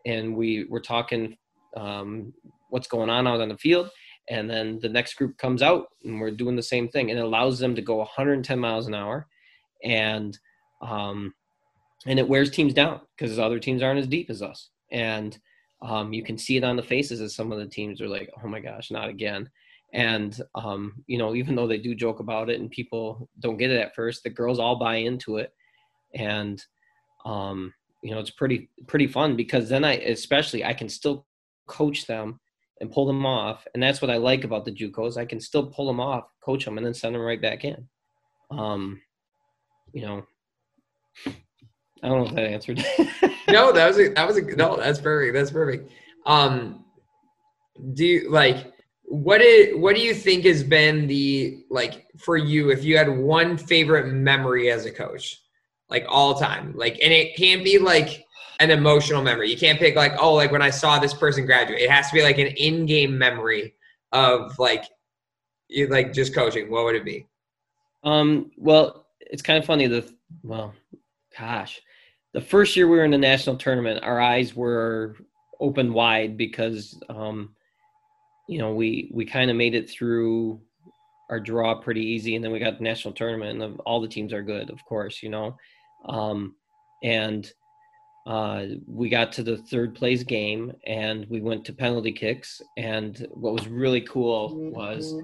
and 0.05 0.35
we 0.35 0.65
we're 0.69 0.79
talking 0.79 1.37
um, 1.77 2.33
what's 2.69 2.87
going 2.87 3.09
on 3.09 3.27
out 3.27 3.41
on 3.41 3.49
the 3.49 3.57
field. 3.57 3.89
And 4.29 4.49
then 4.49 4.79
the 4.81 4.89
next 4.89 5.15
group 5.15 5.37
comes 5.37 5.61
out 5.61 5.87
and 6.03 6.19
we're 6.19 6.31
doing 6.31 6.55
the 6.55 6.63
same 6.63 6.87
thing. 6.87 7.09
And 7.09 7.19
it 7.19 7.25
allows 7.25 7.59
them 7.59 7.75
to 7.75 7.81
go 7.81 7.97
110 7.97 8.59
miles 8.59 8.87
an 8.87 8.95
hour 8.95 9.27
and 9.83 10.37
um, 10.81 11.33
and 12.07 12.17
it 12.17 12.27
wears 12.27 12.49
teams 12.49 12.73
down 12.73 13.01
because 13.15 13.37
other 13.37 13.59
teams 13.59 13.83
aren't 13.83 13.99
as 13.99 14.07
deep 14.07 14.29
as 14.29 14.41
us. 14.41 14.69
And 14.91 15.37
um, 15.83 16.13
you 16.13 16.23
can 16.23 16.37
see 16.37 16.57
it 16.57 16.63
on 16.63 16.75
the 16.75 16.83
faces 16.83 17.21
as 17.21 17.35
some 17.35 17.51
of 17.51 17.59
the 17.59 17.67
teams. 17.67 18.01
Are 18.01 18.07
like 18.07 18.29
oh 18.43 18.47
my 18.47 18.59
gosh 18.59 18.91
not 18.91 19.09
again. 19.09 19.49
And 19.93 20.39
um, 20.55 21.03
you 21.07 21.17
know 21.17 21.35
even 21.35 21.55
though 21.55 21.67
they 21.67 21.77
do 21.77 21.95
joke 21.95 22.19
about 22.19 22.49
it 22.49 22.59
and 22.59 22.71
people 22.71 23.29
don't 23.39 23.57
get 23.57 23.71
it 23.71 23.79
at 23.79 23.95
first 23.95 24.23
the 24.23 24.29
girls 24.29 24.59
all 24.59 24.77
buy 24.77 24.95
into 24.95 25.37
it. 25.37 25.53
And 26.13 26.63
um, 27.25 27.73
you 28.01 28.11
know 28.11 28.19
it's 28.19 28.31
pretty 28.31 28.69
pretty 28.87 29.07
fun 29.07 29.35
because 29.35 29.69
then 29.69 29.83
i 29.83 29.93
especially 29.93 30.63
i 30.65 30.73
can 30.73 30.89
still 30.89 31.25
coach 31.67 32.07
them 32.07 32.39
and 32.79 32.91
pull 32.91 33.05
them 33.05 33.25
off 33.25 33.67
and 33.73 33.83
that's 33.83 34.01
what 34.01 34.11
i 34.11 34.17
like 34.17 34.43
about 34.43 34.65
the 34.65 34.71
jucos 34.71 35.17
i 35.17 35.25
can 35.25 35.39
still 35.39 35.67
pull 35.67 35.85
them 35.85 35.99
off 35.99 36.25
coach 36.43 36.65
them 36.65 36.77
and 36.77 36.85
then 36.85 36.93
send 36.93 37.13
them 37.13 37.21
right 37.21 37.41
back 37.41 37.63
in 37.63 37.87
um, 38.51 39.01
you 39.93 40.05
know, 40.05 40.23
I 42.03 42.07
don't 42.07 42.23
know 42.23 42.29
if 42.29 42.35
that 42.35 42.47
answered. 42.47 42.77
no, 43.49 43.71
that 43.71 43.87
was 43.87 43.99
a, 43.99 44.09
that 44.09 44.27
was 44.27 44.37
a 44.37 44.41
no. 44.41 44.77
That's 44.77 44.99
perfect. 44.99 45.33
That's 45.33 45.51
perfect. 45.51 45.91
Um, 46.25 46.85
do 47.93 48.05
you 48.05 48.29
like 48.29 48.73
what 49.03 49.41
is 49.41 49.75
what 49.77 49.95
do 49.95 50.01
you 50.01 50.13
think 50.13 50.45
has 50.45 50.63
been 50.63 51.07
the 51.07 51.63
like 51.69 52.07
for 52.17 52.37
you 52.37 52.71
if 52.71 52.83
you 52.83 52.97
had 52.97 53.09
one 53.09 53.57
favorite 53.57 54.11
memory 54.11 54.71
as 54.71 54.85
a 54.85 54.91
coach? 54.91 55.41
Like 55.91 56.05
all 56.07 56.33
time. 56.33 56.73
Like, 56.75 56.97
and 57.03 57.13
it 57.13 57.35
can't 57.35 57.63
be 57.63 57.77
like 57.77 58.25
an 58.59 58.71
emotional 58.71 59.21
memory. 59.21 59.51
You 59.51 59.57
can't 59.57 59.77
pick 59.77 59.95
like, 59.95 60.13
oh, 60.19 60.33
like 60.33 60.51
when 60.51 60.61
I 60.63 60.71
saw 60.71 60.97
this 60.97 61.13
person 61.13 61.45
graduate. 61.45 61.81
It 61.81 61.91
has 61.91 62.09
to 62.09 62.15
be 62.15 62.23
like 62.23 62.39
an 62.39 62.47
in-game 62.47 63.15
memory 63.15 63.75
of 64.11 64.57
like, 64.57 64.85
you 65.67 65.87
like 65.87 66.13
just 66.13 66.33
coaching. 66.33 66.71
What 66.71 66.85
would 66.85 66.95
it 66.95 67.05
be? 67.05 67.27
Um, 68.03 68.51
well, 68.57 69.07
it's 69.19 69.41
kind 69.41 69.59
of 69.59 69.65
funny. 69.65 69.87
The 69.87 70.11
well, 70.43 70.73
gosh, 71.37 71.81
the 72.33 72.41
first 72.41 72.75
year 72.75 72.87
we 72.87 72.97
were 72.97 73.05
in 73.05 73.11
the 73.11 73.17
national 73.17 73.57
tournament, 73.57 74.03
our 74.03 74.19
eyes 74.19 74.55
were 74.55 75.15
open 75.59 75.93
wide 75.93 76.35
because, 76.37 76.99
um, 77.09 77.53
you 78.49 78.57
know, 78.57 78.73
we 78.73 79.11
we 79.13 79.25
kind 79.25 79.49
of 79.49 79.55
made 79.55 79.75
it 79.75 79.89
through 79.89 80.59
our 81.29 81.39
draw 81.39 81.75
pretty 81.75 82.01
easy, 82.01 82.35
and 82.35 82.43
then 82.43 82.51
we 82.51 82.59
got 82.59 82.77
the 82.77 82.83
national 82.83 83.13
tournament, 83.13 83.61
and 83.61 83.79
all 83.85 84.01
the 84.01 84.07
teams 84.07 84.33
are 84.33 84.43
good, 84.43 84.69
of 84.69 84.83
course, 84.83 85.23
you 85.23 85.29
know, 85.29 85.55
um, 86.05 86.55
and 87.03 87.51
uh, 88.27 88.65
we 88.87 89.09
got 89.09 89.31
to 89.33 89.43
the 89.43 89.57
third 89.57 89.95
place 89.95 90.23
game, 90.23 90.73
and 90.85 91.25
we 91.29 91.41
went 91.41 91.65
to 91.65 91.73
penalty 91.73 92.11
kicks, 92.11 92.61
and 92.77 93.27
what 93.31 93.53
was 93.53 93.67
really 93.67 94.01
cool 94.01 94.55
was 94.71 95.15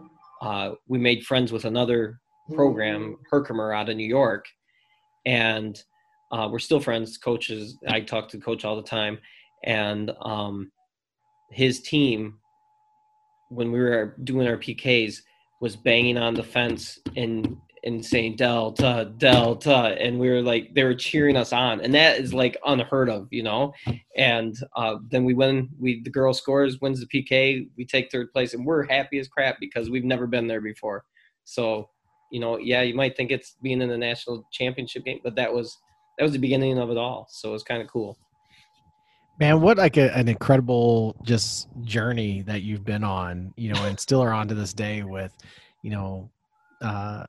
uh, 0.42 0.72
we 0.88 0.98
made 0.98 1.26
friends 1.26 1.52
with 1.52 1.66
another 1.66 2.20
program, 2.54 3.18
Herkimer, 3.30 3.74
out 3.74 3.90
of 3.90 3.98
New 3.98 4.08
York, 4.08 4.46
and 5.26 5.82
uh, 6.32 6.50
we're 6.52 6.60
still 6.60 6.80
friends. 6.80 7.18
Coaches, 7.18 7.78
I 7.88 8.02
talk 8.02 8.30
to 8.30 8.40
coach 8.40 8.66
all 8.66 8.76
the 8.76 8.82
time, 8.82 9.20
and 9.64 10.12
um, 10.22 10.72
his 11.52 11.82
team, 11.82 12.40
when 13.50 13.72
we 13.72 13.80
were 13.80 14.16
doing 14.24 14.48
our 14.48 14.58
PKs, 14.58 15.22
was 15.62 15.76
banging 15.76 16.18
on 16.18 16.34
the 16.34 16.44
fence 16.44 17.00
and 17.16 17.58
and 17.84 18.06
saying 18.06 18.36
Delta, 18.36 19.12
Delta, 19.18 19.96
and 20.00 20.20
we 20.20 20.30
were 20.30 20.42
like 20.42 20.74
they 20.74 20.84
were 20.84 20.96
cheering 20.96 21.38
us 21.38 21.54
on, 21.54 21.82
and 21.82 21.94
that 21.94 22.20
is 22.20 22.34
like 22.34 22.58
unheard 22.66 23.10
of, 23.10 23.28
you 23.32 23.44
know. 23.44 23.74
And 24.16 24.56
uh, 24.76 24.98
then 25.10 25.24
we 25.26 25.34
win. 25.34 25.70
We 25.80 26.02
the 26.02 26.10
girl 26.10 26.34
scores, 26.34 26.82
wins 26.82 27.00
the 27.00 27.08
PK, 27.08 27.70
we 27.78 27.86
take 27.86 28.12
third 28.12 28.32
place, 28.32 28.54
and 28.54 28.66
we're 28.66 28.86
happy 28.86 29.20
as 29.20 29.28
crap 29.28 29.58
because 29.60 29.90
we've 29.90 30.04
never 30.04 30.28
been 30.28 30.48
there 30.48 30.62
before. 30.62 31.06
So, 31.44 31.90
you 32.32 32.40
know, 32.40 32.58
yeah, 32.58 32.82
you 32.82 32.94
might 32.94 33.16
think 33.16 33.32
it's 33.32 33.56
being 33.62 33.82
in 33.82 33.90
the 33.90 33.98
national 33.98 34.48
championship 34.52 35.06
game, 35.06 35.20
but 35.24 35.36
that 35.36 35.54
was 35.54 35.78
that 36.18 36.24
was 36.24 36.34
the 36.34 36.40
beginning 36.40 36.80
of 36.80 36.90
it 36.90 36.98
all. 36.98 37.28
So 37.30 37.50
it 37.50 37.54
was 37.54 37.64
kind 37.64 37.82
of 37.82 37.88
cool. 37.88 38.18
Man, 39.40 39.62
what 39.62 39.78
like 39.78 39.98
a, 39.98 40.16
an 40.18 40.28
incredible 40.28 41.16
just 41.24 41.68
journey 41.84 42.42
that 42.42 42.64
you've 42.64 42.84
been 42.84 43.04
on, 43.04 43.54
you 43.56 43.72
know, 43.72 43.86
and 43.86 44.00
still 44.00 44.22
are 44.22 44.34
on 44.34 44.48
to 44.48 44.56
this 44.56 44.74
day 44.74 45.04
with, 45.04 45.32
you 45.84 45.92
know, 45.92 46.32
uh, 46.82 47.24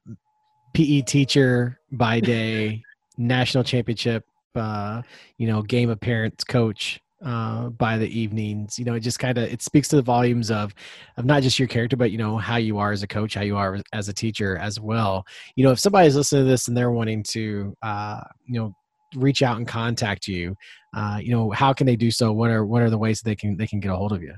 PE 0.78 1.02
teacher 1.02 1.80
by 1.90 2.20
day, 2.20 2.84
national 3.16 3.64
championship, 3.64 4.24
uh, 4.54 5.02
you 5.36 5.48
know, 5.48 5.60
game 5.60 5.90
appearance 5.90 6.44
coach 6.44 7.00
uh, 7.24 7.70
by 7.70 7.98
the 7.98 8.06
evenings. 8.06 8.78
You 8.78 8.84
know, 8.84 8.94
it 8.94 9.00
just 9.00 9.18
kind 9.18 9.36
of 9.38 9.52
it 9.52 9.60
speaks 9.60 9.88
to 9.88 9.96
the 9.96 10.02
volumes 10.02 10.52
of 10.52 10.72
of 11.16 11.24
not 11.24 11.42
just 11.42 11.58
your 11.58 11.66
character, 11.66 11.96
but 11.96 12.12
you 12.12 12.18
know 12.18 12.38
how 12.38 12.58
you 12.58 12.78
are 12.78 12.92
as 12.92 13.02
a 13.02 13.08
coach, 13.08 13.34
how 13.34 13.40
you 13.40 13.56
are 13.56 13.80
as 13.92 14.08
a 14.08 14.12
teacher 14.12 14.56
as 14.56 14.78
well. 14.78 15.26
You 15.56 15.64
know, 15.64 15.72
if 15.72 15.80
somebody's 15.80 16.14
listening 16.14 16.44
to 16.44 16.48
this 16.48 16.68
and 16.68 16.76
they're 16.76 16.92
wanting 16.92 17.24
to, 17.24 17.74
uh, 17.82 18.20
you 18.46 18.60
know, 18.60 18.72
reach 19.16 19.42
out 19.42 19.56
and 19.56 19.66
contact 19.66 20.28
you, 20.28 20.54
uh, 20.94 21.18
you 21.20 21.32
know, 21.32 21.50
how 21.50 21.72
can 21.72 21.88
they 21.88 21.96
do 21.96 22.12
so? 22.12 22.32
What 22.32 22.50
are 22.50 22.64
what 22.64 22.82
are 22.82 22.90
the 22.90 22.98
ways 22.98 23.20
they 23.20 23.34
can 23.34 23.56
they 23.56 23.66
can 23.66 23.80
get 23.80 23.90
a 23.90 23.96
hold 23.96 24.12
of 24.12 24.22
you? 24.22 24.34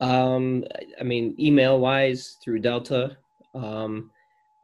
Um, 0.00 0.62
I 1.00 1.02
mean, 1.02 1.34
email 1.36 1.80
wise 1.80 2.36
through 2.44 2.60
Delta. 2.60 3.16
Um, 3.56 4.12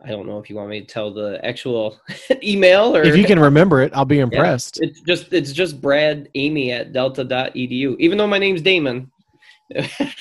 I 0.05 0.09
don't 0.09 0.27
know 0.27 0.39
if 0.39 0.51
you 0.51 0.57
want 0.57 0.69
me 0.69 0.81
to 0.81 0.87
tell 0.87 1.13
the 1.13 1.41
actual 1.45 1.99
email 2.43 2.95
or 2.95 3.03
If 3.03 3.17
you 3.17 3.25
can 3.25 3.39
remember 3.39 3.81
it, 3.81 3.93
I'll 3.95 4.05
be 4.05 4.19
impressed. 4.19 4.81
It's 4.83 5.01
just 5.01 5.33
it's 5.33 5.53
just 5.53 5.81
Brad 5.81 6.29
Amy 6.35 6.73
at 6.73 6.93
delta.edu. 6.93 7.97
Even 7.99 8.19
though 8.19 8.27
my 8.27 8.39
name's 8.39 8.61
Damon. 8.61 9.11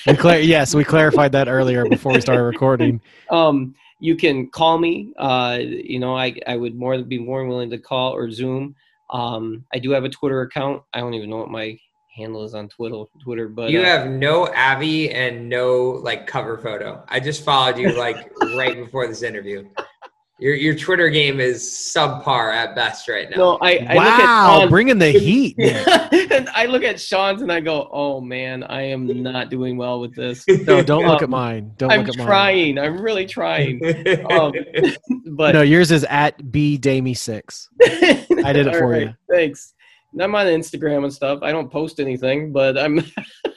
We 0.06 0.16
clar- 0.16 0.38
yes, 0.38 0.74
we 0.74 0.84
clarified 0.84 1.32
that 1.32 1.48
earlier 1.48 1.86
before 1.86 2.12
we 2.12 2.20
started 2.20 2.42
recording. 2.42 3.00
um, 3.30 3.74
you 4.00 4.16
can 4.16 4.48
call 4.48 4.78
me. 4.78 5.12
Uh, 5.18 5.58
you 5.60 5.98
know, 5.98 6.16
I 6.16 6.34
I 6.46 6.56
would 6.56 6.74
more 6.74 7.02
be 7.02 7.18
more 7.18 7.40
than 7.40 7.48
willing 7.48 7.70
to 7.70 7.78
call 7.78 8.14
or 8.14 8.30
Zoom. 8.30 8.74
Um, 9.10 9.64
I 9.72 9.78
do 9.78 9.90
have 9.90 10.04
a 10.04 10.08
Twitter 10.08 10.40
account. 10.40 10.82
I 10.94 11.00
don't 11.00 11.14
even 11.14 11.28
know 11.28 11.36
what 11.36 11.50
my 11.50 11.78
handle 12.14 12.44
is 12.44 12.54
on 12.54 12.68
Twitter. 12.68 13.04
Twitter, 13.22 13.48
but 13.48 13.70
You 13.70 13.80
uh, 13.80 13.84
have 13.84 14.08
no 14.08 14.48
Avi 14.54 15.10
and 15.10 15.48
no 15.48 16.00
like 16.02 16.26
cover 16.26 16.58
photo. 16.58 17.04
I 17.08 17.20
just 17.20 17.44
followed 17.44 17.78
you 17.78 17.92
like 17.98 18.30
right 18.56 18.76
before 18.76 19.06
this 19.06 19.22
interview. 19.22 19.68
Your 20.40 20.54
your 20.54 20.74
Twitter 20.74 21.10
game 21.10 21.38
is 21.38 21.62
subpar 21.96 22.52
at 22.52 22.74
best 22.74 23.08
right 23.08 23.30
now. 23.30 23.36
no, 23.36 23.58
I, 23.62 23.86
I 23.88 23.94
wow, 23.94 24.54
look 24.56 24.64
at 24.64 24.70
bringing 24.70 24.98
the 24.98 25.10
heat. 25.12 25.54
And 25.60 26.48
I 26.48 26.66
look 26.66 26.82
at 26.82 27.00
Sean's 27.00 27.40
and 27.40 27.52
I 27.52 27.60
go, 27.60 27.88
"Oh 27.92 28.20
man, 28.20 28.64
I 28.64 28.82
am 28.82 29.22
not 29.22 29.48
doing 29.48 29.76
well 29.76 30.00
with 30.00 30.14
this." 30.16 30.44
No, 30.66 30.82
don't 30.82 31.06
look 31.06 31.18
Um, 31.18 31.24
at 31.24 31.30
mine. 31.30 31.72
Don't 31.78 31.92
I'm 31.92 32.00
look 32.00 32.08
at 32.08 32.16
mine. 32.16 32.26
trying. 32.26 32.78
I'm 32.80 33.00
really 33.00 33.26
trying. 33.26 33.80
Um, 34.30 34.52
but 35.36 35.52
No, 35.54 35.62
yours 35.62 35.92
is 35.92 36.04
at 36.10 36.50
b 36.50 36.78
damie 36.78 37.14
six. 37.14 37.68
I 37.82 38.52
did 38.52 38.66
it 38.66 38.74
All 38.74 38.80
for 38.80 38.98
you. 38.98 39.14
Thanks. 39.30 39.74
I'm 40.20 40.34
on 40.34 40.46
Instagram 40.46 41.04
and 41.04 41.12
stuff. 41.12 41.40
I 41.42 41.52
don't 41.52 41.70
post 41.70 42.00
anything, 42.00 42.52
but 42.52 42.78
I'm. 42.78 43.04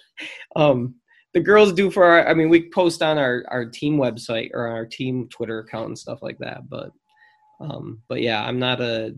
um, 0.56 0.96
the 1.34 1.40
girls 1.40 1.74
do 1.74 1.92
for 1.92 2.04
our. 2.04 2.28
I 2.28 2.34
mean, 2.34 2.50
we 2.50 2.70
post 2.70 3.02
on 3.02 3.18
our 3.18 3.44
our 3.50 3.66
team 3.66 3.98
website 3.98 4.50
or 4.54 4.68
our 4.68 4.86
team 4.86 5.28
Twitter 5.30 5.60
account 5.60 5.88
and 5.88 5.98
stuff 5.98 6.20
like 6.22 6.38
that. 6.40 6.70
But, 6.70 6.92
um, 7.60 8.02
but 8.08 8.22
yeah, 8.22 8.44
I'm 8.44 8.60
not 8.60 8.82
a. 8.82 9.16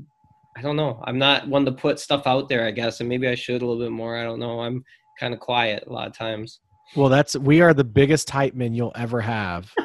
I 0.58 0.62
don't 0.62 0.76
know. 0.76 1.02
I'm 1.06 1.18
not 1.18 1.48
one 1.48 1.66
to 1.66 1.72
put 1.72 2.00
stuff 2.00 2.28
out 2.28 2.50
there. 2.50 2.66
I 2.66 2.72
guess, 2.72 3.00
and 3.00 3.08
maybe 3.08 3.28
I 3.28 3.36
should 3.36 3.62
a 3.62 3.66
little 3.66 3.82
bit 3.82 3.92
more. 3.92 4.18
I 4.18 4.24
don't 4.24 4.40
know. 4.40 4.60
I'm 4.62 4.84
kind 5.20 5.34
of 5.34 5.40
quiet 5.40 5.86
a 5.88 5.94
lot 5.94 6.08
of 6.08 6.18
times. 6.18 6.60
Well, 6.96 7.10
that's 7.10 7.36
we 7.36 7.62
are 7.62 7.74
the 7.74 7.84
biggest 7.84 8.30
hype 8.30 8.56
men 8.56 8.74
you'll 8.74 8.94
ever 8.96 9.22
have. 9.22 9.72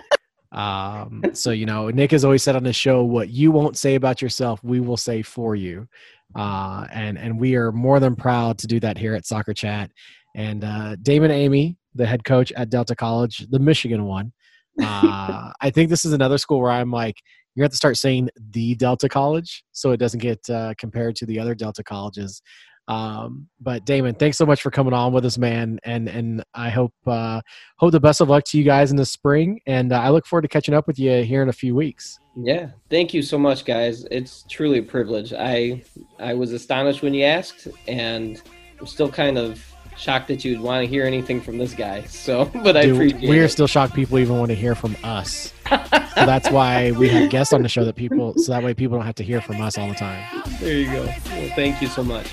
Um, 0.54 1.24
so 1.32 1.50
you 1.50 1.66
know, 1.66 1.90
Nick 1.90 2.12
has 2.12 2.24
always 2.24 2.42
said 2.42 2.54
on 2.54 2.62
the 2.62 2.72
show, 2.72 3.02
"What 3.02 3.28
you 3.28 3.50
won't 3.50 3.76
say 3.76 3.96
about 3.96 4.22
yourself, 4.22 4.62
we 4.62 4.78
will 4.78 4.96
say 4.96 5.20
for 5.20 5.56
you," 5.56 5.88
uh, 6.34 6.86
and 6.92 7.18
and 7.18 7.38
we 7.38 7.56
are 7.56 7.72
more 7.72 8.00
than 8.00 8.16
proud 8.16 8.58
to 8.58 8.66
do 8.66 8.80
that 8.80 8.98
here 8.98 9.14
at 9.14 9.26
Soccer 9.26 9.54
Chat. 9.54 9.90
And 10.34 10.64
uh, 10.64 10.96
Damon 11.02 11.30
Amy, 11.30 11.76
the 11.94 12.06
head 12.06 12.24
coach 12.24 12.52
at 12.52 12.70
Delta 12.70 12.96
College, 12.96 13.46
the 13.50 13.58
Michigan 13.58 14.04
one. 14.04 14.32
Uh, 14.82 15.52
I 15.60 15.70
think 15.70 15.88
this 15.88 16.04
is 16.04 16.12
another 16.12 16.36
school 16.36 16.60
where 16.60 16.72
I'm 16.72 16.90
like, 16.90 17.14
you 17.54 17.62
have 17.62 17.70
to 17.70 17.76
start 17.76 17.96
saying 17.96 18.28
the 18.50 18.74
Delta 18.74 19.08
College 19.08 19.62
so 19.70 19.92
it 19.92 19.98
doesn't 19.98 20.18
get 20.18 20.40
uh, 20.50 20.74
compared 20.78 21.14
to 21.16 21.26
the 21.26 21.38
other 21.38 21.54
Delta 21.54 21.84
colleges. 21.84 22.42
Um, 22.86 23.48
but 23.60 23.84
Damon, 23.84 24.14
thanks 24.14 24.36
so 24.36 24.44
much 24.44 24.62
for 24.62 24.70
coming 24.70 24.92
on 24.92 25.12
with 25.12 25.24
us, 25.24 25.38
man. 25.38 25.78
And 25.84 26.08
and 26.08 26.44
I 26.54 26.70
hope 26.70 26.92
uh, 27.06 27.40
hope 27.78 27.92
the 27.92 28.00
best 28.00 28.20
of 28.20 28.28
luck 28.28 28.44
to 28.48 28.58
you 28.58 28.64
guys 28.64 28.90
in 28.90 28.96
the 28.96 29.06
spring. 29.06 29.60
And 29.66 29.92
uh, 29.92 30.00
I 30.00 30.10
look 30.10 30.26
forward 30.26 30.42
to 30.42 30.48
catching 30.48 30.74
up 30.74 30.86
with 30.86 30.98
you 30.98 31.22
here 31.22 31.42
in 31.42 31.48
a 31.48 31.52
few 31.52 31.74
weeks. 31.74 32.18
Yeah, 32.36 32.70
thank 32.90 33.14
you 33.14 33.22
so 33.22 33.38
much, 33.38 33.64
guys. 33.64 34.04
It's 34.10 34.44
truly 34.50 34.78
a 34.78 34.82
privilege. 34.82 35.32
I 35.32 35.82
I 36.18 36.34
was 36.34 36.52
astonished 36.52 37.02
when 37.02 37.14
you 37.14 37.24
asked, 37.24 37.68
and 37.88 38.42
I'm 38.78 38.86
still 38.86 39.10
kind 39.10 39.38
of 39.38 39.64
shocked 39.96 40.28
that 40.28 40.44
you'd 40.44 40.60
want 40.60 40.82
to 40.82 40.88
hear 40.88 41.06
anything 41.06 41.40
from 41.40 41.56
this 41.56 41.72
guy. 41.72 42.02
So, 42.04 42.44
but 42.62 42.76
I 42.76 42.82
Dude, 42.82 42.94
appreciate 42.94 43.28
we 43.28 43.40
are 43.40 43.44
it. 43.44 43.50
still 43.50 43.66
shocked 43.66 43.94
people 43.94 44.18
even 44.18 44.38
want 44.38 44.50
to 44.50 44.56
hear 44.56 44.74
from 44.74 44.96
us. 45.04 45.52
so 45.68 45.78
that's 46.26 46.50
why 46.50 46.90
we 46.92 47.08
have 47.08 47.30
guests 47.30 47.52
on 47.52 47.62
the 47.62 47.68
show 47.68 47.84
that 47.84 47.96
people 47.96 48.34
so 48.36 48.52
that 48.52 48.62
way 48.62 48.74
people 48.74 48.96
don't 48.98 49.06
have 49.06 49.14
to 49.16 49.24
hear 49.24 49.40
from 49.40 49.60
us 49.60 49.78
all 49.78 49.88
the 49.88 49.94
time. 49.94 50.42
there 50.60 50.76
you 50.76 50.86
go. 50.86 51.04
Well, 51.04 51.50
thank 51.54 51.80
you 51.80 51.88
so 51.88 52.02
much. 52.02 52.26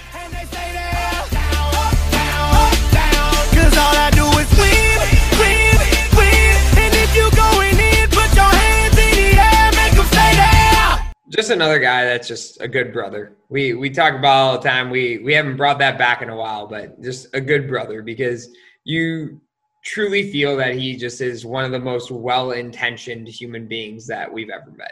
Just 11.31 11.49
another 11.49 11.79
guy 11.79 12.03
that's 12.03 12.27
just 12.27 12.61
a 12.61 12.67
good 12.67 12.91
brother. 12.91 13.37
We 13.49 13.73
we 13.73 13.89
talk 13.89 14.13
about 14.13 14.35
all 14.35 14.57
the 14.59 14.67
time. 14.67 14.89
We 14.89 15.19
we 15.19 15.33
haven't 15.33 15.57
brought 15.57 15.79
that 15.79 15.97
back 15.97 16.21
in 16.21 16.29
a 16.29 16.35
while, 16.35 16.67
but 16.67 17.01
just 17.01 17.27
a 17.33 17.39
good 17.39 17.67
brother 17.67 18.01
because 18.01 18.49
you 18.83 19.39
truly 19.83 20.31
feel 20.31 20.57
that 20.57 20.75
he 20.75 20.95
just 20.95 21.21
is 21.21 21.45
one 21.45 21.63
of 21.63 21.71
the 21.71 21.79
most 21.79 22.11
well-intentioned 22.11 23.27
human 23.27 23.67
beings 23.67 24.05
that 24.07 24.31
we've 24.31 24.49
ever 24.49 24.71
met. 24.71 24.91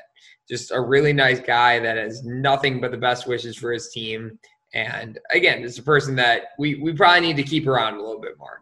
Just 0.49 0.71
a 0.71 0.81
really 0.81 1.13
nice 1.13 1.39
guy 1.39 1.77
that 1.79 1.97
has 1.97 2.23
nothing 2.23 2.81
but 2.81 2.91
the 2.91 2.97
best 2.97 3.27
wishes 3.27 3.55
for 3.55 3.71
his 3.71 3.89
team. 3.89 4.39
And 4.73 5.17
again, 5.31 5.63
it's 5.63 5.79
a 5.79 5.83
person 5.83 6.15
that 6.15 6.49
we 6.57 6.75
we 6.75 6.93
probably 6.93 7.21
need 7.21 7.37
to 7.37 7.43
keep 7.43 7.67
around 7.67 7.95
a 7.95 8.01
little 8.01 8.21
bit 8.21 8.37
more. 8.37 8.61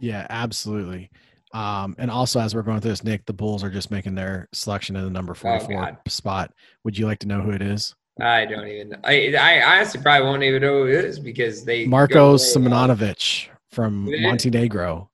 Yeah, 0.00 0.26
absolutely. 0.30 1.10
Um, 1.52 1.96
and 1.98 2.10
also, 2.10 2.40
as 2.40 2.54
we're 2.54 2.62
going 2.62 2.80
through 2.80 2.90
this, 2.90 3.04
Nick, 3.04 3.26
the 3.26 3.32
Bulls 3.32 3.64
are 3.64 3.70
just 3.70 3.90
making 3.90 4.14
their 4.14 4.48
selection 4.52 4.96
in 4.96 5.04
the 5.04 5.10
number 5.10 5.34
44 5.34 5.80
God. 5.80 5.98
spot. 6.06 6.52
Would 6.84 6.98
you 6.98 7.06
like 7.06 7.18
to 7.20 7.26
know 7.26 7.40
who 7.40 7.50
it 7.50 7.62
is? 7.62 7.94
I 8.20 8.44
don't 8.46 8.66
even. 8.66 8.96
I 9.04 9.34
I 9.34 9.76
honestly 9.76 10.00
probably 10.00 10.26
won't 10.26 10.42
even 10.42 10.62
know 10.62 10.84
who 10.84 10.88
it 10.88 11.04
is 11.04 11.18
because 11.20 11.64
they 11.64 11.86
Marko. 11.86 12.34
Simonovic 12.36 13.48
from 13.70 14.08
Montenegro. 14.22 15.10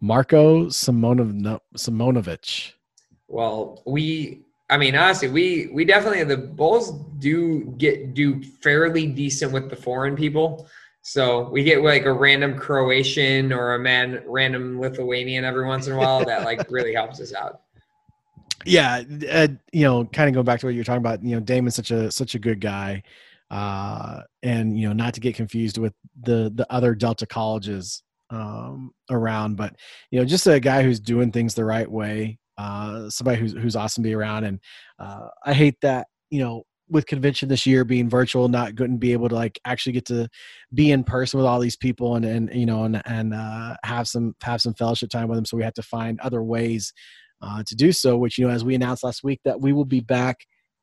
Marko 0.00 0.66
Simonov 0.66 1.60
Simonovic. 1.76 2.72
Well, 3.28 3.82
we 3.86 4.43
I 4.70 4.78
mean, 4.78 4.94
honestly, 4.94 5.28
we 5.28 5.68
we 5.72 5.84
definitely 5.84 6.24
the 6.24 6.36
Bulls 6.36 6.92
do 7.18 7.74
get 7.78 8.14
do 8.14 8.42
fairly 8.42 9.06
decent 9.06 9.52
with 9.52 9.68
the 9.68 9.76
foreign 9.76 10.16
people. 10.16 10.68
So 11.02 11.50
we 11.50 11.62
get 11.62 11.82
like 11.82 12.06
a 12.06 12.12
random 12.12 12.58
Croatian 12.58 13.52
or 13.52 13.74
a 13.74 13.78
man 13.78 14.22
random 14.26 14.80
Lithuanian 14.80 15.44
every 15.44 15.66
once 15.66 15.86
in 15.86 15.92
a 15.92 15.98
while 15.98 16.24
that 16.24 16.44
like 16.44 16.70
really 16.70 16.94
helps 16.94 17.20
us 17.20 17.34
out. 17.34 17.60
Yeah, 18.64 19.02
uh, 19.30 19.48
you 19.72 19.82
know, 19.82 20.06
kind 20.06 20.28
of 20.28 20.34
going 20.34 20.46
back 20.46 20.60
to 20.60 20.66
what 20.66 20.74
you're 20.74 20.84
talking 20.84 21.02
about. 21.02 21.22
You 21.22 21.36
know, 21.36 21.40
Damon's 21.40 21.74
such 21.74 21.90
a 21.90 22.10
such 22.10 22.34
a 22.34 22.38
good 22.38 22.60
guy, 22.60 23.02
uh, 23.50 24.22
and 24.42 24.78
you 24.78 24.88
know, 24.88 24.94
not 24.94 25.12
to 25.14 25.20
get 25.20 25.34
confused 25.34 25.76
with 25.76 25.92
the 26.22 26.50
the 26.54 26.66
other 26.70 26.94
Delta 26.94 27.26
colleges 27.26 28.02
um, 28.30 28.92
around, 29.10 29.56
but 29.56 29.76
you 30.10 30.18
know, 30.18 30.24
just 30.24 30.46
a 30.46 30.58
guy 30.58 30.82
who's 30.82 31.00
doing 31.00 31.30
things 31.30 31.54
the 31.54 31.64
right 31.66 31.90
way. 31.90 32.38
Uh, 32.56 33.08
somebody 33.10 33.38
who's 33.38 33.52
who's 33.52 33.76
awesome 33.76 34.02
to 34.02 34.08
be 34.08 34.14
around, 34.14 34.44
and 34.44 34.60
uh, 34.98 35.28
I 35.44 35.52
hate 35.54 35.76
that 35.82 36.06
you 36.30 36.40
know 36.40 36.64
with 36.88 37.06
convention 37.06 37.48
this 37.48 37.66
year 37.66 37.84
being 37.84 38.08
virtual, 38.08 38.48
not 38.48 38.74
going 38.74 38.92
to 38.92 38.98
be 38.98 39.12
able 39.12 39.28
to 39.28 39.34
like 39.34 39.58
actually 39.64 39.92
get 39.92 40.04
to 40.06 40.28
be 40.74 40.90
in 40.92 41.02
person 41.02 41.38
with 41.38 41.46
all 41.46 41.60
these 41.60 41.76
people 41.76 42.16
and 42.16 42.24
and 42.24 42.54
you 42.54 42.66
know 42.66 42.84
and 42.84 43.02
and 43.06 43.34
uh, 43.34 43.76
have 43.84 44.06
some 44.08 44.34
have 44.42 44.60
some 44.60 44.74
fellowship 44.74 45.10
time 45.10 45.28
with 45.28 45.36
them. 45.36 45.44
So 45.44 45.56
we 45.56 45.64
have 45.64 45.74
to 45.74 45.82
find 45.82 46.20
other 46.20 46.42
ways 46.42 46.92
uh, 47.42 47.62
to 47.66 47.74
do 47.74 47.92
so. 47.92 48.16
Which 48.16 48.38
you 48.38 48.46
know, 48.46 48.52
as 48.52 48.64
we 48.64 48.74
announced 48.74 49.04
last 49.04 49.24
week, 49.24 49.40
that 49.44 49.60
we 49.60 49.72
will 49.72 49.84
be 49.84 50.00
back 50.00 50.38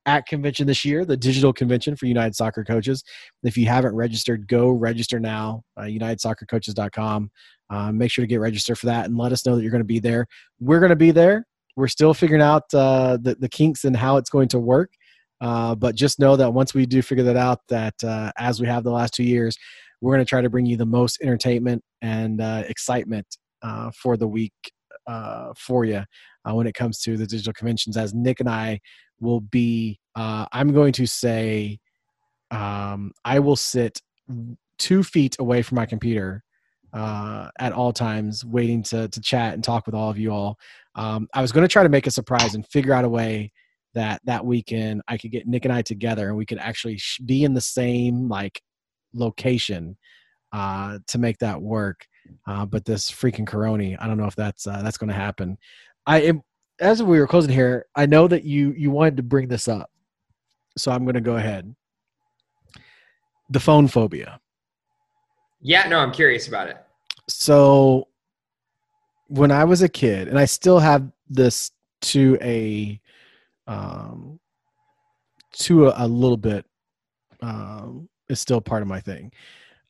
at 0.05 0.25
convention 0.25 0.65
this 0.67 0.83
year, 0.83 1.05
the 1.05 1.17
digital 1.17 1.53
convention 1.53 1.95
for 1.95 2.07
United 2.07 2.35
Soccer 2.35 2.63
Coaches. 2.63 3.03
If 3.43 3.57
you 3.57 3.67
haven't 3.67 3.95
registered, 3.95 4.47
go 4.47 4.69
register 4.69 5.19
now. 5.19 5.63
Uh, 5.77 5.83
UnitedSoccerCoaches.com. 5.83 7.29
Uh, 7.69 7.91
make 7.91 8.11
sure 8.11 8.23
to 8.23 8.27
get 8.27 8.39
registered 8.39 8.79
for 8.79 8.87
that 8.87 9.05
and 9.05 9.17
let 9.17 9.31
us 9.31 9.45
know 9.45 9.55
that 9.55 9.61
you're 9.61 9.71
going 9.71 9.79
to 9.79 9.85
be 9.85 9.99
there. 9.99 10.25
We're 10.59 10.79
going 10.79 10.89
to 10.89 10.95
be 10.95 11.11
there. 11.11 11.45
We're 11.75 11.87
still 11.87 12.13
figuring 12.13 12.41
out 12.41 12.63
uh, 12.73 13.17
the, 13.21 13.35
the 13.35 13.49
kinks 13.49 13.85
and 13.85 13.95
how 13.95 14.17
it's 14.17 14.29
going 14.29 14.49
to 14.49 14.59
work. 14.59 14.91
Uh, 15.39 15.73
but 15.73 15.95
just 15.95 16.19
know 16.19 16.35
that 16.35 16.53
once 16.53 16.73
we 16.73 16.85
do 16.85 17.01
figure 17.01 17.23
that 17.23 17.35
out, 17.35 17.59
that 17.69 17.95
uh, 18.03 18.31
as 18.37 18.61
we 18.61 18.67
have 18.67 18.83
the 18.83 18.91
last 18.91 19.13
two 19.13 19.23
years, 19.23 19.57
we're 19.99 20.13
going 20.13 20.23
to 20.23 20.29
try 20.29 20.41
to 20.41 20.49
bring 20.49 20.65
you 20.65 20.77
the 20.77 20.85
most 20.85 21.19
entertainment 21.21 21.83
and 22.01 22.41
uh, 22.41 22.63
excitement 22.67 23.25
uh, 23.63 23.89
for 23.91 24.17
the 24.17 24.27
week 24.27 24.53
uh, 25.07 25.51
for 25.57 25.83
you 25.85 26.03
when 26.45 26.67
it 26.67 26.73
comes 26.73 26.99
to 26.99 27.17
the 27.17 27.25
digital 27.25 27.53
conventions. 27.53 27.97
As 27.97 28.13
Nick 28.13 28.39
and 28.39 28.49
I 28.49 28.79
will 29.19 29.41
be, 29.41 29.99
I'm 30.15 30.73
going 30.73 30.93
to 30.93 31.05
say, 31.05 31.79
um, 32.51 33.11
I 33.23 33.39
will 33.39 33.55
sit 33.55 34.01
two 34.77 35.03
feet 35.03 35.37
away 35.39 35.61
from 35.61 35.75
my 35.75 35.85
computer 35.85 36.43
at 36.93 37.73
all 37.73 37.93
times, 37.93 38.43
waiting 38.45 38.83
to 38.83 39.07
to 39.07 39.21
chat 39.21 39.53
and 39.53 39.63
talk 39.63 39.85
with 39.85 39.95
all 39.95 40.09
of 40.09 40.17
you 40.17 40.31
all. 40.31 40.57
Um, 40.95 41.27
I 41.33 41.41
was 41.41 41.51
going 41.51 41.63
to 41.63 41.71
try 41.71 41.83
to 41.83 41.89
make 41.89 42.07
a 42.07 42.11
surprise 42.11 42.55
and 42.55 42.67
figure 42.67 42.93
out 42.93 43.05
a 43.05 43.09
way 43.09 43.51
that 43.93 44.21
that 44.25 44.45
weekend 44.45 45.01
I 45.07 45.17
could 45.17 45.31
get 45.31 45.47
Nick 45.47 45.65
and 45.65 45.73
I 45.73 45.81
together 45.81 46.29
and 46.29 46.37
we 46.37 46.45
could 46.45 46.59
actually 46.59 46.97
sh- 46.97 47.19
be 47.19 47.43
in 47.43 47.53
the 47.53 47.61
same 47.61 48.29
like 48.29 48.61
location 49.13 49.97
uh, 50.53 50.99
to 51.07 51.17
make 51.17 51.37
that 51.39 51.61
work. 51.61 52.05
Uh, 52.47 52.65
but 52.65 52.85
this 52.85 53.09
freaking 53.11 53.47
Corona, 53.47 53.97
I 53.99 54.07
don't 54.07 54.17
know 54.17 54.27
if 54.27 54.35
that's 54.35 54.67
uh, 54.67 54.81
that's 54.81 54.97
going 54.97 55.09
to 55.09 55.13
happen. 55.13 55.57
I 56.05 56.21
am 56.21 56.41
as 56.79 57.01
we 57.03 57.19
were 57.19 57.27
closing 57.27 57.51
here. 57.51 57.85
I 57.95 58.05
know 58.05 58.27
that 58.27 58.43
you 58.43 58.73
you 58.77 58.91
wanted 58.91 59.17
to 59.17 59.23
bring 59.23 59.47
this 59.47 59.67
up, 59.67 59.89
so 60.77 60.91
I'm 60.91 61.03
going 61.03 61.15
to 61.15 61.21
go 61.21 61.37
ahead. 61.37 61.73
The 63.49 63.59
phone 63.59 63.87
phobia. 63.87 64.39
Yeah, 65.61 65.87
no, 65.87 65.99
I'm 65.99 66.11
curious 66.11 66.47
about 66.47 66.67
it. 66.67 66.77
So 67.27 68.07
when 69.27 69.51
I 69.51 69.63
was 69.63 69.81
a 69.81 69.89
kid, 69.89 70.27
and 70.27 70.37
I 70.37 70.45
still 70.45 70.79
have 70.79 71.09
this 71.29 71.71
to 72.01 72.37
a 72.41 72.99
um, 73.67 74.39
to 75.53 75.89
a, 75.89 76.05
a 76.05 76.07
little 76.07 76.37
bit 76.37 76.65
um, 77.41 78.09
is 78.27 78.39
still 78.39 78.59
part 78.59 78.81
of 78.81 78.87
my 78.87 78.99
thing. 78.99 79.31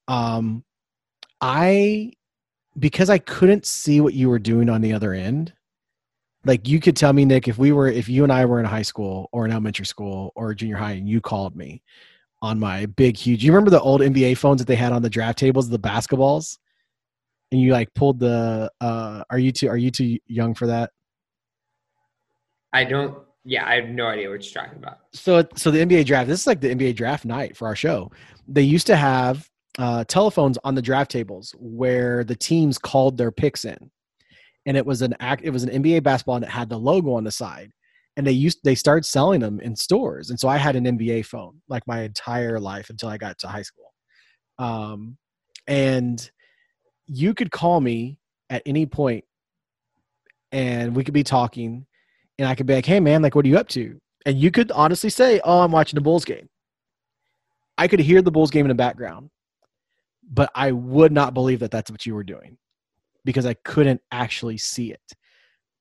Um, 0.08 0.64
I 1.40 2.12
because 2.78 3.10
I 3.10 3.18
couldn't 3.18 3.66
see 3.66 4.02
what 4.02 4.14
you 4.14 4.30
were 4.30 4.40
doing 4.40 4.70
on 4.70 4.82
the 4.82 4.94
other 4.94 5.14
end. 5.14 5.54
Like 6.46 6.68
you 6.68 6.80
could 6.80 6.96
tell 6.96 7.14
me, 7.14 7.24
Nick, 7.26 7.48
if 7.48 7.58
we 7.58 7.72
were, 7.72 7.88
if 7.88 8.10
you 8.10 8.24
and 8.24 8.32
I 8.32 8.46
were 8.46 8.60
in 8.60 8.66
high 8.66 8.82
school 8.82 9.30
or 9.32 9.46
in 9.46 9.52
elementary 9.52 9.86
school 9.86 10.32
or 10.36 10.54
junior 10.54 10.78
high, 10.78 10.94
and 10.94 11.08
you 11.08 11.22
called 11.22 11.56
me 11.56 11.84
on 12.42 12.60
my 12.60 12.86
big, 12.88 13.18
huge. 13.18 13.44
You 13.44 13.52
remember 13.52 13.70
the 13.70 13.82
old 13.82 14.02
NBA 14.02 14.38
phones 14.38 14.60
that 14.62 14.68
they 14.68 14.76
had 14.76 14.92
on 14.92 15.02
the 15.02 15.10
draft 15.10 15.38
tables, 15.38 15.70
the 15.70 15.80
basketballs, 15.80 16.58
and 17.52 17.62
you 17.62 17.72
like 17.72 17.94
pulled 17.94 18.20
the. 18.20 18.72
uh 18.82 19.24
Are 19.30 19.40
you 19.40 19.52
too? 19.52 19.68
Are 19.68 19.78
you 19.78 19.92
too 19.92 20.18
young 20.28 20.54
for 20.54 20.68
that? 20.68 20.92
I 22.74 22.86
don't 22.86 23.18
yeah, 23.44 23.68
I 23.68 23.76
have 23.76 23.90
no 23.90 24.08
idea 24.08 24.30
what 24.30 24.44
you're 24.44 24.64
talking 24.64 24.78
about. 24.78 25.00
So, 25.14 25.44
so 25.56 25.72
the 25.72 25.80
NBA 25.80 26.06
draft. 26.06 26.28
This 26.28 26.42
is 26.42 26.48
like 26.48 26.62
the 26.62 26.74
NBA 26.74 26.96
draft 26.96 27.26
night 27.26 27.58
for 27.58 27.68
our 27.68 27.76
show. 27.76 28.12
They 28.48 28.62
used 28.62 28.88
to 28.88 28.96
have 28.96 29.50
uh, 29.80 30.04
telephones 30.04 30.58
on 30.64 30.76
the 30.76 30.82
draft 30.82 31.10
tables 31.10 31.56
where 31.58 32.24
the 32.24 32.36
teams 32.36 32.78
called 32.78 33.18
their 33.18 33.32
picks 33.32 33.66
in, 33.66 33.90
and 34.66 34.78
it 34.78 34.86
was 34.86 35.02
an 35.02 35.16
act. 35.20 35.42
It 35.44 35.50
was 35.50 35.64
an 35.64 35.84
NBA 35.84 36.04
basketball, 36.04 36.36
and 36.36 36.46
it 36.46 36.52
had 36.52 36.70
the 36.70 36.78
logo 36.78 37.14
on 37.14 37.24
the 37.24 37.32
side. 37.32 37.72
And 38.18 38.28
they 38.28 38.32
used 38.32 38.60
they 38.64 38.76
started 38.76 39.06
selling 39.06 39.40
them 39.40 39.60
in 39.62 39.76
stores, 39.76 40.30
and 40.30 40.40
so 40.40 40.50
I 40.50 40.58
had 40.58 40.76
an 40.76 40.86
NBA 40.86 41.26
phone 41.26 41.62
like 41.70 41.88
my 41.88 42.02
entire 42.02 42.60
life 42.60 42.90
until 42.90 43.10
I 43.10 43.18
got 43.18 43.40
to 43.40 43.48
high 43.48 43.62
school. 43.62 43.94
Um, 44.60 45.18
and 45.68 46.30
you 47.08 47.34
could 47.34 47.52
call 47.52 47.80
me 47.80 48.18
at 48.50 48.64
any 48.66 48.86
point, 48.86 49.24
and 50.52 50.94
we 50.96 51.04
could 51.06 51.14
be 51.14 51.24
talking 51.24 51.86
and 52.42 52.50
I 52.50 52.56
could 52.56 52.66
be 52.66 52.74
like, 52.74 52.86
"Hey, 52.86 53.00
man, 53.00 53.22
like, 53.22 53.36
what 53.36 53.46
are 53.46 53.50
you 53.50 53.58
up 53.58 53.68
to?" 53.70 54.00
And 54.26 54.40
you 54.40 54.52
could 54.52 54.72
honestly 54.72 55.10
say, 55.10 55.40
"Oh, 55.44 55.62
I'm 55.62 55.72
watching 55.72 55.96
the 55.98 56.02
Bulls 56.02 56.26
game." 56.26 56.50
I 57.78 57.88
could 57.88 58.00
hear 58.00 58.22
the 58.22 58.32
Bulls 58.32 58.52
game 58.52 58.66
in 58.66 58.70
the 58.70 58.76
background, 58.76 59.30
but 60.24 60.52
I 60.56 60.72
would 60.72 61.12
not 61.12 61.34
believe 61.34 61.60
that 61.60 61.72
that's 61.72 61.92
what 61.92 62.06
you 62.06 62.16
were 62.16 62.24
doing 62.24 62.58
because 63.26 63.46
I 63.46 63.54
couldn't 63.54 64.02
actually 64.12 64.58
see 64.58 64.92
it. 64.92 65.02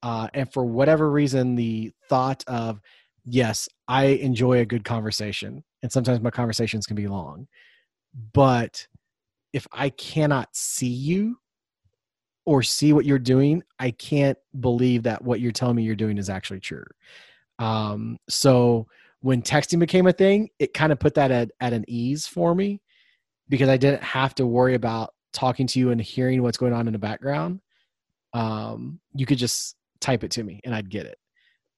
Uh, 0.03 0.29
and 0.35 0.53
for 0.53 0.65
whatever 0.65 1.11
reason, 1.11 1.57
the 1.57 1.93
thought 2.09 2.43
of, 2.47 2.81
yes, 3.25 3.69
I 3.89 4.05
enjoy 4.05 4.59
a 4.59 4.67
good 4.67 4.85
conversation, 4.85 5.63
and 5.83 5.93
sometimes 5.93 6.21
my 6.21 6.31
conversations 6.31 6.87
can 6.87 6.97
be 6.97 7.07
long, 7.07 7.47
but 8.33 8.87
if 9.53 9.67
I 9.73 9.91
cannot 9.91 10.49
see 10.53 10.89
you, 10.89 11.37
or 12.47 12.63
see 12.63 12.93
what 12.93 13.05
you're 13.05 13.19
doing, 13.19 13.63
I 13.79 13.91
can't 13.93 14.39
believe 14.59 15.05
that 15.05 15.23
what 15.23 15.41
you're 15.41 15.53
telling 15.53 15.77
me 15.77 15.83
you're 15.83 15.95
doing 15.95 16.19
is 16.19 16.31
actually 16.31 16.61
true. 16.61 16.85
Um, 17.59 18.19
so 18.29 18.87
when 19.21 19.43
texting 19.43 19.79
became 19.79 20.07
a 20.07 20.13
thing, 20.13 20.49
it 20.59 20.75
kind 20.75 20.91
of 20.91 20.99
put 20.99 21.15
that 21.15 21.31
at, 21.31 21.51
at 21.61 21.73
an 21.73 21.85
ease 21.87 22.27
for 22.27 22.55
me 22.55 22.81
because 23.49 23.69
I 23.69 23.77
didn't 23.77 24.03
have 24.03 24.35
to 24.37 24.47
worry 24.47 24.75
about 24.75 25.15
talking 25.33 25.67
to 25.69 25.79
you 25.79 25.91
and 25.91 26.01
hearing 26.01 26.43
what's 26.43 26.57
going 26.57 26.73
on 26.73 26.87
in 26.87 26.93
the 26.93 26.99
background. 26.99 27.61
Um, 28.33 29.01
you 29.15 29.27
could 29.27 29.39
just 29.39 29.77
type 30.01 30.25
it 30.25 30.31
to 30.33 30.43
me 30.43 30.61
and 30.65 30.75
I'd 30.75 30.91
get 30.91 31.07
it. 31.07 31.19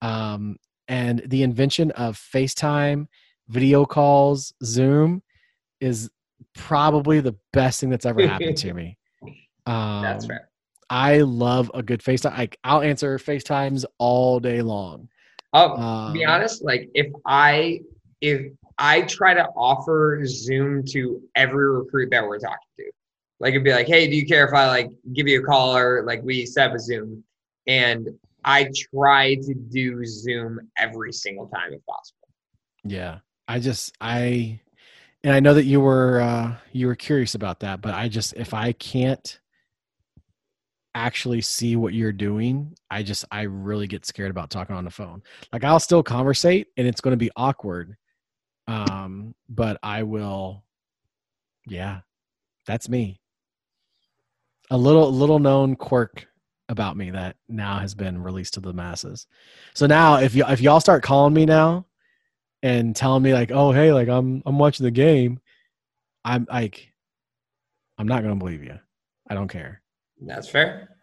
Um, 0.00 0.56
and 0.88 1.22
the 1.26 1.42
invention 1.42 1.90
of 1.92 2.16
FaceTime, 2.16 3.06
video 3.48 3.84
calls, 3.84 4.52
Zoom 4.64 5.22
is 5.80 6.10
probably 6.54 7.20
the 7.20 7.36
best 7.52 7.80
thing 7.80 7.90
that's 7.90 8.06
ever 8.06 8.26
happened 8.26 8.56
to 8.58 8.72
me. 8.74 8.98
Um, 9.66 10.02
That's 10.02 10.26
fair. 10.26 10.48
I 10.90 11.18
love 11.18 11.70
a 11.72 11.82
good 11.82 12.02
FaceTime. 12.02 12.32
I, 12.32 12.48
I'll 12.64 12.82
answer 12.82 13.18
FaceTimes 13.18 13.84
all 13.98 14.40
day 14.40 14.60
long. 14.60 15.08
Oh, 15.54 15.76
to 16.08 16.12
be 16.12 16.24
Um, 16.24 16.30
honest, 16.30 16.64
like 16.64 16.90
if 16.94 17.12
I 17.26 17.80
if 18.20 18.52
I 18.78 19.02
try 19.02 19.34
to 19.34 19.44
offer 19.56 20.20
Zoom 20.24 20.84
to 20.88 21.22
every 21.36 21.70
recruit 21.70 22.10
that 22.10 22.26
we're 22.26 22.38
talking 22.38 22.56
to, 22.78 22.90
like 23.40 23.50
it'd 23.52 23.64
be 23.64 23.72
like, 23.72 23.86
hey, 23.86 24.08
do 24.08 24.16
you 24.16 24.26
care 24.26 24.46
if 24.46 24.54
I 24.54 24.66
like 24.66 24.90
give 25.12 25.28
you 25.28 25.40
a 25.40 25.44
call 25.44 25.76
or 25.76 26.04
like 26.04 26.22
we 26.22 26.44
set 26.46 26.70
up 26.70 26.76
a 26.76 26.78
Zoom? 26.78 27.22
And 27.66 28.08
I 28.44 28.68
try 28.92 29.36
to 29.36 29.54
do 29.54 30.04
Zoom 30.04 30.60
every 30.78 31.12
single 31.12 31.46
time 31.48 31.72
if 31.72 31.84
possible. 31.86 32.28
Yeah, 32.84 33.18
I 33.46 33.60
just 33.60 33.92
I, 34.00 34.60
and 35.22 35.32
I 35.34 35.40
know 35.40 35.54
that 35.54 35.64
you 35.64 35.80
were 35.80 36.20
uh, 36.20 36.56
you 36.72 36.86
were 36.86 36.96
curious 36.96 37.34
about 37.34 37.60
that, 37.60 37.80
but 37.80 37.94
I 37.94 38.08
just 38.08 38.34
if 38.34 38.54
I 38.54 38.72
can't 38.72 39.38
actually 40.94 41.40
see 41.40 41.76
what 41.76 41.94
you're 41.94 42.12
doing, 42.12 42.74
I 42.90 43.02
just 43.02 43.24
I 43.30 43.42
really 43.42 43.86
get 43.86 44.04
scared 44.04 44.30
about 44.30 44.50
talking 44.50 44.74
on 44.74 44.84
the 44.84 44.90
phone. 44.90 45.22
Like 45.52 45.64
I'll 45.64 45.80
still 45.80 46.02
conversate, 46.02 46.68
and 46.76 46.86
it's 46.86 47.00
going 47.00 47.12
to 47.12 47.16
be 47.24 47.30
awkward, 47.36 47.96
um, 48.66 49.34
but 49.48 49.78
I 49.82 50.02
will. 50.02 50.64
Yeah, 51.68 52.00
that's 52.66 52.88
me. 52.88 53.20
A 54.70 54.76
little 54.76 55.12
little 55.12 55.38
known 55.38 55.76
quirk 55.76 56.26
about 56.72 56.96
me 56.96 57.10
that 57.10 57.36
now 57.48 57.78
has 57.78 57.94
been 57.94 58.22
released 58.22 58.54
to 58.54 58.60
the 58.60 58.72
masses. 58.72 59.26
So 59.74 59.86
now, 59.86 60.16
if 60.16 60.34
you 60.34 60.44
if 60.48 60.60
y'all 60.60 60.80
start 60.80 61.02
calling 61.02 61.34
me 61.34 61.44
now 61.44 61.86
and 62.62 62.96
telling 62.96 63.22
me 63.22 63.34
like, 63.34 63.52
"Oh, 63.52 63.70
hey, 63.72 63.92
like 63.92 64.08
I'm 64.08 64.42
I'm 64.46 64.58
watching 64.58 64.84
the 64.84 64.90
game," 64.90 65.38
I'm 66.24 66.46
like, 66.50 66.92
I'm 67.98 68.08
not 68.08 68.22
gonna 68.22 68.36
believe 68.36 68.64
you. 68.64 68.78
I 69.28 69.34
don't 69.34 69.48
care. 69.48 69.82
That's 70.20 70.48
fair. 70.48 70.96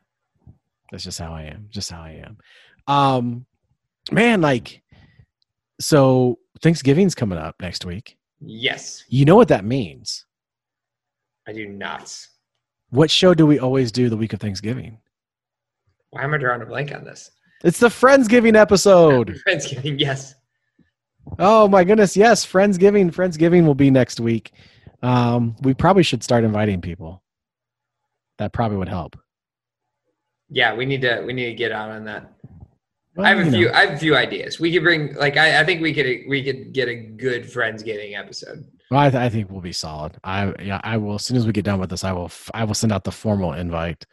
That's 0.91 1.04
just 1.04 1.20
how 1.20 1.34
I 1.34 1.44
am. 1.44 1.68
Just 1.70 1.91
how 1.91 2.02
I 2.02 2.24
am. 2.26 2.38
Um, 2.88 3.46
man, 4.12 4.41
like 4.41 4.82
so 5.80 6.40
Thanksgiving's 6.62 7.16
coming 7.16 7.38
up 7.38 7.56
next 7.62 7.86
week. 7.86 8.18
Yes, 8.41 9.04
You 9.10 9.26
know 9.26 9.36
what 9.36 9.50
that 9.50 9.66
means. 9.66 10.26
I 11.48 11.52
do 11.54 11.68
not. 11.68 12.28
What 12.90 13.12
show 13.12 13.34
do 13.34 13.46
we 13.46 13.60
always 13.60 13.91
do 13.91 14.10
the 14.10 14.18
week 14.18 14.34
of 14.34 14.40
Thanksgiving? 14.40 14.98
Why 16.11 16.23
am 16.23 16.34
I 16.34 16.38
drawing 16.38 16.61
a 16.61 16.65
blank 16.65 16.94
on 16.94 17.03
this? 17.03 17.31
It's 17.64 17.80
the 17.80 17.88
Friendsgiving 17.90 18.56
episode. 18.56 19.40
Friendsgiving, 19.48 19.99
yes. 19.99 20.36
Oh 21.38 21.68
my 21.68 21.84
goodness, 21.84 22.18
yes, 22.18 22.45
Friendsgiving. 22.45 23.11
Friendsgiving 23.11 23.65
will 23.65 23.76
be 23.76 23.91
next 23.91 24.19
week. 24.19 24.52
Um, 25.03 25.56
we 25.61 25.73
probably 25.73 26.03
should 26.03 26.23
start 26.23 26.44
inviting 26.44 26.81
people. 26.81 27.22
That 28.38 28.53
probably 28.53 28.77
would 28.77 28.90
help. 28.90 29.18
Yeah, 30.49 30.73
we 30.73 30.86
need 30.86 31.02
to 31.02 31.22
we 31.26 31.34
need 31.34 31.45
to 31.45 31.53
get 31.53 31.72
out 31.72 31.91
on 31.91 32.06
that. 32.06 32.34
Well, 33.15 33.26
I 33.27 33.36
have 33.36 33.48
a 33.48 33.52
few 33.52 33.68
know. 33.68 33.73
I 33.73 33.86
have 33.86 33.94
a 33.94 33.98
few 33.98 34.15
ideas. 34.15 34.60
We 34.60 34.73
could 34.73 34.84
bring 34.84 35.14
like 35.15 35.38
I, 35.38 35.60
I 35.60 35.65
think 35.65 35.81
we 35.81 35.94
could 35.94 36.07
we 36.27 36.44
could 36.44 36.73
get 36.73 36.88
a 36.88 36.95
good 36.95 37.44
Friendsgiving 37.44 38.18
episode. 38.18 38.65
Well, 38.90 39.02
I, 39.02 39.10
th- 39.11 39.22
I 39.22 39.30
think 39.30 39.52
we'll 39.52 39.61
be 39.61 39.73
solid. 39.73 40.18
I 40.23 40.53
yeah, 40.60 40.81
I 40.84 40.98
will. 40.98 41.15
As 41.15 41.26
soon 41.26 41.38
as 41.38 41.45
we 41.45 41.52
get 41.52 41.65
done 41.65 41.80
with 41.80 41.91
this, 41.91 42.03
I 42.03 42.11
will. 42.14 42.26
F- 42.26 42.49
I 42.53 42.64
will 42.64 42.73
send 42.73 42.91
out 42.91 43.03
the 43.03 43.11
formal 43.11 43.53
invite 43.53 44.06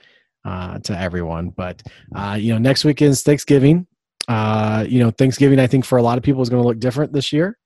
uh, 0.47 0.79
to 0.79 0.99
everyone. 0.99 1.51
But 1.51 1.83
uh, 2.15 2.39
you 2.41 2.53
know, 2.53 2.59
next 2.59 2.85
week 2.85 3.03
is 3.03 3.23
Thanksgiving. 3.23 3.87
Uh, 4.29 4.85
you 4.89 5.01
know, 5.01 5.11
Thanksgiving. 5.11 5.59
I 5.59 5.67
think 5.67 5.85
for 5.85 5.99
a 5.99 6.03
lot 6.03 6.17
of 6.17 6.25
people 6.25 6.43
is 6.43 6.49
going 6.49 6.63
to 6.63 6.67
look 6.67 6.79
different 6.79 7.13
this 7.13 7.33
year, 7.33 7.59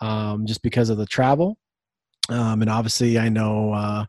um, 0.00 0.46
just 0.46 0.62
because 0.62 0.90
of 0.90 0.98
the 0.98 1.06
travel. 1.06 1.58
Um, 2.30 2.62
and 2.62 2.70
obviously, 2.70 3.18
I 3.18 3.28
know. 3.28 3.72
Uh, 3.72 4.04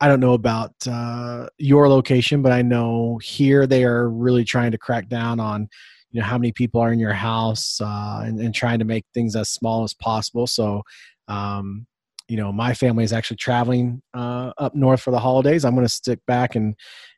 I 0.00 0.08
don't 0.08 0.20
know 0.20 0.34
about 0.34 0.74
uh, 0.86 1.46
your 1.56 1.88
location, 1.88 2.42
but 2.42 2.52
I 2.52 2.62
know 2.62 3.18
here 3.22 3.66
they 3.66 3.84
are 3.84 4.10
really 4.10 4.44
trying 4.44 4.72
to 4.72 4.78
crack 4.78 5.08
down 5.08 5.40
on, 5.40 5.68
you 6.10 6.20
know, 6.20 6.26
how 6.26 6.36
many 6.36 6.52
people 6.52 6.80
are 6.80 6.92
in 6.92 6.98
your 6.98 7.12
house 7.14 7.80
uh, 7.80 8.22
and, 8.24 8.38
and 8.40 8.54
trying 8.54 8.80
to 8.80 8.84
make 8.84 9.06
things 9.14 9.34
as 9.36 9.48
small 9.48 9.84
as 9.84 9.94
possible. 9.94 10.46
So, 10.46 10.82
um, 11.28 11.86
you 12.28 12.36
know, 12.36 12.52
my 12.52 12.74
family 12.74 13.04
is 13.04 13.12
actually 13.12 13.36
traveling 13.36 14.02
uh, 14.12 14.52
up 14.58 14.74
north 14.74 15.00
for 15.00 15.10
the 15.10 15.18
holidays. 15.18 15.64
I'm 15.64 15.74
going 15.74 15.86
to 15.86 15.92
stick 15.92 16.18
back 16.26 16.54
and 16.54 16.74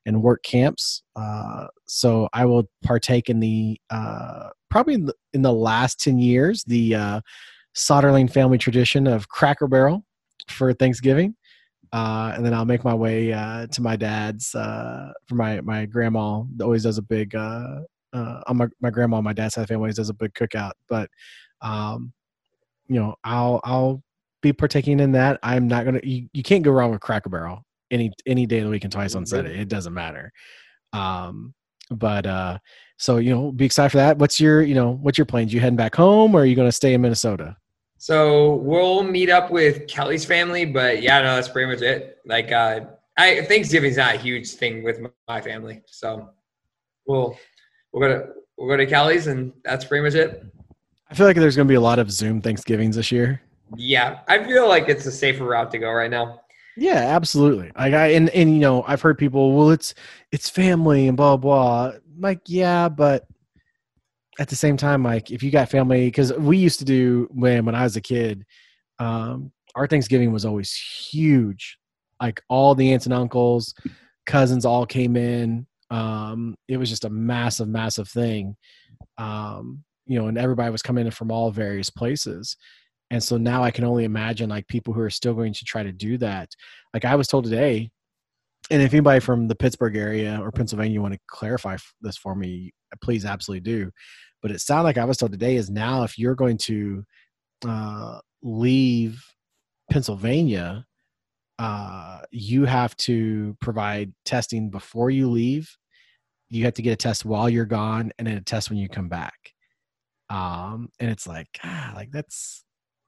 and 0.07 0.23
work 0.23 0.43
camps. 0.43 1.03
Uh, 1.17 1.67
so 1.87 2.29
I 2.33 2.47
will 2.47 2.65
partake 2.83 3.29
in 3.29 3.41
the 3.41 3.79
uh, 3.91 4.49
probably 4.71 4.95
in 4.95 5.07
the, 5.07 5.15
in 5.35 5.43
the 5.43 5.53
last 5.53 6.01
ten 6.01 6.19
years 6.19 6.65
the 6.65 6.95
uh, 6.95 7.21
Soderling 7.75 8.33
family 8.33 8.57
tradition 8.57 9.07
of 9.07 9.29
Cracker 9.29 9.67
Barrel 9.67 10.05
for 10.49 10.73
Thanksgiving. 10.73 11.35
Uh, 11.93 12.33
and 12.35 12.45
then 12.45 12.55
I'll 12.55 12.65
make 12.65 12.85
my 12.85 12.95
way 12.95 13.33
uh, 13.33 13.67
to 13.67 13.83
my 13.83 13.97
dad's 13.97 14.55
uh, 14.55 15.13
for 15.27 15.35
my 15.35 15.61
my 15.61 15.87
grandma 15.87 16.43
always 16.63 16.85
does 16.85 16.99
a 16.99 17.03
big 17.03 17.35
on 17.35 17.87
my 18.55 18.67
my 18.81 18.91
grandma 18.91 19.19
on 19.19 19.25
my 19.25 19.33
dad's 19.33 19.55
side 19.55 19.63
of 19.63 19.67
the 19.67 19.75
family 19.75 19.85
always 19.85 19.97
does 19.97 20.09
a 20.09 20.15
big 20.15 20.33
cookout. 20.35 20.73
But 20.89 21.11
um, 21.61 22.13
you 22.89 22.97
know 22.97 23.15
I'll 23.25 23.61
I'll 23.65 24.03
be 24.43 24.53
partaking 24.53 25.01
in 25.01 25.13
that. 25.13 25.41
I'm 25.43 25.67
not 25.67 25.85
gonna 25.85 26.01
you, 26.03 26.29
you 26.33 26.43
can't 26.43 26.63
go 26.63 26.71
wrong 26.71 26.91
with 26.93 27.01
Cracker 27.01 27.29
Barrel 27.29 27.66
any 27.91 28.11
any 28.27 28.47
day 28.47 28.59
of 28.59 28.65
the 28.65 28.71
week 28.71 28.85
and 28.85 28.93
twice 28.93 29.15
on 29.15 29.27
Sunday. 29.27 29.59
It 29.61 29.69
doesn't 29.69 29.95
matter. 29.95 30.33
Um, 30.93 31.55
but 31.91 32.27
uh, 32.27 32.59
so 32.99 33.19
you 33.19 33.31
know 33.31 33.53
be 33.53 33.65
excited 33.65 33.91
for 33.91 33.99
that. 33.99 34.19
What's 34.19 34.41
your 34.41 34.63
you 34.63 34.75
know 34.75 34.99
what's 35.03 35.19
your 35.19 35.27
plans? 35.27 35.53
You 35.53 35.61
heading 35.61 35.77
back 35.77 35.95
home 35.95 36.35
or 36.35 36.41
are 36.41 36.45
you 36.45 36.57
gonna 36.57 36.73
stay 36.73 36.95
in 36.95 37.01
Minnesota? 37.01 37.57
So 37.99 38.57
we'll 38.57 39.03
meet 39.03 39.31
up 39.31 39.51
with 39.51 39.89
Kelly's 39.89 40.25
family, 40.25 40.65
but 40.65 41.03
yeah, 41.03 41.23
no, 41.23 41.35
that's 41.35 41.49
pretty 41.49 41.73
much 41.73 41.83
it. 41.83 42.19
Like, 42.27 42.53
uh, 42.53 42.81
I 43.17 43.43
Thanksgiving's 43.43 43.97
not 43.97 44.15
a 44.15 44.19
huge 44.19 44.51
thing 44.53 44.83
with 44.83 45.01
my- 45.29 45.41
family, 45.41 45.83
so 45.87 46.31
we'll 47.07 47.39
we'll 47.93 48.09
go 48.09 48.09
to 48.09 48.33
we'll 48.59 48.69
go 48.69 48.77
to 48.77 48.87
Kelly's, 48.87 49.27
and 49.29 49.53
that's 49.65 49.85
pretty 49.85 50.05
much 50.05 50.15
it. 50.15 50.45
I 51.11 51.15
feel 51.15 51.27
like 51.27 51.37
there's 51.37 51.57
gonna 51.57 51.69
be 51.69 51.75
a 51.75 51.81
lot 51.81 51.99
of 51.99 52.11
Zoom 52.11 52.41
Thanksgivings 52.43 52.97
this 52.97 53.11
year. 53.11 53.41
Yeah, 53.77 54.21
I 54.29 54.45
feel 54.45 54.69
like 54.69 54.89
it's 54.89 55.07
a 55.07 55.13
safer 55.13 55.45
route 55.45 55.71
to 55.73 55.79
go 55.79 55.91
right 55.91 56.11
now. 56.11 56.43
Yeah, 56.77 56.97
absolutely. 57.17 57.73
Like 57.77 57.95
I 57.95 58.09
and 58.09 58.29
and 58.31 58.53
you 58.53 58.59
know, 58.61 58.85
I've 58.87 59.01
heard 59.01 59.19
people, 59.19 59.57
well, 59.57 59.71
it's 59.71 59.95
it's 60.33 60.51
family 60.51 61.09
and 61.09 61.17
blah 61.17 61.37
blah. 61.37 61.93
Like, 62.19 62.41
yeah, 62.47 62.89
but 62.89 63.27
at 64.39 64.49
the 64.49 64.57
same 64.57 64.77
time, 64.77 65.03
like 65.03 65.31
if 65.31 65.43
you 65.43 65.51
got 65.51 65.71
family, 65.71 66.07
because 66.07 66.33
we 66.35 66.59
used 66.59 66.79
to 66.81 66.85
do 66.85 67.29
when 67.31 67.65
when 67.65 67.75
I 67.75 67.83
was 67.85 67.97
a 67.97 68.01
kid, 68.01 68.45
um, 68.99 69.53
our 69.75 69.87
Thanksgiving 69.87 70.33
was 70.33 70.45
always 70.45 70.73
huge. 70.75 71.79
Like 72.21 72.43
all 72.49 72.75
the 72.75 72.93
aunts 72.93 73.07
and 73.07 73.15
uncles, 73.15 73.75
cousins 74.27 74.65
all 74.67 74.87
came 74.87 75.17
in. 75.17 75.67
Um, 75.91 76.57
it 76.69 76.77
was 76.79 76.91
just 76.91 77.05
a 77.05 77.11
massive, 77.11 77.69
massive 77.69 78.09
thing. 78.09 78.57
Um, 79.19 79.85
you 80.07 80.19
know, 80.19 80.29
and 80.29 80.39
everybody 80.39 80.71
was 80.71 80.83
coming 80.83 81.07
in 81.07 81.13
from 81.13 81.31
all 81.31 81.51
various 81.51 81.91
places. 81.91 82.57
And 83.11 83.23
so 83.23 83.37
now 83.37 83.63
I 83.63 83.71
can 83.71 83.85
only 83.85 84.05
imagine 84.05 84.51
like 84.51 84.67
people 84.67 84.93
who 84.93 85.01
are 85.01 85.11
still 85.11 85.35
going 85.35 85.53
to 85.55 85.65
try 85.65 85.83
to 85.83 85.93
do 85.93 86.19
that. 86.19 86.51
Like 86.93 87.05
I 87.05 87.15
was 87.15 87.29
told 87.29 87.45
today, 87.45 87.91
and 88.71 88.83
if 88.83 88.93
anybody 88.93 89.21
from 89.21 89.47
the 89.47 89.55
Pittsburgh 89.55 89.97
area 89.97 90.41
or 90.43 90.51
Pennsylvania 90.51 91.01
want 91.01 91.15
to 91.15 91.21
clarify 91.29 91.77
this 92.01 92.17
for 92.17 92.35
me, 92.35 92.73
please 93.01 93.25
absolutely 93.25 93.61
do. 93.61 93.91
But 94.43 94.51
it 94.51 94.61
sounded 94.61 94.85
like 94.85 94.99
I 94.99 95.05
was 95.05 95.17
told 95.17 95.33
today 95.33 95.57
is 95.57 95.71
now 95.71 96.03
if 96.03 96.19
you're 96.19 96.35
going 96.35 96.59
to 96.59 97.05
uh, 97.67 98.19
leave 98.43 99.25
Pennsylvania, 99.91 100.85
uh, 101.59 102.21
you 102.31 102.65
have 102.65 102.97
to 102.99 103.57
provide 103.61 104.13
testing 104.25 104.69
before 104.69 105.11
you 105.11 105.31
leave. 105.31 105.71
You 106.49 106.65
have 106.65 106.75
to 106.75 106.83
get 106.83 106.93
a 106.93 106.97
test 106.97 107.25
while 107.25 107.49
you're 107.49 107.65
gone, 107.65 108.13
and 108.19 108.27
then 108.27 108.37
a 108.37 108.41
test 108.41 108.69
when 108.69 108.79
you 108.79 108.89
come 108.89 109.09
back. 109.09 109.53
Um, 110.29 110.89
and 111.01 111.11
it's 111.11 111.27
like, 111.27 111.49
ah, 111.65 111.93
like 111.95 112.11
that's 112.11 112.65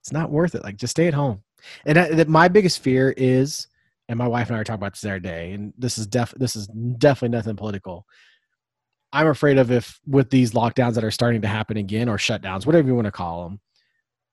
it's 0.09 0.13
not 0.15 0.31
worth 0.31 0.55
it. 0.55 0.65
Like 0.65 0.77
just 0.77 0.93
stay 0.93 1.07
at 1.07 1.13
home. 1.13 1.43
And 1.85 1.99
I, 1.99 2.09
that 2.09 2.29
my 2.29 2.49
biggest 2.49 2.83
fear 2.83 3.13
is, 3.15 3.69
and 4.09 4.17
my 4.17 4.27
wife 4.27 4.49
and 4.49 4.57
I 4.57 4.61
are 4.61 4.65
talking 4.65 4.81
about 4.81 4.95
this 4.95 5.03
the 5.03 5.11
other 5.11 5.19
day, 5.19 5.53
and 5.53 5.75
this 5.77 5.99
is 5.99 6.07
def 6.07 6.33
this 6.37 6.57
is 6.57 6.67
definitely 6.67 7.37
nothing 7.37 7.57
political. 7.57 8.07
I'm 9.13 9.27
afraid 9.27 9.59
of 9.59 9.71
if 9.71 10.01
with 10.07 10.31
these 10.31 10.53
lockdowns 10.53 10.95
that 10.95 11.05
are 11.05 11.11
starting 11.11 11.43
to 11.43 11.49
happen 11.49 11.77
again 11.77 12.09
or 12.09 12.17
shutdowns, 12.17 12.65
whatever 12.65 12.89
you 12.89 12.95
want 12.95 13.05
to 13.05 13.13
call 13.13 13.45
them, 13.45 13.61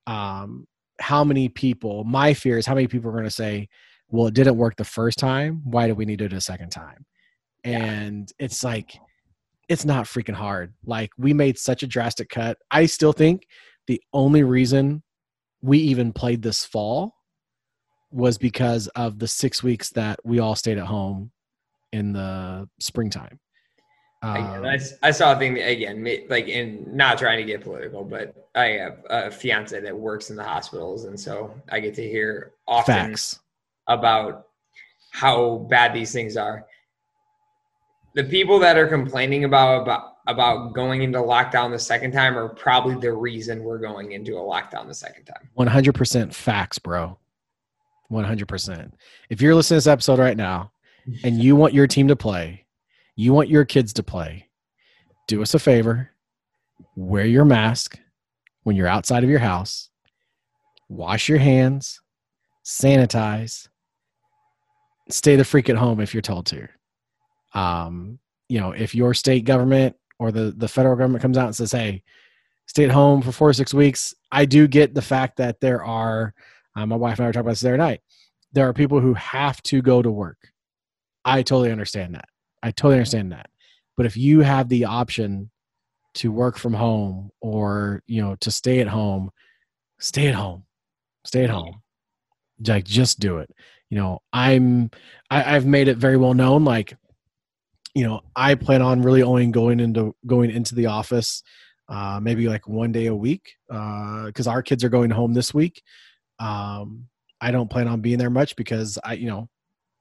um, 0.06 0.66
how 0.98 1.24
many 1.24 1.50
people? 1.50 2.04
My 2.04 2.32
fear 2.32 2.56
is 2.56 2.64
how 2.64 2.74
many 2.74 2.86
people 2.86 3.10
are 3.10 3.12
going 3.12 3.24
to 3.24 3.30
say, 3.30 3.68
"Well, 4.08 4.28
it 4.28 4.34
didn't 4.34 4.56
work 4.56 4.76
the 4.76 4.84
first 4.84 5.18
time. 5.18 5.60
Why 5.64 5.88
do 5.88 5.94
we 5.94 6.06
need 6.06 6.22
it 6.22 6.32
a 6.32 6.40
second 6.40 6.70
time?" 6.70 7.04
And 7.64 8.32
it's 8.38 8.64
like, 8.64 8.96
it's 9.68 9.84
not 9.84 10.06
freaking 10.06 10.34
hard. 10.34 10.72
Like 10.86 11.10
we 11.18 11.34
made 11.34 11.58
such 11.58 11.82
a 11.82 11.86
drastic 11.86 12.30
cut. 12.30 12.56
I 12.70 12.86
still 12.86 13.12
think 13.12 13.46
the 13.88 14.00
only 14.14 14.42
reason 14.42 15.02
we 15.62 15.78
even 15.78 16.12
played 16.12 16.42
this 16.42 16.64
fall 16.64 17.14
was 18.10 18.38
because 18.38 18.88
of 18.88 19.18
the 19.18 19.28
six 19.28 19.62
weeks 19.62 19.90
that 19.90 20.18
we 20.24 20.38
all 20.38 20.54
stayed 20.54 20.78
at 20.78 20.86
home 20.86 21.30
in 21.92 22.12
the 22.12 22.68
springtime. 22.80 23.38
Um, 24.22 24.64
I, 24.64 24.78
I 25.02 25.10
saw 25.10 25.34
a 25.34 25.38
thing 25.38 25.58
again, 25.58 26.06
like 26.28 26.48
in 26.48 26.86
not 26.90 27.18
trying 27.18 27.38
to 27.38 27.44
get 27.44 27.62
political, 27.62 28.02
but 28.02 28.48
I 28.54 28.66
have 28.66 28.98
a 29.10 29.30
fiance 29.30 29.78
that 29.78 29.96
works 29.96 30.30
in 30.30 30.36
the 30.36 30.42
hospitals, 30.42 31.04
and 31.04 31.18
so 31.18 31.54
I 31.70 31.80
get 31.80 31.94
to 31.94 32.08
hear 32.08 32.52
often 32.66 32.94
facts. 32.94 33.40
about 33.86 34.46
how 35.10 35.66
bad 35.70 35.92
these 35.92 36.12
things 36.12 36.36
are. 36.36 36.66
The 38.14 38.24
people 38.24 38.58
that 38.60 38.78
are 38.78 38.88
complaining 38.88 39.44
about 39.44 39.82
about 39.82 40.15
about 40.26 40.72
going 40.74 41.02
into 41.02 41.18
lockdown 41.18 41.70
the 41.70 41.78
second 41.78 42.12
time 42.12 42.36
are 42.36 42.48
probably 42.48 42.96
the 42.96 43.12
reason 43.12 43.62
we're 43.62 43.78
going 43.78 44.12
into 44.12 44.36
a 44.36 44.40
lockdown 44.40 44.86
the 44.86 44.94
second 44.94 45.24
time. 45.24 45.48
100% 45.56 46.34
facts, 46.34 46.78
bro. 46.78 47.18
100%. 48.10 48.92
If 49.30 49.40
you're 49.40 49.54
listening 49.54 49.76
to 49.76 49.78
this 49.78 49.86
episode 49.86 50.18
right 50.18 50.36
now 50.36 50.72
and 51.22 51.42
you 51.42 51.56
want 51.56 51.74
your 51.74 51.86
team 51.86 52.08
to 52.08 52.16
play, 52.16 52.66
you 53.14 53.32
want 53.32 53.48
your 53.48 53.64
kids 53.64 53.92
to 53.94 54.02
play, 54.02 54.48
do 55.28 55.42
us 55.42 55.54
a 55.54 55.58
favor, 55.58 56.10
wear 56.94 57.24
your 57.24 57.44
mask 57.44 57.98
when 58.64 58.76
you're 58.76 58.86
outside 58.86 59.24
of 59.24 59.30
your 59.30 59.38
house, 59.38 59.90
wash 60.88 61.28
your 61.28 61.38
hands, 61.38 62.00
sanitize, 62.64 63.68
stay 65.08 65.36
the 65.36 65.44
freak 65.44 65.68
at 65.68 65.76
home 65.76 66.00
if 66.00 66.12
you're 66.12 66.20
told 66.20 66.46
to. 66.46 66.68
Um, 67.54 68.18
you 68.48 68.60
know, 68.60 68.72
if 68.72 68.94
your 68.94 69.14
state 69.14 69.44
government 69.44 69.96
or 70.18 70.32
the, 70.32 70.52
the 70.56 70.68
federal 70.68 70.96
government 70.96 71.22
comes 71.22 71.38
out 71.38 71.46
and 71.46 71.56
says, 71.56 71.72
hey, 71.72 72.02
stay 72.66 72.84
at 72.84 72.90
home 72.90 73.22
for 73.22 73.32
four 73.32 73.48
or 73.48 73.52
six 73.52 73.74
weeks, 73.74 74.14
I 74.32 74.44
do 74.44 74.66
get 74.66 74.94
the 74.94 75.02
fact 75.02 75.36
that 75.36 75.60
there 75.60 75.84
are, 75.84 76.34
uh, 76.74 76.86
my 76.86 76.96
wife 76.96 77.18
and 77.18 77.24
I 77.24 77.28
were 77.28 77.32
talking 77.32 77.46
about 77.46 77.52
this 77.52 77.60
the 77.60 77.68
other 77.68 77.76
night, 77.76 78.00
there 78.52 78.68
are 78.68 78.72
people 78.72 79.00
who 79.00 79.14
have 79.14 79.62
to 79.64 79.82
go 79.82 80.02
to 80.02 80.10
work. 80.10 80.38
I 81.24 81.42
totally 81.42 81.72
understand 81.72 82.14
that. 82.14 82.28
I 82.62 82.70
totally 82.70 82.94
understand 82.96 83.32
that. 83.32 83.50
But 83.96 84.06
if 84.06 84.16
you 84.16 84.40
have 84.40 84.68
the 84.68 84.84
option 84.84 85.50
to 86.14 86.32
work 86.32 86.56
from 86.56 86.74
home 86.74 87.30
or, 87.40 88.02
you 88.06 88.22
know, 88.22 88.36
to 88.40 88.50
stay 88.50 88.80
at 88.80 88.88
home, 88.88 89.30
stay 89.98 90.28
at 90.28 90.34
home. 90.34 90.64
Stay 91.24 91.44
at 91.44 91.50
home. 91.50 91.82
Like 92.66 92.84
just 92.84 93.18
do 93.20 93.38
it. 93.38 93.50
You 93.90 93.98
know, 93.98 94.20
I'm 94.32 94.90
I, 95.30 95.56
I've 95.56 95.66
made 95.66 95.88
it 95.88 95.98
very 95.98 96.16
well 96.16 96.34
known, 96.34 96.64
like, 96.64 96.96
you 97.96 98.06
know, 98.06 98.20
I 98.36 98.54
plan 98.56 98.82
on 98.82 99.00
really 99.00 99.22
only 99.22 99.46
going 99.46 99.80
into 99.80 100.14
going 100.26 100.50
into 100.50 100.74
the 100.74 100.84
office 100.84 101.42
uh, 101.88 102.20
maybe 102.22 102.46
like 102.46 102.68
one 102.68 102.92
day 102.92 103.06
a 103.06 103.14
week 103.14 103.54
because 103.68 104.46
our 104.46 104.62
kids 104.62 104.84
are 104.84 104.90
going 104.90 105.08
home 105.08 105.32
this 105.32 105.54
week. 105.54 105.82
Um, 106.38 107.06
I 107.40 107.50
don't 107.50 107.70
plan 107.70 107.88
on 107.88 108.02
being 108.02 108.18
there 108.18 108.28
much 108.28 108.54
because 108.54 108.98
I, 109.02 109.14
you 109.14 109.28
know, 109.28 109.48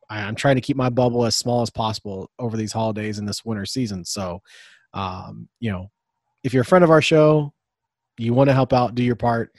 I, 0.10 0.24
I'm 0.24 0.36
trying 0.36 0.56
to 0.56 0.62
keep 0.62 0.76
my 0.76 0.90
bubble 0.90 1.26
as 1.26 1.38
small 1.38 1.62
as 1.62 1.70
possible 1.70 2.30
over 2.38 2.58
these 2.58 2.74
holidays 2.74 3.18
and 3.18 3.26
this 3.26 3.46
winter 3.46 3.66
season. 3.66 4.04
So, 4.04 4.42
um, 4.94 5.48
you 5.62 5.72
know, 5.72 5.90
if 6.44 6.54
you're 6.54 6.64
a 6.64 6.66
friend 6.66 6.84
of 6.84 6.92
our 6.92 7.02
show, 7.02 7.54
you 8.18 8.34
want 8.34 8.50
to 8.50 8.54
help 8.54 8.74
out, 8.74 8.96
do 8.96 9.04
your 9.04 9.16
part, 9.16 9.54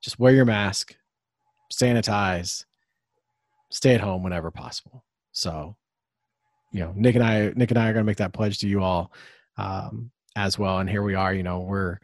just 0.00 0.20
wear 0.20 0.32
your 0.32 0.44
mask, 0.44 0.94
sanitize, 1.72 2.66
stay 3.72 3.96
at 3.96 4.00
home 4.00 4.22
whenever 4.22 4.52
possible. 4.52 5.04
So, 5.32 5.74
you 6.72 6.80
know, 6.80 6.92
Nick 6.96 7.14
and 7.14 7.24
I, 7.24 7.52
Nick 7.56 7.70
and 7.70 7.78
I 7.78 7.88
are 7.88 7.92
going 7.92 8.04
to 8.04 8.10
make 8.10 8.18
that 8.18 8.32
pledge 8.32 8.58
to 8.58 8.68
you 8.68 8.82
all 8.82 9.12
um, 9.56 10.10
as 10.36 10.58
well. 10.58 10.78
And 10.78 10.88
here 10.88 11.02
we 11.02 11.14
are. 11.14 11.34
You 11.34 11.42
know, 11.42 11.60
we're 11.60 11.98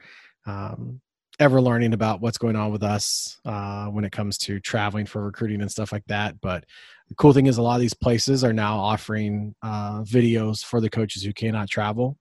um, 0.47 1.01
ever 1.39 1.61
learning 1.61 1.93
about 1.93 2.21
what's 2.21 2.39
going 2.39 2.57
on 2.57 2.73
with 2.73 2.83
us 2.83 3.39
uh, 3.45 3.87
when 3.87 4.05
it 4.05 4.13
comes 4.13 4.39
to 4.39 4.59
traveling 4.61 5.07
for 5.07 5.25
recruiting 5.25 5.61
and 5.61 5.71
stuff 5.71 5.93
like 5.93 6.05
that. 6.07 6.41
But 6.41 6.65
the 7.09 7.15
cool 7.15 7.33
thing 7.33 7.47
is, 7.47 7.59
a 7.59 7.63
lot 7.63 7.77
of 7.77 7.81
these 7.81 7.95
places 7.95 8.43
are 8.43 8.53
now 8.53 8.79
offering 8.79 9.55
uh, 9.63 10.03
videos 10.03 10.65
for 10.65 10.81
the 10.81 10.91
coaches 10.91 11.23
who 11.23 11.33
cannot 11.33 11.69
travel, 11.69 12.19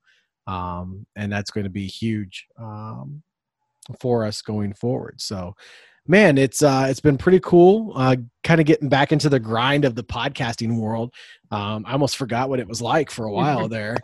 um, 0.47 1.05
and 1.15 1.31
that's 1.31 1.51
going 1.51 1.63
to 1.63 1.69
be 1.69 1.87
huge 1.87 2.45
um, 2.59 3.23
for 3.99 4.25
us 4.25 4.41
going 4.41 4.73
forward. 4.73 5.19
So 5.19 5.55
man, 6.07 6.37
it's 6.37 6.61
uh, 6.61 6.87
it's 6.89 6.99
been 6.99 7.17
pretty 7.17 7.39
cool. 7.39 7.93
Uh, 7.95 8.17
kind 8.43 8.59
of 8.59 8.65
getting 8.67 8.89
back 8.89 9.11
into 9.11 9.29
the 9.29 9.39
grind 9.39 9.85
of 9.85 9.95
the 9.95 10.03
podcasting 10.03 10.79
world. 10.79 11.13
Um, 11.51 11.85
I 11.87 11.93
almost 11.93 12.17
forgot 12.17 12.49
what 12.49 12.59
it 12.59 12.67
was 12.67 12.81
like 12.81 13.09
for 13.09 13.25
a 13.25 13.31
while 13.31 13.67
there, 13.69 13.97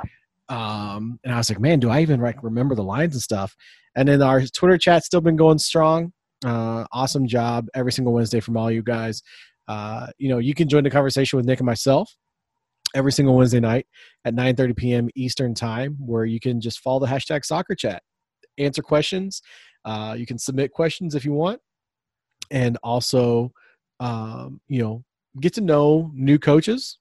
um, 0.49 1.19
and 1.23 1.33
I 1.33 1.37
was 1.37 1.49
like, 1.49 1.59
man, 1.59 1.79
do 1.79 1.89
I 1.89 2.01
even 2.01 2.21
like 2.21 2.43
remember 2.43 2.75
the 2.75 2.83
lines 2.83 3.13
and 3.13 3.21
stuff? 3.21 3.55
And 3.95 4.07
then 4.07 4.21
our 4.21 4.41
Twitter 4.41 4.77
chat's 4.77 5.05
still 5.05 5.21
been 5.21 5.35
going 5.35 5.57
strong. 5.57 6.13
Uh, 6.43 6.85
awesome 6.91 7.27
job 7.27 7.67
every 7.75 7.91
single 7.91 8.13
Wednesday 8.13 8.39
from 8.39 8.57
all 8.57 8.71
you 8.71 8.81
guys. 8.81 9.21
Uh, 9.67 10.07
you 10.17 10.29
know, 10.29 10.39
you 10.39 10.55
can 10.55 10.67
join 10.67 10.83
the 10.83 10.89
conversation 10.89 11.37
with 11.37 11.45
Nick 11.45 11.59
and 11.59 11.65
myself 11.65 12.11
every 12.95 13.11
single 13.11 13.35
Wednesday 13.35 13.59
night 13.59 13.85
at 14.25 14.33
9:30 14.33 14.75
p.m. 14.75 15.09
Eastern 15.15 15.53
time, 15.53 15.97
where 15.99 16.25
you 16.25 16.39
can 16.39 16.59
just 16.59 16.79
follow 16.79 16.99
the 16.99 17.05
hashtag 17.05 17.45
Soccer 17.45 17.75
Chat, 17.75 18.01
answer 18.57 18.81
questions. 18.81 19.41
Uh, 19.85 20.15
you 20.17 20.25
can 20.25 20.37
submit 20.37 20.71
questions 20.71 21.15
if 21.15 21.25
you 21.25 21.33
want 21.33 21.59
and 22.49 22.77
also 22.83 23.51
um, 23.99 24.59
you 24.67 24.81
know 24.81 25.03
get 25.39 25.53
to 25.53 25.61
know 25.61 26.11
new 26.13 26.39
coaches 26.39 26.97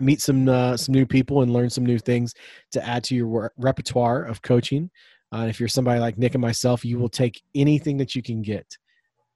meet 0.00 0.20
some 0.20 0.48
uh, 0.48 0.76
some 0.76 0.94
new 0.94 1.06
people 1.06 1.42
and 1.42 1.52
learn 1.52 1.70
some 1.70 1.84
new 1.84 1.98
things 1.98 2.34
to 2.72 2.86
add 2.86 3.04
to 3.04 3.14
your 3.14 3.52
repertoire 3.56 4.24
of 4.24 4.42
coaching. 4.42 4.90
Uh, 5.32 5.46
if 5.48 5.58
you're 5.58 5.68
somebody 5.68 5.98
like 5.98 6.18
nick 6.18 6.34
and 6.34 6.40
myself 6.42 6.84
you 6.84 6.98
will 6.98 7.08
take 7.08 7.42
anything 7.54 7.96
that 7.96 8.14
you 8.14 8.22
can 8.22 8.42
get 8.42 8.76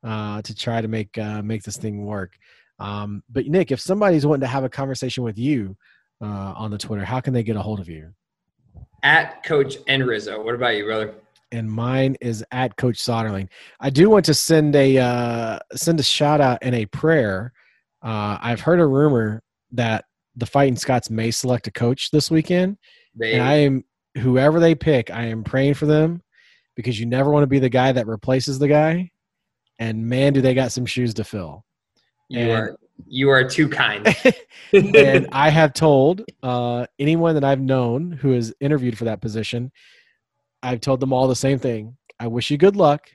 uh, 0.04 0.40
to 0.42 0.54
try 0.54 0.80
to 0.80 0.88
make 0.88 1.16
uh, 1.18 1.42
make 1.42 1.62
this 1.62 1.76
thing 1.76 2.04
work. 2.04 2.36
Um, 2.78 3.22
but 3.30 3.46
nick 3.46 3.70
if 3.72 3.80
somebody's 3.80 4.26
wanting 4.26 4.42
to 4.42 4.46
have 4.46 4.64
a 4.64 4.68
conversation 4.68 5.24
with 5.24 5.38
you 5.38 5.76
uh, 6.22 6.54
on 6.56 6.70
the 6.70 6.78
twitter 6.78 7.04
how 7.04 7.20
can 7.20 7.32
they 7.34 7.42
get 7.42 7.56
a 7.56 7.62
hold 7.62 7.80
of 7.80 7.88
you? 7.88 8.12
At 9.02 9.42
coach 9.44 9.76
Rizzo. 9.88 10.42
what 10.42 10.54
about 10.54 10.76
you 10.76 10.84
brother 10.84 11.14
and 11.52 11.70
mine 11.70 12.16
is 12.20 12.44
at 12.52 12.76
Coach 12.76 12.96
Soderling. 12.96 13.48
I 13.80 13.90
do 13.90 14.10
want 14.10 14.24
to 14.26 14.34
send 14.34 14.74
a 14.76 14.98
uh, 14.98 15.58
send 15.74 16.00
a 16.00 16.02
shout 16.02 16.40
out 16.40 16.58
and 16.62 16.74
a 16.74 16.86
prayer. 16.86 17.52
Uh, 18.02 18.38
I've 18.40 18.60
heard 18.60 18.80
a 18.80 18.86
rumor 18.86 19.42
that 19.72 20.04
the 20.36 20.46
Fighting 20.46 20.76
Scots 20.76 21.10
may 21.10 21.30
select 21.30 21.66
a 21.66 21.72
coach 21.72 22.10
this 22.10 22.30
weekend, 22.30 22.78
and 23.20 23.42
I 23.42 23.54
am 23.54 23.84
whoever 24.18 24.60
they 24.60 24.74
pick. 24.74 25.10
I 25.10 25.24
am 25.24 25.44
praying 25.44 25.74
for 25.74 25.86
them 25.86 26.22
because 26.76 26.98
you 26.98 27.06
never 27.06 27.30
want 27.30 27.42
to 27.42 27.48
be 27.48 27.58
the 27.58 27.68
guy 27.68 27.92
that 27.92 28.06
replaces 28.06 28.58
the 28.58 28.68
guy. 28.68 29.10
And 29.78 30.06
man, 30.06 30.32
do 30.32 30.40
they 30.40 30.54
got 30.54 30.72
some 30.72 30.86
shoes 30.86 31.14
to 31.14 31.24
fill. 31.24 31.64
You 32.28 32.40
and, 32.40 32.50
are 32.50 32.76
you 33.06 33.30
are 33.30 33.44
too 33.44 33.68
kind. 33.68 34.06
and 34.72 35.28
I 35.32 35.48
have 35.50 35.72
told 35.72 36.22
uh, 36.42 36.86
anyone 36.98 37.34
that 37.34 37.44
I've 37.44 37.60
known 37.60 38.12
who 38.12 38.32
has 38.32 38.52
interviewed 38.60 38.98
for 38.98 39.04
that 39.06 39.20
position 39.20 39.72
I've 40.62 40.80
told 40.80 41.00
them 41.00 41.12
all 41.12 41.28
the 41.28 41.36
same 41.36 41.58
thing. 41.58 41.96
I 42.18 42.26
wish 42.26 42.50
you 42.50 42.58
good 42.58 42.76
luck. 42.76 43.10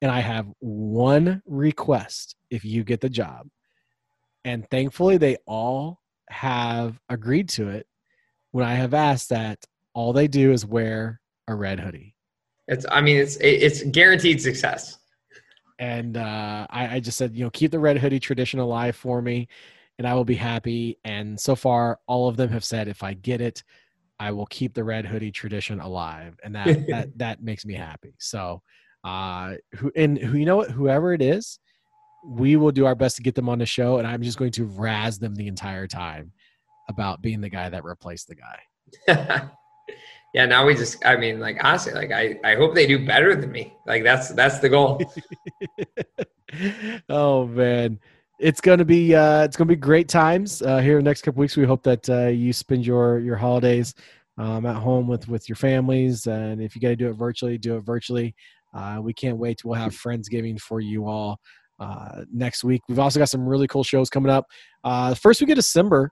And 0.00 0.10
I 0.10 0.20
have 0.20 0.48
one 0.58 1.42
request 1.46 2.36
if 2.50 2.64
you 2.64 2.82
get 2.82 3.00
the 3.00 3.08
job. 3.08 3.46
And 4.44 4.68
thankfully, 4.68 5.16
they 5.16 5.36
all 5.46 6.00
have 6.28 6.98
agreed 7.08 7.48
to 7.50 7.68
it 7.68 7.86
when 8.50 8.64
I 8.64 8.74
have 8.74 8.94
asked 8.94 9.28
that 9.28 9.64
all 9.94 10.12
they 10.12 10.26
do 10.26 10.50
is 10.52 10.66
wear 10.66 11.20
a 11.46 11.54
red 11.54 11.78
hoodie. 11.78 12.16
It's, 12.66 12.84
I 12.90 13.00
mean, 13.00 13.18
it's, 13.18 13.36
it's 13.40 13.82
guaranteed 13.84 14.42
success. 14.42 14.98
And 15.78 16.16
uh, 16.16 16.66
I, 16.68 16.96
I 16.96 17.00
just 17.00 17.18
said, 17.18 17.34
you 17.34 17.44
know, 17.44 17.50
keep 17.50 17.70
the 17.70 17.78
red 17.78 17.98
hoodie 17.98 18.20
tradition 18.20 18.58
alive 18.58 18.96
for 18.96 19.22
me 19.22 19.48
and 19.98 20.06
I 20.06 20.14
will 20.14 20.24
be 20.24 20.34
happy. 20.34 20.98
And 21.04 21.38
so 21.38 21.54
far, 21.54 22.00
all 22.06 22.28
of 22.28 22.36
them 22.36 22.50
have 22.50 22.64
said, 22.64 22.88
if 22.88 23.02
I 23.02 23.14
get 23.14 23.40
it, 23.40 23.62
I 24.22 24.30
will 24.30 24.46
keep 24.46 24.72
the 24.72 24.84
red 24.84 25.04
hoodie 25.04 25.32
tradition 25.32 25.80
alive, 25.80 26.38
and 26.44 26.54
that 26.54 26.86
that 26.86 27.08
that 27.18 27.42
makes 27.42 27.66
me 27.66 27.74
happy. 27.74 28.14
So, 28.18 28.62
uh, 29.02 29.54
who 29.74 29.90
and 29.96 30.16
who 30.16 30.38
you 30.38 30.46
know 30.46 30.58
what, 30.58 30.70
whoever 30.70 31.12
it 31.12 31.20
is, 31.20 31.58
we 32.24 32.54
will 32.54 32.70
do 32.70 32.86
our 32.86 32.94
best 32.94 33.16
to 33.16 33.22
get 33.22 33.34
them 33.34 33.48
on 33.48 33.58
the 33.58 33.66
show, 33.66 33.98
and 33.98 34.06
I'm 34.06 34.22
just 34.22 34.38
going 34.38 34.52
to 34.52 34.64
razz 34.64 35.18
them 35.18 35.34
the 35.34 35.48
entire 35.48 35.88
time 35.88 36.30
about 36.88 37.20
being 37.20 37.40
the 37.40 37.48
guy 37.48 37.68
that 37.68 37.82
replaced 37.82 38.28
the 38.28 38.36
guy. 38.36 39.50
yeah, 40.34 40.46
now 40.46 40.66
we 40.66 40.76
just, 40.76 41.04
I 41.04 41.16
mean, 41.16 41.40
like 41.40 41.58
honestly, 41.64 41.92
like 41.92 42.12
I, 42.12 42.38
I 42.44 42.54
hope 42.54 42.76
they 42.76 42.86
do 42.86 43.04
better 43.04 43.34
than 43.34 43.50
me. 43.50 43.74
Like 43.86 44.04
that's 44.04 44.28
that's 44.28 44.60
the 44.60 44.68
goal. 44.68 45.00
oh 47.08 47.48
man 47.48 47.98
it's 48.42 48.60
gonna 48.60 48.84
be 48.84 49.14
uh, 49.14 49.44
it's 49.44 49.56
gonna 49.56 49.68
be 49.68 49.76
great 49.76 50.08
times 50.08 50.62
uh, 50.62 50.78
here 50.78 50.98
in 50.98 51.04
the 51.04 51.08
next 51.08 51.22
couple 51.22 51.40
weeks. 51.40 51.56
We 51.56 51.64
hope 51.64 51.82
that 51.84 52.08
uh, 52.10 52.26
you 52.26 52.52
spend 52.52 52.84
your 52.84 53.20
your 53.20 53.36
holidays 53.36 53.94
um, 54.36 54.66
at 54.66 54.76
home 54.76 55.06
with 55.06 55.28
with 55.28 55.48
your 55.48 55.56
families, 55.56 56.26
and 56.26 56.60
if 56.60 56.74
you 56.74 56.80
got 56.80 56.88
to 56.88 56.96
do 56.96 57.08
it 57.08 57.14
virtually, 57.14 57.56
do 57.56 57.76
it 57.76 57.80
virtually. 57.80 58.34
Uh, 58.74 58.98
we 59.00 59.14
can't 59.14 59.38
wait. 59.38 59.64
We'll 59.64 59.74
have 59.74 59.92
Friendsgiving 59.92 60.58
for 60.58 60.80
you 60.80 61.06
all 61.06 61.38
uh, 61.78 62.24
next 62.32 62.64
week. 62.64 62.82
We've 62.88 62.98
also 62.98 63.18
got 63.18 63.28
some 63.28 63.46
really 63.46 63.68
cool 63.68 63.84
shows 63.84 64.10
coming 64.10 64.30
up. 64.30 64.46
Uh, 64.82 65.14
first 65.14 65.40
week 65.40 65.50
of 65.50 65.56
December, 65.56 66.10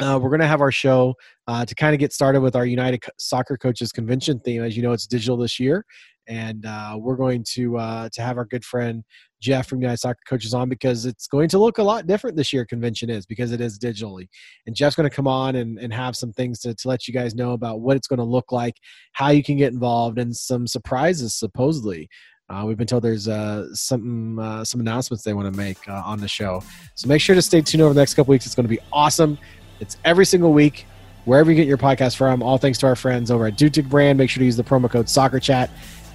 uh, 0.00 0.18
we're 0.22 0.30
going 0.30 0.40
to 0.40 0.46
have 0.46 0.60
our 0.60 0.70
show 0.72 1.14
uh, 1.48 1.64
to 1.64 1.74
kind 1.74 1.92
of 1.94 1.98
get 1.98 2.12
started 2.12 2.40
with 2.40 2.56
our 2.56 2.64
United 2.64 3.02
Soccer 3.18 3.56
Coaches 3.56 3.92
Convention 3.92 4.40
theme. 4.40 4.62
As 4.62 4.76
you 4.76 4.82
know, 4.82 4.92
it's 4.92 5.06
digital 5.06 5.36
this 5.36 5.58
year, 5.60 5.84
and 6.28 6.64
uh, 6.64 6.96
we're 6.98 7.16
going 7.16 7.44
to 7.54 7.76
uh, 7.76 8.08
to 8.12 8.22
have 8.22 8.38
our 8.38 8.44
good 8.44 8.64
friend 8.64 9.04
Jeff 9.42 9.68
from 9.68 9.80
United 9.80 9.98
Soccer 9.98 10.20
Coaches 10.26 10.54
on 10.54 10.68
because 10.68 11.04
it's 11.04 11.26
going 11.26 11.48
to 11.48 11.58
look 11.58 11.78
a 11.78 11.82
lot 11.82 12.06
different 12.06 12.36
this 12.36 12.52
year. 12.52 12.64
Convention 12.64 13.10
is 13.10 13.26
because 13.26 13.52
it 13.52 13.60
is 13.60 13.78
digitally, 13.78 14.28
and 14.66 14.74
Jeff's 14.74 14.96
going 14.96 15.08
to 15.08 15.14
come 15.14 15.26
on 15.26 15.56
and, 15.56 15.78
and 15.78 15.92
have 15.92 16.16
some 16.16 16.32
things 16.32 16.60
to, 16.60 16.74
to 16.74 16.88
let 16.88 17.06
you 17.08 17.12
guys 17.12 17.34
know 17.34 17.52
about 17.52 17.80
what 17.80 17.96
it's 17.96 18.06
going 18.06 18.18
to 18.18 18.24
look 18.24 18.52
like, 18.52 18.76
how 19.12 19.30
you 19.30 19.42
can 19.42 19.56
get 19.56 19.72
involved, 19.72 20.18
and 20.18 20.34
some 20.34 20.66
surprises 20.66 21.34
supposedly. 21.34 22.08
Uh, 22.48 22.64
we've 22.66 22.76
been 22.76 22.86
told 22.86 23.02
there's 23.02 23.28
uh, 23.28 23.66
some 23.74 24.38
uh, 24.38 24.64
some 24.64 24.80
announcements 24.80 25.24
they 25.24 25.34
want 25.34 25.52
to 25.52 25.58
make 25.58 25.88
uh, 25.88 26.02
on 26.04 26.20
the 26.20 26.28
show, 26.28 26.62
so 26.94 27.08
make 27.08 27.20
sure 27.20 27.34
to 27.34 27.42
stay 27.42 27.60
tuned 27.60 27.82
over 27.82 27.92
the 27.92 28.00
next 28.00 28.14
couple 28.14 28.30
weeks. 28.30 28.46
It's 28.46 28.54
going 28.54 28.64
to 28.64 28.74
be 28.74 28.80
awesome. 28.92 29.36
It's 29.80 29.96
every 30.04 30.24
single 30.24 30.52
week, 30.52 30.86
wherever 31.24 31.50
you 31.50 31.56
get 31.56 31.66
your 31.66 31.78
podcast 31.78 32.16
from. 32.16 32.42
All 32.42 32.58
thanks 32.58 32.78
to 32.78 32.86
our 32.86 32.96
friends 32.96 33.30
over 33.30 33.46
at 33.46 33.58
Dutic 33.58 33.88
Brand. 33.88 34.18
Make 34.18 34.30
sure 34.30 34.40
to 34.40 34.44
use 34.44 34.56
the 34.56 34.62
promo 34.62 34.88
code 34.88 35.08
Soccer 35.08 35.40
Chat 35.40 35.70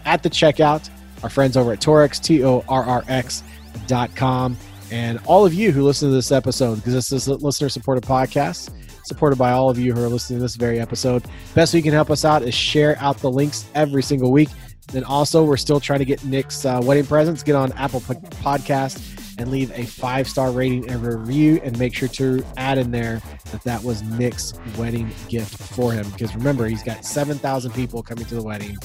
at 0.06 0.24
the 0.24 0.30
checkout. 0.30 0.90
Our 1.24 1.30
friends 1.30 1.58
over 1.58 1.74
at 1.74 1.80
Torrx, 1.80 2.22
T 2.22 2.44
O 2.44 2.64
R 2.68 2.84
R 2.84 3.04
X 3.08 3.44
dot 3.88 4.16
com. 4.16 4.58
And 4.92 5.20
all 5.26 5.46
of 5.46 5.54
you 5.54 5.72
who 5.72 5.84
listen 5.84 6.10
to 6.10 6.16
this 6.16 6.32
episode, 6.32 6.76
because 6.76 6.94
this 6.94 7.12
is 7.12 7.28
a 7.28 7.36
listener 7.36 7.68
supported 7.70 8.04
podcast, 8.06 8.72
supported 9.06 9.38
by 9.38 9.52
all 9.52 9.70
of 9.70 9.78
you 9.78 9.94
who 9.94 10.02
are 10.02 10.08
listening 10.08 10.40
to 10.40 10.44
this 10.44 10.56
very 10.56 10.80
episode. 10.80 11.26
Best 11.54 11.74
way 11.74 11.80
you 11.80 11.84
can 11.84 11.92
help 11.92 12.10
us 12.10 12.24
out 12.24 12.42
is 12.44 12.54
share 12.54 12.98
out 13.00 13.18
the 13.18 13.30
links 13.30 13.66
every 13.76 14.02
single 14.02 14.32
week. 14.32 14.50
Then 14.94 15.04
also, 15.04 15.44
we're 15.44 15.58
still 15.58 15.82
trying 15.82 16.00
to 16.00 16.06
get 16.06 16.24
Nick's 16.24 16.64
uh, 16.64 16.80
wedding 16.82 17.06
presents. 17.06 17.44
Get 17.44 17.56
on 17.56 17.74
Apple 17.74 18.00
Podcast 18.00 19.36
and 19.38 19.52
leave 19.52 19.70
a 19.78 19.86
five 19.86 20.30
star 20.30 20.52
rating 20.52 20.90
and 20.90 21.06
review, 21.06 21.60
and 21.66 21.78
make 21.78 21.94
sure 21.94 22.08
to 22.08 22.42
add 22.56 22.78
in 22.78 22.90
there 22.90 23.22
that 23.52 23.62
that 23.64 23.84
was 23.84 24.02
Nick's 24.04 24.54
wedding 24.78 25.12
gift 25.28 25.58
for 25.58 25.92
him. 25.92 26.10
Because 26.12 26.34
remember, 26.34 26.66
he's 26.68 26.84
got 26.84 27.04
seven 27.04 27.38
thousand 27.38 27.74
people 27.74 28.02
coming 28.02 28.24
to 28.26 28.36
the 28.36 28.42
wedding, 28.42 28.78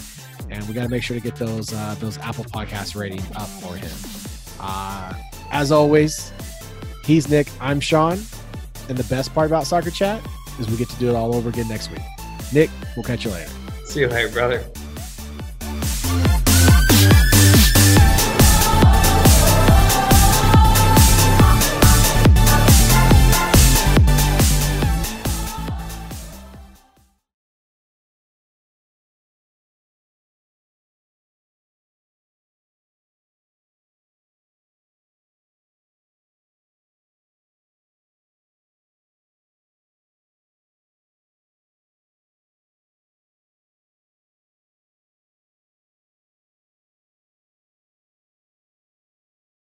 and 0.53 0.69
we 0.69 0.75
got 0.75 0.83
to 0.83 0.89
make 0.89 1.03
sure 1.03 1.17
to 1.17 1.23
get 1.23 1.37
those 1.37 1.73
uh, 1.73 1.97
those 1.99 2.19
Apple 2.19 2.45
Podcast 2.45 2.95
ratings 2.95 3.27
up 3.35 3.49
for 3.49 3.75
him. 3.75 3.91
Uh, 4.61 5.15
as 5.51 5.73
always, 5.73 6.33
he's 7.05 7.29
Nick. 7.29 7.49
I'm 7.61 7.81
Sean, 7.81 8.19
and 8.89 8.99
the 8.99 9.05
best 9.09 9.35
part 9.35 9.47
about 9.47 9.67
Soccer 9.67 9.91
Chat 9.91 10.25
is 10.61 10.69
we 10.69 10.77
get 10.77 10.89
to 10.91 10.99
do 10.99 11.09
it 11.09 11.17
all 11.17 11.35
over 11.35 11.49
again 11.49 11.69
next 11.69 11.91
week. 11.91 12.03
Nick, 12.53 12.71
we'll 12.97 13.05
catch 13.05 13.25
you 13.25 13.31
later. 13.31 13.51
See 13.87 14.01
you 14.01 14.09
later, 14.09 14.29
brother. 14.29 14.65